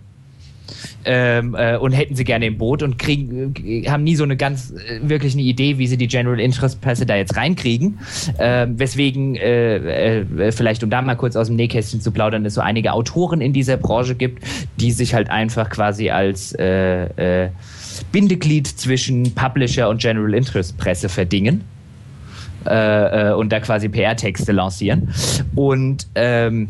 ähm, 1.06 1.56
äh, 1.58 1.78
und 1.78 1.92
hätten 1.94 2.16
sie 2.16 2.24
gerne 2.24 2.46
im 2.46 2.58
Boot 2.58 2.84
und 2.84 3.00
kriegen, 3.00 3.54
äh, 3.64 3.90
haben 3.90 4.04
nie 4.04 4.16
so 4.16 4.24
eine 4.24 4.38
ganz 4.38 4.72
äh, 4.72 5.00
wirklich 5.02 5.34
eine 5.34 5.44
Idee, 5.44 5.78
wie 5.78 5.88
sie 5.88 5.98
die 5.98 6.08
General 6.08 6.40
Interest 6.40 6.82
Presse 6.82 7.06
da 7.06 7.16
jetzt 7.16 7.36
reinkriegen. 7.36 8.00
Ähm, 8.38 8.80
weswegen, 8.80 9.36
äh, 9.36 10.20
äh, 10.20 10.52
vielleicht 10.52 10.84
um 10.84 10.90
da 10.90 11.02
mal 11.02 11.16
kurz 11.16 11.36
aus 11.36 11.48
dem 11.48 11.56
Nähkästchen 11.56 12.02
zu 12.02 12.12
plaudern, 12.12 12.46
es 12.46 12.56
so 12.56 12.62
einige 12.62 12.94
Autoren 12.94 13.42
in 13.42 13.54
dieser 13.54 13.78
Branche 13.78 14.16
gibt, 14.16 14.44
die 14.80 14.92
sich 14.92 15.14
halt 15.14 15.30
einfach 15.30 15.70
quasi 15.70 16.10
als 16.10 16.54
äh, 16.54 17.50
Bindeglied 18.12 18.68
zwischen 18.68 19.36
Publisher 19.36 19.90
und 19.90 20.02
General 20.02 20.34
Interest 20.34 20.78
Presse 20.78 21.10
verdingen. 21.10 21.64
Und 22.66 23.50
da 23.50 23.60
quasi 23.62 23.90
PR-Texte 23.90 24.52
lancieren. 24.52 25.14
Und 25.56 26.08
ähm, 26.16 26.68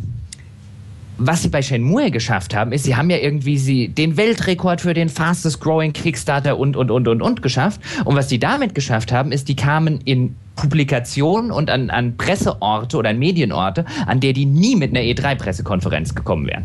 was 1.19 1.43
sie 1.43 1.49
bei 1.49 1.61
Shenmue 1.61 2.11
geschafft 2.11 2.55
haben, 2.55 2.71
ist, 2.71 2.85
sie 2.85 2.95
haben 2.95 3.09
ja 3.09 3.17
irgendwie 3.17 3.57
sie 3.57 3.89
den 3.89 4.15
Weltrekord 4.15 4.81
für 4.81 4.93
den 4.93 5.09
fastest 5.09 5.59
growing 5.59 5.91
Kickstarter 5.91 6.57
und, 6.57 6.77
und, 6.77 6.89
und, 6.89 7.07
und, 7.07 7.21
und 7.21 7.41
geschafft. 7.41 7.81
Und 8.05 8.15
was 8.15 8.27
die 8.27 8.39
damit 8.39 8.73
geschafft 8.73 9.11
haben, 9.11 9.31
ist, 9.31 9.49
die 9.49 9.55
kamen 9.55 9.99
in 10.05 10.35
Publikationen 10.55 11.51
und 11.51 11.69
an, 11.69 11.89
an 11.89 12.15
Presseorte 12.17 12.97
oder 12.97 13.09
an 13.09 13.19
Medienorte, 13.19 13.85
an 14.07 14.21
der 14.21 14.33
die 14.33 14.45
nie 14.45 14.75
mit 14.75 14.91
einer 14.91 15.01
E3-Pressekonferenz 15.01 16.15
gekommen 16.15 16.47
wären. 16.47 16.63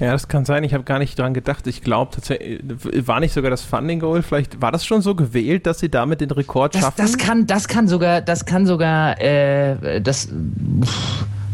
Ja, 0.00 0.12
das 0.12 0.28
kann 0.28 0.44
sein. 0.44 0.62
Ich 0.64 0.74
habe 0.74 0.84
gar 0.84 0.98
nicht 0.98 1.18
dran 1.18 1.32
gedacht. 1.32 1.66
Ich 1.66 1.82
glaube, 1.82 2.12
tatsächlich 2.14 2.60
war 3.06 3.20
nicht 3.20 3.32
sogar 3.32 3.50
das 3.50 3.62
Funding 3.62 4.00
Goal. 4.00 4.22
Vielleicht 4.22 4.60
war 4.60 4.70
das 4.70 4.84
schon 4.84 5.00
so 5.00 5.14
gewählt, 5.14 5.66
dass 5.66 5.78
sie 5.78 5.88
damit 5.88 6.20
den 6.20 6.30
Rekord 6.30 6.74
das, 6.74 6.82
schaffen. 6.82 6.96
Das 6.98 7.16
kann, 7.16 7.46
das 7.46 7.68
kann 7.68 7.88
sogar, 7.88 8.20
das 8.20 8.44
kann 8.44 8.66
sogar, 8.66 9.20
äh, 9.20 10.00
das 10.00 10.28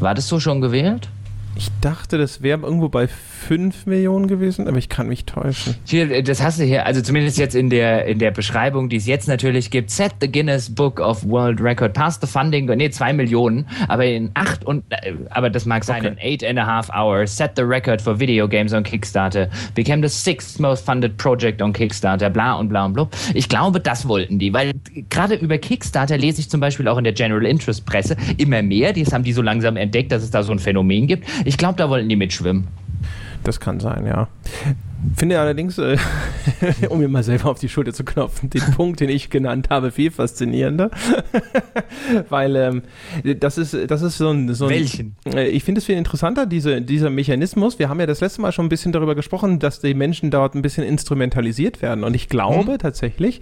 war 0.00 0.14
das 0.14 0.26
so 0.26 0.40
schon 0.40 0.60
gewählt? 0.60 1.08
Ich 1.54 1.68
dachte, 1.80 2.16
das 2.16 2.42
wäre 2.42 2.60
irgendwo 2.60 2.88
bei 2.88 3.06
5 3.08 3.86
Millionen 3.86 4.26
gewesen, 4.26 4.68
aber 4.68 4.78
ich 4.78 4.88
kann 4.88 5.08
mich 5.08 5.26
täuschen. 5.26 5.74
Hier, 5.84 6.22
das 6.22 6.42
hast 6.42 6.58
du 6.58 6.64
hier, 6.64 6.86
also 6.86 7.02
zumindest 7.02 7.38
jetzt 7.38 7.54
in 7.54 7.68
der, 7.68 8.06
in 8.06 8.18
der 8.18 8.30
Beschreibung, 8.30 8.88
die 8.88 8.96
es 8.96 9.06
jetzt 9.06 9.28
natürlich 9.28 9.70
gibt. 9.70 9.90
Set 9.90 10.12
the 10.20 10.30
Guinness 10.30 10.74
Book 10.74 10.98
of 11.00 11.24
World 11.28 11.60
Record. 11.60 11.92
Pass 11.92 12.18
the 12.20 12.26
funding, 12.26 12.66
nee, 12.66 12.88
2 12.88 13.12
Millionen, 13.12 13.66
aber 13.88 14.06
in 14.06 14.30
8 14.34 14.64
und, 14.64 14.84
äh, 14.90 15.12
aber 15.30 15.50
das 15.50 15.66
mag 15.66 15.84
sein, 15.84 16.06
okay. 16.06 16.14
in 16.20 16.42
8 16.42 16.44
and 16.50 16.58
a 16.58 16.66
half 16.66 16.88
hours. 16.90 17.36
Set 17.36 17.52
the 17.56 17.62
record 17.62 18.00
for 18.00 18.18
video 18.18 18.48
games 18.48 18.72
on 18.72 18.82
Kickstarter. 18.82 19.48
Became 19.74 20.02
the 20.02 20.12
sixth 20.12 20.58
most 20.58 20.86
funded 20.86 21.16
project 21.18 21.60
on 21.60 21.72
Kickstarter. 21.72 22.30
Bla 22.30 22.54
und 22.54 22.68
bla 22.68 22.86
und 22.86 22.94
bla. 22.94 23.08
Ich 23.34 23.48
glaube, 23.48 23.80
das 23.80 24.08
wollten 24.08 24.38
die, 24.38 24.54
weil 24.54 24.72
gerade 25.10 25.34
über 25.34 25.58
Kickstarter 25.58 26.16
lese 26.16 26.40
ich 26.40 26.48
zum 26.48 26.60
Beispiel 26.60 26.88
auch 26.88 26.98
in 26.98 27.04
der 27.04 27.12
General 27.12 27.44
Interest 27.44 27.84
Presse 27.84 28.16
immer 28.38 28.62
mehr. 28.62 28.92
Das 28.92 29.12
haben 29.12 29.24
die 29.24 29.32
so 29.32 29.42
langsam 29.42 29.76
entdeckt, 29.76 30.12
dass 30.12 30.22
es 30.22 30.30
da 30.30 30.42
so 30.42 30.52
ein 30.52 30.58
Phänomen 30.58 31.06
gibt. 31.06 31.26
Ich 31.44 31.58
glaube, 31.58 31.76
da 31.76 31.88
wollten 31.88 32.08
die 32.08 32.16
mitschwimmen. 32.16 32.68
Das 33.44 33.60
kann 33.60 33.80
sein, 33.80 34.06
ja. 34.06 34.28
Finde 35.16 35.40
allerdings, 35.40 35.78
äh, 35.78 35.96
um 36.88 36.98
mir 36.98 37.08
mal 37.08 37.22
selber 37.22 37.50
auf 37.50 37.58
die 37.58 37.68
Schulter 37.68 37.92
zu 37.92 38.04
klopfen, 38.04 38.50
den 38.50 38.62
Punkt, 38.76 39.00
den 39.00 39.08
ich 39.08 39.30
genannt 39.30 39.68
habe, 39.70 39.90
viel 39.90 40.10
faszinierender. 40.10 40.90
Weil 42.28 42.56
ähm, 42.56 42.82
das 43.38 43.58
ist, 43.58 43.76
das 43.90 44.02
ist 44.02 44.18
so 44.18 44.30
ein. 44.30 44.52
So 44.54 44.66
ein 44.66 44.70
Welchen? 44.70 45.16
Äh, 45.26 45.48
ich 45.48 45.64
finde 45.64 45.80
es 45.80 45.86
viel 45.86 45.96
interessanter, 45.96 46.46
diese, 46.46 46.80
dieser 46.80 47.10
Mechanismus. 47.10 47.78
Wir 47.78 47.88
haben 47.88 48.00
ja 48.00 48.06
das 48.06 48.20
letzte 48.20 48.40
Mal 48.42 48.52
schon 48.52 48.66
ein 48.66 48.68
bisschen 48.68 48.92
darüber 48.92 49.14
gesprochen, 49.14 49.58
dass 49.58 49.80
die 49.80 49.94
Menschen 49.94 50.30
dort 50.30 50.54
ein 50.54 50.62
bisschen 50.62 50.84
instrumentalisiert 50.84 51.82
werden. 51.82 52.04
Und 52.04 52.14
ich 52.14 52.28
glaube 52.28 52.72
mhm. 52.72 52.78
tatsächlich, 52.78 53.40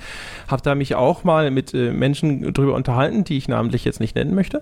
habe 0.49 0.63
da 0.63 0.75
mich 0.75 0.95
auch 0.95 1.25
mal 1.25 1.51
mit 1.51 1.75
äh, 1.75 1.93
Menschen 1.93 2.55
drüber 2.55 2.75
unterhalten, 2.75 3.25
die 3.25 3.37
ich 3.37 3.49
namentlich 3.49 3.85
jetzt 3.85 4.01
nicht 4.01 4.15
nennen 4.15 4.35
möchte, 4.35 4.61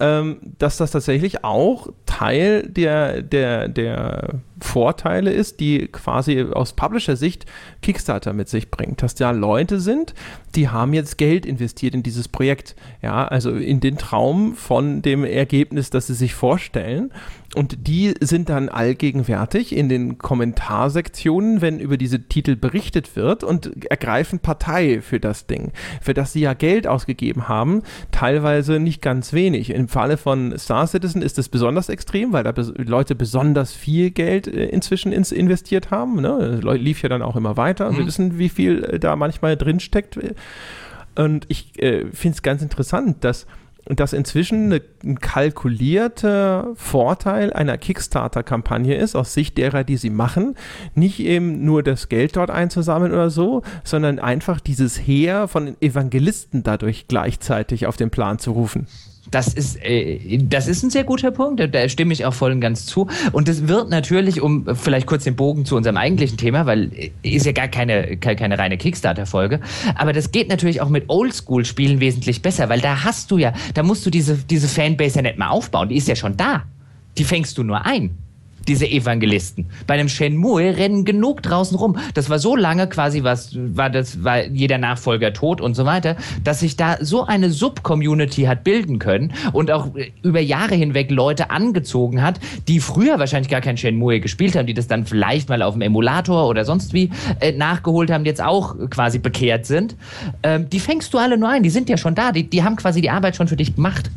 ähm, 0.00 0.38
dass 0.58 0.78
das 0.78 0.92
tatsächlich 0.92 1.44
auch 1.44 1.88
Teil 2.06 2.62
der, 2.68 3.22
der, 3.22 3.68
der 3.68 4.40
Vorteile 4.60 5.30
ist, 5.30 5.60
die 5.60 5.88
quasi 5.88 6.42
aus 6.42 6.72
Publisher-Sicht 6.72 7.46
Kickstarter 7.82 8.32
mit 8.32 8.48
sich 8.48 8.70
bringt. 8.70 9.02
Dass 9.02 9.14
da 9.14 9.30
Leute 9.30 9.80
sind, 9.80 10.14
die 10.54 10.68
haben 10.68 10.92
jetzt 10.92 11.18
Geld 11.18 11.46
investiert 11.46 11.94
in 11.94 12.02
dieses 12.02 12.28
Projekt. 12.28 12.76
Ja, 13.02 13.26
also 13.26 13.50
in 13.52 13.80
den 13.80 13.98
Traum 13.98 14.54
von 14.54 15.02
dem 15.02 15.24
Ergebnis, 15.24 15.90
das 15.90 16.06
sie 16.06 16.14
sich 16.14 16.34
vorstellen. 16.34 17.12
Und 17.54 17.88
die 17.88 18.14
sind 18.20 18.50
dann 18.50 18.68
allgegenwärtig 18.68 19.74
in 19.74 19.88
den 19.88 20.18
Kommentarsektionen, 20.18 21.62
wenn 21.62 21.80
über 21.80 21.96
diese 21.96 22.28
Titel 22.28 22.56
berichtet 22.56 23.16
wird 23.16 23.42
und 23.42 23.86
ergreifen 23.90 24.40
Partei 24.40 25.00
für 25.00 25.18
das 25.18 25.46
Ding, 25.46 25.72
für 26.02 26.12
das 26.12 26.34
sie 26.34 26.40
ja 26.40 26.52
Geld 26.52 26.86
ausgegeben 26.86 27.48
haben, 27.48 27.82
teilweise 28.12 28.78
nicht 28.78 29.00
ganz 29.00 29.32
wenig. 29.32 29.70
Im 29.70 29.88
Falle 29.88 30.18
von 30.18 30.58
Star 30.58 30.86
Citizen 30.86 31.22
ist 31.22 31.38
es 31.38 31.48
besonders 31.48 31.88
extrem, 31.88 32.34
weil 32.34 32.44
da 32.44 32.52
Leute 32.76 33.14
besonders 33.14 33.72
viel 33.72 34.10
Geld 34.10 34.46
äh, 34.46 34.66
inzwischen 34.66 35.12
ins 35.12 35.32
investiert 35.32 35.90
haben. 35.90 36.20
Ne? 36.20 36.60
Lief 36.60 37.02
ja 37.02 37.08
dann 37.08 37.22
auch 37.22 37.36
immer 37.36 37.56
weiter. 37.56 37.90
Mhm. 37.90 37.96
Wir 37.96 38.06
wissen, 38.06 38.38
wie 38.38 38.50
viel 38.50 38.84
äh, 38.84 38.98
da 38.98 39.16
manchmal 39.16 39.56
drin 39.56 39.80
steckt. 39.80 40.18
Und 41.16 41.46
ich 41.48 41.82
äh, 41.82 42.04
finde 42.12 42.34
es 42.34 42.42
ganz 42.42 42.60
interessant, 42.60 43.24
dass 43.24 43.46
dass 43.88 44.12
inzwischen 44.12 44.66
eine, 44.66 44.82
ein 45.02 45.18
kalkulierter 45.18 46.72
Vorteil 46.74 47.52
einer 47.52 47.78
Kickstarter-Kampagne 47.78 48.94
ist, 48.94 49.16
aus 49.16 49.34
Sicht 49.34 49.56
derer, 49.58 49.84
die 49.84 49.96
sie 49.96 50.10
machen, 50.10 50.56
nicht 50.94 51.20
eben 51.20 51.64
nur 51.64 51.82
das 51.82 52.08
Geld 52.08 52.36
dort 52.36 52.50
einzusammeln 52.50 53.12
oder 53.12 53.30
so, 53.30 53.62
sondern 53.84 54.18
einfach 54.18 54.60
dieses 54.60 54.98
Heer 54.98 55.48
von 55.48 55.76
Evangelisten 55.80 56.62
dadurch 56.62 57.08
gleichzeitig 57.08 57.86
auf 57.86 57.96
den 57.96 58.10
Plan 58.10 58.38
zu 58.38 58.52
rufen. 58.52 58.86
Das 59.30 59.48
ist, 59.52 59.76
äh, 59.82 60.38
das 60.38 60.68
ist 60.68 60.82
ein 60.82 60.90
sehr 60.90 61.04
guter 61.04 61.30
Punkt, 61.30 61.60
da 61.72 61.88
stimme 61.88 62.12
ich 62.12 62.24
auch 62.24 62.34
voll 62.34 62.52
und 62.52 62.60
ganz 62.60 62.86
zu. 62.86 63.08
Und 63.32 63.48
es 63.48 63.68
wird 63.68 63.90
natürlich, 63.90 64.40
um 64.40 64.66
vielleicht 64.74 65.06
kurz 65.06 65.24
den 65.24 65.36
Bogen 65.36 65.64
zu 65.64 65.76
unserem 65.76 65.96
eigentlichen 65.96 66.36
Thema, 66.38 66.66
weil 66.66 66.90
äh, 66.94 67.10
ist 67.22 67.46
ja 67.46 67.52
gar 67.52 67.68
keine, 67.68 68.16
keine 68.16 68.58
reine 68.58 68.78
Kickstarter-Folge, 68.78 69.60
aber 69.94 70.12
das 70.12 70.32
geht 70.32 70.48
natürlich 70.48 70.80
auch 70.80 70.88
mit 70.88 71.04
Oldschool-Spielen 71.08 72.00
wesentlich 72.00 72.42
besser, 72.42 72.68
weil 72.68 72.80
da 72.80 73.04
hast 73.04 73.30
du 73.30 73.38
ja, 73.38 73.52
da 73.74 73.82
musst 73.82 74.04
du 74.06 74.10
diese, 74.10 74.36
diese 74.36 74.68
Fanbase 74.68 75.16
ja 75.16 75.22
nicht 75.22 75.38
mal 75.38 75.48
aufbauen, 75.48 75.88
die 75.88 75.96
ist 75.96 76.08
ja 76.08 76.16
schon 76.16 76.36
da. 76.36 76.64
Die 77.16 77.24
fängst 77.24 77.58
du 77.58 77.64
nur 77.64 77.84
ein. 77.84 78.16
Diese 78.68 78.86
Evangelisten. 78.86 79.66
Bei 79.86 79.94
einem 79.94 80.08
Shenmue 80.08 80.76
rennen 80.76 81.04
genug 81.04 81.42
draußen 81.42 81.76
rum. 81.76 81.96
Das 82.14 82.30
war 82.30 82.38
so 82.38 82.54
lange 82.54 82.88
quasi 82.88 83.24
was, 83.24 83.56
war 83.56 83.90
das, 83.90 84.22
war 84.22 84.44
jeder 84.44 84.78
Nachfolger 84.78 85.32
tot 85.32 85.60
und 85.60 85.74
so 85.74 85.84
weiter, 85.84 86.16
dass 86.44 86.60
sich 86.60 86.76
da 86.76 86.98
so 87.00 87.24
eine 87.24 87.50
Sub-Community 87.50 88.42
hat 88.42 88.64
bilden 88.64 88.98
können 88.98 89.32
und 89.52 89.70
auch 89.70 89.88
über 90.22 90.40
Jahre 90.40 90.74
hinweg 90.74 91.10
Leute 91.10 91.50
angezogen 91.50 92.22
hat, 92.22 92.38
die 92.68 92.80
früher 92.80 93.18
wahrscheinlich 93.18 93.50
gar 93.50 93.60
kein 93.60 93.76
Shenmue 93.76 94.20
gespielt 94.20 94.56
haben, 94.56 94.66
die 94.66 94.74
das 94.74 94.86
dann 94.86 95.06
vielleicht 95.06 95.48
mal 95.48 95.62
auf 95.62 95.74
dem 95.74 95.82
Emulator 95.82 96.48
oder 96.48 96.64
sonst 96.64 96.92
wie 96.92 97.10
äh, 97.40 97.52
nachgeholt 97.52 98.10
haben, 98.10 98.24
jetzt 98.24 98.42
auch 98.42 98.76
quasi 98.90 99.18
bekehrt 99.18 99.66
sind. 99.66 99.96
Ähm, 100.42 100.68
die 100.70 100.80
fängst 100.80 101.12
du 101.14 101.18
alle 101.18 101.38
nur 101.38 101.48
ein, 101.48 101.62
die 101.62 101.70
sind 101.70 101.88
ja 101.88 101.96
schon 101.96 102.14
da, 102.14 102.32
die, 102.32 102.48
die 102.48 102.62
haben 102.62 102.76
quasi 102.76 103.00
die 103.00 103.10
Arbeit 103.10 103.36
schon 103.36 103.48
für 103.48 103.56
dich 103.56 103.74
gemacht. 103.74 104.10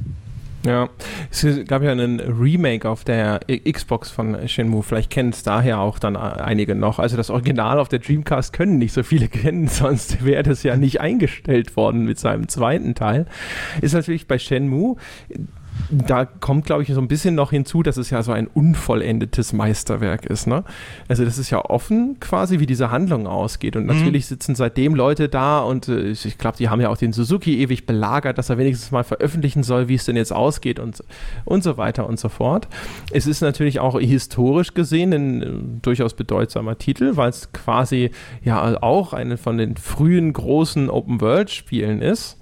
Ja, 0.64 0.90
es 1.32 1.46
gab 1.68 1.82
ja 1.82 1.92
einen 1.92 2.20
Remake 2.20 2.88
auf 2.88 3.04
der 3.04 3.40
Xbox 3.48 4.12
von 4.12 4.48
Shenmue. 4.48 4.84
Vielleicht 4.84 5.10
kennen 5.10 5.30
es 5.30 5.42
daher 5.42 5.80
auch 5.80 5.98
dann 5.98 6.16
einige 6.16 6.76
noch. 6.76 7.00
Also 7.00 7.18
das 7.18 7.32
Original 7.32 7.80
auf 7.80 7.90
der 7.90 8.00
Dreamcast 8.00 8.54
können 8.54 8.78
nicht 8.78 8.94
so 8.94 9.02
viele 9.02 9.28
kennen, 9.30 9.68
sonst 9.68 10.24
wäre 10.24 10.44
das 10.44 10.62
ja 10.62 10.78
nicht 10.78 11.02
eingestellt 11.02 11.76
worden 11.76 12.06
mit 12.06 12.20
seinem 12.20 12.48
zweiten 12.48 12.94
Teil. 12.94 13.26
Ist 13.82 13.94
natürlich 13.94 14.28
bei 14.28 14.38
Shenmue 14.38 14.98
da 15.92 16.26
kommt, 16.26 16.66
glaube 16.66 16.84
ich, 16.84 16.94
so 16.94 17.02
ein 17.02 17.08
bisschen 17.08 17.36
noch 17.36 17.52
hinzu, 17.52 17.84
dass 17.84 17.98
es 17.98 18.10
ja 18.10 18.24
so 18.24 18.32
ein 18.32 18.48
unvollendetes 18.48 19.54
Meisterwerk 19.54 20.26
ist. 20.26 20.48
Ne? 20.48 20.64
Also 21.08 21.26
das 21.26 21.38
ist 21.38 21.50
ja 21.50 21.64
offen 21.64 22.18
quasi, 22.20 22.60
wie 22.60 22.66
diese 22.66 22.92
Handlung 22.92 23.28
ausgeht. 23.28 23.76
Und 23.76 23.84
mhm. 23.84 23.90
natürlich 23.90 24.26
sitzen 24.26 24.56
seitdem 24.56 24.96
Leute 24.96 25.30
da 25.30 25.60
und 25.60 25.88
äh, 25.88 26.12
ich 26.12 26.38
glaube, 26.38 26.58
die 26.58 26.70
haben 26.70 26.82
ja 26.82 26.90
auch 26.90 26.98
den 26.98 27.14
Suzuki 27.14 27.62
ewig 27.62 27.86
belagert, 27.86 28.38
dass 28.38 28.50
er 28.50 28.58
wenigstens 28.58 28.92
mal 28.92 29.04
veröffentlichen 29.04 29.64
soll, 29.64 29.88
wie 29.88 29.96
es 29.96 30.06
denn 30.06 30.16
jetzt 30.16 30.34
ausgeht 30.34 30.80
und, 30.80 31.04
und 31.46 31.64
so 31.64 31.78
weiter 31.78 32.08
und 32.08 32.20
so 32.20 32.30
fort. 32.30 32.68
Es 33.12 33.28
ist 33.28 33.42
natürlich 33.42 33.80
auch 33.80 34.00
historisch 34.00 34.74
gesehen 34.74 35.14
ein 35.14 35.42
äh, 35.42 35.48
durchaus 35.82 36.14
bedeutsamer 36.14 36.78
Titel, 36.78 37.18
weil 37.18 37.30
es 37.30 37.52
quasi 37.52 38.12
ja 38.44 38.82
auch 38.82 39.14
eine 39.14 39.38
von 39.38 39.58
den 39.58 39.76
frühen 39.78 40.32
großen 40.34 40.90
Open-World-Spielen 40.90 42.02
ist 42.02 42.38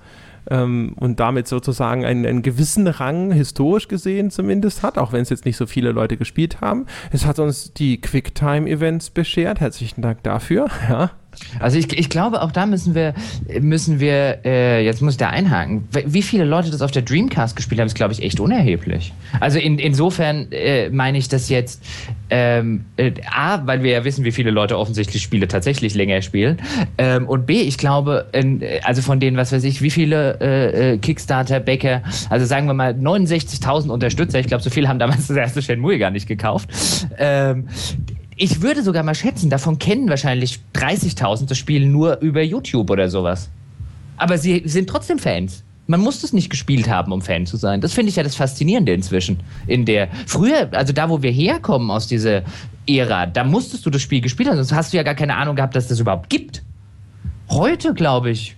ähm, 0.49 0.93
und 0.97 1.19
damit 1.19 1.47
sozusagen 1.47 2.05
einen, 2.05 2.25
einen 2.25 2.41
gewissen 2.41 2.87
Rang, 2.87 3.31
historisch 3.31 3.87
gesehen 3.87 4.31
zumindest, 4.31 4.83
hat, 4.83 4.97
auch 4.97 5.13
wenn 5.13 5.21
es 5.21 5.29
jetzt 5.29 5.45
nicht 5.45 5.57
so 5.57 5.65
viele 5.65 5.91
Leute 5.91 6.17
gespielt 6.17 6.61
haben. 6.61 6.85
Es 7.11 7.25
hat 7.25 7.39
uns 7.39 7.73
die 7.73 8.01
Quicktime-Events 8.01 9.11
beschert. 9.11 9.59
Herzlichen 9.59 10.01
Dank 10.01 10.23
dafür. 10.23 10.67
Ja. 10.89 11.11
Also 11.59 11.77
ich, 11.77 11.91
ich 11.97 12.09
glaube, 12.09 12.41
auch 12.41 12.51
da 12.51 12.65
müssen 12.65 12.95
wir, 12.95 13.13
müssen 13.59 13.99
wir, 13.99 14.39
äh, 14.45 14.85
jetzt 14.85 15.01
muss 15.01 15.13
ich 15.13 15.17
da 15.17 15.29
einhaken, 15.29 15.87
wie 16.05 16.21
viele 16.21 16.45
Leute 16.45 16.69
das 16.69 16.81
auf 16.81 16.91
der 16.91 17.01
Dreamcast 17.01 17.55
gespielt 17.55 17.79
haben, 17.79 17.87
ist, 17.87 17.95
glaube 17.95 18.13
ich, 18.13 18.21
echt 18.21 18.39
unerheblich. 18.39 19.13
Also 19.39 19.59
in, 19.59 19.79
insofern 19.79 20.51
äh, 20.51 20.89
meine 20.89 21.17
ich 21.17 21.27
das 21.27 21.49
jetzt, 21.49 21.83
ähm, 22.29 22.85
äh, 22.97 23.11
A, 23.31 23.65
weil 23.65 23.83
wir 23.83 23.91
ja 23.91 24.03
wissen, 24.03 24.23
wie 24.23 24.31
viele 24.31 24.51
Leute 24.51 24.77
offensichtlich 24.77 25.23
Spiele 25.23 25.47
tatsächlich 25.47 25.95
länger 25.95 26.21
spielen 26.21 26.57
ähm, 26.97 27.27
und 27.27 27.47
B, 27.47 27.61
ich 27.61 27.77
glaube, 27.77 28.27
in, 28.33 28.63
also 28.83 29.01
von 29.01 29.19
denen, 29.19 29.35
was 29.37 29.51
weiß 29.51 29.63
ich, 29.63 29.81
wie 29.81 29.89
viele 29.89 30.39
äh, 30.39 30.93
äh 30.93 30.97
Kickstarter-Bäcker, 30.99 32.03
also 32.29 32.45
sagen 32.45 32.67
wir 32.67 32.73
mal 32.73 32.93
69.000 32.93 33.89
Unterstützer, 33.89 34.39
ich 34.39 34.47
glaube, 34.47 34.63
so 34.63 34.69
viele 34.69 34.87
haben 34.87 34.99
damals 34.99 35.27
das 35.27 35.37
erste 35.37 35.61
Shenmue 35.61 35.97
gar 35.97 36.11
nicht 36.11 36.27
gekauft, 36.27 36.69
ähm, 37.17 37.67
ich 38.39 38.61
würde 38.61 38.83
sogar 38.83 39.03
mal 39.03 39.15
schätzen, 39.15 39.49
davon 39.49 39.79
kennen 39.79 40.09
wahrscheinlich 40.09 40.59
30.000 40.73 41.47
das 41.47 41.57
Spiel 41.57 41.85
nur 41.85 42.19
über 42.21 42.41
YouTube 42.41 42.89
oder 42.89 43.09
sowas. 43.09 43.49
Aber 44.15 44.37
sie 44.37 44.63
sind 44.65 44.89
trotzdem 44.89 45.19
Fans. 45.19 45.63
Man 45.87 45.99
muss 45.99 46.21
das 46.21 46.31
nicht 46.31 46.49
gespielt 46.49 46.87
haben, 46.87 47.11
um 47.11 47.21
Fan 47.21 47.45
zu 47.45 47.57
sein. 47.57 47.81
Das 47.81 47.93
finde 47.93 48.11
ich 48.11 48.15
ja 48.15 48.23
das 48.23 48.35
Faszinierende 48.35 48.93
inzwischen. 48.93 49.41
In 49.67 49.85
der 49.85 50.07
früher, 50.25 50.69
also 50.71 50.93
da, 50.93 51.09
wo 51.09 51.21
wir 51.21 51.31
herkommen 51.31 51.91
aus 51.91 52.07
dieser 52.07 52.43
Ära, 52.87 53.25
da 53.25 53.43
musstest 53.43 53.85
du 53.85 53.89
das 53.89 54.01
Spiel 54.01 54.21
gespielt 54.21 54.47
haben, 54.47 54.55
sonst 54.55 54.73
hast 54.73 54.93
du 54.93 54.97
ja 54.97 55.03
gar 55.03 55.15
keine 55.15 55.35
Ahnung 55.35 55.55
gehabt, 55.55 55.75
dass 55.75 55.87
das 55.87 55.99
überhaupt 55.99 56.29
gibt. 56.29 56.63
Heute, 57.49 57.93
glaube 57.93 58.29
ich, 58.29 58.55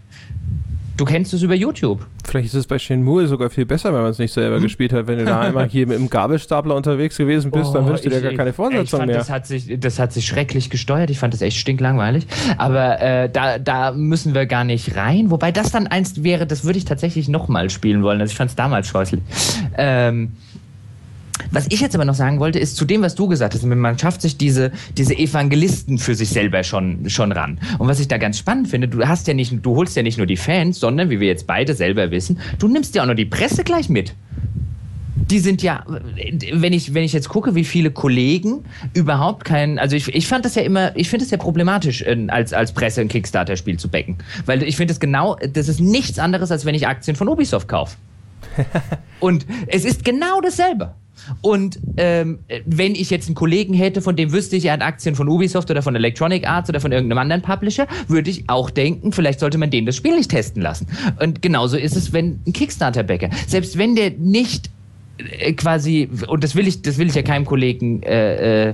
Du 1.01 1.05
kennst 1.05 1.33
es 1.33 1.41
über 1.41 1.55
YouTube. 1.55 2.05
Vielleicht 2.23 2.49
ist 2.49 2.53
es 2.53 2.67
bei 2.67 2.77
Shenmue 2.77 3.25
sogar 3.25 3.49
viel 3.49 3.65
besser, 3.65 3.91
wenn 3.91 4.03
man 4.03 4.11
es 4.11 4.19
nicht 4.19 4.31
selber 4.31 4.57
hm. 4.57 4.61
gespielt 4.61 4.93
hat. 4.93 5.07
Wenn 5.07 5.17
du 5.17 5.25
da 5.25 5.39
einmal 5.41 5.67
hier 5.67 5.87
mit 5.87 5.97
dem 5.97 6.11
Gabelstapler 6.11 6.75
unterwegs 6.75 7.17
gewesen 7.17 7.49
bist, 7.49 7.71
oh, 7.71 7.73
dann 7.73 7.87
wünschst 7.87 8.05
du 8.05 8.11
dir 8.11 8.21
gar 8.21 8.33
keine 8.33 8.53
fand, 8.53 8.71
mehr. 9.07 9.17
Das 9.17 9.31
hat, 9.31 9.47
sich, 9.47 9.79
das 9.79 9.97
hat 9.97 10.13
sich 10.13 10.27
schrecklich 10.27 10.69
gesteuert. 10.69 11.09
Ich 11.09 11.17
fand 11.17 11.33
das 11.33 11.41
echt 11.41 11.57
stinklangweilig. 11.57 12.27
Aber 12.59 13.01
äh, 13.01 13.31
da, 13.31 13.57
da 13.57 13.93
müssen 13.93 14.35
wir 14.35 14.45
gar 14.45 14.63
nicht 14.63 14.95
rein. 14.95 15.31
Wobei 15.31 15.51
das 15.51 15.71
dann 15.71 15.87
eins 15.87 16.23
wäre, 16.23 16.45
das 16.45 16.65
würde 16.65 16.77
ich 16.77 16.85
tatsächlich 16.85 17.27
nochmal 17.27 17.71
spielen 17.71 18.03
wollen. 18.03 18.21
Also 18.21 18.29
ich 18.29 18.37
fand 18.37 18.51
es 18.51 18.55
damals 18.55 18.87
scheußlich. 18.87 19.23
Ähm, 19.79 20.33
was 21.49 21.67
ich 21.69 21.81
jetzt 21.81 21.95
aber 21.95 22.05
noch 22.05 22.15
sagen 22.15 22.39
wollte, 22.39 22.59
ist 22.59 22.75
zu 22.75 22.85
dem, 22.85 23.01
was 23.01 23.15
du 23.15 23.27
gesagt 23.27 23.53
hast, 23.53 23.63
man 23.63 23.97
schafft 23.97 24.21
sich 24.21 24.37
diese, 24.37 24.71
diese 24.97 25.17
Evangelisten 25.17 25.97
für 25.97 26.15
sich 26.15 26.29
selber 26.29 26.63
schon, 26.63 27.09
schon 27.09 27.31
ran. 27.31 27.57
Und 27.79 27.87
was 27.87 27.99
ich 27.99 28.07
da 28.07 28.17
ganz 28.17 28.37
spannend 28.37 28.67
finde, 28.67 28.87
du 28.87 29.07
hast 29.07 29.27
ja 29.27 29.33
nicht, 29.33 29.53
du 29.61 29.75
holst 29.75 29.95
ja 29.95 30.03
nicht 30.03 30.17
nur 30.17 30.27
die 30.27 30.37
Fans, 30.37 30.79
sondern, 30.79 31.09
wie 31.09 31.19
wir 31.19 31.27
jetzt 31.27 31.47
beide 31.47 31.73
selber 31.73 32.11
wissen, 32.11 32.39
du 32.59 32.67
nimmst 32.67 32.95
ja 32.95 33.03
auch 33.03 33.07
noch 33.07 33.15
die 33.15 33.25
Presse 33.25 33.63
gleich 33.63 33.89
mit 33.89 34.13
die 35.31 35.39
sind 35.39 35.63
ja, 35.63 35.85
wenn 35.87 36.73
ich, 36.73 36.93
wenn 36.93 37.03
ich 37.03 37.13
jetzt 37.13 37.29
gucke, 37.29 37.55
wie 37.55 37.63
viele 37.63 37.89
Kollegen 37.89 38.65
überhaupt 38.93 39.45
keinen, 39.45 39.79
also 39.79 39.95
ich, 39.95 40.13
ich 40.13 40.27
fand 40.27 40.43
das 40.43 40.55
ja 40.55 40.61
immer, 40.61 40.95
ich 40.95 41.09
finde 41.09 41.23
es 41.23 41.31
ja 41.31 41.37
problematisch, 41.37 42.05
als, 42.27 42.53
als 42.53 42.73
Presse 42.73 43.01
ein 43.01 43.07
Kickstarter-Spiel 43.07 43.77
zu 43.77 43.89
backen. 43.89 44.17
Weil 44.45 44.61
ich 44.63 44.75
finde 44.75 44.93
es 44.93 44.99
genau, 44.99 45.37
das 45.53 45.69
ist 45.69 45.79
nichts 45.79 46.19
anderes, 46.19 46.51
als 46.51 46.65
wenn 46.65 46.75
ich 46.75 46.87
Aktien 46.87 47.15
von 47.15 47.29
Ubisoft 47.29 47.67
kaufe. 47.67 47.95
Und 49.19 49.45
es 49.67 49.85
ist 49.85 50.03
genau 50.03 50.41
dasselbe. 50.41 50.93
Und 51.41 51.79
ähm, 51.97 52.39
wenn 52.65 52.95
ich 52.95 53.09
jetzt 53.09 53.27
einen 53.27 53.35
Kollegen 53.35 53.73
hätte, 53.73 54.01
von 54.01 54.15
dem 54.15 54.31
wüsste 54.31 54.55
ich, 54.55 54.65
er 54.65 54.73
hat 54.73 54.81
Aktien 54.81 55.15
von 55.15 55.27
Ubisoft 55.27 55.69
oder 55.71 55.81
von 55.81 55.95
Electronic 55.95 56.47
Arts 56.47 56.69
oder 56.69 56.79
von 56.79 56.91
irgendeinem 56.91 57.19
anderen 57.19 57.41
Publisher, 57.41 57.87
würde 58.07 58.29
ich 58.29 58.49
auch 58.49 58.69
denken, 58.69 59.11
vielleicht 59.11 59.39
sollte 59.39 59.57
man 59.57 59.69
den 59.69 59.85
das 59.85 59.95
Spiel 59.95 60.15
nicht 60.15 60.31
testen 60.31 60.61
lassen. 60.61 60.87
Und 61.19 61.41
genauso 61.41 61.77
ist 61.77 61.95
es, 61.95 62.13
wenn 62.13 62.39
ein 62.45 62.53
Kickstarter-Bäcker, 62.53 63.29
selbst 63.47 63.77
wenn 63.77 63.95
der 63.95 64.11
nicht 64.11 64.69
quasi, 65.55 66.09
und 66.27 66.43
das 66.43 66.55
will 66.55 66.67
ich, 66.67 66.81
das 66.81 66.97
will 66.97 67.07
ich 67.07 67.15
ja 67.15 67.21
keinem 67.21 67.45
Kollegen 67.45 68.03
äh, 68.03 68.69
äh, 68.69 68.73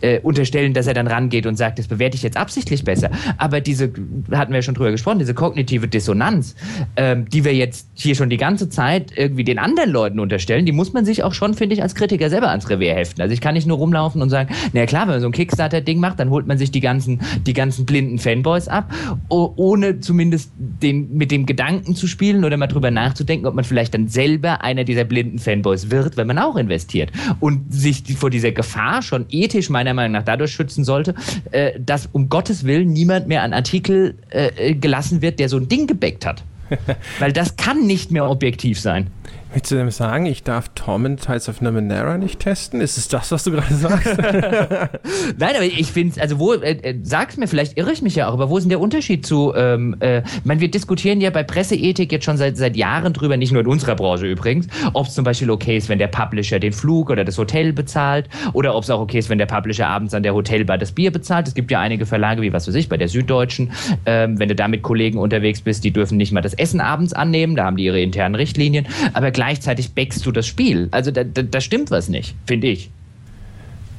äh, 0.00 0.20
unterstellen, 0.20 0.74
dass 0.74 0.86
er 0.86 0.94
dann 0.94 1.06
rangeht 1.06 1.46
und 1.46 1.56
sagt, 1.56 1.78
das 1.78 1.88
bewerte 1.88 2.16
ich 2.16 2.22
jetzt 2.22 2.36
absichtlich 2.36 2.84
besser. 2.84 3.10
Aber 3.36 3.60
diese, 3.60 3.92
hatten 4.32 4.52
wir 4.52 4.58
ja 4.58 4.62
schon 4.62 4.74
drüber 4.74 4.90
gesprochen, 4.90 5.18
diese 5.18 5.34
kognitive 5.34 5.88
Dissonanz, 5.88 6.54
ähm, 6.96 7.28
die 7.28 7.44
wir 7.44 7.54
jetzt 7.54 7.88
hier 7.94 8.14
schon 8.14 8.30
die 8.30 8.36
ganze 8.36 8.68
Zeit 8.68 9.12
irgendwie 9.16 9.44
den 9.44 9.58
anderen 9.58 9.90
Leuten 9.90 10.20
unterstellen, 10.20 10.66
die 10.66 10.72
muss 10.72 10.92
man 10.92 11.04
sich 11.04 11.22
auch 11.22 11.34
schon, 11.34 11.54
finde 11.54 11.74
ich, 11.74 11.82
als 11.82 11.94
Kritiker 11.94 12.30
selber 12.30 12.50
ans 12.50 12.68
Revier 12.70 12.94
heften. 12.94 13.22
Also 13.22 13.32
ich 13.32 13.40
kann 13.40 13.54
nicht 13.54 13.66
nur 13.66 13.78
rumlaufen 13.78 14.22
und 14.22 14.30
sagen, 14.30 14.54
na 14.72 14.86
klar, 14.86 15.02
wenn 15.02 15.14
man 15.14 15.20
so 15.20 15.26
ein 15.26 15.32
Kickstarter-Ding 15.32 15.98
macht, 15.98 16.20
dann 16.20 16.30
holt 16.30 16.46
man 16.46 16.58
sich 16.58 16.70
die 16.70 16.80
ganzen, 16.80 17.20
die 17.46 17.52
ganzen 17.52 17.86
blinden 17.86 18.18
Fanboys 18.18 18.68
ab, 18.68 18.92
ohne 19.28 20.00
zumindest 20.00 20.52
den, 20.56 21.16
mit 21.16 21.30
dem 21.30 21.46
Gedanken 21.46 21.94
zu 21.94 22.06
spielen 22.06 22.44
oder 22.44 22.56
mal 22.56 22.66
drüber 22.66 22.90
nachzudenken, 22.90 23.46
ob 23.46 23.54
man 23.54 23.64
vielleicht 23.64 23.94
dann 23.94 24.08
selber 24.08 24.62
einer 24.62 24.84
dieser 24.84 25.04
blinden 25.04 25.38
Fanboys 25.38 25.87
wird, 25.90 26.16
wenn 26.16 26.26
man 26.26 26.38
auch 26.38 26.56
investiert. 26.56 27.10
Und 27.40 27.72
sich 27.72 28.02
vor 28.16 28.30
dieser 28.30 28.52
Gefahr 28.52 29.02
schon 29.02 29.26
ethisch 29.30 29.70
meiner 29.70 29.94
Meinung 29.94 30.12
nach 30.12 30.24
dadurch 30.24 30.52
schützen 30.52 30.84
sollte, 30.84 31.14
äh, 31.50 31.78
dass 31.78 32.08
um 32.12 32.28
Gottes 32.28 32.64
Willen 32.64 32.92
niemand 32.92 33.28
mehr 33.28 33.42
an 33.42 33.52
Artikel 33.52 34.16
äh, 34.30 34.74
gelassen 34.74 35.22
wird, 35.22 35.38
der 35.38 35.48
so 35.48 35.56
ein 35.56 35.68
Ding 35.68 35.86
gebackt 35.86 36.26
hat. 36.26 36.44
Weil 37.18 37.32
das 37.32 37.56
kann 37.56 37.86
nicht 37.86 38.10
mehr 38.10 38.28
objektiv 38.28 38.80
sein. 38.80 39.08
Willst 39.54 39.70
du 39.70 39.76
dem 39.76 39.90
sagen, 39.90 40.26
ich 40.26 40.42
darf 40.42 40.68
Torment 40.74 41.22
Tides 41.22 41.48
of 41.48 41.62
Numenera 41.62 42.18
nicht 42.18 42.40
testen? 42.40 42.82
Ist 42.82 42.98
es 42.98 43.08
das, 43.08 43.32
was 43.32 43.44
du 43.44 43.52
gerade 43.52 43.74
sagst? 43.74 44.18
Nein, 45.38 45.54
aber 45.56 45.64
ich 45.64 45.90
finde 45.90 46.20
also 46.20 46.38
wo, 46.38 46.52
äh, 46.52 46.72
äh, 46.72 46.98
sag's 47.02 47.38
mir, 47.38 47.48
vielleicht 47.48 47.78
irre 47.78 47.90
ich 47.90 48.02
mich 48.02 48.14
ja 48.14 48.28
auch, 48.28 48.34
aber 48.34 48.50
wo 48.50 48.58
ist 48.58 48.64
denn 48.64 48.70
der 48.70 48.80
Unterschied 48.80 49.24
zu, 49.24 49.54
ähm, 49.56 49.96
äh, 50.00 50.22
meine, 50.44 50.60
wir 50.60 50.70
diskutieren 50.70 51.22
ja 51.22 51.30
bei 51.30 51.44
Presseethik 51.44 52.12
jetzt 52.12 52.26
schon 52.26 52.36
seit, 52.36 52.58
seit 52.58 52.76
Jahren 52.76 53.14
drüber, 53.14 53.38
nicht 53.38 53.52
nur 53.52 53.62
in 53.62 53.68
unserer 53.68 53.96
Branche 53.96 54.26
übrigens, 54.26 54.66
ob 54.92 55.06
es 55.06 55.14
zum 55.14 55.24
Beispiel 55.24 55.50
okay 55.50 55.78
ist, 55.78 55.88
wenn 55.88 55.98
der 55.98 56.08
Publisher 56.08 56.58
den 56.58 56.72
Flug 56.72 57.08
oder 57.08 57.24
das 57.24 57.38
Hotel 57.38 57.72
bezahlt 57.72 58.28
oder 58.52 58.74
ob 58.74 58.82
es 58.82 58.90
auch 58.90 59.00
okay 59.00 59.18
ist, 59.18 59.30
wenn 59.30 59.38
der 59.38 59.46
Publisher 59.46 59.88
abends 59.88 60.12
an 60.12 60.22
der 60.22 60.34
Hotelbar 60.34 60.76
das 60.76 60.92
Bier 60.92 61.10
bezahlt. 61.10 61.48
Es 61.48 61.54
gibt 61.54 61.70
ja 61.70 61.80
einige 61.80 62.04
Verlage, 62.04 62.42
wie 62.42 62.52
was 62.52 62.68
weiß 62.68 62.74
ich, 62.74 62.90
bei 62.90 62.98
der 62.98 63.08
Süddeutschen, 63.08 63.72
ähm, 64.04 64.38
wenn 64.38 64.50
du 64.50 64.54
da 64.54 64.68
mit 64.68 64.82
Kollegen 64.82 65.18
unterwegs 65.18 65.62
bist, 65.62 65.84
die 65.84 65.90
dürfen 65.90 66.18
nicht 66.18 66.32
mal 66.32 66.42
das 66.42 66.52
Essen 66.52 66.80
abends 66.80 67.14
annehmen, 67.14 67.56
da 67.56 67.64
haben 67.64 67.78
die 67.78 67.84
ihre 67.84 68.00
internen 68.00 68.34
Richtlinien, 68.34 68.86
aber 69.14 69.30
gleichzeitig 69.38 69.94
backst 69.94 70.26
du 70.26 70.32
das 70.32 70.48
Spiel. 70.48 70.88
Also 70.90 71.12
da, 71.12 71.22
da, 71.22 71.42
da 71.42 71.60
stimmt 71.60 71.92
was 71.92 72.08
nicht, 72.08 72.34
finde 72.44 72.66
ich. 72.66 72.90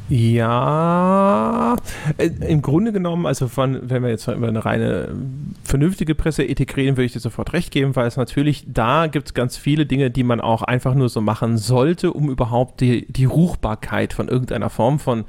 Ja, 0.09 1.77
äh, 2.17 2.29
im 2.45 2.61
Grunde 2.61 2.91
genommen, 2.91 3.25
also 3.25 3.47
von, 3.47 3.89
wenn 3.89 4.03
wir 4.03 4.09
jetzt 4.09 4.27
über 4.27 4.49
eine 4.49 4.65
reine 4.65 5.15
vernünftige 5.63 6.13
Presseethik 6.13 6.75
reden, 6.75 6.97
würde 6.97 7.05
ich 7.05 7.13
dir 7.13 7.21
sofort 7.21 7.53
recht 7.53 7.71
geben, 7.71 7.95
weil 7.95 8.07
es 8.07 8.17
natürlich, 8.17 8.65
da 8.67 9.07
gibt 9.07 9.27
es 9.27 9.33
ganz 9.33 9.55
viele 9.55 9.85
Dinge, 9.85 10.11
die 10.11 10.23
man 10.23 10.41
auch 10.41 10.61
einfach 10.61 10.93
nur 10.93 11.07
so 11.07 11.21
machen 11.21 11.57
sollte, 11.57 12.11
um 12.11 12.29
überhaupt 12.29 12.81
die, 12.81 13.05
die 13.09 13.23
Ruchbarkeit 13.23 14.11
von 14.11 14.27
irgendeiner 14.27 14.69
Form 14.69 14.99
von 14.99 15.23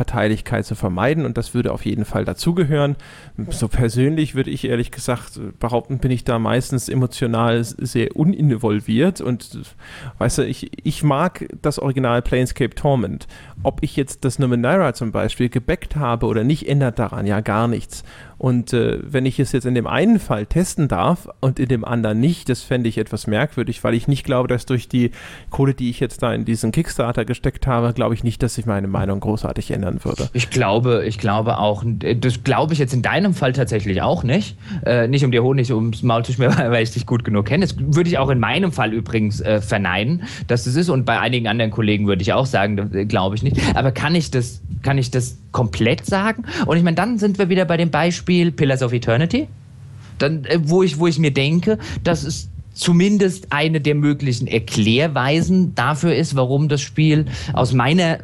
Parteilichkeit 0.00 0.64
zu 0.64 0.74
vermeiden 0.74 1.26
und 1.26 1.36
das 1.36 1.52
würde 1.52 1.72
auf 1.72 1.84
jeden 1.84 2.06
Fall 2.06 2.24
dazugehören. 2.24 2.96
So 3.50 3.68
persönlich 3.68 4.34
würde 4.34 4.48
ich 4.48 4.64
ehrlich 4.64 4.90
gesagt 4.90 5.38
behaupten, 5.58 5.98
bin 5.98 6.10
ich 6.10 6.24
da 6.24 6.38
meistens 6.38 6.88
emotional 6.88 7.62
sehr 7.62 8.16
uninvolviert 8.16 9.20
und 9.20 9.60
weißt 10.16 10.38
du, 10.38 10.46
ich, 10.46 10.70
ich 10.86 11.02
mag 11.02 11.46
das 11.60 11.78
Original 11.78 12.22
Planescape 12.22 12.74
Torment. 12.74 13.28
Ob 13.62 13.82
ich 13.82 13.94
jetzt 13.94 14.24
das 14.24 14.38
Numenera 14.38 14.94
zum 14.94 15.12
Beispiel 15.12 15.50
gebackt 15.50 15.96
habe 15.96 16.24
oder 16.24 16.44
nicht, 16.44 16.66
ändert 16.66 16.98
daran 16.98 17.26
ja 17.26 17.40
gar 17.40 17.68
nichts. 17.68 18.02
Und 18.40 18.72
äh, 18.72 18.98
wenn 19.02 19.26
ich 19.26 19.38
es 19.38 19.52
jetzt 19.52 19.66
in 19.66 19.74
dem 19.74 19.86
einen 19.86 20.18
Fall 20.18 20.46
testen 20.46 20.88
darf 20.88 21.28
und 21.40 21.58
in 21.58 21.68
dem 21.68 21.84
anderen 21.84 22.20
nicht, 22.20 22.48
das 22.48 22.62
fände 22.62 22.88
ich 22.88 22.96
etwas 22.96 23.26
merkwürdig, 23.26 23.84
weil 23.84 23.92
ich 23.92 24.08
nicht 24.08 24.24
glaube, 24.24 24.48
dass 24.48 24.64
durch 24.64 24.88
die 24.88 25.10
Kohle, 25.50 25.74
die 25.74 25.90
ich 25.90 26.00
jetzt 26.00 26.22
da 26.22 26.32
in 26.32 26.46
diesen 26.46 26.72
Kickstarter 26.72 27.26
gesteckt 27.26 27.66
habe, 27.66 27.92
glaube 27.92 28.14
ich 28.14 28.24
nicht, 28.24 28.42
dass 28.42 28.54
sich 28.54 28.64
meine 28.64 28.88
Meinung 28.88 29.20
großartig 29.20 29.72
ändern 29.72 30.02
würde. 30.04 30.30
Ich 30.32 30.48
glaube, 30.48 31.04
ich 31.06 31.18
glaube 31.18 31.58
auch, 31.58 31.84
das 31.84 32.42
glaube 32.42 32.72
ich 32.72 32.78
jetzt 32.78 32.94
in 32.94 33.02
deinem 33.02 33.34
Fall 33.34 33.52
tatsächlich 33.52 34.00
auch 34.00 34.22
nicht. 34.22 34.56
Äh, 34.86 35.06
nicht 35.06 35.22
um 35.22 35.32
dir 35.32 35.42
Honig 35.42 35.70
ums 35.70 36.02
Maul 36.02 36.24
zu 36.24 36.32
schmieren, 36.32 36.56
weil 36.56 36.82
ich 36.82 36.92
dich 36.92 37.04
gut 37.04 37.24
genug 37.24 37.44
kenne. 37.44 37.66
Das 37.66 37.76
würde 37.78 38.08
ich 38.08 38.16
auch 38.16 38.30
in 38.30 38.40
meinem 38.40 38.72
Fall 38.72 38.94
übrigens 38.94 39.42
äh, 39.42 39.60
verneinen, 39.60 40.22
dass 40.46 40.64
das 40.64 40.76
ist. 40.76 40.88
Und 40.88 41.04
bei 41.04 41.20
einigen 41.20 41.46
anderen 41.46 41.70
Kollegen 41.70 42.06
würde 42.06 42.22
ich 42.22 42.32
auch 42.32 42.46
sagen, 42.46 42.90
äh, 42.94 43.04
glaube 43.04 43.36
ich 43.36 43.42
nicht. 43.42 43.60
Aber 43.76 43.92
kann 43.92 44.14
ich 44.14 44.30
das, 44.30 44.62
kann 44.80 44.96
ich 44.96 45.10
das 45.10 45.36
komplett 45.52 46.06
sagen? 46.06 46.44
Und 46.66 46.76
ich 46.76 46.82
meine, 46.82 46.96
dann 46.96 47.18
sind 47.18 47.38
wir 47.38 47.48
wieder 47.48 47.64
bei 47.64 47.76
dem 47.76 47.90
Beispiel 47.90 48.52
Pillars 48.52 48.82
of 48.82 48.92
Eternity. 48.92 49.48
Dann, 50.18 50.44
äh, 50.44 50.58
wo 50.62 50.82
ich, 50.82 50.98
wo 50.98 51.06
ich 51.06 51.18
mir 51.18 51.32
denke, 51.32 51.78
das 52.04 52.24
ist 52.24 52.50
zumindest 52.72 53.52
eine 53.52 53.80
der 53.80 53.94
möglichen 53.94 54.46
Erklärweisen 54.46 55.74
dafür 55.74 56.14
ist, 56.14 56.34
warum 56.36 56.68
das 56.68 56.80
Spiel 56.80 57.26
aus 57.52 57.72
meiner 57.72 58.20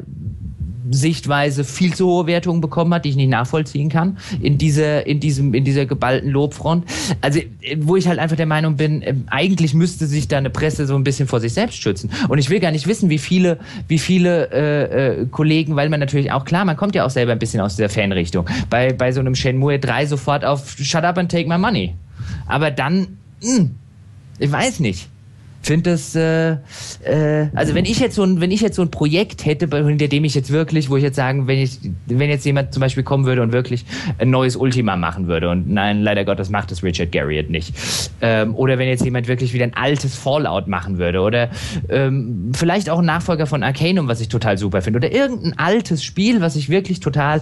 Sichtweise 0.91 1.63
viel 1.63 1.93
zu 1.93 2.07
hohe 2.07 2.27
Wertungen 2.27 2.61
bekommen 2.61 2.93
hat, 2.93 3.05
die 3.05 3.09
ich 3.09 3.15
nicht 3.15 3.29
nachvollziehen 3.29 3.89
kann, 3.89 4.17
in 4.41 4.57
dieser, 4.57 5.05
in 5.05 5.19
diesem, 5.19 5.53
in 5.53 5.63
dieser 5.63 5.85
geballten 5.85 6.29
Lobfront. 6.29 6.85
Also, 7.21 7.39
wo 7.77 7.95
ich 7.95 8.07
halt 8.07 8.19
einfach 8.19 8.35
der 8.35 8.45
Meinung 8.45 8.77
bin, 8.77 9.01
äh, 9.01 9.15
eigentlich 9.27 9.73
müsste 9.73 10.07
sich 10.07 10.27
da 10.27 10.37
eine 10.37 10.49
Presse 10.49 10.85
so 10.85 10.95
ein 10.95 11.03
bisschen 11.03 11.27
vor 11.27 11.39
sich 11.39 11.53
selbst 11.53 11.81
schützen. 11.81 12.09
Und 12.27 12.37
ich 12.37 12.49
will 12.49 12.59
gar 12.59 12.71
nicht 12.71 12.87
wissen, 12.87 13.09
wie 13.09 13.17
viele, 13.17 13.59
wie 13.87 13.99
viele 13.99 14.51
äh, 14.51 15.21
äh, 15.21 15.25
Kollegen, 15.27 15.75
weil 15.75 15.89
man 15.89 15.99
natürlich 15.99 16.31
auch, 16.31 16.45
klar, 16.45 16.65
man 16.65 16.77
kommt 16.77 16.95
ja 16.95 17.05
auch 17.05 17.09
selber 17.09 17.31
ein 17.31 17.39
bisschen 17.39 17.61
aus 17.61 17.75
dieser 17.75 17.89
Fanrichtung, 17.89 18.45
bei, 18.69 18.93
bei 18.93 19.11
so 19.11 19.19
einem 19.19 19.35
Shenmue 19.35 19.79
3 19.79 20.05
sofort 20.05 20.45
auf 20.45 20.77
Shut 20.77 21.03
up 21.03 21.17
and 21.17 21.31
take 21.31 21.47
my 21.47 21.57
money. 21.57 21.95
Aber 22.47 22.71
dann, 22.71 23.17
mh, 23.41 23.57
hm, 23.57 23.75
ich 24.39 24.51
weiß 24.51 24.79
nicht 24.79 25.09
finde 25.67 25.91
das, 25.91 26.15
äh, 26.15 26.51
äh, 27.03 27.49
also 27.53 27.75
wenn 27.75 27.85
ich 27.85 27.99
jetzt 27.99 28.15
so 28.15 28.23
ein, 28.23 28.39
wenn 28.39 28.51
ich 28.51 28.61
jetzt 28.61 28.77
so 28.77 28.81
ein 28.81 28.89
Projekt 28.89 29.45
hätte, 29.45 29.67
hinter 29.85 30.07
dem 30.07 30.23
ich 30.23 30.33
jetzt 30.33 30.51
wirklich, 30.51 30.89
wo 30.89 30.95
ich 30.95 31.03
jetzt 31.03 31.17
sagen, 31.17 31.47
wenn 31.47 31.59
ich, 31.59 31.79
wenn 32.05 32.29
jetzt 32.29 32.45
jemand 32.45 32.73
zum 32.73 32.81
Beispiel 32.81 33.03
kommen 33.03 33.25
würde 33.25 33.41
und 33.41 33.51
wirklich 33.51 33.85
ein 34.17 34.29
neues 34.29 34.55
Ultima 34.55 34.95
machen 34.95 35.27
würde 35.27 35.49
und 35.49 35.69
nein, 35.69 36.01
leider 36.01 36.23
Gottes 36.23 36.49
macht 36.49 36.71
das 36.71 36.83
Richard 36.83 37.11
Garriott 37.11 37.49
nicht. 37.49 37.73
Ähm, 38.21 38.55
oder 38.55 38.79
wenn 38.79 38.87
jetzt 38.87 39.03
jemand 39.03 39.27
wirklich 39.27 39.53
wieder 39.53 39.65
ein 39.65 39.73
altes 39.73 40.15
Fallout 40.15 40.67
machen 40.67 40.97
würde 40.97 41.19
oder 41.19 41.49
ähm, 41.89 42.51
vielleicht 42.55 42.89
auch 42.89 42.99
ein 42.99 43.05
Nachfolger 43.05 43.45
von 43.45 43.61
Arcanum, 43.61 44.07
was 44.07 44.21
ich 44.21 44.29
total 44.29 44.57
super 44.57 44.81
finde 44.81 44.97
oder 44.97 45.11
irgendein 45.11 45.59
altes 45.59 46.03
Spiel, 46.03 46.39
was 46.39 46.55
ich 46.55 46.69
wirklich 46.69 47.01
total 47.01 47.41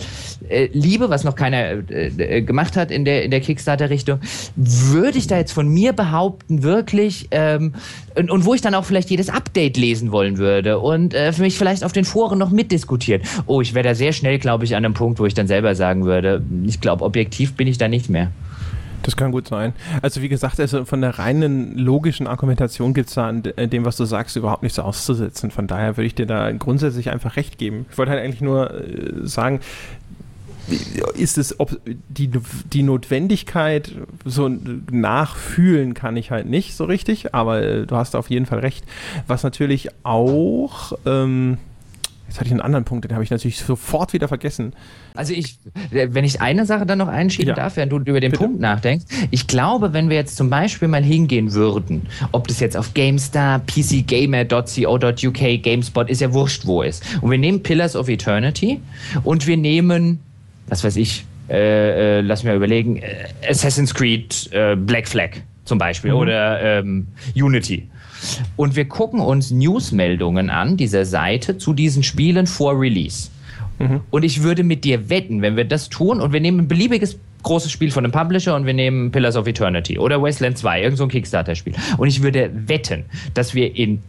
äh, 0.50 0.70
liebe, 0.74 1.10
was 1.10 1.24
noch 1.24 1.36
keiner 1.36 1.90
äh, 1.92 2.08
äh 2.18 2.42
gemacht 2.42 2.76
hat 2.76 2.90
in 2.90 3.06
der, 3.06 3.24
in 3.24 3.30
der 3.30 3.42
Kickstarter-Richtung, 3.42 4.20
würde 4.56 5.20
ich 5.20 5.28
da 5.28 5.38
jetzt 5.38 5.52
von 5.52 5.68
mir 5.68 5.94
behaupten, 5.94 6.64
wirklich 6.64 7.28
ähm, 7.30 7.74
und, 8.16 8.32
und, 8.32 8.46
wo 8.46 8.54
ich 8.54 8.62
dann 8.62 8.76
auch 8.76 8.86
vielleicht 8.86 9.10
jedes 9.10 9.30
Update 9.30 9.78
lesen 9.78 10.12
wollen 10.12 10.38
würde 10.38 10.80
und 10.80 11.14
äh, 11.14 11.34
für 11.34 11.42
mich 11.42 11.58
vielleicht 11.58 11.84
auf 11.84 11.92
den 11.92 12.06
Foren 12.06 12.40
noch 12.40 12.50
mitdiskutieren. 12.50 13.22
Oh, 13.46 13.62
ich 13.62 13.74
wäre 13.74 13.88
da 13.88 13.96
sehr 13.96 14.14
schnell, 14.14 14.40
glaube 14.40 14.66
ich, 14.66 14.76
an 14.76 14.86
einem 14.86 14.94
Punkt, 14.94 15.20
wo 15.20 15.26
ich 15.26 15.34
dann 15.34 15.48
selber 15.48 15.76
sagen 15.76 16.06
würde, 16.06 16.42
ich 16.66 16.82
glaube, 16.82 17.04
objektiv 17.04 17.54
bin 17.56 17.68
ich 17.68 17.78
da 17.78 17.88
nicht 17.88 18.10
mehr. 18.10 18.32
Das 19.06 19.16
kann 19.16 19.32
gut 19.32 19.48
sein. 19.48 19.74
Also 20.02 20.24
wie 20.24 20.30
gesagt, 20.30 20.60
also 20.60 20.84
von 20.84 21.00
der 21.00 21.20
reinen 21.20 21.78
logischen 21.78 22.26
Argumentation 22.26 22.96
gibt 22.96 23.10
es 23.10 23.16
da 23.16 23.28
an 23.28 23.44
dem, 23.44 23.86
was 23.86 23.98
du 23.98 24.06
sagst, 24.06 24.36
überhaupt 24.36 24.64
nichts 24.64 24.80
auszusetzen. 24.80 25.52
Von 25.52 25.68
daher 25.68 25.96
würde 25.96 26.08
ich 26.08 26.16
dir 26.16 26.26
da 26.26 26.52
grundsätzlich 26.52 27.12
einfach 27.12 27.36
recht 27.36 27.60
geben. 27.60 27.86
Ich 27.92 28.00
wollte 28.00 28.12
halt 28.12 28.24
eigentlich 28.24 28.42
nur 28.42 28.72
äh, 28.74 29.28
sagen, 29.28 29.60
ist 31.16 31.38
es, 31.38 31.60
ob 31.60 31.80
die, 31.86 32.30
die 32.74 32.84
Notwendigkeit 32.84 33.92
so 34.24 34.50
nachfühlen 34.92 35.94
kann 35.94 36.18
ich 36.18 36.32
halt 36.32 36.48
nicht 36.48 36.76
so 36.76 36.86
richtig, 36.86 37.34
aber 37.34 37.62
äh, 37.62 37.86
du 37.86 37.96
hast 37.96 38.16
auf 38.16 38.30
jeden 38.30 38.46
Fall 38.46 38.60
recht. 38.60 38.86
Was 39.28 39.44
natürlich 39.44 39.90
auch, 40.04 40.94
ähm, 41.06 41.58
jetzt 42.28 42.40
hatte 42.40 42.48
ich 42.48 42.52
einen 42.52 42.62
anderen 42.62 42.86
Punkt, 42.86 43.06
den 43.06 43.14
habe 43.14 43.24
ich 43.24 43.30
natürlich 43.30 43.60
sofort 43.60 44.14
wieder 44.14 44.28
vergessen. 44.28 44.74
Also 45.14 45.34
ich, 45.34 45.60
wenn 45.92 46.26
ich 46.26 46.42
eine 46.42 46.66
Sache 46.66 46.86
dann 46.86 46.98
noch 46.98 47.08
einschieben 47.08 47.50
ja. 47.50 47.56
darf, 47.56 47.78
während 47.78 47.92
du 47.92 47.98
über 47.98 48.20
den 48.20 48.32
Bitte? 48.32 48.44
Punkt 48.44 48.60
nachdenkst, 48.60 49.06
ich 49.32 49.48
glaube, 49.48 49.94
wenn 49.94 50.10
wir 50.10 50.18
jetzt 50.18 50.36
zum 50.36 50.50
Beispiel 50.50 50.88
mal 50.88 51.04
hingehen 51.04 51.54
würden, 51.54 52.08
ob 52.32 52.48
das 52.48 52.60
jetzt 52.60 52.76
auf 52.76 52.94
GameStar, 52.94 53.60
PCGamer.co.uk, 53.60 55.64
GameSpot, 55.64 56.10
ist 56.10 56.22
ja 56.22 56.34
wurscht, 56.34 56.66
wo 56.66 56.82
ist. 56.82 57.04
Und 57.22 57.30
wir 57.30 57.38
nehmen 57.38 57.62
Pillars 57.62 57.96
of 57.96 58.10
Eternity 58.10 58.82
und 59.24 59.46
wir 59.46 59.58
nehmen 59.58 60.20
was 60.68 60.84
weiß 60.84 60.96
ich, 60.98 61.26
äh, 61.50 62.20
äh, 62.20 62.22
lass 62.22 62.44
mir 62.44 62.56
überlegen, 62.56 62.98
äh, 62.98 63.28
Assassin's 63.48 63.94
Creed 63.94 64.50
äh, 64.52 64.76
Black 64.76 65.08
Flag 65.08 65.32
zum 65.64 65.78
Beispiel 65.78 66.12
mhm. 66.12 66.18
oder 66.18 66.62
ähm, 66.62 67.08
Unity. 67.36 67.88
Und 68.56 68.76
wir 68.76 68.86
gucken 68.86 69.20
uns 69.20 69.52
Newsmeldungen 69.52 70.50
an 70.50 70.78
dieser 70.78 71.06
Seite 71.06 71.58
zu 71.58 71.74
diesen 71.74 72.02
Spielen 72.02 72.48
vor 72.48 72.80
Release. 72.80 73.30
Mhm. 73.80 74.02
Und 74.10 74.24
ich 74.24 74.42
würde 74.42 74.64
mit 74.64 74.84
dir 74.84 75.10
wetten, 75.10 75.42
wenn 75.42 75.56
wir 75.56 75.66
das 75.66 75.90
tun 75.90 76.22
und 76.22 76.34
wir 76.34 76.40
nehmen 76.40 76.62
ein 76.62 76.68
beliebiges 76.68 77.20
großes 77.44 77.72
Spiel 77.72 77.92
von 77.92 78.04
einem 78.04 78.12
Publisher 78.12 78.56
und 78.56 78.66
wir 78.66 78.74
nehmen 78.74 79.12
Pillars 79.12 79.36
of 79.36 79.46
Eternity 79.46 80.00
oder 80.00 80.20
Wasteland 80.22 80.58
2, 80.58 80.82
irgend 80.82 80.98
so 80.98 81.04
ein 81.04 81.10
Kickstarter-Spiel. 81.10 81.74
Und 81.98 82.08
ich 82.08 82.24
würde 82.24 82.50
wetten, 82.68 83.06
dass 83.36 83.54
wir 83.54 83.76
in, 83.76 84.02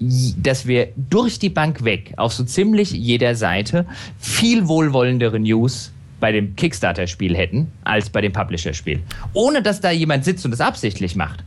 dass 0.43 0.67
wir 0.67 0.89
durch 0.97 1.39
die 1.39 1.51
Bank 1.51 1.85
weg 1.85 2.15
auf 2.17 2.33
so 2.33 2.45
ziemlich 2.45 2.93
jeder 2.93 3.35
Seite 3.35 3.85
viel 4.19 4.69
wohlwollendere 4.69 5.39
News 5.39 5.93
bei 6.21 6.33
dem 6.33 6.57
Kickstarter-Spiel 6.57 7.37
hätten, 7.37 7.73
als 7.85 8.11
bei 8.11 8.21
dem 8.21 8.33
Publisher-Spiel. 8.33 9.03
Ohne 9.33 9.63
dass 9.63 9.81
da 9.81 9.91
jemand 9.91 10.25
sitzt 10.25 10.45
und 10.45 10.51
das 10.51 10.61
absichtlich 10.61 11.17
macht. 11.17 11.45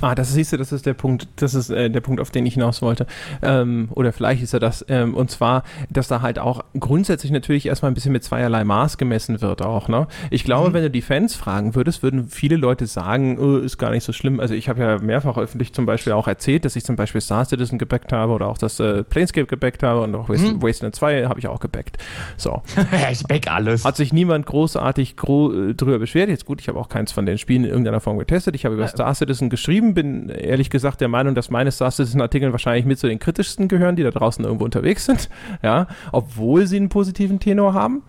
Ah, 0.00 0.14
das 0.14 0.32
siehst 0.32 0.52
du, 0.52 0.56
das 0.56 0.72
ist 0.72 0.86
der 0.86 0.94
Punkt, 0.94 1.28
das 1.36 1.54
ist 1.54 1.70
äh, 1.70 1.90
der 1.90 2.00
Punkt, 2.00 2.20
auf 2.20 2.30
den 2.30 2.46
ich 2.46 2.54
hinaus 2.54 2.82
wollte. 2.82 3.06
Ähm, 3.42 3.88
oder 3.90 4.12
vielleicht 4.12 4.42
ist 4.42 4.52
er 4.54 4.60
das. 4.60 4.84
Ähm, 4.88 5.14
und 5.14 5.30
zwar, 5.30 5.64
dass 5.90 6.08
da 6.08 6.22
halt 6.22 6.38
auch 6.38 6.64
grundsätzlich 6.78 7.32
natürlich 7.32 7.66
erstmal 7.66 7.90
ein 7.90 7.94
bisschen 7.94 8.12
mit 8.12 8.24
zweierlei 8.24 8.64
Maß 8.64 8.98
gemessen 8.98 9.40
wird 9.40 9.62
auch. 9.62 9.88
Ne? 9.88 10.06
Ich 10.30 10.44
glaube, 10.44 10.70
mhm. 10.70 10.74
wenn 10.74 10.82
du 10.82 10.90
die 10.90 11.02
Fans 11.02 11.34
fragen 11.34 11.74
würdest, 11.74 12.02
würden 12.02 12.28
viele 12.28 12.56
Leute 12.56 12.86
sagen, 12.86 13.38
oh, 13.38 13.56
ist 13.58 13.78
gar 13.78 13.90
nicht 13.90 14.04
so 14.04 14.12
schlimm. 14.12 14.40
Also 14.40 14.54
ich 14.54 14.68
habe 14.68 14.80
ja 14.80 14.98
mehrfach 14.98 15.36
öffentlich 15.38 15.72
zum 15.72 15.86
Beispiel 15.86 16.12
auch 16.12 16.28
erzählt, 16.28 16.64
dass 16.64 16.76
ich 16.76 16.84
zum 16.84 16.96
Beispiel 16.96 17.20
Star 17.20 17.44
Citizen 17.44 17.78
gebackt 17.78 18.12
habe 18.12 18.32
oder 18.32 18.48
auch 18.48 18.58
das 18.58 18.80
äh, 18.80 19.04
Planescape 19.04 19.46
gebackt 19.46 19.82
habe 19.82 20.00
und 20.02 20.14
auch 20.14 20.28
mhm. 20.28 20.62
Wasteland 20.62 20.94
2 20.94 21.26
habe 21.26 21.38
ich 21.38 21.48
auch 21.48 21.60
gebackt. 21.60 21.98
So. 22.36 22.62
ich 23.10 23.22
back 23.24 23.50
alles. 23.50 23.84
Hat 23.84 23.96
sich 23.96 24.12
niemand 24.12 24.46
großartig 24.46 25.16
gro 25.16 25.52
äh, 25.52 25.74
drüber 25.74 25.98
beschwert. 25.98 26.28
Jetzt 26.28 26.46
gut, 26.46 26.60
ich 26.60 26.68
habe 26.68 26.78
auch 26.78 26.88
keins 26.88 27.12
von 27.12 27.26
den 27.26 27.38
Spielen 27.38 27.64
in 27.64 27.70
irgendeiner 27.70 28.00
Form 28.00 28.18
getestet. 28.18 28.54
Ich 28.54 28.64
habe 28.64 28.74
über 28.74 28.86
Star 28.88 29.14
Citizen 29.14 29.50
geschrieben, 29.50 29.71
bin 29.80 30.28
ehrlich 30.28 30.70
gesagt 30.70 31.00
der 31.00 31.08
Meinung, 31.08 31.34
dass 31.34 31.50
meine 31.50 31.70
Star 31.70 31.90
Citizen-Artikel 31.90 32.52
wahrscheinlich 32.52 32.84
mit 32.84 32.98
zu 32.98 33.06
den 33.06 33.18
kritischsten 33.18 33.68
gehören, 33.68 33.96
die 33.96 34.02
da 34.02 34.10
draußen 34.10 34.44
irgendwo 34.44 34.64
unterwegs 34.64 35.06
sind, 35.06 35.28
ja, 35.62 35.86
obwohl 36.12 36.66
sie 36.66 36.76
einen 36.76 36.88
positiven 36.88 37.40
Tenor 37.40 37.74
haben. 37.74 38.02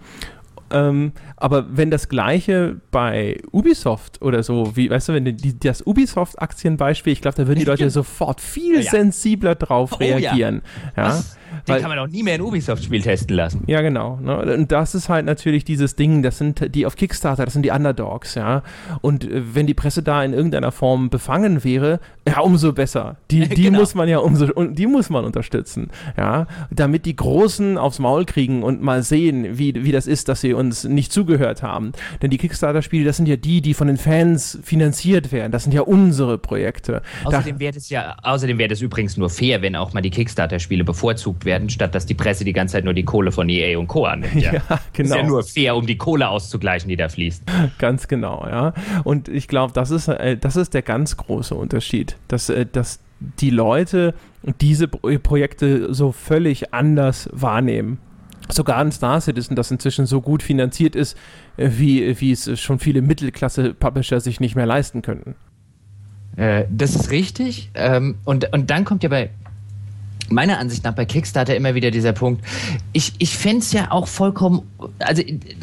Ähm, 0.72 1.12
aber 1.38 1.78
wenn 1.78 1.92
das 1.92 2.10
gleiche 2.10 2.82
bei 2.90 3.38
Ubisoft 3.52 4.22
oder 4.22 4.42
so, 4.42 4.76
wie, 4.76 4.90
weißt 4.90 5.10
du, 5.10 5.14
wenn 5.14 5.26
die, 5.26 5.60
das 5.60 5.86
Ubisoft-Aktienbeispiel, 5.86 7.14
ich 7.14 7.22
glaube, 7.22 7.38
da 7.38 7.48
würden 7.48 7.60
die 7.60 7.66
Leute 7.66 7.90
sofort 7.90 8.42
viel 8.42 8.82
ja. 8.82 8.90
sensibler 8.90 9.56
drauf 9.56 9.92
oh, 9.94 9.98
reagieren. 9.98 10.64
Ja. 10.98 11.10
ja? 11.10 11.24
Den 11.68 11.80
kann 11.80 11.90
man 11.90 12.00
auch 12.00 12.08
nie 12.08 12.24
mehr 12.24 12.36
ein 12.36 12.42
Ubisoft-Spiel 12.42 13.02
testen 13.02 13.36
lassen. 13.36 13.64
Ja, 13.68 13.82
genau. 13.82 14.20
Ne? 14.22 14.56
Und 14.56 14.72
das 14.72 14.96
ist 14.96 15.08
halt 15.08 15.26
natürlich 15.26 15.64
dieses 15.64 15.96
Ding, 15.96 16.22
das 16.22 16.38
sind 16.38 16.76
die 16.76 16.86
auf 16.86 16.96
Kickstarter, 16.96 17.46
das 17.46 17.54
sind 17.54 17.64
die 17.64 17.72
Underdogs, 17.72 18.36
ja. 18.36 18.64
Und 19.02 19.24
äh, 19.24 19.56
wenn 19.56 19.68
die 19.68 19.74
Presse 19.74 20.04
da 20.04 20.24
in 20.24 20.34
irgendeiner 20.34 20.72
Form 20.72 21.10
befangen 21.10 21.64
wäre, 21.64 22.00
ja, 22.28 22.40
umso 22.40 22.74
besser. 22.74 23.18
Die, 23.32 23.48
die 23.50 23.64
genau. 23.64 23.80
muss 23.80 23.96
man 23.96 24.10
ja 24.10 24.20
umso, 24.20 24.48
die 24.48 24.88
muss 24.88 25.10
man 25.10 25.24
unterstützen, 25.24 25.90
ja. 26.18 26.48
Damit 26.70 27.06
die 27.06 27.16
Großen 27.16 27.78
aufs 27.78 28.00
Maul 28.00 28.26
kriegen 28.26 28.64
und 28.64 28.82
mal 28.82 29.04
sehen, 29.04 29.58
wie, 29.58 29.86
wie 29.86 29.92
das 29.92 30.08
ist, 30.08 30.28
dass 30.28 30.42
sie 30.42 30.54
uns 30.54 30.84
nicht 30.84 31.14
zugehört 31.14 31.64
haben. 31.64 31.94
Denn 32.22 32.30
die 32.30 32.38
Kickstarter-Spiele, 32.38 33.06
das 33.06 33.18
sind 33.18 33.28
ja 33.28 33.38
die, 33.38 33.62
die 33.62 33.74
von 33.74 33.88
den 33.88 33.98
Fans 33.98 34.60
finanziert 34.64 35.32
werden. 35.32 35.52
Das 35.52 35.64
sind 35.64 35.74
ja 35.74 35.82
unsere 35.82 36.38
Projekte. 36.38 37.02
Außerdem 37.24 37.60
wäre 37.60 37.78
es 37.78 37.90
ja, 37.90 38.18
außerdem 38.22 38.58
wäre 38.58 38.74
es 38.74 38.82
übrigens 38.82 39.16
nur 39.16 39.30
fair, 39.30 39.62
wenn 39.62 39.76
auch 39.76 39.94
mal 39.94 40.02
die 40.02 40.10
Kickstarter-Spiele 40.10 40.84
bevorzugt 40.84 41.46
werden 41.46 41.53
werden, 41.54 41.70
statt 41.70 41.94
dass 41.94 42.06
die 42.06 42.16
Presse 42.16 42.44
die 42.44 42.54
ganze 42.54 42.74
Zeit 42.74 42.84
nur 42.84 42.94
die 42.94 43.04
Kohle 43.04 43.32
von 43.32 43.48
EA 43.48 43.78
und 43.78 43.88
Co. 43.88 44.06
annimmt. 44.06 44.36
Ja, 44.36 44.54
ja 44.70 44.80
genau. 44.92 45.10
Ist 45.10 45.16
ja 45.16 45.24
nur 45.24 45.44
fair, 45.44 45.76
um 45.76 45.86
die 45.86 45.98
Kohle 45.98 46.28
auszugleichen, 46.28 46.90
die 46.90 46.96
da 46.96 47.10
fließt. 47.10 47.44
Ganz 47.78 48.08
genau, 48.08 48.46
ja. 48.48 48.74
Und 49.04 49.30
ich 49.30 49.48
glaube, 49.48 49.74
das 49.74 49.92
ist, 49.92 50.08
äh, 50.08 50.38
das 50.38 50.56
ist 50.56 50.74
der 50.74 50.82
ganz 50.82 51.16
große 51.18 51.54
Unterschied, 51.54 52.18
dass, 52.28 52.50
äh, 52.50 52.66
dass 52.66 53.00
die 53.40 53.52
Leute 53.52 54.16
diese 54.60 54.88
Projekte 54.88 55.94
so 55.94 56.12
völlig 56.12 56.74
anders 56.74 57.30
wahrnehmen. 57.32 58.00
sogar 58.50 58.78
ein 58.80 58.92
Star 58.92 59.22
Citizen, 59.22 59.56
das 59.56 59.72
inzwischen 59.72 60.06
so 60.06 60.20
gut 60.20 60.44
finanziert 60.44 60.96
ist, 60.96 61.18
äh, 61.58 61.70
wie, 61.78 62.20
wie 62.20 62.32
es 62.32 62.60
schon 62.60 62.80
viele 62.80 63.02
Mittelklasse-Publisher 63.02 64.20
sich 64.20 64.40
nicht 64.40 64.56
mehr 64.56 64.66
leisten 64.66 65.02
könnten. 65.02 65.36
Äh, 66.36 66.66
das 66.70 66.96
ist 66.96 67.12
richtig. 67.12 67.72
Ähm, 67.76 68.16
und, 68.26 68.52
und 68.54 68.70
dann 68.70 68.86
kommt 68.86 69.04
ja 69.04 69.10
bei 69.10 69.30
meiner 70.30 70.60
Ansicht 70.60 70.84
nach 70.84 70.94
bei 70.94 71.06
Kickstarter 71.06 71.56
immer 71.56 71.76
wieder 71.76 71.92
dieser 71.92 72.14
Punkt. 72.14 72.44
Ich, 72.92 73.14
ich 73.20 73.36
fände 73.36 73.60
es 73.60 73.72
ja 73.72 73.92
auch 73.92 74.08
vollkommen, 74.08 74.64
also 75.00 75.22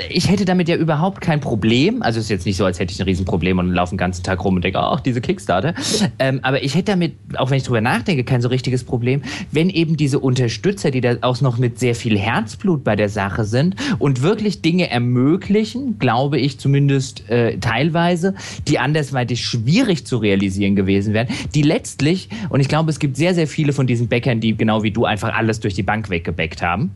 ich 0.09 0.29
hätte 0.29 0.45
damit 0.45 0.69
ja 0.69 0.77
überhaupt 0.77 1.21
kein 1.21 1.41
Problem. 1.41 2.03
Also 2.03 2.19
es 2.19 2.27
ist 2.27 2.31
jetzt 2.31 2.47
nicht 2.47 2.57
so, 2.57 2.65
als 2.65 2.79
hätte 2.79 2.93
ich 2.93 3.01
ein 3.01 3.05
Riesenproblem 3.05 3.59
und 3.59 3.73
laufe 3.73 3.95
den 3.95 3.99
ganzen 3.99 4.23
Tag 4.23 4.45
rum 4.45 4.57
und 4.57 4.65
denke, 4.65 4.79
ach, 4.79 5.01
diese 5.01 5.21
Kickstarter. 5.21 5.75
Ähm, 6.19 6.41
aber 6.43 6.63
ich 6.63 6.75
hätte 6.75 6.93
damit, 6.93 7.15
auch 7.37 7.51
wenn 7.51 7.59
ich 7.59 7.65
drüber 7.65 7.81
nachdenke, 7.81 8.25
kein 8.25 8.43
so 8.43 8.49
richtiges 8.49 8.85
Problem, 8.85 9.23
wenn 9.51 9.71
eben 9.71 9.97
diese 9.97 10.19
Unterstützer, 10.19 10.91
die 10.91 11.01
da 11.01 11.17
auch 11.23 11.41
noch 11.41 11.59
mit 11.59 11.79
sehr 11.79 11.95
viel 11.95 12.19
Herzblut 12.19 12.85
bei 12.85 12.97
der 12.97 13.09
Sache 13.09 13.45
sind 13.45 13.77
und 13.99 14.23
wirklich 14.23 14.63
Dinge 14.63 14.91
ermöglichen, 14.91 15.99
glaube 15.99 16.39
ich 16.39 16.59
zumindest 16.59 17.29
äh, 17.31 17.59
teilweise, 17.59 18.35
die 18.69 18.79
andersweitig 18.79 19.45
schwierig 19.45 20.07
zu 20.07 20.19
realisieren 20.19 20.77
gewesen 20.77 21.15
wären, 21.15 21.29
die 21.55 21.63
letztlich, 21.63 22.29
und 22.49 22.61
ich 22.61 22.69
glaube, 22.69 22.91
es 22.91 22.99
gibt 22.99 23.17
sehr, 23.17 23.35
sehr 23.35 23.47
viele 23.47 23.73
von 23.73 23.87
diesen 23.87 24.09
Bäckern, 24.09 24.41
die 24.41 24.50
genau 24.55 24.83
wie 24.83 24.91
du 24.91 25.05
einfach 25.05 25.35
alles 25.35 25.61
durch 25.61 25.75
die 25.75 25.83
Bank 25.83 26.11
weggebackt 26.11 26.63
haben. 26.63 26.91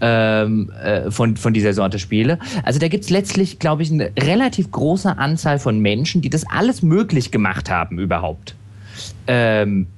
Ähm, 0.00 0.70
äh, 0.80 1.10
von, 1.10 1.36
von 1.36 1.52
dieser 1.52 1.72
Sorte 1.72 1.98
Spiele. 1.98 2.38
Also 2.62 2.78
da 2.78 2.86
gibt 2.86 3.02
es 3.02 3.10
letztlich, 3.10 3.58
glaube 3.58 3.82
ich, 3.82 3.90
eine 3.90 4.12
relativ 4.16 4.70
große 4.70 5.18
Anzahl 5.18 5.58
von 5.58 5.80
Menschen, 5.80 6.22
die 6.22 6.30
das 6.30 6.48
alles 6.48 6.82
möglich 6.82 7.32
gemacht 7.32 7.68
haben 7.68 7.98
überhaupt. 7.98 8.54
Ähm, 9.26 9.88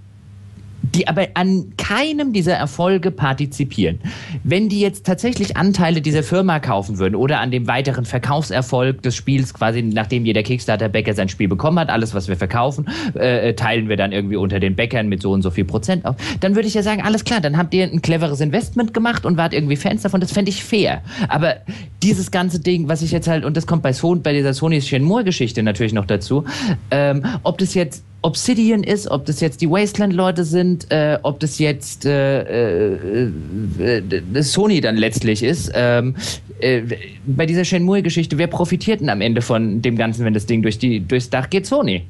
die 0.82 1.08
aber 1.08 1.28
an 1.34 1.72
keinem 1.76 2.32
dieser 2.32 2.54
Erfolge 2.54 3.10
partizipieren. 3.10 4.00
Wenn 4.44 4.68
die 4.68 4.80
jetzt 4.80 5.06
tatsächlich 5.06 5.56
Anteile 5.56 6.00
dieser 6.00 6.22
Firma 6.22 6.58
kaufen 6.58 6.98
würden 6.98 7.14
oder 7.14 7.40
an 7.40 7.50
dem 7.50 7.66
weiteren 7.66 8.04
Verkaufserfolg 8.04 9.02
des 9.02 9.14
Spiels, 9.14 9.54
quasi 9.54 9.82
nachdem 9.82 10.24
jeder 10.24 10.42
Kickstarter-Bäcker 10.42 11.14
sein 11.14 11.28
Spiel 11.28 11.48
bekommen 11.48 11.78
hat, 11.78 11.90
alles, 11.90 12.14
was 12.14 12.28
wir 12.28 12.36
verkaufen, 12.36 12.88
äh, 13.14 13.54
teilen 13.54 13.88
wir 13.88 13.96
dann 13.96 14.12
irgendwie 14.12 14.36
unter 14.36 14.60
den 14.60 14.74
Bäckern 14.74 15.08
mit 15.08 15.22
so 15.22 15.32
und 15.32 15.42
so 15.42 15.50
viel 15.50 15.64
Prozent 15.64 16.04
auf, 16.04 16.16
dann 16.40 16.54
würde 16.54 16.68
ich 16.68 16.74
ja 16.74 16.82
sagen, 16.82 17.02
alles 17.02 17.24
klar, 17.24 17.40
dann 17.40 17.56
habt 17.56 17.74
ihr 17.74 17.84
ein 17.84 18.02
cleveres 18.02 18.40
Investment 18.40 18.94
gemacht 18.94 19.26
und 19.26 19.36
wart 19.36 19.52
irgendwie 19.52 19.76
Fans 19.76 20.02
davon, 20.02 20.20
das 20.20 20.32
fände 20.32 20.50
ich 20.50 20.64
fair. 20.64 21.02
Aber 21.28 21.56
dieses 22.02 22.30
ganze 22.30 22.60
Ding, 22.60 22.88
was 22.88 23.02
ich 23.02 23.12
jetzt 23.12 23.28
halt, 23.28 23.44
und 23.44 23.56
das 23.56 23.66
kommt 23.66 23.82
bei, 23.82 23.92
Sony, 23.92 24.20
bei 24.20 24.32
dieser 24.32 24.54
Sony 24.54 24.80
Shenmue-Geschichte 24.80 25.62
natürlich 25.62 25.92
noch 25.92 26.06
dazu, 26.06 26.44
ähm, 26.90 27.24
ob 27.42 27.58
das 27.58 27.74
jetzt 27.74 28.04
Obsidian 28.22 28.82
ist, 28.82 29.08
ob 29.10 29.24
das 29.24 29.40
jetzt 29.40 29.62
die 29.62 29.70
Wasteland-Leute 29.70 30.44
sind, 30.44 30.90
äh, 30.90 31.18
ob 31.22 31.40
das 31.40 31.58
jetzt 31.58 32.04
äh, 32.04 32.94
äh, 32.94 33.32
äh, 33.78 34.42
Sony 34.42 34.80
dann 34.80 34.96
letztlich 34.96 35.42
ist. 35.42 35.72
Ähm, 35.74 36.14
äh, 36.60 36.82
bei 37.24 37.46
dieser 37.46 37.64
Shenmue-Geschichte, 37.64 38.36
wer 38.36 38.46
profitiert 38.46 39.00
denn 39.00 39.08
am 39.08 39.22
Ende 39.22 39.40
von 39.40 39.80
dem 39.80 39.96
Ganzen, 39.96 40.24
wenn 40.26 40.34
das 40.34 40.44
Ding 40.44 40.62
durch 40.62 40.78
die, 40.78 41.00
durchs 41.00 41.30
Dach 41.30 41.48
geht? 41.48 41.64
Sony. 41.66 42.04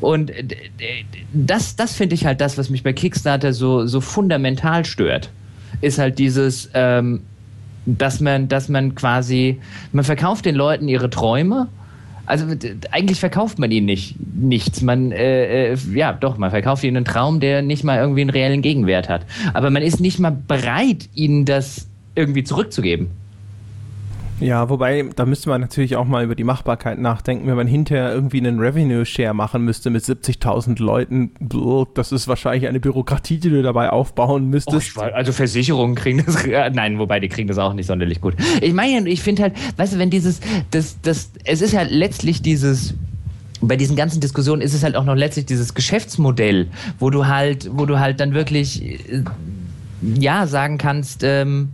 Und 0.00 0.30
äh, 0.30 0.44
das, 1.34 1.76
das 1.76 1.94
finde 1.94 2.14
ich 2.14 2.24
halt 2.24 2.40
das, 2.40 2.56
was 2.56 2.70
mich 2.70 2.82
bei 2.82 2.94
Kickstarter 2.94 3.52
so, 3.52 3.86
so 3.86 4.00
fundamental 4.00 4.86
stört. 4.86 5.30
Ist 5.82 5.98
halt 5.98 6.18
dieses, 6.18 6.70
ähm, 6.72 7.20
dass 7.84 8.20
man, 8.20 8.48
dass 8.48 8.70
man 8.70 8.94
quasi, 8.94 9.60
man 9.92 10.04
verkauft 10.04 10.46
den 10.46 10.54
Leuten 10.54 10.88
ihre 10.88 11.10
Träume 11.10 11.68
also 12.26 12.46
eigentlich 12.90 13.20
verkauft 13.20 13.58
man 13.58 13.70
ihnen 13.70 13.86
nicht 13.86 14.16
nichts. 14.34 14.82
Man, 14.82 15.12
äh, 15.12 15.72
äh, 15.72 15.76
ja, 15.94 16.12
doch, 16.12 16.38
man 16.38 16.50
verkauft 16.50 16.84
ihnen 16.84 16.98
einen 16.98 17.04
Traum, 17.04 17.40
der 17.40 17.62
nicht 17.62 17.84
mal 17.84 17.98
irgendwie 17.98 18.22
einen 18.22 18.30
reellen 18.30 18.62
Gegenwert 18.62 19.08
hat. 19.08 19.26
Aber 19.54 19.70
man 19.70 19.82
ist 19.82 20.00
nicht 20.00 20.18
mal 20.18 20.30
bereit, 20.30 21.08
ihnen 21.14 21.44
das 21.44 21.88
irgendwie 22.14 22.44
zurückzugeben. 22.44 23.08
Ja, 24.40 24.68
wobei, 24.68 25.04
da 25.14 25.26
müsste 25.26 25.50
man 25.50 25.60
natürlich 25.60 25.96
auch 25.96 26.06
mal 26.06 26.24
über 26.24 26.34
die 26.34 26.44
Machbarkeit 26.44 26.98
nachdenken, 26.98 27.46
wenn 27.46 27.56
man 27.56 27.66
hinterher 27.66 28.12
irgendwie 28.12 28.38
einen 28.38 28.58
Revenue-Share 28.58 29.34
machen 29.34 29.64
müsste 29.64 29.90
mit 29.90 30.02
70.000 30.02 30.82
Leuten. 30.82 31.32
Das 31.94 32.10
ist 32.12 32.26
wahrscheinlich 32.26 32.66
eine 32.66 32.80
Bürokratie, 32.80 33.38
die 33.38 33.50
du 33.50 33.62
dabei 33.62 33.90
aufbauen 33.90 34.48
müsstest. 34.48 34.96
Oh, 34.96 35.02
also 35.02 35.32
Versicherungen 35.32 35.94
kriegen 35.94 36.24
das, 36.24 36.46
nein, 36.72 36.98
wobei 36.98 37.20
die 37.20 37.28
kriegen 37.28 37.48
das 37.48 37.58
auch 37.58 37.74
nicht 37.74 37.86
sonderlich 37.86 38.20
gut. 38.20 38.34
Ich 38.60 38.72
meine, 38.72 39.08
ich 39.08 39.22
finde 39.22 39.42
halt, 39.42 39.54
weißt 39.76 39.94
du, 39.94 39.98
wenn 39.98 40.10
dieses, 40.10 40.40
das, 40.70 41.00
das, 41.02 41.30
es 41.44 41.60
ist 41.60 41.76
halt 41.76 41.90
letztlich 41.90 42.42
dieses, 42.42 42.94
bei 43.60 43.76
diesen 43.76 43.96
ganzen 43.96 44.20
Diskussionen 44.20 44.62
ist 44.62 44.74
es 44.74 44.82
halt 44.82 44.96
auch 44.96 45.04
noch 45.04 45.14
letztlich 45.14 45.46
dieses 45.46 45.74
Geschäftsmodell, 45.74 46.68
wo 46.98 47.10
du 47.10 47.26
halt, 47.26 47.68
wo 47.72 47.84
du 47.86 47.98
halt 47.98 48.20
dann 48.20 48.34
wirklich, 48.34 48.82
äh, 48.82 49.22
ja, 50.02 50.46
sagen 50.46 50.78
kannst, 50.78 51.22
ähm, 51.24 51.70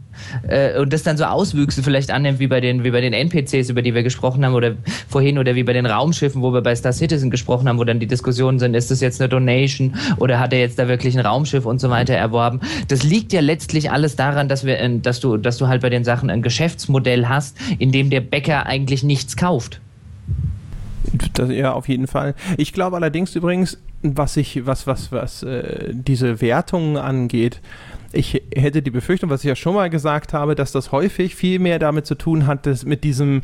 äh, 0.48 0.78
und 0.78 0.92
das 0.92 1.02
dann 1.02 1.16
so 1.16 1.24
Auswüchse 1.24 1.82
vielleicht 1.82 2.10
annimmt, 2.10 2.38
wie 2.38 2.46
bei 2.46 2.60
den, 2.60 2.82
wie 2.84 2.90
bei 2.90 3.00
den 3.00 3.12
NPCs, 3.12 3.70
über 3.70 3.82
die 3.82 3.94
wir 3.94 4.02
gesprochen 4.02 4.44
haben, 4.44 4.54
oder 4.54 4.74
vorhin, 5.08 5.38
oder 5.38 5.54
wie 5.54 5.62
bei 5.62 5.72
den 5.72 5.86
Raumschiffen, 5.86 6.42
wo 6.42 6.52
wir 6.52 6.62
bei 6.62 6.74
Star 6.74 6.92
Citizen 6.92 7.30
gesprochen 7.30 7.68
haben, 7.68 7.78
wo 7.78 7.84
dann 7.84 8.00
die 8.00 8.06
Diskussionen 8.06 8.58
sind, 8.58 8.74
ist 8.74 8.90
das 8.90 9.00
jetzt 9.00 9.20
eine 9.20 9.28
Donation 9.28 9.94
oder 10.16 10.40
hat 10.40 10.52
er 10.52 10.60
jetzt 10.60 10.78
da 10.78 10.88
wirklich 10.88 11.16
ein 11.16 11.24
Raumschiff 11.24 11.66
und 11.66 11.80
so 11.80 11.90
weiter 11.90 12.14
erworben. 12.14 12.60
Das 12.88 13.02
liegt 13.02 13.32
ja 13.32 13.40
letztlich 13.40 13.90
alles 13.90 14.16
daran, 14.16 14.48
dass 14.48 14.64
wir, 14.64 14.76
dass 14.98 15.20
du, 15.20 15.36
dass 15.36 15.58
du 15.58 15.68
halt 15.68 15.82
bei 15.82 15.90
den 15.90 16.04
Sachen 16.04 16.30
ein 16.30 16.42
Geschäftsmodell 16.42 17.28
hast, 17.28 17.56
in 17.78 17.92
dem 17.92 18.10
der 18.10 18.20
Bäcker 18.20 18.66
eigentlich 18.66 19.02
nichts 19.02 19.36
kauft. 19.36 19.80
Das, 21.34 21.50
ja, 21.50 21.72
auf 21.72 21.88
jeden 21.88 22.06
Fall. 22.06 22.34
Ich 22.56 22.72
glaube 22.72 22.96
allerdings 22.96 23.34
übrigens, 23.36 23.78
was 24.02 24.36
ich, 24.36 24.66
was, 24.66 24.86
was, 24.86 25.12
was 25.12 25.42
äh, 25.42 25.92
diese 25.92 26.40
Wertungen 26.40 26.96
angeht, 26.96 27.60
ich 28.16 28.42
hätte 28.54 28.82
die 28.82 28.90
Befürchtung, 28.90 29.30
was 29.30 29.44
ich 29.44 29.48
ja 29.48 29.56
schon 29.56 29.74
mal 29.74 29.90
gesagt 29.90 30.32
habe, 30.32 30.54
dass 30.54 30.72
das 30.72 30.90
häufig 30.92 31.34
viel 31.36 31.58
mehr 31.58 31.78
damit 31.78 32.06
zu 32.06 32.14
tun 32.14 32.46
hat, 32.46 32.66
dass 32.66 32.84
mit 32.84 33.04
diesem 33.04 33.42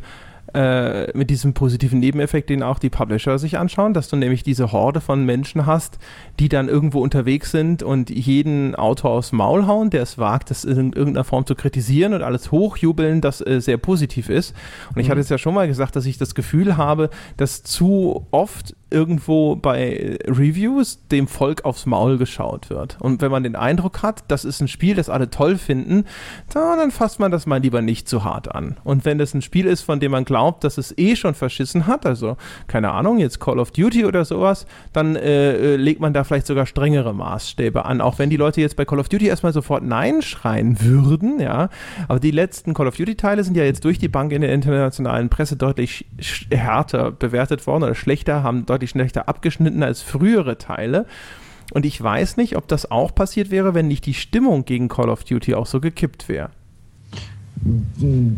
äh, 0.53 1.15
mit 1.17 1.29
diesem 1.29 1.53
positiven 1.53 1.99
Nebeneffekt, 1.99 2.49
den 2.49 2.63
auch 2.63 2.77
die 2.77 2.89
Publisher 2.89 3.39
sich 3.39 3.57
anschauen, 3.57 3.93
dass 3.93 4.09
du 4.09 4.15
nämlich 4.15 4.43
diese 4.43 4.71
Horde 4.71 5.01
von 5.01 5.25
Menschen 5.25 5.65
hast, 5.65 5.97
die 6.39 6.49
dann 6.49 6.69
irgendwo 6.69 6.99
unterwegs 6.99 7.51
sind 7.51 7.81
und 7.81 8.09
jeden 8.09 8.75
Autor 8.75 9.11
aufs 9.11 9.31
Maul 9.31 9.65
hauen, 9.65 9.89
der 9.89 10.03
es 10.03 10.17
wagt, 10.17 10.51
das 10.51 10.63
in 10.63 10.93
irgendeiner 10.93 11.23
Form 11.23 11.47
zu 11.47 11.55
kritisieren 11.55 12.13
und 12.13 12.21
alles 12.21 12.51
hochjubeln, 12.51 13.21
das 13.21 13.41
äh, 13.41 13.61
sehr 13.61 13.77
positiv 13.77 14.29
ist. 14.29 14.53
Und 14.93 14.99
ich 14.99 15.07
mhm. 15.07 15.11
hatte 15.11 15.21
es 15.21 15.29
ja 15.29 15.37
schon 15.37 15.55
mal 15.55 15.67
gesagt, 15.67 15.95
dass 15.95 16.05
ich 16.05 16.17
das 16.17 16.35
Gefühl 16.35 16.77
habe, 16.77 17.09
dass 17.37 17.63
zu 17.63 18.27
oft 18.31 18.75
irgendwo 18.91 19.55
bei 19.55 20.19
Reviews 20.27 20.99
dem 21.07 21.27
Volk 21.27 21.65
aufs 21.65 21.87
Maul 21.87 22.19
geschaut 22.19 22.69
wird. 22.69 22.97
Und 23.01 23.23
wenn 23.23 23.31
man 23.31 23.41
den 23.41 23.55
Eindruck 23.55 24.03
hat, 24.03 24.23
das 24.27 24.45
ist 24.45 24.61
ein 24.61 24.67
Spiel, 24.67 24.93
das 24.93 25.09
alle 25.09 25.31
toll 25.31 25.57
finden, 25.57 26.05
dann 26.53 26.91
fasst 26.91 27.19
man 27.19 27.31
das 27.31 27.47
mal 27.47 27.59
lieber 27.59 27.81
nicht 27.81 28.07
zu 28.07 28.23
hart 28.23 28.53
an. 28.53 28.77
Und 28.83 29.03
wenn 29.03 29.17
das 29.17 29.33
ein 29.33 29.41
Spiel 29.41 29.65
ist, 29.65 29.81
von 29.81 29.99
dem 29.99 30.11
man 30.11 30.25
glaubt, 30.25 30.32
dass 30.63 30.77
es 30.77 30.97
eh 30.97 31.15
schon 31.15 31.33
verschissen 31.33 31.87
hat, 31.87 32.05
also 32.05 32.37
keine 32.67 32.91
Ahnung, 32.91 33.19
jetzt 33.19 33.39
Call 33.39 33.59
of 33.59 33.71
Duty 33.71 34.05
oder 34.05 34.25
sowas, 34.25 34.65
dann 34.91 35.15
äh, 35.15 35.73
äh 35.73 35.75
legt 35.75 35.99
man 35.99 36.13
da 36.13 36.23
vielleicht 36.23 36.47
sogar 36.47 36.65
strengere 36.65 37.13
Maßstäbe 37.13 37.85
an. 37.85 38.01
Auch 38.01 38.19
wenn 38.19 38.29
die 38.29 38.37
Leute 38.37 38.61
jetzt 38.61 38.75
bei 38.75 38.85
Call 38.85 38.99
of 38.99 39.09
Duty 39.09 39.27
erstmal 39.27 39.53
sofort 39.53 39.83
Nein 39.83 40.21
schreien 40.21 40.81
würden, 40.81 41.39
ja. 41.39 41.69
Aber 42.07 42.19
die 42.19 42.31
letzten 42.31 42.73
Call 42.73 42.87
of 42.87 42.95
Duty-Teile 42.95 43.43
sind 43.43 43.57
ja 43.57 43.63
jetzt 43.63 43.85
durch 43.85 43.99
die 43.99 44.09
Bank 44.09 44.31
in 44.31 44.41
der 44.41 44.53
internationalen 44.53 45.29
Presse 45.29 45.55
deutlich 45.55 46.05
härter 46.51 47.11
bewertet 47.11 47.65
worden 47.67 47.83
oder 47.83 47.95
schlechter, 47.95 48.43
haben 48.43 48.65
deutlich 48.65 48.91
schlechter 48.91 49.27
abgeschnitten 49.27 49.83
als 49.83 50.01
frühere 50.01 50.57
Teile. 50.57 51.05
Und 51.73 51.85
ich 51.85 52.01
weiß 52.01 52.37
nicht, 52.37 52.55
ob 52.55 52.67
das 52.67 52.91
auch 52.91 53.15
passiert 53.15 53.49
wäre, 53.49 53.73
wenn 53.73 53.87
nicht 53.87 54.05
die 54.05 54.13
Stimmung 54.13 54.65
gegen 54.65 54.89
Call 54.89 55.09
of 55.09 55.23
Duty 55.23 55.55
auch 55.55 55.65
so 55.65 55.79
gekippt 55.79 56.29
wäre. 56.29 56.51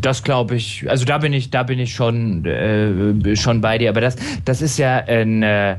Das 0.00 0.22
glaube 0.22 0.54
ich, 0.54 0.88
also 0.88 1.04
da 1.04 1.18
bin 1.18 1.32
ich, 1.32 1.50
da 1.50 1.64
bin 1.64 1.78
ich 1.78 1.94
schon, 1.94 2.44
äh, 2.44 3.34
schon 3.36 3.60
bei 3.60 3.78
dir, 3.78 3.90
aber 3.90 4.00
das, 4.00 4.16
das 4.44 4.62
ist 4.62 4.78
ja 4.78 4.98
ein, 4.98 5.42
äh, 5.42 5.76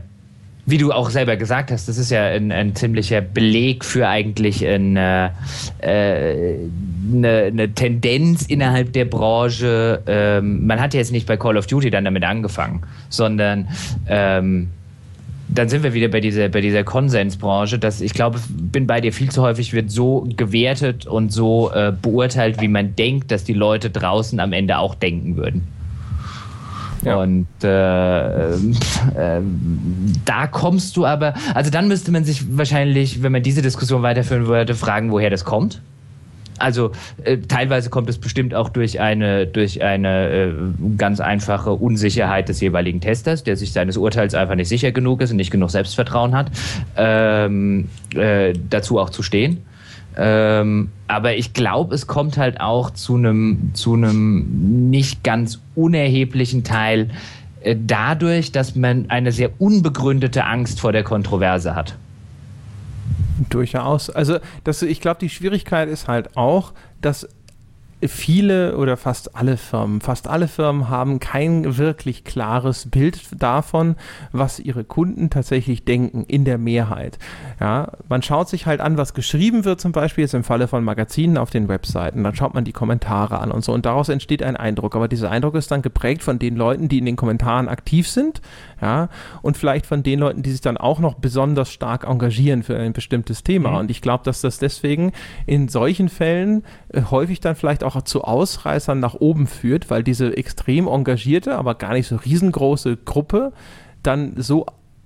wie 0.65 0.78
du 0.78 0.91
auch 0.91 1.10
selber 1.10 1.38
gesagt 1.38 1.72
hast, 1.72 1.88
das 1.88 1.98
ist 1.98 2.11
ja 2.11 2.26
ein, 2.26 2.52
ein 2.52 2.76
ziemlicher 2.76 3.22
Beleg 3.22 3.86
für 3.86 4.10
eigentlich 4.10 4.68
eine, 4.68 5.32
äh, 5.80 6.56
eine, 7.14 7.44
eine 7.44 7.74
Tendenz 7.74 8.45
innerhalb 8.48 8.91
der 8.91 9.06
Branche. 9.06 10.02
Ähm, 10.07 10.68
man 10.68 10.82
hat 10.82 10.94
ja 10.94 10.99
jetzt 10.99 11.14
nicht 11.14 11.26
bei 11.26 11.38
Call 11.38 11.56
of 11.56 11.68
Duty 11.68 11.90
dann 11.90 12.03
damit 12.03 12.26
angefangen, 12.26 12.82
sondern 13.07 13.69
ähm, 14.10 14.68
dann 15.57 15.69
sind 15.69 15.84
wir 15.84 15.93
wieder 15.93 16.07
bei 16.07 16.21
dieser, 16.21 16.49
bei 16.49 16.61
dieser 16.61 16.84
Konsensbranche, 16.84 17.79
dass 17.79 18.01
ich 18.01 18.13
glaube, 18.13 18.39
bin 18.49 18.85
bei 18.85 19.01
dir 19.01 19.11
viel 19.11 19.31
zu 19.31 19.41
häufig 19.41 19.73
wird 19.73 19.89
so 19.89 20.27
gewertet 20.35 21.07
und 21.07 21.31
so 21.31 21.71
äh, 21.71 21.91
beurteilt, 21.99 22.61
wie 22.61 22.67
man 22.67 22.95
denkt, 22.95 23.31
dass 23.31 23.43
die 23.43 23.53
Leute 23.53 23.89
draußen 23.89 24.39
am 24.39 24.53
Ende 24.53 24.77
auch 24.77 24.93
denken 24.93 25.35
würden. 25.35 25.67
Ja. 27.03 27.15
Und 27.17 27.47
äh, 27.63 28.53
äh, 28.53 29.41
da 30.25 30.47
kommst 30.47 30.97
du 30.97 31.05
aber, 31.05 31.34
also 31.53 31.71
dann 31.71 31.88
müsste 31.88 32.11
man 32.11 32.23
sich 32.23 32.57
wahrscheinlich, 32.57 33.23
wenn 33.23 33.31
man 33.31 33.43
diese 33.43 33.61
Diskussion 33.61 34.03
weiterführen 34.03 34.47
würde, 34.47 34.75
fragen, 34.75 35.11
woher 35.11 35.29
das 35.29 35.43
kommt. 35.43 35.81
Also 36.59 36.91
äh, 37.23 37.38
teilweise 37.38 37.89
kommt 37.89 38.09
es 38.09 38.17
bestimmt 38.17 38.53
auch 38.53 38.69
durch 38.69 38.99
eine, 38.99 39.47
durch 39.47 39.84
eine 39.84 40.29
äh, 40.29 40.53
ganz 40.97 41.19
einfache 41.19 41.71
Unsicherheit 41.71 42.49
des 42.49 42.61
jeweiligen 42.61 43.01
Testers, 43.01 43.43
der 43.43 43.57
sich 43.57 43.73
seines 43.73 43.97
Urteils 43.97 44.34
einfach 44.34 44.55
nicht 44.55 44.69
sicher 44.69 44.91
genug 44.91 45.21
ist 45.21 45.31
und 45.31 45.38
nicht 45.38 45.51
genug 45.51 45.71
Selbstvertrauen 45.71 46.35
hat, 46.35 46.51
ähm, 46.95 47.89
äh, 48.15 48.53
dazu 48.69 48.99
auch 48.99 49.09
zu 49.09 49.23
stehen. 49.23 49.61
Ähm, 50.19 50.89
aber 51.07 51.35
ich 51.35 51.53
glaube, 51.53 51.93
es 51.93 52.07
kommt 52.07 52.38
halt 52.38 52.59
auch 52.59 52.89
zu 52.89 53.15
einem 53.15 53.71
zu 53.73 53.93
einem 53.93 54.89
nicht 54.89 55.23
ganz 55.23 55.61
unerheblichen 55.75 56.63
Teil 56.63 57.09
äh, 57.61 57.75
dadurch, 57.79 58.51
dass 58.51 58.75
man 58.75 59.09
eine 59.09 59.31
sehr 59.31 59.51
unbegründete 59.59 60.45
Angst 60.45 60.79
vor 60.79 60.91
der 60.91 61.03
Kontroverse 61.03 61.75
hat. 61.75 61.95
Durchaus. 63.49 64.09
Also 64.09 64.39
das, 64.64 64.81
ich 64.81 65.01
glaube, 65.01 65.19
die 65.19 65.30
Schwierigkeit 65.30 65.89
ist 65.89 66.07
halt 66.07 66.38
auch, 66.38 66.73
dass 67.01 67.27
viele 68.05 68.77
oder 68.77 68.95
fast 68.95 69.35
alle 69.35 69.57
Firmen, 69.57 70.01
fast 70.01 70.27
alle 70.27 70.47
Firmen 70.47 70.89
haben 70.89 71.19
kein 71.19 71.77
wirklich 71.77 72.23
klares 72.23 72.89
Bild 72.91 73.19
davon, 73.41 73.95
was 74.31 74.59
ihre 74.59 74.84
Kunden 74.84 75.31
tatsächlich 75.31 75.84
denken 75.84 76.23
in 76.27 76.45
der 76.45 76.59
Mehrheit. 76.59 77.18
Ja, 77.59 77.93
man 78.07 78.22
schaut 78.22 78.49
sich 78.49 78.68
halt 78.68 78.81
an, 78.81 78.97
was 78.97 79.15
geschrieben 79.15 79.65
wird, 79.65 79.81
zum 79.81 79.93
Beispiel 79.93 80.23
jetzt 80.23 80.35
im 80.35 80.43
Falle 80.43 80.68
von 80.68 80.84
Magazinen 80.84 81.39
auf 81.39 81.49
den 81.49 81.69
Webseiten. 81.69 82.23
Dann 82.23 82.35
schaut 82.35 82.53
man 82.53 82.65
die 82.65 82.72
Kommentare 82.72 83.39
an 83.39 83.51
und 83.51 83.64
so 83.64 83.73
und 83.73 83.88
daraus 83.88 84.09
entsteht 84.09 84.43
ein 84.43 84.57
Eindruck. 84.57 84.95
Aber 84.95 85.07
dieser 85.07 85.31
Eindruck 85.31 85.55
ist 85.55 85.72
dann 85.72 85.81
geprägt 85.81 86.22
von 86.22 86.38
den 86.38 86.55
Leuten, 86.55 86.89
die 86.89 86.99
in 86.99 87.05
den 87.05 87.15
Kommentaren 87.15 87.68
aktiv 87.68 88.07
sind, 88.07 88.41
ja, 88.81 89.09
und 89.41 89.57
vielleicht 89.57 89.85
von 89.85 90.03
den 90.03 90.19
Leuten, 90.19 90.43
die 90.43 90.51
sich 90.51 90.61
dann 90.61 90.77
auch 90.77 90.99
noch 90.99 91.15
besonders 91.15 91.71
stark 91.71 92.05
engagieren 92.05 92.63
für 92.63 92.77
ein 92.77 92.93
bestimmtes 92.93 93.43
Thema. 93.43 93.71
Mhm. 93.71 93.77
Und 93.77 93.91
ich 93.91 94.01
glaube, 94.01 94.23
dass 94.23 94.41
das 94.41 94.59
deswegen 94.59 95.13
in 95.45 95.67
solchen 95.67 96.09
Fällen 96.09 96.63
äh, 96.89 97.01
häufig 97.09 97.39
dann 97.39 97.55
vielleicht 97.55 97.83
auch 97.83 98.01
zu 98.03 98.23
Ausreißern 98.23 98.99
nach 98.99 99.15
oben 99.15 99.47
führt, 99.47 99.89
weil 99.89 100.03
diese 100.03 100.35
extrem 100.37 100.87
engagierte, 100.87 101.55
aber 101.57 101.75
gar 101.75 101.93
nicht 101.93 102.07
so 102.07 102.17
riesengroße 102.17 102.97
Gruppe 102.97 103.53
dann 104.03 104.33
so 104.37 104.65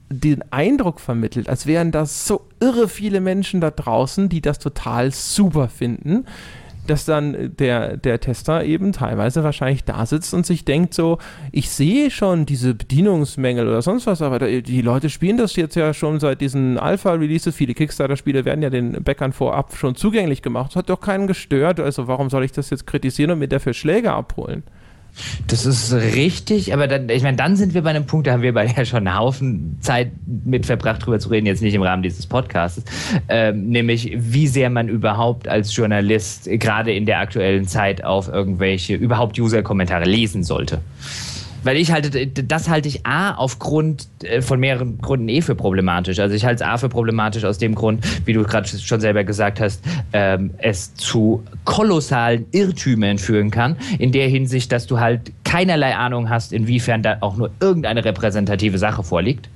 den 0.10 0.44
Eindruck 0.52 1.00
vermittelt, 1.00 1.48
als 1.48 1.66
wären 1.66 1.92
das 1.92 2.28
so 2.28 2.48
irre 2.60 2.90
viele 2.90 3.22
Menschen 3.22 3.62
da 3.62 3.72
draußen, 3.72 4.28
die 4.28 4.42
das 4.42 4.60
total 4.60 5.12
super 5.12 5.70
finden, 5.70 6.26
dass 6.88 7.06
dann 7.06 7.56
der, 7.58 7.98
der 7.98 8.20
Tester 8.20 8.64
eben 8.64 8.92
teilweise 8.92 9.44
wahrscheinlich 9.44 9.84
da 9.84 10.06
sitzt 10.06 10.34
und 10.34 10.46
sich 10.46 10.66
denkt 10.66 10.94
so, 10.94 11.18
ich 11.52 11.70
sehe 11.70 12.12
schon 12.12 12.46
diese 12.46 12.74
Bedienungsmängel 12.74 13.68
oder 13.68 13.82
sonst 13.82 14.08
was, 14.08 14.22
aber 14.22 14.40
die 14.40 14.82
Leute 14.82 15.10
spielen 15.10 15.38
das 15.38 15.56
jetzt 15.56 15.76
ja 15.76 15.94
schon 15.94 16.20
seit 16.20 16.42
diesen 16.42 16.78
Alpha-Releases. 16.78 17.56
Viele 17.56 17.74
Kickstarter-Spiele 17.74 18.46
werden 18.46 18.62
ja 18.62 18.70
den 18.70 19.04
Bäckern 19.04 19.34
vorab 19.34 19.76
schon 19.76 19.96
zugänglich 19.96 20.42
gemacht. 20.42 20.72
Das 20.72 20.78
hat 20.78 20.90
doch 20.90 21.02
keinen 21.02 21.28
gestört. 21.28 21.80
Also 21.80 22.08
warum 22.08 22.30
soll 22.30 22.44
ich 22.44 22.52
das 22.52 22.70
jetzt 22.70 22.88
kritisieren 22.88 23.32
und 23.32 23.40
mir 23.40 23.48
dafür 23.48 23.74
Schläge 23.74 24.12
abholen? 24.12 24.64
Das 25.48 25.66
ist 25.66 25.94
richtig, 25.94 26.74
aber 26.74 26.88
dann, 26.88 27.10
ich 27.10 27.24
meine, 27.24 27.38
dann 27.38 27.56
sind 27.56 27.74
wir 27.74 27.82
bei 27.82 27.90
einem 27.90 28.06
Punkt, 28.06 28.28
da 28.28 28.34
haben 28.34 28.42
wir 28.42 28.54
bei 28.54 28.66
ja 28.66 28.86
schon 28.86 29.08
einen 29.08 29.18
Haufen 29.18 29.78
Zeit 29.82 30.12
mit 30.46 30.66
verbracht, 30.66 31.06
drüber 31.06 31.20
zu 31.20 31.30
reden, 31.30 31.46
jetzt 31.46 31.62
nicht 31.62 31.74
im 31.74 31.82
Rahmen 31.82 32.04
dieses 32.04 32.26
Podcasts, 32.26 32.84
ähm, 33.28 33.70
nämlich 33.70 34.14
wie 34.16 34.48
sehr 34.48 34.70
man 34.70 34.88
überhaupt 34.88 35.48
als 35.48 35.76
Journalist 35.76 36.50
gerade 36.50 36.94
in 36.94 37.06
der 37.06 37.20
aktuellen 37.20 37.68
Zeit 37.68 38.04
auf 38.04 38.28
irgendwelche 38.28 38.96
überhaupt 38.96 39.38
User-Kommentare 39.38 40.06
lesen 40.06 40.44
sollte. 40.44 40.82
Weil 41.64 41.78
ich 41.78 41.92
halte, 41.92 42.28
das 42.28 42.70
halte 42.70 42.88
ich 42.88 43.06
A 43.06 43.36
aufgrund 43.36 44.08
äh, 44.24 44.42
von 44.42 44.60
mehreren 44.60 44.98
Gründen 45.00 45.30
eh 45.30 45.42
für 45.42 45.56
problematisch. 45.56 46.20
Also 46.20 46.36
ich 46.36 46.46
halte 46.46 46.64
es 46.64 46.70
A 46.70 46.78
für 46.78 46.90
problematisch 46.90 47.46
aus 47.46 47.58
dem 47.58 47.76
Grund, 47.76 48.04
wie 48.26 48.34
du 48.34 48.44
gerade 48.44 48.68
schon 48.68 49.00
selber 49.00 49.24
gesagt 49.24 49.60
hast, 49.60 49.84
ähm, 50.14 50.52
es 50.58 50.96
zu 50.96 51.44
kolossalen 51.66 52.46
Irrtümern 52.52 53.18
führen 53.18 53.52
kann, 53.52 53.76
in 54.00 54.12
der 54.12 54.28
Hinsicht, 54.28 54.72
dass 54.72 54.88
du 54.88 55.00
halt 55.00 55.32
keinerlei 55.44 55.96
Ahnung 55.96 56.30
hast, 56.30 56.54
inwiefern 56.54 57.04
da 57.04 57.18
auch 57.22 57.38
nur 57.38 57.52
irgendeine 57.60 58.04
repräsentative 58.04 58.78
Sache 58.78 59.04
vorliegt. 59.04 59.50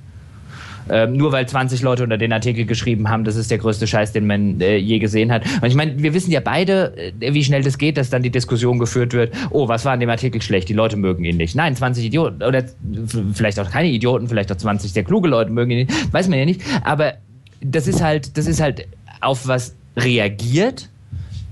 Ähm, 0.88 1.14
nur 1.14 1.32
weil 1.32 1.46
20 1.48 1.82
Leute 1.82 2.04
unter 2.04 2.18
den 2.18 2.32
Artikel 2.32 2.64
geschrieben 2.64 3.08
haben, 3.08 3.24
das 3.24 3.36
ist 3.36 3.50
der 3.50 3.58
größte 3.58 3.86
Scheiß, 3.86 4.12
den 4.12 4.26
man 4.26 4.60
äh, 4.60 4.76
je 4.76 4.98
gesehen 4.98 5.32
hat. 5.32 5.44
Und 5.60 5.68
ich 5.68 5.74
meine, 5.74 6.00
wir 6.02 6.14
wissen 6.14 6.30
ja 6.30 6.40
beide, 6.40 6.96
äh, 7.20 7.34
wie 7.34 7.44
schnell 7.44 7.62
das 7.62 7.78
geht, 7.78 7.96
dass 7.96 8.10
dann 8.10 8.22
die 8.22 8.30
Diskussion 8.30 8.78
geführt 8.78 9.12
wird, 9.12 9.34
oh, 9.50 9.68
was 9.68 9.84
war 9.84 9.92
an 9.92 10.00
dem 10.00 10.10
Artikel 10.10 10.40
schlecht, 10.42 10.68
die 10.68 10.74
Leute 10.74 10.96
mögen 10.96 11.24
ihn 11.24 11.36
nicht. 11.36 11.56
Nein, 11.56 11.74
20 11.74 12.04
Idioten, 12.04 12.42
oder 12.42 12.64
vielleicht 13.32 13.58
auch 13.58 13.70
keine 13.70 13.88
Idioten, 13.88 14.28
vielleicht 14.28 14.52
auch 14.52 14.56
20 14.56 14.92
sehr 14.92 15.04
kluge 15.04 15.28
Leute 15.28 15.50
mögen 15.50 15.70
ihn 15.72 15.86
nicht, 15.86 16.12
weiß 16.12 16.28
man 16.28 16.38
ja 16.38 16.44
nicht. 16.44 16.62
Aber 16.84 17.14
das 17.60 17.86
ist 17.86 18.02
halt, 18.02 18.36
das 18.36 18.46
ist 18.46 18.60
halt 18.60 18.86
auf 19.20 19.46
was 19.48 19.74
reagiert, 19.96 20.88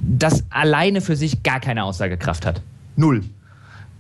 das 0.01 0.45
alleine 0.51 1.01
für 1.01 1.17
sich 1.17 1.43
gar 1.43 1.61
keine 1.61 1.85
Aussagekraft 1.85 2.47
hat. 2.47 2.63
Null. 2.97 3.23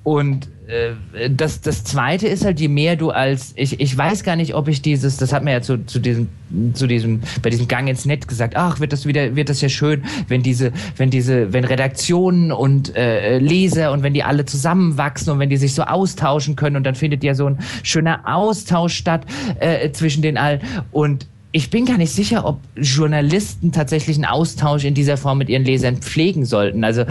Und 0.05 0.49
äh, 0.67 1.31
das, 1.31 1.63
das 1.63 1.83
Zweite 1.83 2.29
ist 2.29 2.45
halt, 2.45 2.61
je 2.61 2.69
mehr 2.69 2.95
du 2.95 3.11
als, 3.11 3.55
ich, 3.57 3.81
ich 3.81 3.97
weiß 3.97 4.23
gar 4.23 4.37
nicht, 4.37 4.55
ob 4.55 4.69
ich 4.69 4.83
dieses, 4.83 5.17
das 5.17 5.33
hat 5.33 5.43
mir 5.43 5.53
ja 5.53 5.63
zu, 5.63 5.85
zu 5.87 5.99
diesem, 5.99 6.29
zu 6.75 6.87
diesem, 6.87 7.23
bei 7.43 7.49
diesem 7.49 7.69
Gang 7.69 7.89
ins 7.89 8.05
Netz 8.05 8.27
gesagt, 8.27 8.55
ach, 8.55 8.81
wird 8.81 8.93
das 8.93 9.07
wieder, 9.07 9.35
wird 9.35 9.49
das 9.49 9.63
ja 9.63 9.71
schön, 9.71 10.05
wenn 10.29 10.43
diese, 10.43 10.73
wenn 10.99 11.09
diese, 11.09 11.55
wenn 11.55 11.65
Redaktionen 11.65 12.53
und 12.53 12.95
äh, 12.95 13.39
Leser 13.39 13.93
und 13.93 14.03
wenn 14.03 14.13
die 14.13 14.23
alle 14.23 14.45
zusammenwachsen 14.45 15.33
und 15.33 15.39
wenn 15.39 15.49
die 15.49 15.57
sich 15.57 15.75
so 15.75 15.85
austauschen 15.85 16.55
können 16.55 16.77
und 16.77 16.85
dann 16.85 16.95
findet 16.95 17.25
ja 17.25 17.35
so 17.35 17.47
ein 17.47 17.59
schöner 17.83 18.21
Austausch 18.25 18.95
statt 18.95 19.25
äh, 19.59 19.91
zwischen 19.93 20.21
den 20.21 20.37
allen. 20.37 20.61
Und 20.93 21.27
ich 21.57 21.71
bin 21.71 21.87
gar 21.87 21.99
nicht 21.99 22.11
sicher, 22.11 22.45
ob 22.47 22.59
Journalisten 22.75 23.71
tatsächlich 23.71 24.17
einen 24.17 24.25
Austausch 24.25 24.83
in 24.83 24.93
dieser 24.93 25.17
Form 25.17 25.39
mit 25.39 25.49
ihren 25.49 25.65
Lesern 25.65 25.99
pflegen 25.99 26.45
sollten. 26.45 26.83
Also 26.83 27.05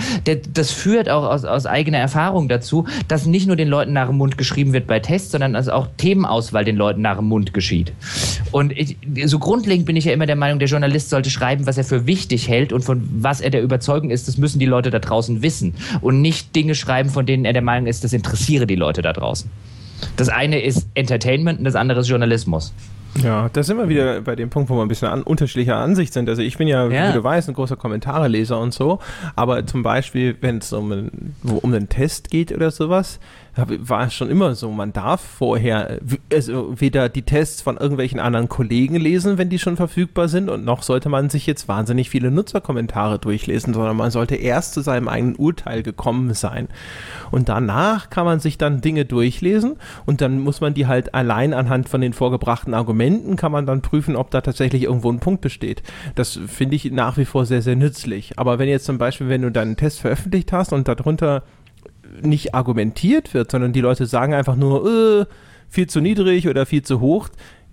das 0.51 0.71
führt 0.71 1.07
auch 1.07 1.23
aus, 1.23 1.45
aus 1.45 1.65
eigener 1.65 1.99
Erfahrung 1.99 2.49
dazu, 2.49 2.85
dass 3.07 3.25
nicht 3.25 3.47
nur 3.47 3.55
den 3.55 3.69
Leuten 3.69 3.93
nach 3.93 4.07
dem 4.07 4.17
Mund 4.17 4.37
geschrieben 4.37 4.73
wird 4.73 4.85
bei 4.85 4.99
Tests, 4.99 5.31
sondern 5.31 5.53
dass 5.53 5.69
auch 5.69 5.87
Themenauswahl 5.95 6.65
den 6.65 6.75
Leuten 6.75 7.01
nach 7.01 7.15
dem 7.15 7.27
Mund 7.27 7.53
geschieht. 7.53 7.93
Und 8.51 8.73
ich, 8.77 8.97
so 9.23 9.39
grundlegend 9.39 9.85
bin 9.85 9.95
ich 9.95 10.03
ja 10.03 10.11
immer 10.11 10.25
der 10.25 10.35
Meinung, 10.35 10.59
der 10.59 10.67
Journalist 10.67 11.09
sollte 11.09 11.29
schreiben, 11.29 11.65
was 11.65 11.77
er 11.77 11.85
für 11.85 12.05
wichtig 12.05 12.49
hält 12.49 12.73
und 12.73 12.83
von 12.83 13.01
was 13.13 13.39
er 13.39 13.49
der 13.49 13.63
Überzeugung 13.63 14.09
ist, 14.09 14.27
das 14.27 14.37
müssen 14.37 14.59
die 14.59 14.65
Leute 14.65 14.89
da 14.89 14.99
draußen 14.99 15.41
wissen. 15.41 15.73
Und 16.01 16.21
nicht 16.21 16.53
Dinge 16.53 16.75
schreiben, 16.75 17.09
von 17.09 17.25
denen 17.25 17.45
er 17.45 17.53
der 17.53 17.61
Meinung 17.61 17.87
ist, 17.87 18.03
das 18.03 18.11
interessiere 18.11 18.67
die 18.67 18.75
Leute 18.75 19.01
da 19.01 19.13
draußen. 19.13 19.49
Das 20.17 20.27
eine 20.27 20.61
ist 20.61 20.85
Entertainment 20.95 21.59
und 21.59 21.63
das 21.63 21.75
andere 21.75 22.01
ist 22.01 22.09
Journalismus. 22.09 22.73
Ja, 23.21 23.49
da 23.53 23.63
sind 23.63 23.77
wir 23.77 23.89
wieder 23.89 24.21
bei 24.21 24.35
dem 24.35 24.49
Punkt, 24.49 24.69
wo 24.69 24.75
wir 24.75 24.81
ein 24.81 24.87
bisschen 24.87 25.07
an, 25.07 25.21
unterschiedlicher 25.21 25.77
Ansicht 25.77 26.13
sind. 26.13 26.27
Also 26.29 26.41
ich 26.41 26.57
bin 26.57 26.67
ja, 26.67 26.87
ja, 26.87 27.09
wie 27.09 27.13
du 27.13 27.23
weißt, 27.23 27.47
ein 27.47 27.53
großer 27.53 27.75
Kommentareleser 27.75 28.59
und 28.59 28.73
so, 28.73 28.99
aber 29.35 29.65
zum 29.65 29.83
Beispiel, 29.83 30.35
wenn 30.41 30.57
es 30.57 30.73
um, 30.73 31.11
um 31.43 31.73
einen 31.73 31.89
Test 31.89 32.29
geht 32.29 32.51
oder 32.51 32.71
sowas, 32.71 33.19
war 33.55 34.09
schon 34.09 34.29
immer 34.29 34.55
so. 34.55 34.71
Man 34.71 34.93
darf 34.93 35.21
vorher 35.21 35.99
also 36.31 36.73
weder 36.79 37.09
die 37.09 37.21
Tests 37.21 37.61
von 37.61 37.77
irgendwelchen 37.77 38.19
anderen 38.19 38.49
Kollegen 38.49 38.95
lesen, 38.95 39.37
wenn 39.37 39.49
die 39.49 39.59
schon 39.59 39.77
verfügbar 39.77 40.27
sind, 40.27 40.49
und 40.49 40.65
noch 40.65 40.81
sollte 40.83 41.09
man 41.09 41.29
sich 41.29 41.45
jetzt 41.45 41.67
wahnsinnig 41.67 42.09
viele 42.09 42.31
Nutzerkommentare 42.31 43.19
durchlesen, 43.19 43.73
sondern 43.73 43.95
man 43.95 44.11
sollte 44.11 44.35
erst 44.35 44.73
zu 44.73 44.81
seinem 44.81 45.07
eigenen 45.07 45.35
Urteil 45.35 45.83
gekommen 45.83 46.33
sein. 46.33 46.67
Und 47.31 47.49
danach 47.49 48.09
kann 48.09 48.25
man 48.25 48.39
sich 48.39 48.57
dann 48.57 48.81
Dinge 48.81 49.05
durchlesen 49.05 49.75
und 50.05 50.21
dann 50.21 50.39
muss 50.39 50.61
man 50.61 50.73
die 50.73 50.87
halt 50.87 51.13
allein 51.13 51.53
anhand 51.53 51.89
von 51.89 52.01
den 52.01 52.13
vorgebrachten 52.13 52.73
Argumenten 52.73 53.35
kann 53.35 53.51
man 53.51 53.65
dann 53.65 53.81
prüfen, 53.81 54.15
ob 54.15 54.31
da 54.31 54.41
tatsächlich 54.41 54.83
irgendwo 54.83 55.11
ein 55.11 55.19
Punkt 55.19 55.41
besteht. 55.41 55.83
Das 56.15 56.39
finde 56.47 56.75
ich 56.75 56.91
nach 56.91 57.17
wie 57.17 57.25
vor 57.25 57.45
sehr, 57.45 57.61
sehr 57.61 57.75
nützlich. 57.75 58.37
Aber 58.37 58.59
wenn 58.59 58.69
jetzt 58.69 58.85
zum 58.85 58.97
Beispiel, 58.97 59.29
wenn 59.29 59.41
du 59.41 59.51
deinen 59.51 59.77
Test 59.77 59.99
veröffentlicht 59.99 60.51
hast 60.51 60.73
und 60.73 60.87
darunter 60.87 61.43
nicht 62.21 62.53
argumentiert 62.53 63.33
wird, 63.33 63.51
sondern 63.51 63.73
die 63.73 63.81
Leute 63.81 64.05
sagen 64.05 64.33
einfach 64.33 64.55
nur, 64.55 64.85
äh, 65.21 65.25
viel 65.69 65.87
zu 65.87 66.01
niedrig 66.01 66.47
oder 66.47 66.65
viel 66.65 66.83
zu 66.83 66.99
hoch, 66.99 67.29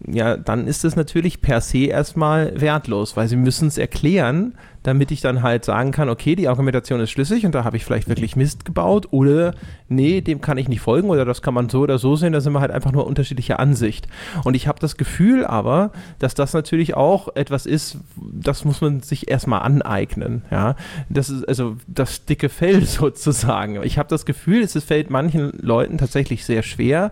ja, 0.07 0.37
dann 0.37 0.67
ist 0.67 0.85
es 0.85 0.97
natürlich 0.97 1.43
per 1.43 1.61
se 1.61 1.85
erstmal 1.85 2.59
wertlos, 2.59 3.17
weil 3.17 3.29
sie 3.29 3.37
müssen 3.37 3.69
es 3.69 3.77
erklären, 3.77 4.55
damit 4.83 5.11
ich 5.11 5.21
dann 5.21 5.43
halt 5.43 5.65
sagen 5.65 5.93
kann, 5.93 6.09
okay, 6.09 6.35
die 6.35 6.49
Argumentation 6.49 7.01
ist 7.01 7.11
schlüssig 7.11 7.45
und 7.45 7.55
da 7.55 7.65
habe 7.65 7.77
ich 7.77 7.85
vielleicht 7.85 8.09
wirklich 8.09 8.35
Mist 8.35 8.65
gebaut 8.65 9.09
oder 9.11 9.55
nee, 9.89 10.23
dem 10.23 10.41
kann 10.41 10.57
ich 10.57 10.69
nicht 10.69 10.81
folgen 10.81 11.11
oder 11.11 11.27
das 11.27 11.43
kann 11.43 11.53
man 11.53 11.69
so 11.69 11.81
oder 11.81 11.99
so 11.99 12.17
sehen, 12.17 12.33
da 12.33 12.41
sind 12.41 12.55
wir 12.55 12.61
halt 12.61 12.71
einfach 12.71 12.93
nur 12.93 13.07
unterschiedliche 13.07 13.59
Ansicht. 13.59 14.09
Und 14.45 14.55
ich 14.55 14.69
habe 14.69 14.79
das 14.81 14.97
Gefühl 14.97 15.45
aber, 15.45 15.93
dass 16.19 16.35
das 16.35 16.55
natürlich 16.55 16.95
auch 16.95 17.29
etwas 17.35 17.67
ist, 17.67 17.99
das 18.17 18.65
muss 18.65 18.81
man 18.81 19.01
sich 19.01 19.31
erstmal 19.31 19.61
aneignen, 19.61 20.43
ja. 20.51 20.77
Das 21.11 21.29
ist 21.29 21.47
also 21.47 21.77
das 21.87 22.25
dicke 22.25 22.49
Fell 22.49 22.85
sozusagen. 22.87 23.83
Ich 23.83 23.99
habe 23.99 24.09
das 24.09 24.25
Gefühl, 24.25 24.63
es 24.63 24.83
fällt 24.83 25.11
manchen 25.11 25.53
Leuten 25.61 25.99
tatsächlich 25.99 26.47
sehr 26.47 26.63
schwer, 26.63 27.11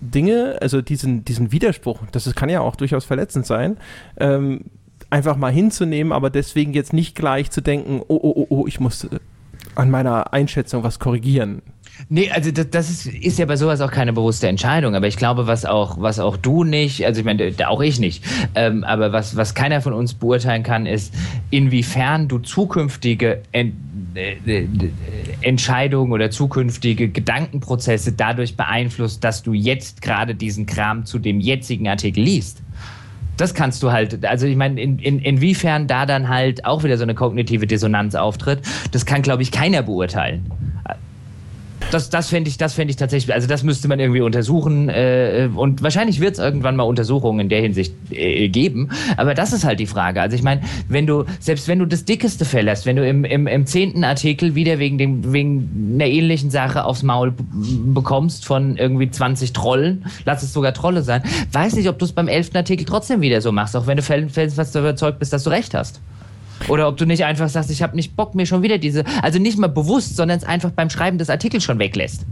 Dinge, 0.00 0.58
also 0.60 0.82
diesen, 0.82 1.24
diesen 1.24 1.52
Widerspruch, 1.52 2.00
das 2.12 2.32
kann 2.34 2.48
ja 2.48 2.60
auch 2.60 2.76
durchaus 2.76 3.04
verletzend 3.04 3.46
sein, 3.46 3.76
ähm, 4.18 4.62
einfach 5.10 5.36
mal 5.36 5.52
hinzunehmen, 5.52 6.12
aber 6.12 6.30
deswegen 6.30 6.72
jetzt 6.74 6.92
nicht 6.92 7.14
gleich 7.14 7.50
zu 7.50 7.60
denken, 7.60 8.02
oh, 8.08 8.18
oh, 8.22 8.32
oh, 8.36 8.46
oh, 8.50 8.66
ich 8.66 8.80
muss 8.80 9.04
äh, 9.04 9.18
an 9.74 9.90
meiner 9.90 10.32
Einschätzung 10.32 10.82
was 10.82 10.98
korrigieren. 10.98 11.62
Nee, 12.08 12.30
also 12.30 12.50
das, 12.50 12.70
das 12.70 12.90
ist, 12.90 13.06
ist, 13.06 13.38
ja 13.38 13.46
bei 13.46 13.56
sowas 13.56 13.80
auch 13.80 13.90
keine 13.90 14.12
bewusste 14.12 14.48
Entscheidung. 14.48 14.94
Aber 14.94 15.06
ich 15.06 15.16
glaube, 15.16 15.46
was 15.46 15.64
auch, 15.64 16.00
was 16.00 16.20
auch 16.20 16.36
du 16.36 16.62
nicht, 16.62 17.04
also 17.04 17.20
ich 17.20 17.24
meine, 17.24 17.52
auch 17.66 17.80
ich 17.80 17.98
nicht, 17.98 18.24
ähm, 18.54 18.84
aber 18.84 19.12
was, 19.12 19.36
was 19.36 19.54
keiner 19.54 19.80
von 19.80 19.92
uns 19.92 20.14
beurteilen 20.14 20.62
kann, 20.62 20.86
ist, 20.86 21.12
inwiefern 21.50 22.28
du 22.28 22.38
zukünftige 22.38 23.42
Ent 23.52 23.74
äh, 23.74 23.87
Entscheidungen 25.40 26.12
oder 26.12 26.30
zukünftige 26.30 27.08
Gedankenprozesse 27.08 28.12
dadurch 28.12 28.56
beeinflusst, 28.56 29.22
dass 29.24 29.42
du 29.42 29.52
jetzt 29.52 30.02
gerade 30.02 30.34
diesen 30.34 30.66
Kram 30.66 31.04
zu 31.04 31.18
dem 31.18 31.40
jetzigen 31.40 31.88
Artikel 31.88 32.22
liest. 32.22 32.62
Das 33.36 33.54
kannst 33.54 33.82
du 33.84 33.92
halt, 33.92 34.24
also 34.24 34.46
ich 34.46 34.56
meine, 34.56 34.80
in, 34.80 34.98
in, 34.98 35.20
inwiefern 35.20 35.86
da 35.86 36.06
dann 36.06 36.28
halt 36.28 36.64
auch 36.64 36.82
wieder 36.82 36.96
so 36.96 37.04
eine 37.04 37.14
kognitive 37.14 37.68
Dissonanz 37.68 38.16
auftritt, 38.16 38.62
das 38.90 39.06
kann, 39.06 39.22
glaube 39.22 39.42
ich, 39.42 39.52
keiner 39.52 39.82
beurteilen. 39.82 40.50
Das, 41.90 42.10
das 42.10 42.28
fände 42.28 42.50
ich, 42.50 42.58
das 42.58 42.76
ich 42.78 42.96
tatsächlich, 42.96 43.34
also 43.34 43.48
das 43.48 43.62
müsste 43.62 43.88
man 43.88 43.98
irgendwie 43.98 44.20
untersuchen 44.20 44.90
äh, 44.90 45.48
und 45.54 45.82
wahrscheinlich 45.82 46.20
wird 46.20 46.34
es 46.34 46.38
irgendwann 46.38 46.76
mal 46.76 46.82
Untersuchungen 46.82 47.40
in 47.40 47.48
der 47.48 47.62
Hinsicht 47.62 47.94
äh, 48.10 48.48
geben. 48.48 48.90
Aber 49.16 49.32
das 49.32 49.54
ist 49.54 49.64
halt 49.64 49.80
die 49.80 49.86
Frage. 49.86 50.20
Also 50.20 50.36
ich 50.36 50.42
meine, 50.42 50.60
wenn 50.88 51.06
du, 51.06 51.24
selbst 51.40 51.66
wenn 51.66 51.78
du 51.78 51.86
das 51.86 52.04
dickeste 52.04 52.44
verlässt, 52.44 52.84
wenn 52.84 52.96
du 52.96 53.08
im, 53.08 53.24
im, 53.24 53.46
im 53.46 53.64
zehnten 53.64 54.04
Artikel 54.04 54.54
wieder 54.54 54.78
wegen, 54.78 54.98
dem, 54.98 55.32
wegen 55.32 55.94
einer 55.94 56.06
ähnlichen 56.06 56.50
Sache 56.50 56.84
aufs 56.84 57.02
Maul 57.02 57.32
bekommst 57.94 58.44
von 58.44 58.76
irgendwie 58.76 59.10
20 59.10 59.54
Trollen, 59.54 60.04
lass 60.26 60.42
es 60.42 60.52
sogar 60.52 60.74
Trolle 60.74 61.02
sein, 61.02 61.22
weiß 61.52 61.74
nicht, 61.76 61.88
ob 61.88 61.98
du 61.98 62.04
es 62.04 62.12
beim 62.12 62.28
elften 62.28 62.58
Artikel 62.58 62.84
trotzdem 62.84 63.22
wieder 63.22 63.40
so 63.40 63.50
machst, 63.50 63.74
auch 63.74 63.86
wenn 63.86 63.96
du 63.96 64.02
fest 64.02 64.74
überzeugt 64.74 65.18
bist, 65.18 65.32
dass 65.32 65.44
du 65.44 65.50
recht 65.50 65.72
hast. 65.72 66.00
Oder 66.66 66.88
ob 66.88 66.96
du 66.96 67.06
nicht 67.06 67.24
einfach 67.24 67.48
sagst, 67.48 67.70
ich 67.70 67.82
habe 67.82 67.94
nicht 67.94 68.16
Bock, 68.16 68.34
mir 68.34 68.46
schon 68.46 68.62
wieder 68.62 68.78
diese, 68.78 69.04
also 69.22 69.38
nicht 69.38 69.58
mal 69.58 69.68
bewusst, 69.68 70.16
sondern 70.16 70.38
es 70.38 70.44
einfach 70.44 70.70
beim 70.70 70.90
Schreiben 70.90 71.18
des 71.18 71.30
Artikels 71.30 71.64
schon 71.64 71.78
weglässt. 71.78 72.26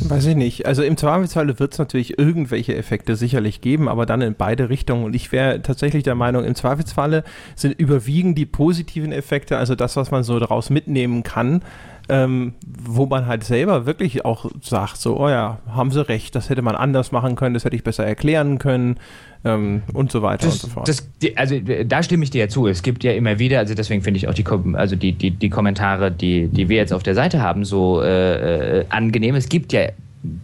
Weiß 0.00 0.26
ich 0.26 0.36
nicht. 0.36 0.66
Also 0.66 0.82
im 0.82 0.96
Zweifelsfalle 0.96 1.58
wird 1.58 1.72
es 1.72 1.78
natürlich 1.78 2.18
irgendwelche 2.18 2.76
Effekte 2.76 3.16
sicherlich 3.16 3.60
geben, 3.60 3.88
aber 3.88 4.06
dann 4.06 4.22
in 4.22 4.34
beide 4.34 4.68
Richtungen. 4.70 5.04
Und 5.04 5.14
ich 5.14 5.32
wäre 5.32 5.62
tatsächlich 5.62 6.04
der 6.04 6.14
Meinung, 6.14 6.44
im 6.44 6.54
Zweifelsfalle 6.54 7.24
sind 7.54 7.78
überwiegend 7.78 8.38
die 8.38 8.46
positiven 8.46 9.12
Effekte, 9.12 9.58
also 9.58 9.74
das, 9.74 9.96
was 9.96 10.10
man 10.10 10.22
so 10.22 10.38
daraus 10.38 10.70
mitnehmen 10.70 11.22
kann, 11.22 11.62
ähm, 12.10 12.54
wo 12.66 13.06
man 13.06 13.26
halt 13.26 13.44
selber 13.44 13.86
wirklich 13.86 14.24
auch 14.24 14.50
sagt, 14.60 14.96
so, 14.96 15.18
oh 15.18 15.28
ja, 15.28 15.58
haben 15.68 15.90
sie 15.90 16.06
recht, 16.06 16.34
das 16.34 16.50
hätte 16.50 16.62
man 16.62 16.74
anders 16.74 17.12
machen 17.12 17.36
können, 17.36 17.54
das 17.54 17.64
hätte 17.64 17.76
ich 17.76 17.84
besser 17.84 18.04
erklären 18.04 18.58
können 18.58 18.96
ähm, 19.44 19.82
und 19.92 20.10
so 20.10 20.22
weiter 20.22 20.46
das, 20.46 20.54
und 20.54 20.60
so 20.60 20.68
fort. 20.68 20.88
Das, 20.88 21.08
also 21.36 21.56
da 21.86 22.02
stimme 22.02 22.24
ich 22.24 22.30
dir 22.30 22.40
ja 22.40 22.48
zu. 22.48 22.66
Es 22.66 22.82
gibt 22.82 23.04
ja 23.04 23.12
immer 23.12 23.38
wieder, 23.38 23.58
also 23.60 23.74
deswegen 23.74 24.02
finde 24.02 24.18
ich 24.18 24.28
auch 24.28 24.34
die, 24.34 24.44
also 24.74 24.96
die, 24.96 25.12
die, 25.12 25.30
die 25.30 25.50
Kommentare, 25.50 26.10
die, 26.10 26.48
die 26.48 26.68
wir 26.68 26.76
jetzt 26.76 26.92
auf 26.92 27.02
der 27.02 27.14
Seite 27.14 27.40
haben, 27.40 27.64
so 27.64 28.02
äh, 28.02 28.80
äh, 28.80 28.84
angenehm. 28.88 29.36
Es 29.36 29.48
gibt 29.48 29.72
ja 29.72 29.88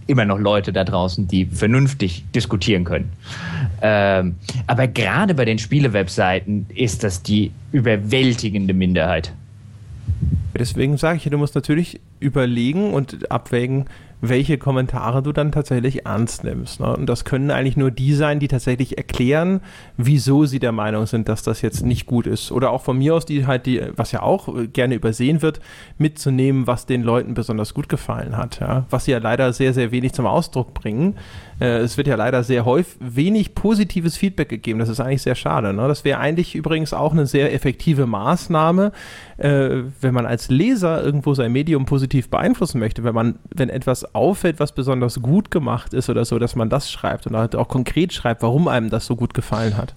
immer 0.06 0.24
noch 0.24 0.38
Leute 0.38 0.72
da 0.72 0.84
draußen, 0.84 1.28
die 1.28 1.46
vernünftig 1.46 2.24
diskutieren 2.34 2.84
können. 2.84 3.12
Ähm, 3.82 4.36
aber 4.66 4.86
gerade 4.86 5.34
bei 5.34 5.44
den 5.44 5.58
Spiele-Webseiten 5.58 6.66
ist 6.74 7.04
das 7.04 7.22
die 7.22 7.50
überwältigende 7.72 8.72
Minderheit. 8.72 9.32
Deswegen 10.58 10.96
sage 10.96 11.18
ich, 11.18 11.24
du 11.24 11.36
musst 11.36 11.54
natürlich 11.54 12.00
überlegen 12.18 12.94
und 12.94 13.30
abwägen, 13.30 13.86
welche 14.22 14.56
Kommentare 14.56 15.22
du 15.22 15.32
dann 15.32 15.52
tatsächlich 15.52 16.06
ernst 16.06 16.44
nimmst. 16.44 16.80
Ne? 16.80 16.96
Und 16.96 17.06
das 17.06 17.24
können 17.24 17.50
eigentlich 17.50 17.76
nur 17.76 17.90
die 17.90 18.14
sein, 18.14 18.40
die 18.40 18.48
tatsächlich 18.48 18.96
erklären, 18.96 19.60
wieso 19.96 20.46
sie 20.46 20.58
der 20.58 20.72
Meinung 20.72 21.06
sind, 21.06 21.28
dass 21.28 21.42
das 21.42 21.60
jetzt 21.60 21.84
nicht 21.84 22.06
gut 22.06 22.26
ist. 22.26 22.50
Oder 22.50 22.70
auch 22.70 22.82
von 22.82 22.96
mir 22.96 23.14
aus, 23.14 23.26
die 23.26 23.46
halt, 23.46 23.66
die, 23.66 23.82
was 23.94 24.12
ja 24.12 24.22
auch 24.22 24.48
gerne 24.72 24.94
übersehen 24.94 25.42
wird, 25.42 25.60
mitzunehmen, 25.98 26.66
was 26.66 26.86
den 26.86 27.02
Leuten 27.02 27.34
besonders 27.34 27.74
gut 27.74 27.88
gefallen 27.88 28.36
hat. 28.36 28.60
Ja? 28.60 28.86
Was 28.88 29.04
sie 29.04 29.12
ja 29.12 29.18
leider 29.18 29.52
sehr, 29.52 29.74
sehr 29.74 29.90
wenig 29.90 30.14
zum 30.14 30.26
Ausdruck 30.26 30.72
bringen. 30.72 31.16
Äh, 31.60 31.78
es 31.78 31.96
wird 31.96 32.06
ja 32.06 32.16
leider 32.16 32.42
sehr 32.42 32.64
häufig 32.64 32.96
wenig 33.00 33.54
positives 33.54 34.16
Feedback 34.16 34.48
gegeben. 34.48 34.78
Das 34.78 34.88
ist 34.88 35.00
eigentlich 35.00 35.22
sehr 35.22 35.34
schade. 35.34 35.72
Ne? 35.72 35.88
Das 35.88 36.04
wäre 36.04 36.18
eigentlich 36.18 36.54
übrigens 36.54 36.92
auch 36.92 37.12
eine 37.12 37.26
sehr 37.26 37.52
effektive 37.54 38.06
Maßnahme, 38.06 38.92
äh, 39.38 39.82
wenn 40.00 40.14
man 40.14 40.26
als 40.26 40.48
Leser 40.48 41.02
irgendwo 41.02 41.34
sein 41.34 41.52
Medium 41.52 41.86
positiv 41.86 42.28
beeinflussen 42.28 42.78
möchte, 42.78 43.04
wenn 43.04 43.14
man, 43.14 43.38
wenn 43.54 43.70
etwas 43.70 44.14
auffällt, 44.14 44.60
was 44.60 44.72
besonders 44.72 45.22
gut 45.22 45.50
gemacht 45.50 45.94
ist 45.94 46.10
oder 46.10 46.24
so, 46.24 46.38
dass 46.38 46.56
man 46.56 46.68
das 46.68 46.90
schreibt 46.90 47.26
und 47.26 47.36
halt 47.36 47.56
auch 47.56 47.68
konkret 47.68 48.12
schreibt, 48.12 48.42
warum 48.42 48.68
einem 48.68 48.90
das 48.90 49.06
so 49.06 49.16
gut 49.16 49.34
gefallen 49.34 49.76
hat. 49.76 49.94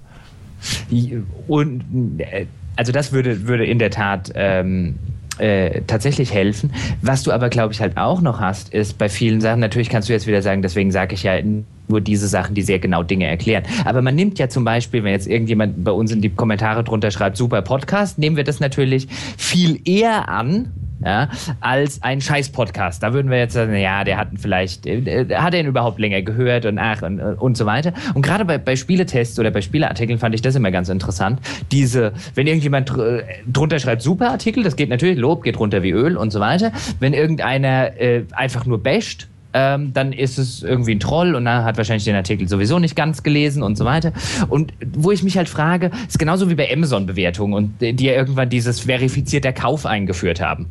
Und 1.47 1.83
äh, 2.19 2.45
also 2.75 2.91
das 2.91 3.11
würde, 3.11 3.47
würde 3.47 3.65
in 3.65 3.79
der 3.79 3.91
Tat 3.91 4.31
ähm, 4.35 4.95
äh, 5.39 5.81
tatsächlich 5.87 6.33
helfen. 6.33 6.71
Was 7.01 7.23
du 7.23 7.31
aber, 7.31 7.49
glaube 7.49 7.73
ich, 7.73 7.81
halt 7.81 7.97
auch 7.97 8.21
noch 8.21 8.39
hast, 8.39 8.73
ist 8.73 8.97
bei 8.97 9.09
vielen 9.09 9.41
Sachen, 9.41 9.59
natürlich 9.59 9.89
kannst 9.89 10.09
du 10.09 10.13
jetzt 10.13 10.27
wieder 10.27 10.41
sagen, 10.41 10.61
deswegen 10.61 10.91
sage 10.91 11.15
ich 11.15 11.23
ja 11.23 11.39
nur 11.87 12.01
diese 12.01 12.27
Sachen, 12.27 12.55
die 12.55 12.61
sehr 12.61 12.79
genau 12.79 13.03
Dinge 13.03 13.25
erklären. 13.25 13.63
Aber 13.85 14.01
man 14.01 14.15
nimmt 14.15 14.39
ja 14.39 14.47
zum 14.47 14.63
Beispiel, 14.63 15.03
wenn 15.03 15.11
jetzt 15.11 15.27
irgendjemand 15.27 15.83
bei 15.83 15.91
uns 15.91 16.11
in 16.11 16.21
die 16.21 16.29
Kommentare 16.29 16.83
drunter 16.83 17.11
schreibt, 17.11 17.37
super 17.37 17.61
Podcast, 17.61 18.19
nehmen 18.19 18.35
wir 18.35 18.43
das 18.43 18.59
natürlich 18.59 19.07
viel 19.37 19.79
eher 19.85 20.29
an, 20.29 20.71
ja, 21.03 21.29
als 21.61 22.01
ein 22.03 22.19
Scheiß-Podcast. 22.19 23.01
Da 23.01 23.13
würden 23.13 23.31
wir 23.31 23.37
jetzt 23.37 23.53
sagen, 23.53 23.75
ja, 23.75 24.03
der 24.03 24.17
hat 24.17 24.29
vielleicht, 24.37 24.85
äh, 24.85 25.27
hat 25.35 25.53
er 25.53 25.61
ihn 25.61 25.67
überhaupt 25.67 25.99
länger 25.99 26.21
gehört 26.21 26.65
und 26.65 26.77
ach 26.77 27.01
und, 27.01 27.21
und 27.21 27.55
so 27.55 27.65
weiter. 27.65 27.93
Und 28.13 28.21
gerade 28.21 28.43
bei, 28.45 28.57
bei 28.57 28.75
Spieletests 28.75 29.39
oder 29.39 29.51
bei 29.51 29.61
Spieleartikeln 29.61 30.19
fand 30.19 30.35
ich 30.35 30.41
das 30.41 30.55
immer 30.55 30.71
ganz 30.71 30.89
interessant. 30.89 31.39
Diese, 31.71 32.11
wenn 32.35 32.47
irgendjemand 32.47 32.89
dr 32.89 33.21
drunter 33.51 33.79
schreibt, 33.79 34.01
super 34.01 34.31
Artikel, 34.31 34.63
das 34.63 34.75
geht 34.75 34.89
natürlich, 34.89 35.17
Lob 35.17 35.43
geht 35.43 35.57
runter 35.59 35.83
wie 35.83 35.91
Öl 35.91 36.17
und 36.17 36.31
so 36.31 36.39
weiter. 36.39 36.71
Wenn 36.99 37.13
irgendeiner 37.13 37.99
äh, 37.99 38.23
einfach 38.31 38.65
nur 38.65 38.83
basht, 38.83 39.28
ähm, 39.53 39.93
dann 39.93 40.13
ist 40.13 40.37
es 40.37 40.61
irgendwie 40.61 40.93
ein 40.95 40.99
Troll 40.99 41.35
und 41.35 41.47
er 41.47 41.63
hat 41.63 41.77
wahrscheinlich 41.77 42.03
den 42.03 42.15
Artikel 42.15 42.47
sowieso 42.47 42.79
nicht 42.79 42.95
ganz 42.95 43.23
gelesen 43.23 43.63
und 43.63 43.77
so 43.77 43.85
weiter. 43.85 44.13
Und 44.47 44.73
wo 44.95 45.11
ich 45.11 45.23
mich 45.23 45.37
halt 45.37 45.49
frage, 45.49 45.91
ist 46.07 46.19
genauso 46.19 46.49
wie 46.49 46.55
bei 46.55 46.71
Amazon-Bewertungen 46.71 47.53
und 47.53 47.81
die 47.81 48.05
ja 48.05 48.13
irgendwann 48.13 48.49
dieses 48.49 48.81
verifizierter 48.81 49.53
Kauf 49.53 49.85
eingeführt 49.85 50.39
haben. 50.39 50.67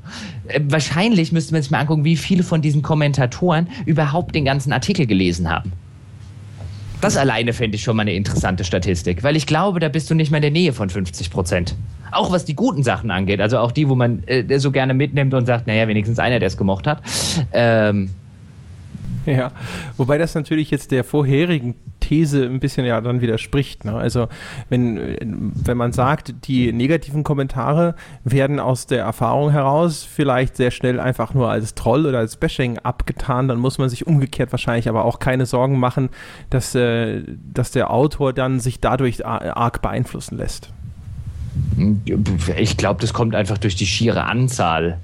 Äh, 0.47 0.61
wahrscheinlich 0.69 1.33
müsste 1.33 1.55
man 1.55 1.63
sich 1.63 1.71
mal 1.71 1.81
angucken, 1.81 2.05
wie 2.05 2.17
viele 2.17 2.43
von 2.43 2.63
diesen 2.63 2.83
Kommentatoren 2.83 3.69
überhaupt 3.85 4.35
den 4.35 4.45
ganzen 4.45 4.73
Artikel 4.73 5.07
gelesen 5.07 5.51
haben. 5.51 5.73
Das 7.01 7.17
alleine 7.17 7.53
fände 7.53 7.77
ich 7.77 7.83
schon 7.83 7.97
mal 7.97 8.03
eine 8.03 8.15
interessante 8.15 8.65
Statistik, 8.65 9.23
weil 9.23 9.37
ich 9.37 9.47
glaube, 9.47 9.79
da 9.79 9.89
bist 9.89 10.11
du 10.11 10.15
nicht 10.15 10.31
mehr 10.31 10.39
in 10.39 10.43
der 10.43 10.51
Nähe 10.51 10.73
von 10.73 10.91
50 10.91 11.31
Prozent. 11.31 11.77
Auch 12.11 12.33
was 12.33 12.45
die 12.45 12.55
guten 12.55 12.83
Sachen 12.83 13.11
angeht, 13.11 13.41
also 13.41 13.59
auch 13.59 13.71
die, 13.71 13.89
wo 13.89 13.95
man 13.95 14.25
äh, 14.27 14.59
so 14.59 14.73
gerne 14.73 14.95
mitnimmt 14.95 15.35
und 15.35 15.47
sagt, 15.47 15.67
naja, 15.67 15.87
wenigstens 15.87 16.19
einer, 16.19 16.41
der 16.41 16.49
es 16.49 16.57
gemocht 16.57 16.87
hat. 16.87 17.03
Ähm, 17.53 18.11
Ja, 19.37 19.53
wobei 19.99 20.17
das 20.17 20.35
natürlich 20.35 20.71
jetzt 20.71 20.91
der 20.91 21.05
vorherigen 21.05 21.75
These 22.01 22.45
ein 22.45 22.61
bisschen 22.61 22.87
ja 22.87 22.99
dann 23.03 23.21
widerspricht. 23.21 23.85
Ne? 23.85 23.93
Also 23.93 24.29
wenn, 24.71 25.53
wenn 25.55 25.77
man 25.77 25.93
sagt, 25.93 26.47
die 26.47 26.73
negativen 26.73 27.25
Kommentare 27.25 27.95
werden 28.25 28.59
aus 28.59 28.87
der 28.87 29.01
Erfahrung 29.01 29.51
heraus 29.51 30.03
vielleicht 30.03 30.57
sehr 30.57 30.71
schnell 30.71 30.99
einfach 30.99 31.35
nur 31.35 31.51
als 31.51 31.75
Troll 31.75 32.07
oder 32.07 32.21
als 32.21 32.37
Bashing 32.37 32.79
abgetan, 32.79 33.49
dann 33.49 33.59
muss 33.59 33.77
man 33.77 33.91
sich 33.91 34.07
umgekehrt 34.07 34.51
wahrscheinlich 34.51 34.89
aber 34.89 35.05
auch 35.05 35.19
keine 35.19 35.45
Sorgen 35.45 35.79
machen, 35.79 36.09
dass, 36.49 36.75
äh, 36.75 37.23
dass 37.53 37.71
der 37.71 37.91
Autor 37.91 38.33
dann 38.33 38.61
sich 38.61 38.81
dadurch 38.81 39.27
arg 39.27 39.83
beeinflussen 39.83 40.39
lässt. 40.39 40.73
Ich 42.57 42.77
glaube, 42.79 43.01
das 43.03 43.13
kommt 43.13 43.35
einfach 43.35 43.59
durch 43.59 43.77
die 43.77 43.87
schiere 43.87 44.25
Anzahl 44.25 44.99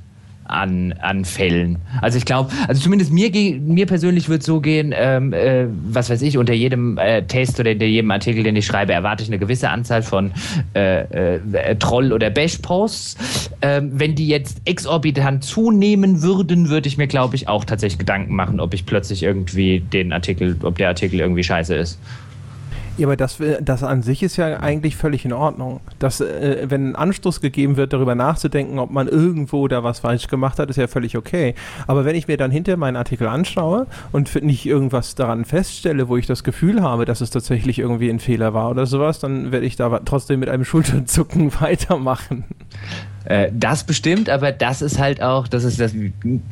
an, 0.45 0.93
an 1.01 1.25
Fällen. 1.25 1.79
Also 2.01 2.19
ich 2.19 2.25
glaube, 2.25 2.51
also 2.69 2.83
zumindest 2.83 3.13
mir, 3.13 3.31
mir 3.61 3.87
persönlich 3.87 4.29
wird 4.29 4.41
es 4.41 4.47
so 4.47 4.61
gehen, 4.61 4.95
ähm, 4.97 5.33
äh, 5.33 5.67
was 5.91 6.11
weiß 6.11 6.23
ich, 6.23 6.39
unter 6.39 6.53
jedem 6.53 6.99
äh, 6.99 7.23
Test 7.23 7.59
oder 7.61 7.73
unter 7.73 7.87
jedem 7.87 8.11
Artikel, 8.11 8.43
den 8.43 8.57
ich 8.57 8.67
schreibe, 8.67 8.93
erwarte 8.93 9.23
ich 9.23 9.29
eine 9.29 9.39
gewisse 9.39 9.71
Anzahl 9.71 10.03
von 10.03 10.33
äh, 10.75 11.39
äh, 11.39 11.77
Troll- 11.77 12.13
oder 12.13 12.31
Bash-Posts. 12.31 13.51
Ähm, 13.63 13.93
wenn 13.95 14.15
die 14.15 14.29
jetzt 14.29 14.61
exorbitant 14.65 15.45
zunehmen 15.45 16.23
würden, 16.23 16.69
würde 16.69 16.89
ich 16.89 16.99
mir, 16.99 17.07
glaube 17.07 17.37
ich, 17.37 17.49
auch 17.49 17.65
tatsächlich 17.65 17.99
Gedanken 17.99 18.35
machen, 18.35 18.61
ob 18.61 18.75
ich 18.75 18.87
plötzlich 18.87 19.23
irgendwie 19.23 19.81
den 19.81 20.13
Artikel, 20.13 20.57
ob 20.63 20.77
der 20.77 20.89
Artikel 20.89 21.21
irgendwie 21.21 21.45
scheiße 21.45 21.75
ist. 21.75 21.99
Ja, 22.97 23.09
aber 23.09 23.17
das, 23.17 23.41
äh, 23.41 23.61
das 23.61 23.83
an 23.83 24.03
sich 24.03 24.23
ist 24.23 24.37
ja 24.37 24.61
eigentlich 24.61 24.97
völlig 24.97 25.25
in 25.25 25.33
Ordnung. 25.33 25.81
Dass, 25.99 26.21
äh, 26.21 26.67
wenn 26.69 26.91
ein 26.91 26.97
Anstoß 26.97 27.41
gegeben 27.41 27.77
wird, 27.77 27.93
darüber 27.93 28.15
nachzudenken, 28.15 28.79
ob 28.79 28.91
man 28.91 29.09
irgendwo 29.09 29.67
da 29.67 29.83
was 29.83 30.01
falsch 30.01 30.29
gemacht 30.29 30.59
hat, 30.61 30.71
ist 30.71 30.77
ja 30.77 30.87
völlig 30.87 31.17
okay. 31.17 31.55
Aber 31.89 32.05
wenn 32.05 32.15
ich 32.15 32.29
mir 32.29 32.37
dann 32.37 32.53
hinter 32.53 32.77
meinen 32.77 32.97
Artikel 32.97 33.27
anschaue 33.27 33.87
und 34.13 34.43
nicht 34.45 34.65
irgendwas 34.65 35.17
daran 35.17 35.45
feststelle, 35.45 36.09
wo 36.09 36.17
ich 36.17 36.27
das 36.27 36.45
Gefühl 36.45 36.83
habe, 36.83 37.05
dass 37.05 37.21
es 37.21 37.31
tatsächlich 37.31 37.81
irgendwie 37.81 38.11
ein 38.11 38.21
Fehler 38.21 38.55
war 38.55 38.71
oder 38.71 38.87
sowas, 38.87 39.19
dann 39.19 39.51
werde 39.51 39.67
ich 39.67 39.75
da 39.75 40.01
trotzdem 40.05 40.39
mit 40.39 40.49
einem 40.49 40.65
Schulterzucken 40.65 41.53
weitermachen. 41.61 42.45
Äh, 43.25 43.51
das 43.53 43.85
bestimmt, 43.85 44.29
aber 44.29 44.53
das 44.53 44.83
ist 44.83 44.99
halt 44.99 45.23
auch, 45.23 45.49
das 45.49 45.65
ist 45.65 45.81
das, 45.81 45.95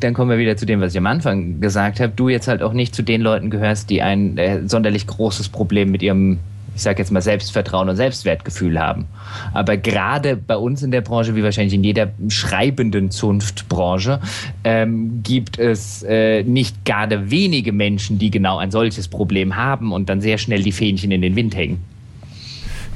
dann 0.00 0.14
kommen 0.14 0.30
wir 0.30 0.38
wieder 0.38 0.56
zu 0.56 0.66
dem, 0.66 0.80
was 0.80 0.92
ich 0.92 0.98
am 0.98 1.06
Anfang 1.06 1.60
gesagt 1.60 2.00
habe, 2.00 2.12
du 2.14 2.28
jetzt 2.28 2.48
halt 2.48 2.62
auch 2.62 2.72
nicht 2.72 2.94
zu 2.94 3.02
den 3.02 3.20
Leuten 3.20 3.50
gehörst, 3.50 3.90
die 3.90 4.02
ein 4.02 4.38
äh, 4.38 4.66
sonderlich 4.66 5.06
großes 5.06 5.48
Problem 5.48 5.90
mit 5.90 6.02
ihrem 6.02 6.38
ich 6.74 6.82
sage 6.82 7.00
jetzt 7.00 7.10
mal 7.10 7.20
Selbstvertrauen 7.20 7.88
und 7.88 7.96
Selbstwertgefühl 7.96 8.78
haben. 8.78 9.06
Aber 9.52 9.76
gerade 9.76 10.36
bei 10.36 10.56
uns 10.56 10.82
in 10.82 10.90
der 10.90 11.02
Branche, 11.02 11.34
wie 11.36 11.42
wahrscheinlich 11.42 11.74
in 11.74 11.84
jeder 11.84 12.10
schreibenden 12.28 13.10
Zunftbranche, 13.10 14.20
ähm, 14.64 15.22
gibt 15.22 15.58
es 15.58 16.02
äh, 16.02 16.42
nicht 16.44 16.84
gerade 16.84 17.30
wenige 17.30 17.72
Menschen, 17.72 18.18
die 18.18 18.30
genau 18.30 18.58
ein 18.58 18.70
solches 18.70 19.08
Problem 19.08 19.56
haben 19.56 19.92
und 19.92 20.08
dann 20.08 20.20
sehr 20.20 20.38
schnell 20.38 20.62
die 20.62 20.72
Fähnchen 20.72 21.10
in 21.10 21.20
den 21.20 21.36
Wind 21.36 21.54
hängen. 21.54 21.91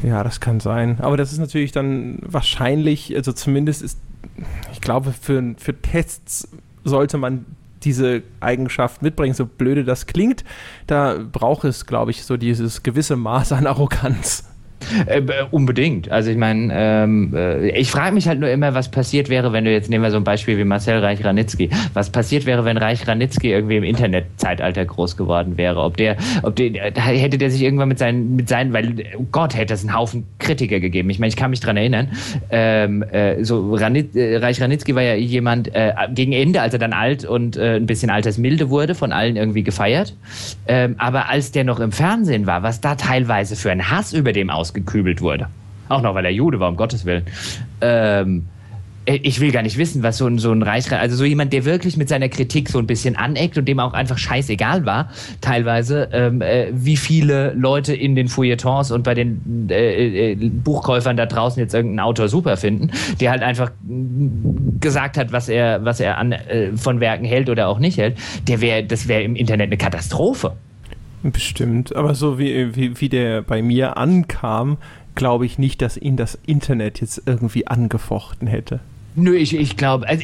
Ja, 0.02 0.22
das 0.22 0.40
kann 0.40 0.60
sein. 0.60 1.00
Aber 1.00 1.16
das 1.16 1.32
ist 1.32 1.38
natürlich 1.38 1.72
dann 1.72 2.18
wahrscheinlich, 2.22 3.14
also 3.16 3.32
zumindest 3.32 3.82
ist, 3.82 3.98
ich 4.72 4.80
glaube, 4.80 5.12
für, 5.12 5.54
für 5.58 5.80
Tests 5.80 6.48
sollte 6.84 7.18
man 7.18 7.46
diese 7.82 8.22
Eigenschaft 8.40 9.02
mitbringen, 9.02 9.34
so 9.34 9.46
blöde 9.46 9.84
das 9.84 10.06
klingt. 10.06 10.44
Da 10.86 11.18
braucht 11.30 11.64
es, 11.64 11.86
glaube 11.86 12.10
ich, 12.10 12.24
so 12.24 12.36
dieses 12.36 12.82
gewisse 12.82 13.16
Maß 13.16 13.52
an 13.52 13.66
Arroganz. 13.66 14.44
Äh, 15.06 15.22
unbedingt. 15.50 16.10
Also 16.10 16.30
ich 16.30 16.36
meine, 16.36 16.72
ähm, 16.72 17.34
äh, 17.34 17.68
ich 17.70 17.90
frage 17.90 18.14
mich 18.14 18.28
halt 18.28 18.40
nur 18.40 18.48
immer, 18.48 18.74
was 18.74 18.90
passiert 18.90 19.28
wäre, 19.28 19.52
wenn 19.52 19.64
du 19.64 19.72
jetzt 19.72 19.90
nehmen 19.90 20.04
wir 20.04 20.10
so 20.10 20.16
ein 20.16 20.24
Beispiel 20.24 20.58
wie 20.58 20.64
Marcel 20.64 20.98
Reich-Ranitzky. 20.98 21.70
Was 21.92 22.10
passiert 22.10 22.46
wäre, 22.46 22.64
wenn 22.64 22.76
Reich-Ranitzky 22.76 23.50
irgendwie 23.50 23.76
im 23.76 23.84
Internetzeitalter 23.84 24.84
groß 24.84 25.16
geworden 25.16 25.56
wäre? 25.56 25.80
Ob 25.80 25.96
der, 25.96 26.16
ob 26.42 26.56
der, 26.56 26.92
hätte 26.94 27.38
der 27.38 27.50
sich 27.50 27.62
irgendwann 27.62 27.88
mit 27.88 27.98
seinen, 27.98 28.36
mit 28.36 28.48
seinen, 28.48 28.72
weil 28.72 28.94
oh 29.18 29.26
Gott, 29.32 29.56
hätte 29.56 29.74
es 29.74 29.80
einen 29.82 29.94
Haufen 29.94 30.24
Kritiker 30.38 30.78
gegeben. 30.78 31.10
Ich 31.10 31.18
meine, 31.18 31.28
ich 31.28 31.36
kann 31.36 31.50
mich 31.50 31.60
dran 31.60 31.76
erinnern. 31.76 32.08
Ähm, 32.50 33.02
äh, 33.02 33.42
so 33.42 33.74
Ranit, 33.74 34.14
äh, 34.14 34.36
Reich-Ranitzky 34.36 34.94
war 34.94 35.02
ja 35.02 35.14
jemand 35.14 35.74
äh, 35.74 35.92
gegen 36.14 36.32
Ende, 36.32 36.60
als 36.60 36.74
er 36.74 36.78
dann 36.78 36.92
alt 36.92 37.24
und 37.24 37.56
äh, 37.56 37.76
ein 37.76 37.86
bisschen 37.86 38.10
altersmilde 38.10 38.70
wurde, 38.70 38.94
von 38.94 39.12
allen 39.12 39.36
irgendwie 39.36 39.64
gefeiert. 39.64 40.14
Ähm, 40.68 40.94
aber 40.98 41.28
als 41.28 41.50
der 41.50 41.64
noch 41.64 41.80
im 41.80 41.90
Fernsehen 41.90 42.46
war, 42.46 42.62
was 42.62 42.80
da 42.80 42.94
teilweise 42.94 43.56
für 43.56 43.70
ein 43.70 43.90
Hass 43.90 44.12
über 44.12 44.32
dem 44.32 44.48
ausgegangen 44.48 44.75
ausgekübelt 44.76 45.20
wurde. 45.20 45.48
Auch 45.88 46.02
noch, 46.02 46.14
weil 46.14 46.24
er 46.24 46.32
Jude 46.32 46.60
war, 46.60 46.68
um 46.68 46.76
Gottes 46.76 47.04
Willen. 47.04 47.24
Ähm, 47.80 48.46
äh, 49.04 49.20
ich 49.22 49.40
will 49.40 49.52
gar 49.52 49.62
nicht 49.62 49.78
wissen, 49.78 50.02
was 50.02 50.18
so 50.18 50.26
ein, 50.26 50.38
so 50.38 50.50
ein 50.50 50.62
Reichsrat, 50.62 51.00
also 51.00 51.14
so 51.14 51.24
jemand, 51.24 51.52
der 51.52 51.64
wirklich 51.64 51.96
mit 51.96 52.08
seiner 52.08 52.28
Kritik 52.28 52.68
so 52.68 52.80
ein 52.80 52.88
bisschen 52.88 53.14
aneckt 53.14 53.56
und 53.56 53.66
dem 53.66 53.78
auch 53.78 53.92
einfach 53.92 54.18
scheißegal 54.18 54.84
war, 54.84 55.10
teilweise, 55.40 56.08
ähm, 56.12 56.42
äh, 56.42 56.68
wie 56.72 56.96
viele 56.96 57.52
Leute 57.52 57.94
in 57.94 58.16
den 58.16 58.26
Feuilletons 58.26 58.90
und 58.90 59.04
bei 59.04 59.14
den 59.14 59.68
äh, 59.70 60.32
äh, 60.32 60.34
Buchkäufern 60.34 61.16
da 61.16 61.26
draußen 61.26 61.60
jetzt 61.60 61.72
irgendeinen 61.72 62.00
Autor 62.00 62.28
super 62.28 62.56
finden, 62.56 62.90
der 63.20 63.30
halt 63.30 63.42
einfach 63.42 63.70
gesagt 64.80 65.18
hat, 65.18 65.30
was 65.30 65.48
er, 65.48 65.84
was 65.84 66.00
er 66.00 66.18
an, 66.18 66.32
äh, 66.32 66.72
von 66.76 66.98
Werken 66.98 67.24
hält 67.24 67.48
oder 67.48 67.68
auch 67.68 67.78
nicht 67.78 67.98
hält, 67.98 68.18
der 68.48 68.60
wäre, 68.60 68.82
das 68.82 69.06
wäre 69.06 69.22
im 69.22 69.36
Internet 69.36 69.68
eine 69.68 69.76
Katastrophe. 69.76 70.56
Bestimmt, 71.32 71.94
aber 71.94 72.14
so 72.14 72.38
wie, 72.38 72.74
wie, 72.76 73.00
wie 73.00 73.08
der 73.08 73.42
bei 73.42 73.62
mir 73.62 73.96
ankam, 73.96 74.78
glaube 75.14 75.46
ich 75.46 75.58
nicht, 75.58 75.82
dass 75.82 75.96
ihn 75.96 76.16
das 76.16 76.38
Internet 76.46 77.00
jetzt 77.00 77.22
irgendwie 77.26 77.66
angefochten 77.66 78.46
hätte. 78.46 78.80
Nö, 79.18 79.34
ich, 79.34 79.56
ich 79.56 79.78
glaube, 79.78 80.06
also, 80.06 80.22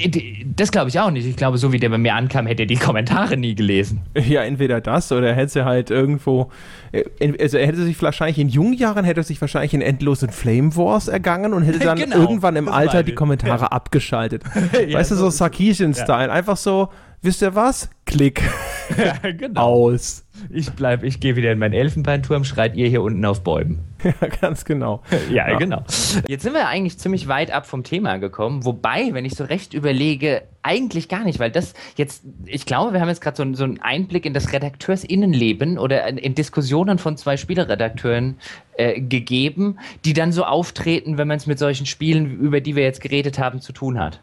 das 0.55 0.71
glaube 0.71 0.91
ich 0.91 1.01
auch 1.01 1.11
nicht. 1.11 1.27
Ich 1.27 1.37
glaube, 1.37 1.57
so 1.57 1.73
wie 1.73 1.79
der 1.79 1.89
bei 1.89 1.97
mir 1.97 2.15
ankam, 2.15 2.47
hätte 2.47 2.65
er 2.65 2.67
die 2.67 2.77
Kommentare 2.77 3.39
nie 3.39 3.55
gelesen. 3.55 4.03
Ja, 4.15 4.43
entweder 4.43 4.83
das 4.83 5.11
oder 5.11 5.29
er 5.29 5.35
hätte 5.35 5.65
halt 5.65 5.91
irgendwo, 5.91 6.51
äh, 6.93 7.05
also 7.41 7.57
er 7.57 7.67
hätte 7.67 7.83
sich 7.85 8.01
wahrscheinlich 8.03 8.39
in 8.39 8.51
jungen 8.51 8.75
Jahren 8.75 9.07
hätte 9.07 9.21
er 9.21 9.25
sich 9.25 9.41
wahrscheinlich 9.41 9.73
in 9.73 9.81
endlosen 9.81 10.29
Flame 10.29 10.77
Wars 10.77 11.09
ergangen 11.09 11.55
und 11.55 11.63
hätte 11.63 11.79
dann 11.81 11.99
genau, 11.99 12.19
irgendwann 12.19 12.55
im 12.57 12.69
Alter 12.69 13.03
die 13.03 13.15
Kommentare 13.15 13.63
ja. 13.63 13.69
abgeschaltet. 13.69 14.43
ja, 14.87 14.99
weißt 14.99 15.13
du, 15.13 15.15
so 15.15 15.31
Sarkisian-Style. 15.31 16.29
Ja. 16.29 16.33
Einfach 16.33 16.59
so, 16.59 16.91
wisst 17.23 17.41
ihr 17.41 17.55
was? 17.55 17.89
Klick. 18.13 18.43
Ja, 18.99 19.31
genau. 19.33 19.61
Aus. 19.61 20.27
Ich 20.51 20.71
bleib, 20.73 21.03
ich 21.03 21.19
gehe 21.19 21.35
wieder 21.35 21.51
in 21.51 21.59
meinen 21.59 21.73
Elfenbeinturm, 21.73 22.45
schreit 22.45 22.77
ihr 22.77 22.89
hier 22.89 23.01
unten 23.01 23.25
auf 23.25 23.43
Bäumen. 23.43 23.79
Ja, 24.05 24.29
ganz 24.29 24.67
genau. 24.67 25.01
ja, 25.31 25.49
ja, 25.49 25.57
genau. 25.57 25.83
Jetzt 26.27 26.43
sind 26.43 26.53
wir 26.53 26.67
eigentlich 26.67 26.99
ziemlich 26.99 27.29
weit 27.29 27.53
ab 27.53 27.67
vom 27.67 27.85
Thema 27.85 28.19
gekommen, 28.19 28.67
wobei, 28.67 29.11
wenn 29.13 29.25
ich 29.25 29.35
so 29.37 29.45
recht 29.45 29.73
überlege, 29.73 30.43
eigentlich 30.63 31.09
gar 31.09 31.25
nicht, 31.25 31.39
weil 31.39 31.53
das 31.53 31.73
jetzt, 31.97 32.25
ich 32.45 32.67
glaube, 32.67 32.93
wir 32.93 33.01
haben 33.01 33.09
jetzt 33.09 33.23
gerade 33.23 33.37
so, 33.37 33.55
so, 33.55 33.65
einen 33.65 33.81
Einblick 33.81 34.27
in 34.27 34.35
das 34.35 34.53
Redakteursinnenleben 34.53 35.79
oder 35.79 36.07
in, 36.09 36.19
in 36.19 36.35
Diskussionen 36.35 36.99
von 36.99 37.17
zwei 37.17 37.37
Spieleredakteuren 37.39 38.37
äh, 38.77 39.01
gegeben, 39.01 39.79
die 40.05 40.13
dann 40.13 40.33
so 40.33 40.45
auftreten, 40.45 41.17
wenn 41.17 41.29
man 41.29 41.39
es 41.39 41.47
mit 41.47 41.61
solchen 41.61 41.87
Spielen, 41.87 42.41
über 42.41 42.61
die 42.61 42.77
wir 42.77 42.83
jetzt 42.83 43.01
geredet 43.01 43.39
haben, 43.39 43.61
zu 43.61 43.73
tun 43.73 43.99
hat. 43.99 44.21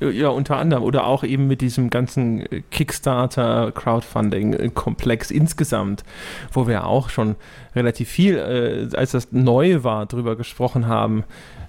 Ja, 0.00 0.28
unter 0.28 0.56
anderem. 0.56 0.84
Oder 0.84 1.06
auch 1.06 1.24
eben 1.24 1.46
mit 1.46 1.60
diesem 1.60 1.90
ganzen 1.90 2.44
Kickstarter-Crowdfunding-Komplex 2.70 5.30
insgesamt, 5.30 6.04
wo 6.52 6.66
wir 6.66 6.86
auch 6.86 7.10
schon 7.10 7.36
relativ 7.74 8.08
viel, 8.08 8.36
äh, 8.36 8.88
als 8.96 9.10
das 9.12 9.32
neu 9.32 9.84
war, 9.84 10.06
drüber 10.06 10.36
gesprochen 10.36 10.86
haben, 10.86 11.24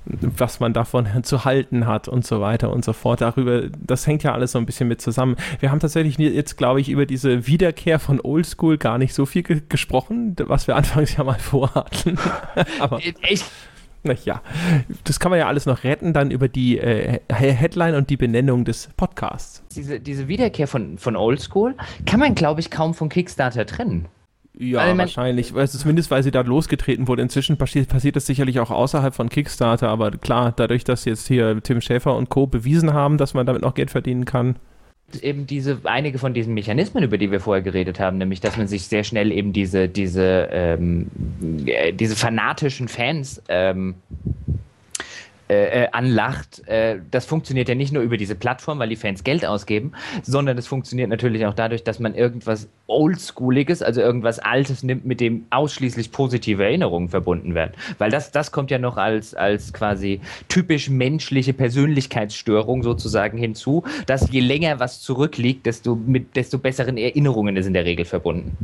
was 0.06 0.60
man 0.60 0.74
davon 0.74 1.08
zu 1.24 1.46
halten 1.46 1.88
hat 1.88 2.08
und 2.08 2.26
so 2.26 2.42
weiter 2.42 2.72
und 2.72 2.86
so 2.86 2.94
fort. 2.94 3.22
Darüber, 3.22 3.64
das 3.80 4.06
hängt 4.08 4.24
ja 4.24 4.34
alles 4.34 4.54
so 4.54 4.60
ein 4.60 4.66
bisschen 4.66 4.88
mit 4.88 5.02
zusammen. 5.02 5.36
Wir 5.60 5.72
haben 5.72 5.80
tatsächlich 5.80 6.18
jetzt, 6.18 6.58
glaube 6.58 6.82
ich, 6.82 6.90
über 6.90 7.06
diese 7.06 7.46
Wiederkehr 7.48 8.00
von 8.00 8.20
Oldschool 8.22 8.78
gar 8.78 8.98
nicht 8.98 9.14
so 9.14 9.26
viel 9.26 9.44
ge 9.44 9.62
gesprochen, 9.70 10.36
was 10.46 10.68
wir 10.68 10.76
anfangs 10.76 11.16
ja 11.18 11.24
mal 11.24 11.40
vorhatten. 11.40 12.18
Aber 12.80 13.00
ich 13.00 13.44
naja, 14.04 14.42
das 15.04 15.20
kann 15.20 15.30
man 15.30 15.40
ja 15.40 15.48
alles 15.48 15.66
noch 15.66 15.84
retten, 15.84 16.14
dann 16.14 16.32
über 16.32 16.48
die 16.48 16.78
äh, 16.80 17.20
Headline 17.30 17.96
und 17.96 18.10
die 18.10 18.18
Benennung 18.18 18.66
des 18.66 18.90
Podcasts. 18.96 19.64
Diese, 19.76 20.00
diese 20.00 20.28
Wiederkehr 20.28 20.68
von, 20.68 20.98
von 20.98 21.16
Oldschool 21.16 21.76
kann 22.06 22.20
man, 22.20 22.36
glaube 22.36 22.62
ich, 22.62 22.72
kaum 22.72 22.94
von 22.94 23.10
Kickstarter 23.10 23.66
trennen. 23.66 24.08
Ja, 24.58 24.80
weil 24.80 24.98
wahrscheinlich. 24.98 25.56
Also 25.56 25.78
zumindest, 25.78 26.12
weil 26.12 26.22
sie 26.22 26.32
da 26.32 26.42
losgetreten 26.42 27.08
wurde. 27.08 27.22
Inzwischen 27.22 27.58
passiert, 27.58 27.88
passiert 27.88 28.18
das 28.18 28.26
sicherlich 28.26 28.60
auch 28.60 28.72
außerhalb 28.72 29.16
von 29.16 29.30
Kickstarter, 29.30 29.88
aber 29.88 30.12
klar, 30.12 30.52
dadurch, 30.54 30.84
dass 30.84 31.06
jetzt 31.06 31.28
hier 31.28 31.62
Tim 31.64 31.80
Schäfer 31.80 32.16
und 32.16 32.30
Co. 32.30 32.46
bewiesen 32.48 32.94
haben, 32.94 33.18
dass 33.18 33.34
man 33.34 33.46
damit 33.46 33.62
noch 33.62 33.74
Geld 33.74 33.92
verdienen 33.92 34.26
kann 34.26 34.58
eben 35.16 35.48
diese 35.48 35.80
einige 35.84 36.18
von 36.20 36.34
diesen 36.34 36.54
Mechanismen, 36.54 37.04
über 37.04 37.18
die 37.18 37.32
wir 37.32 37.40
vorher 37.40 37.62
geredet 37.62 38.00
haben, 38.00 38.18
nämlich 38.18 38.40
dass 38.40 38.58
man 38.58 38.68
sich 38.68 38.88
sehr 38.88 39.04
schnell 39.04 39.32
eben 39.32 39.54
diese 39.54 39.88
diese 39.88 40.50
ähm, 40.52 41.08
äh, 41.66 41.94
diese 41.94 42.16
fanatischen 42.16 42.88
Fans 42.88 43.42
ähm, 43.50 43.96
äh, 45.50 45.86
äh, 45.86 45.88
anlacht, 45.94 46.68
äh, 46.68 47.00
das 47.10 47.26
funktioniert 47.26 47.70
ja 47.70 47.74
nicht 47.74 47.92
nur 47.92 48.04
über 48.04 48.18
diese 48.18 48.36
Plattform, 48.36 48.78
weil 48.78 48.90
die 48.90 48.96
Fans 48.96 49.24
Geld 49.24 49.44
ausgeben, 49.44 49.94
sondern 50.22 50.60
es 50.60 50.68
funktioniert 50.68 51.10
natürlich 51.10 51.44
auch 51.48 51.56
dadurch, 51.56 51.84
dass 51.84 52.00
man 52.00 52.14
irgendwas 52.14 52.70
Oldschooliges, 52.86 53.82
also 53.82 54.00
irgendwas 54.00 54.38
Altes 54.38 54.84
nimmt, 54.84 55.06
mit 55.06 55.20
dem 55.20 55.46
ausschließlich 55.50 56.12
positive 56.12 56.64
Erinnerungen 56.64 57.10
verbunden 57.10 57.56
werden. 57.56 57.72
Weil 57.98 58.12
das, 58.12 58.32
das 58.32 58.52
kommt 58.52 58.70
ja 58.70 58.78
noch 58.78 58.98
als, 58.98 59.34
als 59.34 59.74
quasi 59.74 60.22
typisch 60.50 60.88
menschliche 60.88 61.54
Persönlichkeitsstörung 61.54 62.84
sozusagen 62.84 63.40
hinzu, 63.40 63.84
dass 64.06 64.32
je 64.32 64.42
länger 64.42 64.80
was 64.80 65.02
zurückliegt, 65.02 65.66
desto, 65.66 65.96
mit 65.96 66.36
desto 66.36 66.60
besseren 66.60 66.98
Erinnerungen 66.98 67.58
ist 67.58 67.66
in 67.66 67.74
der 67.74 67.86
Regel 67.86 68.06
verbunden. 68.06 68.56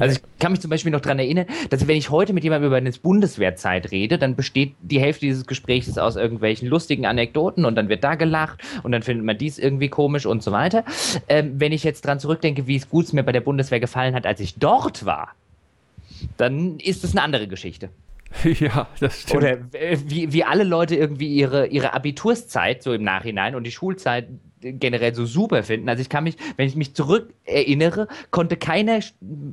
Also 0.00 0.16
ich 0.16 0.38
kann 0.40 0.52
mich 0.52 0.60
zum 0.60 0.70
Beispiel 0.70 0.90
noch 0.90 1.00
daran 1.00 1.18
erinnern, 1.18 1.46
dass 1.68 1.86
wenn 1.86 1.96
ich 1.96 2.10
heute 2.10 2.32
mit 2.32 2.42
jemandem 2.42 2.68
über 2.68 2.76
eine 2.76 2.90
Bundeswehrzeit 2.90 3.90
rede, 3.90 4.18
dann 4.18 4.34
besteht 4.34 4.74
die 4.80 5.00
Hälfte 5.00 5.26
dieses 5.26 5.46
Gesprächs 5.46 5.96
aus 5.98 6.16
irgendwelchen 6.16 6.68
lustigen 6.68 7.06
Anekdoten 7.06 7.64
und 7.64 7.76
dann 7.76 7.88
wird 7.88 8.02
da 8.02 8.14
gelacht 8.14 8.60
und 8.82 8.92
dann 8.92 9.02
findet 9.02 9.24
man 9.24 9.38
dies 9.38 9.58
irgendwie 9.58 9.88
komisch 9.88 10.26
und 10.26 10.42
so 10.42 10.52
weiter. 10.52 10.84
Ähm, 11.28 11.54
wenn 11.58 11.72
ich 11.72 11.84
jetzt 11.84 12.04
dran 12.04 12.18
zurückdenke, 12.18 12.66
wie 12.66 12.76
es 12.76 12.88
gut 12.88 13.12
mir 13.12 13.22
bei 13.22 13.32
der 13.32 13.40
Bundeswehr 13.40 13.80
gefallen 13.80 14.14
hat, 14.14 14.26
als 14.26 14.40
ich 14.40 14.56
dort 14.56 15.04
war, 15.04 15.34
dann 16.36 16.78
ist 16.78 17.04
es 17.04 17.12
eine 17.12 17.22
andere 17.22 17.46
Geschichte. 17.46 17.90
Ja, 18.60 18.86
das 19.00 19.22
stimmt. 19.22 19.36
Oder 19.38 19.58
äh, 19.72 19.98
wie, 20.06 20.32
wie 20.32 20.44
alle 20.44 20.64
Leute 20.64 20.94
irgendwie 20.94 21.34
ihre, 21.34 21.66
ihre 21.66 21.94
Abiturszeit 21.94 22.82
so 22.82 22.92
im 22.92 23.02
Nachhinein 23.02 23.54
und 23.54 23.64
die 23.64 23.72
Schulzeit 23.72 24.28
generell 24.60 25.14
so 25.14 25.26
super 25.26 25.62
finden. 25.62 25.88
Also 25.88 26.02
ich 26.02 26.08
kann 26.08 26.24
mich, 26.24 26.36
wenn 26.56 26.68
ich 26.68 26.76
mich 26.76 26.94
zurück 26.94 27.32
erinnere, 27.44 28.08
konnte 28.30 28.56
keiner 28.56 29.00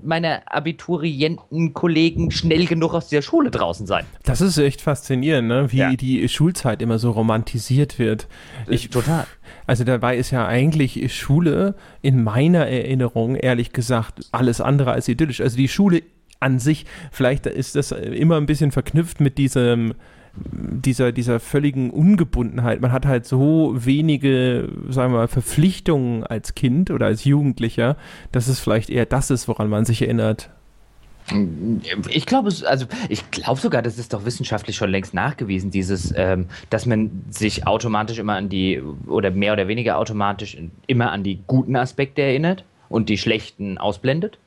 meiner 0.03 0.41
Abiturientenkollegen 0.45 2.31
schnell 2.31 2.65
genug 2.65 2.93
aus 2.93 3.09
dieser 3.09 3.21
Schule 3.21 3.51
draußen 3.51 3.87
sein. 3.87 4.05
Das 4.23 4.41
ist 4.41 4.57
echt 4.57 4.81
faszinierend, 4.81 5.47
ne? 5.47 5.71
wie 5.71 5.77
ja. 5.77 5.95
die 5.95 6.27
Schulzeit 6.27 6.81
immer 6.81 6.99
so 6.99 7.11
romantisiert 7.11 7.99
wird. 7.99 8.27
Ich, 8.67 8.89
Total. 8.89 9.25
Also 9.65 9.83
dabei 9.83 10.17
ist 10.17 10.31
ja 10.31 10.45
eigentlich 10.45 11.13
Schule 11.15 11.75
in 12.01 12.23
meiner 12.23 12.67
Erinnerung, 12.67 13.35
ehrlich 13.35 13.73
gesagt, 13.73 14.25
alles 14.31 14.61
andere 14.61 14.91
als 14.91 15.07
idyllisch. 15.07 15.41
Also 15.41 15.57
die 15.57 15.67
Schule 15.67 16.03
an 16.39 16.59
sich, 16.59 16.85
vielleicht 17.11 17.45
ist 17.45 17.75
das 17.75 17.91
immer 17.91 18.37
ein 18.37 18.45
bisschen 18.45 18.71
verknüpft 18.71 19.19
mit 19.21 19.37
diesem 19.37 19.93
dieser, 20.51 21.11
dieser 21.11 21.39
völligen 21.39 21.89
Ungebundenheit. 21.89 22.81
Man 22.81 22.91
hat 22.91 23.05
halt 23.05 23.25
so 23.25 23.73
wenige, 23.75 24.69
sagen 24.89 25.13
wir 25.13 25.19
mal, 25.19 25.27
Verpflichtungen 25.27 26.23
als 26.23 26.55
Kind 26.55 26.91
oder 26.91 27.07
als 27.07 27.23
Jugendlicher, 27.23 27.97
dass 28.31 28.47
es 28.47 28.59
vielleicht 28.59 28.89
eher 28.89 29.05
das 29.05 29.29
ist, 29.29 29.47
woran 29.47 29.69
man 29.69 29.85
sich 29.85 30.01
erinnert. 30.01 30.49
Ich 32.09 32.25
glaube, 32.25 32.53
also 32.65 32.85
ich 33.09 33.31
glaube 33.31 33.59
sogar, 33.59 33.81
das 33.81 33.99
ist 33.99 34.13
doch 34.13 34.23
wissenschaftlich 34.23 34.77
schon 34.77 34.89
längst 34.89 35.13
nachgewiesen, 35.13 35.71
dieses, 35.71 36.13
ähm, 36.15 36.45
dass 36.69 36.85
man 36.85 37.25
sich 37.29 37.67
automatisch 37.67 38.17
immer 38.17 38.35
an 38.35 38.47
die 38.47 38.81
oder 39.07 39.29
mehr 39.29 39.51
oder 39.51 39.67
weniger 39.67 39.97
automatisch 39.97 40.57
immer 40.87 41.11
an 41.11 41.23
die 41.23 41.41
guten 41.45 41.75
Aspekte 41.75 42.21
erinnert 42.21 42.63
und 42.87 43.09
die 43.09 43.17
schlechten 43.17 43.77
ausblendet. 43.77 44.39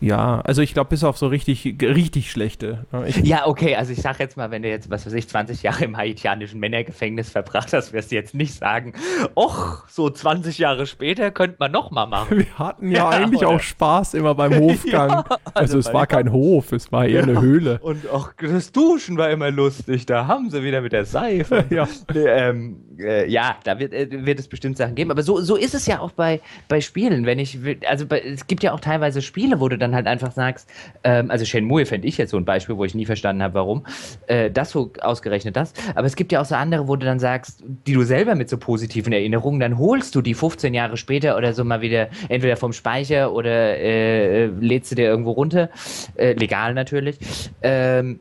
Ja, 0.00 0.40
also 0.40 0.62
ich 0.62 0.74
glaube, 0.74 0.90
bis 0.90 1.04
auf 1.04 1.18
so 1.18 1.26
richtig, 1.28 1.76
richtig 1.80 2.30
schlechte. 2.30 2.86
Ich 3.06 3.16
ja, 3.18 3.46
okay, 3.46 3.76
also 3.76 3.92
ich 3.92 4.00
sag 4.00 4.18
jetzt 4.18 4.36
mal, 4.36 4.50
wenn 4.50 4.62
du 4.62 4.68
jetzt, 4.68 4.90
was 4.90 5.06
weiß 5.06 5.12
ich, 5.14 5.28
20 5.28 5.62
Jahre 5.62 5.84
im 5.84 5.96
haitianischen 5.96 6.60
Männergefängnis 6.60 7.30
verbracht 7.30 7.72
hast, 7.72 7.92
wirst 7.92 8.10
du 8.10 8.16
jetzt 8.16 8.34
nicht 8.34 8.54
sagen, 8.54 8.94
och, 9.34 9.84
so 9.88 10.10
20 10.10 10.58
Jahre 10.58 10.86
später 10.86 11.30
könnte 11.30 11.56
man 11.58 11.72
noch 11.72 11.90
mal 11.90 12.06
machen. 12.06 12.38
Wir 12.44 12.58
hatten 12.58 12.90
ja, 12.90 12.98
ja 12.98 13.08
eigentlich 13.10 13.40
oder? 13.42 13.56
auch 13.56 13.60
Spaß 13.60 14.14
immer 14.14 14.34
beim 14.34 14.54
Hofgang. 14.60 15.10
ja, 15.10 15.24
also, 15.28 15.38
also 15.54 15.78
es 15.78 15.92
war 15.92 16.06
kein 16.06 16.32
Hof, 16.32 16.72
es 16.72 16.90
war 16.92 17.06
eher 17.06 17.20
ja. 17.20 17.22
eine 17.22 17.40
Höhle. 17.40 17.78
Und 17.80 18.08
auch 18.08 18.32
das 18.40 18.72
Duschen 18.72 19.16
war 19.16 19.30
immer 19.30 19.50
lustig, 19.50 20.06
da 20.06 20.26
haben 20.26 20.50
sie 20.50 20.62
wieder 20.62 20.80
mit 20.80 20.92
der 20.92 21.04
Seife. 21.04 21.64
ja. 21.70 21.88
Ähm, 22.14 22.76
äh, 22.98 23.28
ja, 23.28 23.56
da 23.64 23.78
wird, 23.78 23.92
äh, 23.92 24.08
wird 24.10 24.38
es 24.38 24.48
bestimmt 24.48 24.76
Sachen 24.76 24.94
geben, 24.94 25.10
aber 25.10 25.22
so, 25.22 25.40
so 25.40 25.56
ist 25.56 25.74
es 25.74 25.86
ja 25.86 26.00
auch 26.00 26.12
bei, 26.12 26.40
bei 26.68 26.80
Spielen, 26.80 27.26
wenn 27.26 27.38
ich, 27.38 27.58
also 27.88 28.06
bei, 28.06 28.20
es 28.20 28.46
gibt 28.46 28.62
ja 28.62 28.72
auch 28.72 28.80
teilweise 28.80 29.22
Spiele, 29.22 29.60
wo 29.60 29.68
du 29.68 29.78
dann 29.78 29.83
dann 29.84 29.94
halt 29.94 30.06
einfach 30.06 30.32
sagst, 30.32 30.68
ähm, 31.04 31.30
also 31.30 31.44
Shenmue 31.44 31.86
fände 31.86 32.06
ich 32.08 32.18
jetzt 32.18 32.30
so 32.30 32.36
ein 32.36 32.44
Beispiel, 32.44 32.76
wo 32.76 32.84
ich 32.84 32.94
nie 32.94 33.06
verstanden 33.06 33.42
habe, 33.42 33.54
warum 33.54 33.86
äh, 34.26 34.50
das 34.50 34.70
so 34.70 34.90
ausgerechnet 35.00 35.56
das. 35.56 35.72
Aber 35.94 36.06
es 36.06 36.16
gibt 36.16 36.32
ja 36.32 36.40
auch 36.40 36.44
so 36.44 36.54
andere, 36.54 36.88
wo 36.88 36.96
du 36.96 37.06
dann 37.06 37.18
sagst, 37.18 37.62
die 37.86 37.92
du 37.92 38.02
selber 38.02 38.34
mit 38.34 38.48
so 38.48 38.58
positiven 38.58 39.12
Erinnerungen, 39.12 39.60
dann 39.60 39.78
holst 39.78 40.14
du 40.14 40.22
die 40.22 40.34
15 40.34 40.74
Jahre 40.74 40.96
später 40.96 41.36
oder 41.36 41.52
so 41.52 41.64
mal 41.64 41.80
wieder 41.80 42.08
entweder 42.28 42.56
vom 42.56 42.72
Speicher 42.72 43.32
oder 43.32 43.78
äh, 43.78 44.46
lädst 44.46 44.90
du 44.90 44.96
dir 44.96 45.04
irgendwo 45.04 45.32
runter, 45.32 45.70
äh, 46.16 46.32
legal 46.32 46.74
natürlich, 46.74 47.18
ähm, 47.62 48.20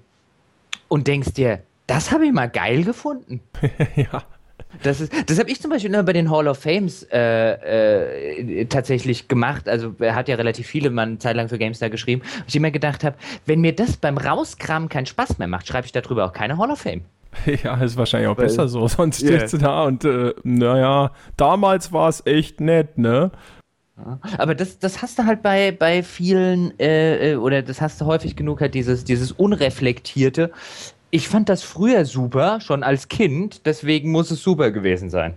und 0.87 1.07
denkst 1.07 1.33
dir, 1.33 1.59
das 1.87 2.11
habe 2.11 2.25
ich 2.25 2.31
mal 2.31 2.49
geil 2.49 2.83
gefunden. 2.83 3.41
ja. 3.95 4.23
Das, 4.83 5.01
ist, 5.01 5.11
das 5.29 5.39
habe 5.39 5.49
ich 5.49 5.61
zum 5.61 5.71
Beispiel 5.71 5.89
immer 5.89 6.03
bei 6.03 6.13
den 6.13 6.29
Hall 6.29 6.47
of 6.47 6.59
Fames 6.59 7.07
äh, 7.11 8.59
äh, 8.59 8.65
tatsächlich 8.65 9.27
gemacht. 9.27 9.67
Also 9.67 9.95
er 9.99 10.15
hat 10.15 10.27
ja 10.27 10.35
relativ 10.35 10.67
viele 10.67 10.89
mal 10.89 11.03
eine 11.03 11.17
Zeit 11.17 11.35
lang 11.35 11.49
für 11.49 11.57
GameStar 11.57 11.89
geschrieben. 11.89 12.21
Und 12.21 12.45
ich 12.47 12.55
immer 12.55 12.71
gedacht 12.71 13.03
habe, 13.03 13.15
wenn 13.45 13.61
mir 13.61 13.73
das 13.73 13.97
beim 13.97 14.17
Rauskramen 14.17 14.89
keinen 14.89 15.05
Spaß 15.05 15.39
mehr 15.39 15.47
macht, 15.47 15.67
schreibe 15.67 15.85
ich 15.85 15.91
darüber 15.91 16.25
auch 16.25 16.33
keine 16.33 16.57
Hall 16.57 16.71
of 16.71 16.79
Fame. 16.79 17.01
Ja, 17.63 17.75
ist 17.81 17.97
wahrscheinlich 17.97 18.29
auch 18.29 18.37
Weil, 18.37 18.45
besser 18.45 18.67
so. 18.67 18.87
Sonst 18.87 19.23
yeah. 19.23 19.37
stehst 19.37 19.53
du 19.53 19.57
da 19.57 19.83
und 19.85 20.05
äh, 20.05 20.33
naja, 20.43 21.11
damals 21.35 21.91
war 21.91 22.09
es 22.09 22.25
echt 22.25 22.61
nett, 22.61 22.97
ne? 22.97 23.31
Aber 24.37 24.55
das, 24.55 24.79
das 24.79 25.03
hast 25.03 25.19
du 25.19 25.25
halt 25.25 25.43
bei, 25.43 25.71
bei 25.71 26.01
vielen, 26.01 26.77
äh, 26.79 27.33
äh, 27.33 27.35
oder 27.35 27.61
das 27.61 27.79
hast 27.79 28.01
du 28.01 28.05
häufig 28.05 28.35
genug, 28.35 28.59
halt 28.59 28.73
dieses, 28.73 29.03
dieses 29.03 29.31
Unreflektierte 29.31 30.51
ich 31.13 31.27
fand 31.27 31.47
das 31.47 31.61
früher 31.61 32.05
super, 32.05 32.59
schon 32.59 32.81
als 32.81 33.07
Kind, 33.07 33.67
deswegen 33.67 34.11
muss 34.11 34.31
es 34.31 34.41
super 34.41 34.71
gewesen 34.71 35.11
sein. 35.11 35.35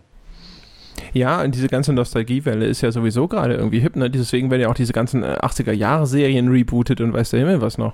Ja, 1.13 1.43
und 1.43 1.55
diese 1.55 1.69
ganze 1.69 1.93
Nostalgiewelle 1.93 2.65
ist 2.65 2.81
ja 2.81 2.91
sowieso 2.91 3.29
gerade 3.29 3.57
irgendwie 3.57 3.81
hip, 3.81 3.95
ne? 3.95 4.09
Deswegen 4.09 4.51
werden 4.51 4.63
ja 4.63 4.69
auch 4.71 4.75
diese 4.75 4.95
ganzen 4.95 5.23
80er-Jahre-Serien 5.23 6.49
rebootet 6.49 7.03
und 7.03 7.13
weiß 7.13 7.29
der 7.29 7.41
Himmel 7.41 7.61
was 7.61 7.77
noch. 7.77 7.93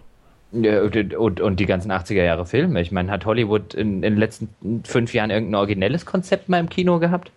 Ja, 0.53 0.83
und, 0.83 1.15
und, 1.15 1.41
und, 1.41 1.59
die 1.59 1.67
ganzen 1.67 1.91
80er-Jahre-Filme. 1.91 2.81
Ich 2.81 2.93
meine, 2.93 3.11
hat 3.11 3.27
Hollywood 3.27 3.75
in, 3.75 3.97
in 3.97 4.03
den 4.03 4.17
letzten 4.17 4.49
fünf 4.85 5.13
Jahren 5.13 5.31
irgendein 5.31 5.57
originelles 5.57 6.07
Konzept 6.07 6.49
mal 6.49 6.61
im 6.61 6.69
Kino 6.69 7.01
gehabt? 7.01 7.33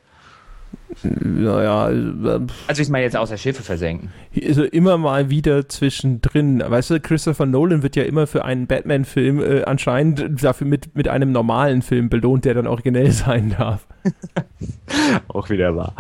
Naja. 1.04 1.90
Äh, 1.90 2.40
also 2.68 2.82
ich 2.82 2.90
meine 2.90 3.04
jetzt 3.04 3.18
außer 3.18 3.38
Schiffe 3.38 3.64
versenken. 3.64 4.12
Also 4.46 4.64
immer 4.64 4.98
mal 4.98 5.30
wieder 5.30 5.68
zwischendrin. 5.68 6.64
Weißt 6.66 6.90
du, 6.90 7.00
Christopher 7.00 7.46
Nolan 7.46 7.84
wird 7.84 7.96
ja 7.96 8.04
immer 8.04 8.28
für 8.28 8.46
einen 8.46 8.68
Batman-Film 8.68 9.42
äh, 9.42 9.64
anscheinend 9.64 10.44
dafür 10.44 10.68
mit, 10.68 10.96
mit 10.96 11.08
einem 11.08 11.32
normalen 11.32 11.82
Film 11.82 12.10
belohnt, 12.10 12.46
der 12.46 12.54
dann 12.54 12.68
originell 12.68 13.12
sein 13.12 13.56
darf. 13.58 13.86
Auch 15.28 15.50
wieder 15.50 15.76
wahr. 15.76 15.94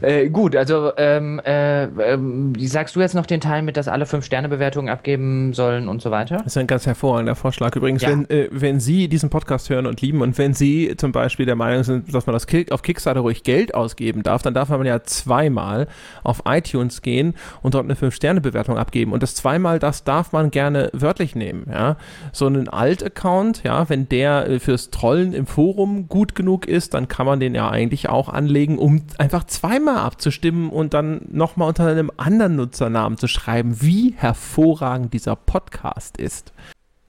Äh, 0.00 0.28
gut, 0.28 0.56
also 0.56 0.92
ähm, 0.96 1.40
äh, 1.44 1.84
ähm, 1.84 2.54
sagst 2.58 2.96
du 2.96 3.00
jetzt 3.00 3.14
noch 3.14 3.26
den 3.26 3.40
Teil 3.40 3.62
mit, 3.62 3.76
dass 3.76 3.88
alle 3.88 4.06
fünf 4.06 4.24
Sterne 4.24 4.48
Bewertungen 4.48 4.88
abgeben 4.88 5.52
sollen 5.52 5.88
und 5.88 6.02
so 6.02 6.10
weiter? 6.10 6.38
Das 6.38 6.46
ist 6.46 6.58
ein 6.58 6.66
ganz 6.66 6.86
hervorragender 6.86 7.34
Vorschlag. 7.34 7.74
Übrigens, 7.76 8.02
ja. 8.02 8.10
wenn, 8.10 8.28
äh, 8.30 8.48
wenn 8.50 8.80
Sie 8.80 9.08
diesen 9.08 9.30
Podcast 9.30 9.70
hören 9.70 9.86
und 9.86 10.00
lieben 10.00 10.20
und 10.22 10.38
wenn 10.38 10.54
Sie 10.54 10.94
zum 10.96 11.12
Beispiel 11.12 11.46
der 11.46 11.56
Meinung 11.56 11.84
sind, 11.84 12.12
dass 12.14 12.26
man 12.26 12.32
das 12.34 12.46
Kick, 12.46 12.72
auf 12.72 12.82
Kickstarter 12.82 13.20
ruhig 13.20 13.42
Geld 13.42 13.74
ausgeben 13.74 14.22
darf, 14.22 14.31
dann 14.40 14.54
darf 14.54 14.70
man 14.70 14.86
ja 14.86 15.02
zweimal 15.02 15.88
auf 16.22 16.44
iTunes 16.46 17.02
gehen 17.02 17.34
und 17.60 17.74
dort 17.74 17.84
eine 17.84 17.96
fünf 17.96 18.14
Sterne 18.14 18.40
Bewertung 18.40 18.78
abgeben. 18.78 19.12
Und 19.12 19.22
das 19.22 19.34
zweimal, 19.34 19.78
das 19.78 20.04
darf 20.04 20.32
man 20.32 20.50
gerne 20.50 20.88
wörtlich 20.94 21.34
nehmen. 21.34 21.66
Ja? 21.68 21.96
So 22.32 22.46
einen 22.46 22.68
Alt-Account, 22.68 23.62
ja, 23.64 23.88
wenn 23.90 24.08
der 24.08 24.48
äh, 24.48 24.58
fürs 24.58 24.88
Trollen 24.90 25.34
im 25.34 25.46
Forum 25.46 26.08
gut 26.08 26.34
genug 26.34 26.66
ist, 26.66 26.94
dann 26.94 27.08
kann 27.08 27.26
man 27.26 27.40
den 27.40 27.54
ja 27.54 27.68
eigentlich 27.68 28.08
auch 28.08 28.30
anlegen, 28.30 28.78
um 28.78 29.02
einfach 29.18 29.44
zweimal 29.44 29.98
abzustimmen 29.98 30.70
und 30.70 30.94
dann 30.94 31.26
nochmal 31.30 31.68
unter 31.68 31.86
einem 31.86 32.10
anderen 32.16 32.56
Nutzernamen 32.56 33.18
zu 33.18 33.26
schreiben, 33.26 33.82
wie 33.82 34.14
hervorragend 34.16 35.12
dieser 35.12 35.36
Podcast 35.36 36.16
ist. 36.16 36.52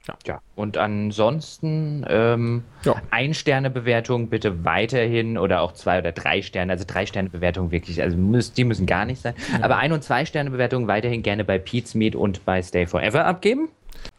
Ja. 0.06 0.14
ja. 0.26 0.40
Und 0.54 0.76
ansonsten 0.76 2.04
ähm, 2.08 2.64
ja. 2.84 2.94
Ein-Sterne-Bewertung 3.10 4.28
bitte 4.28 4.64
weiterhin 4.64 5.38
oder 5.38 5.62
auch 5.62 5.72
zwei 5.72 5.98
oder 5.98 6.12
drei 6.12 6.42
Sterne, 6.42 6.72
also 6.72 6.84
drei 6.86 7.06
Sterne-Bewertung 7.06 7.70
wirklich, 7.70 8.02
also 8.02 8.16
müssen, 8.16 8.54
die 8.54 8.64
müssen 8.64 8.86
gar 8.86 9.04
nicht 9.04 9.20
sein. 9.20 9.34
Ja. 9.52 9.64
Aber 9.64 9.78
Ein- 9.78 9.92
und 9.92 10.02
Zwei-Sterne-Bewertung 10.04 10.86
weiterhin 10.88 11.22
gerne 11.22 11.44
bei 11.44 11.58
Pete's 11.58 11.94
Meat 11.94 12.14
und 12.14 12.44
bei 12.44 12.62
Stay 12.62 12.86
Forever 12.86 13.24
abgeben. 13.24 13.68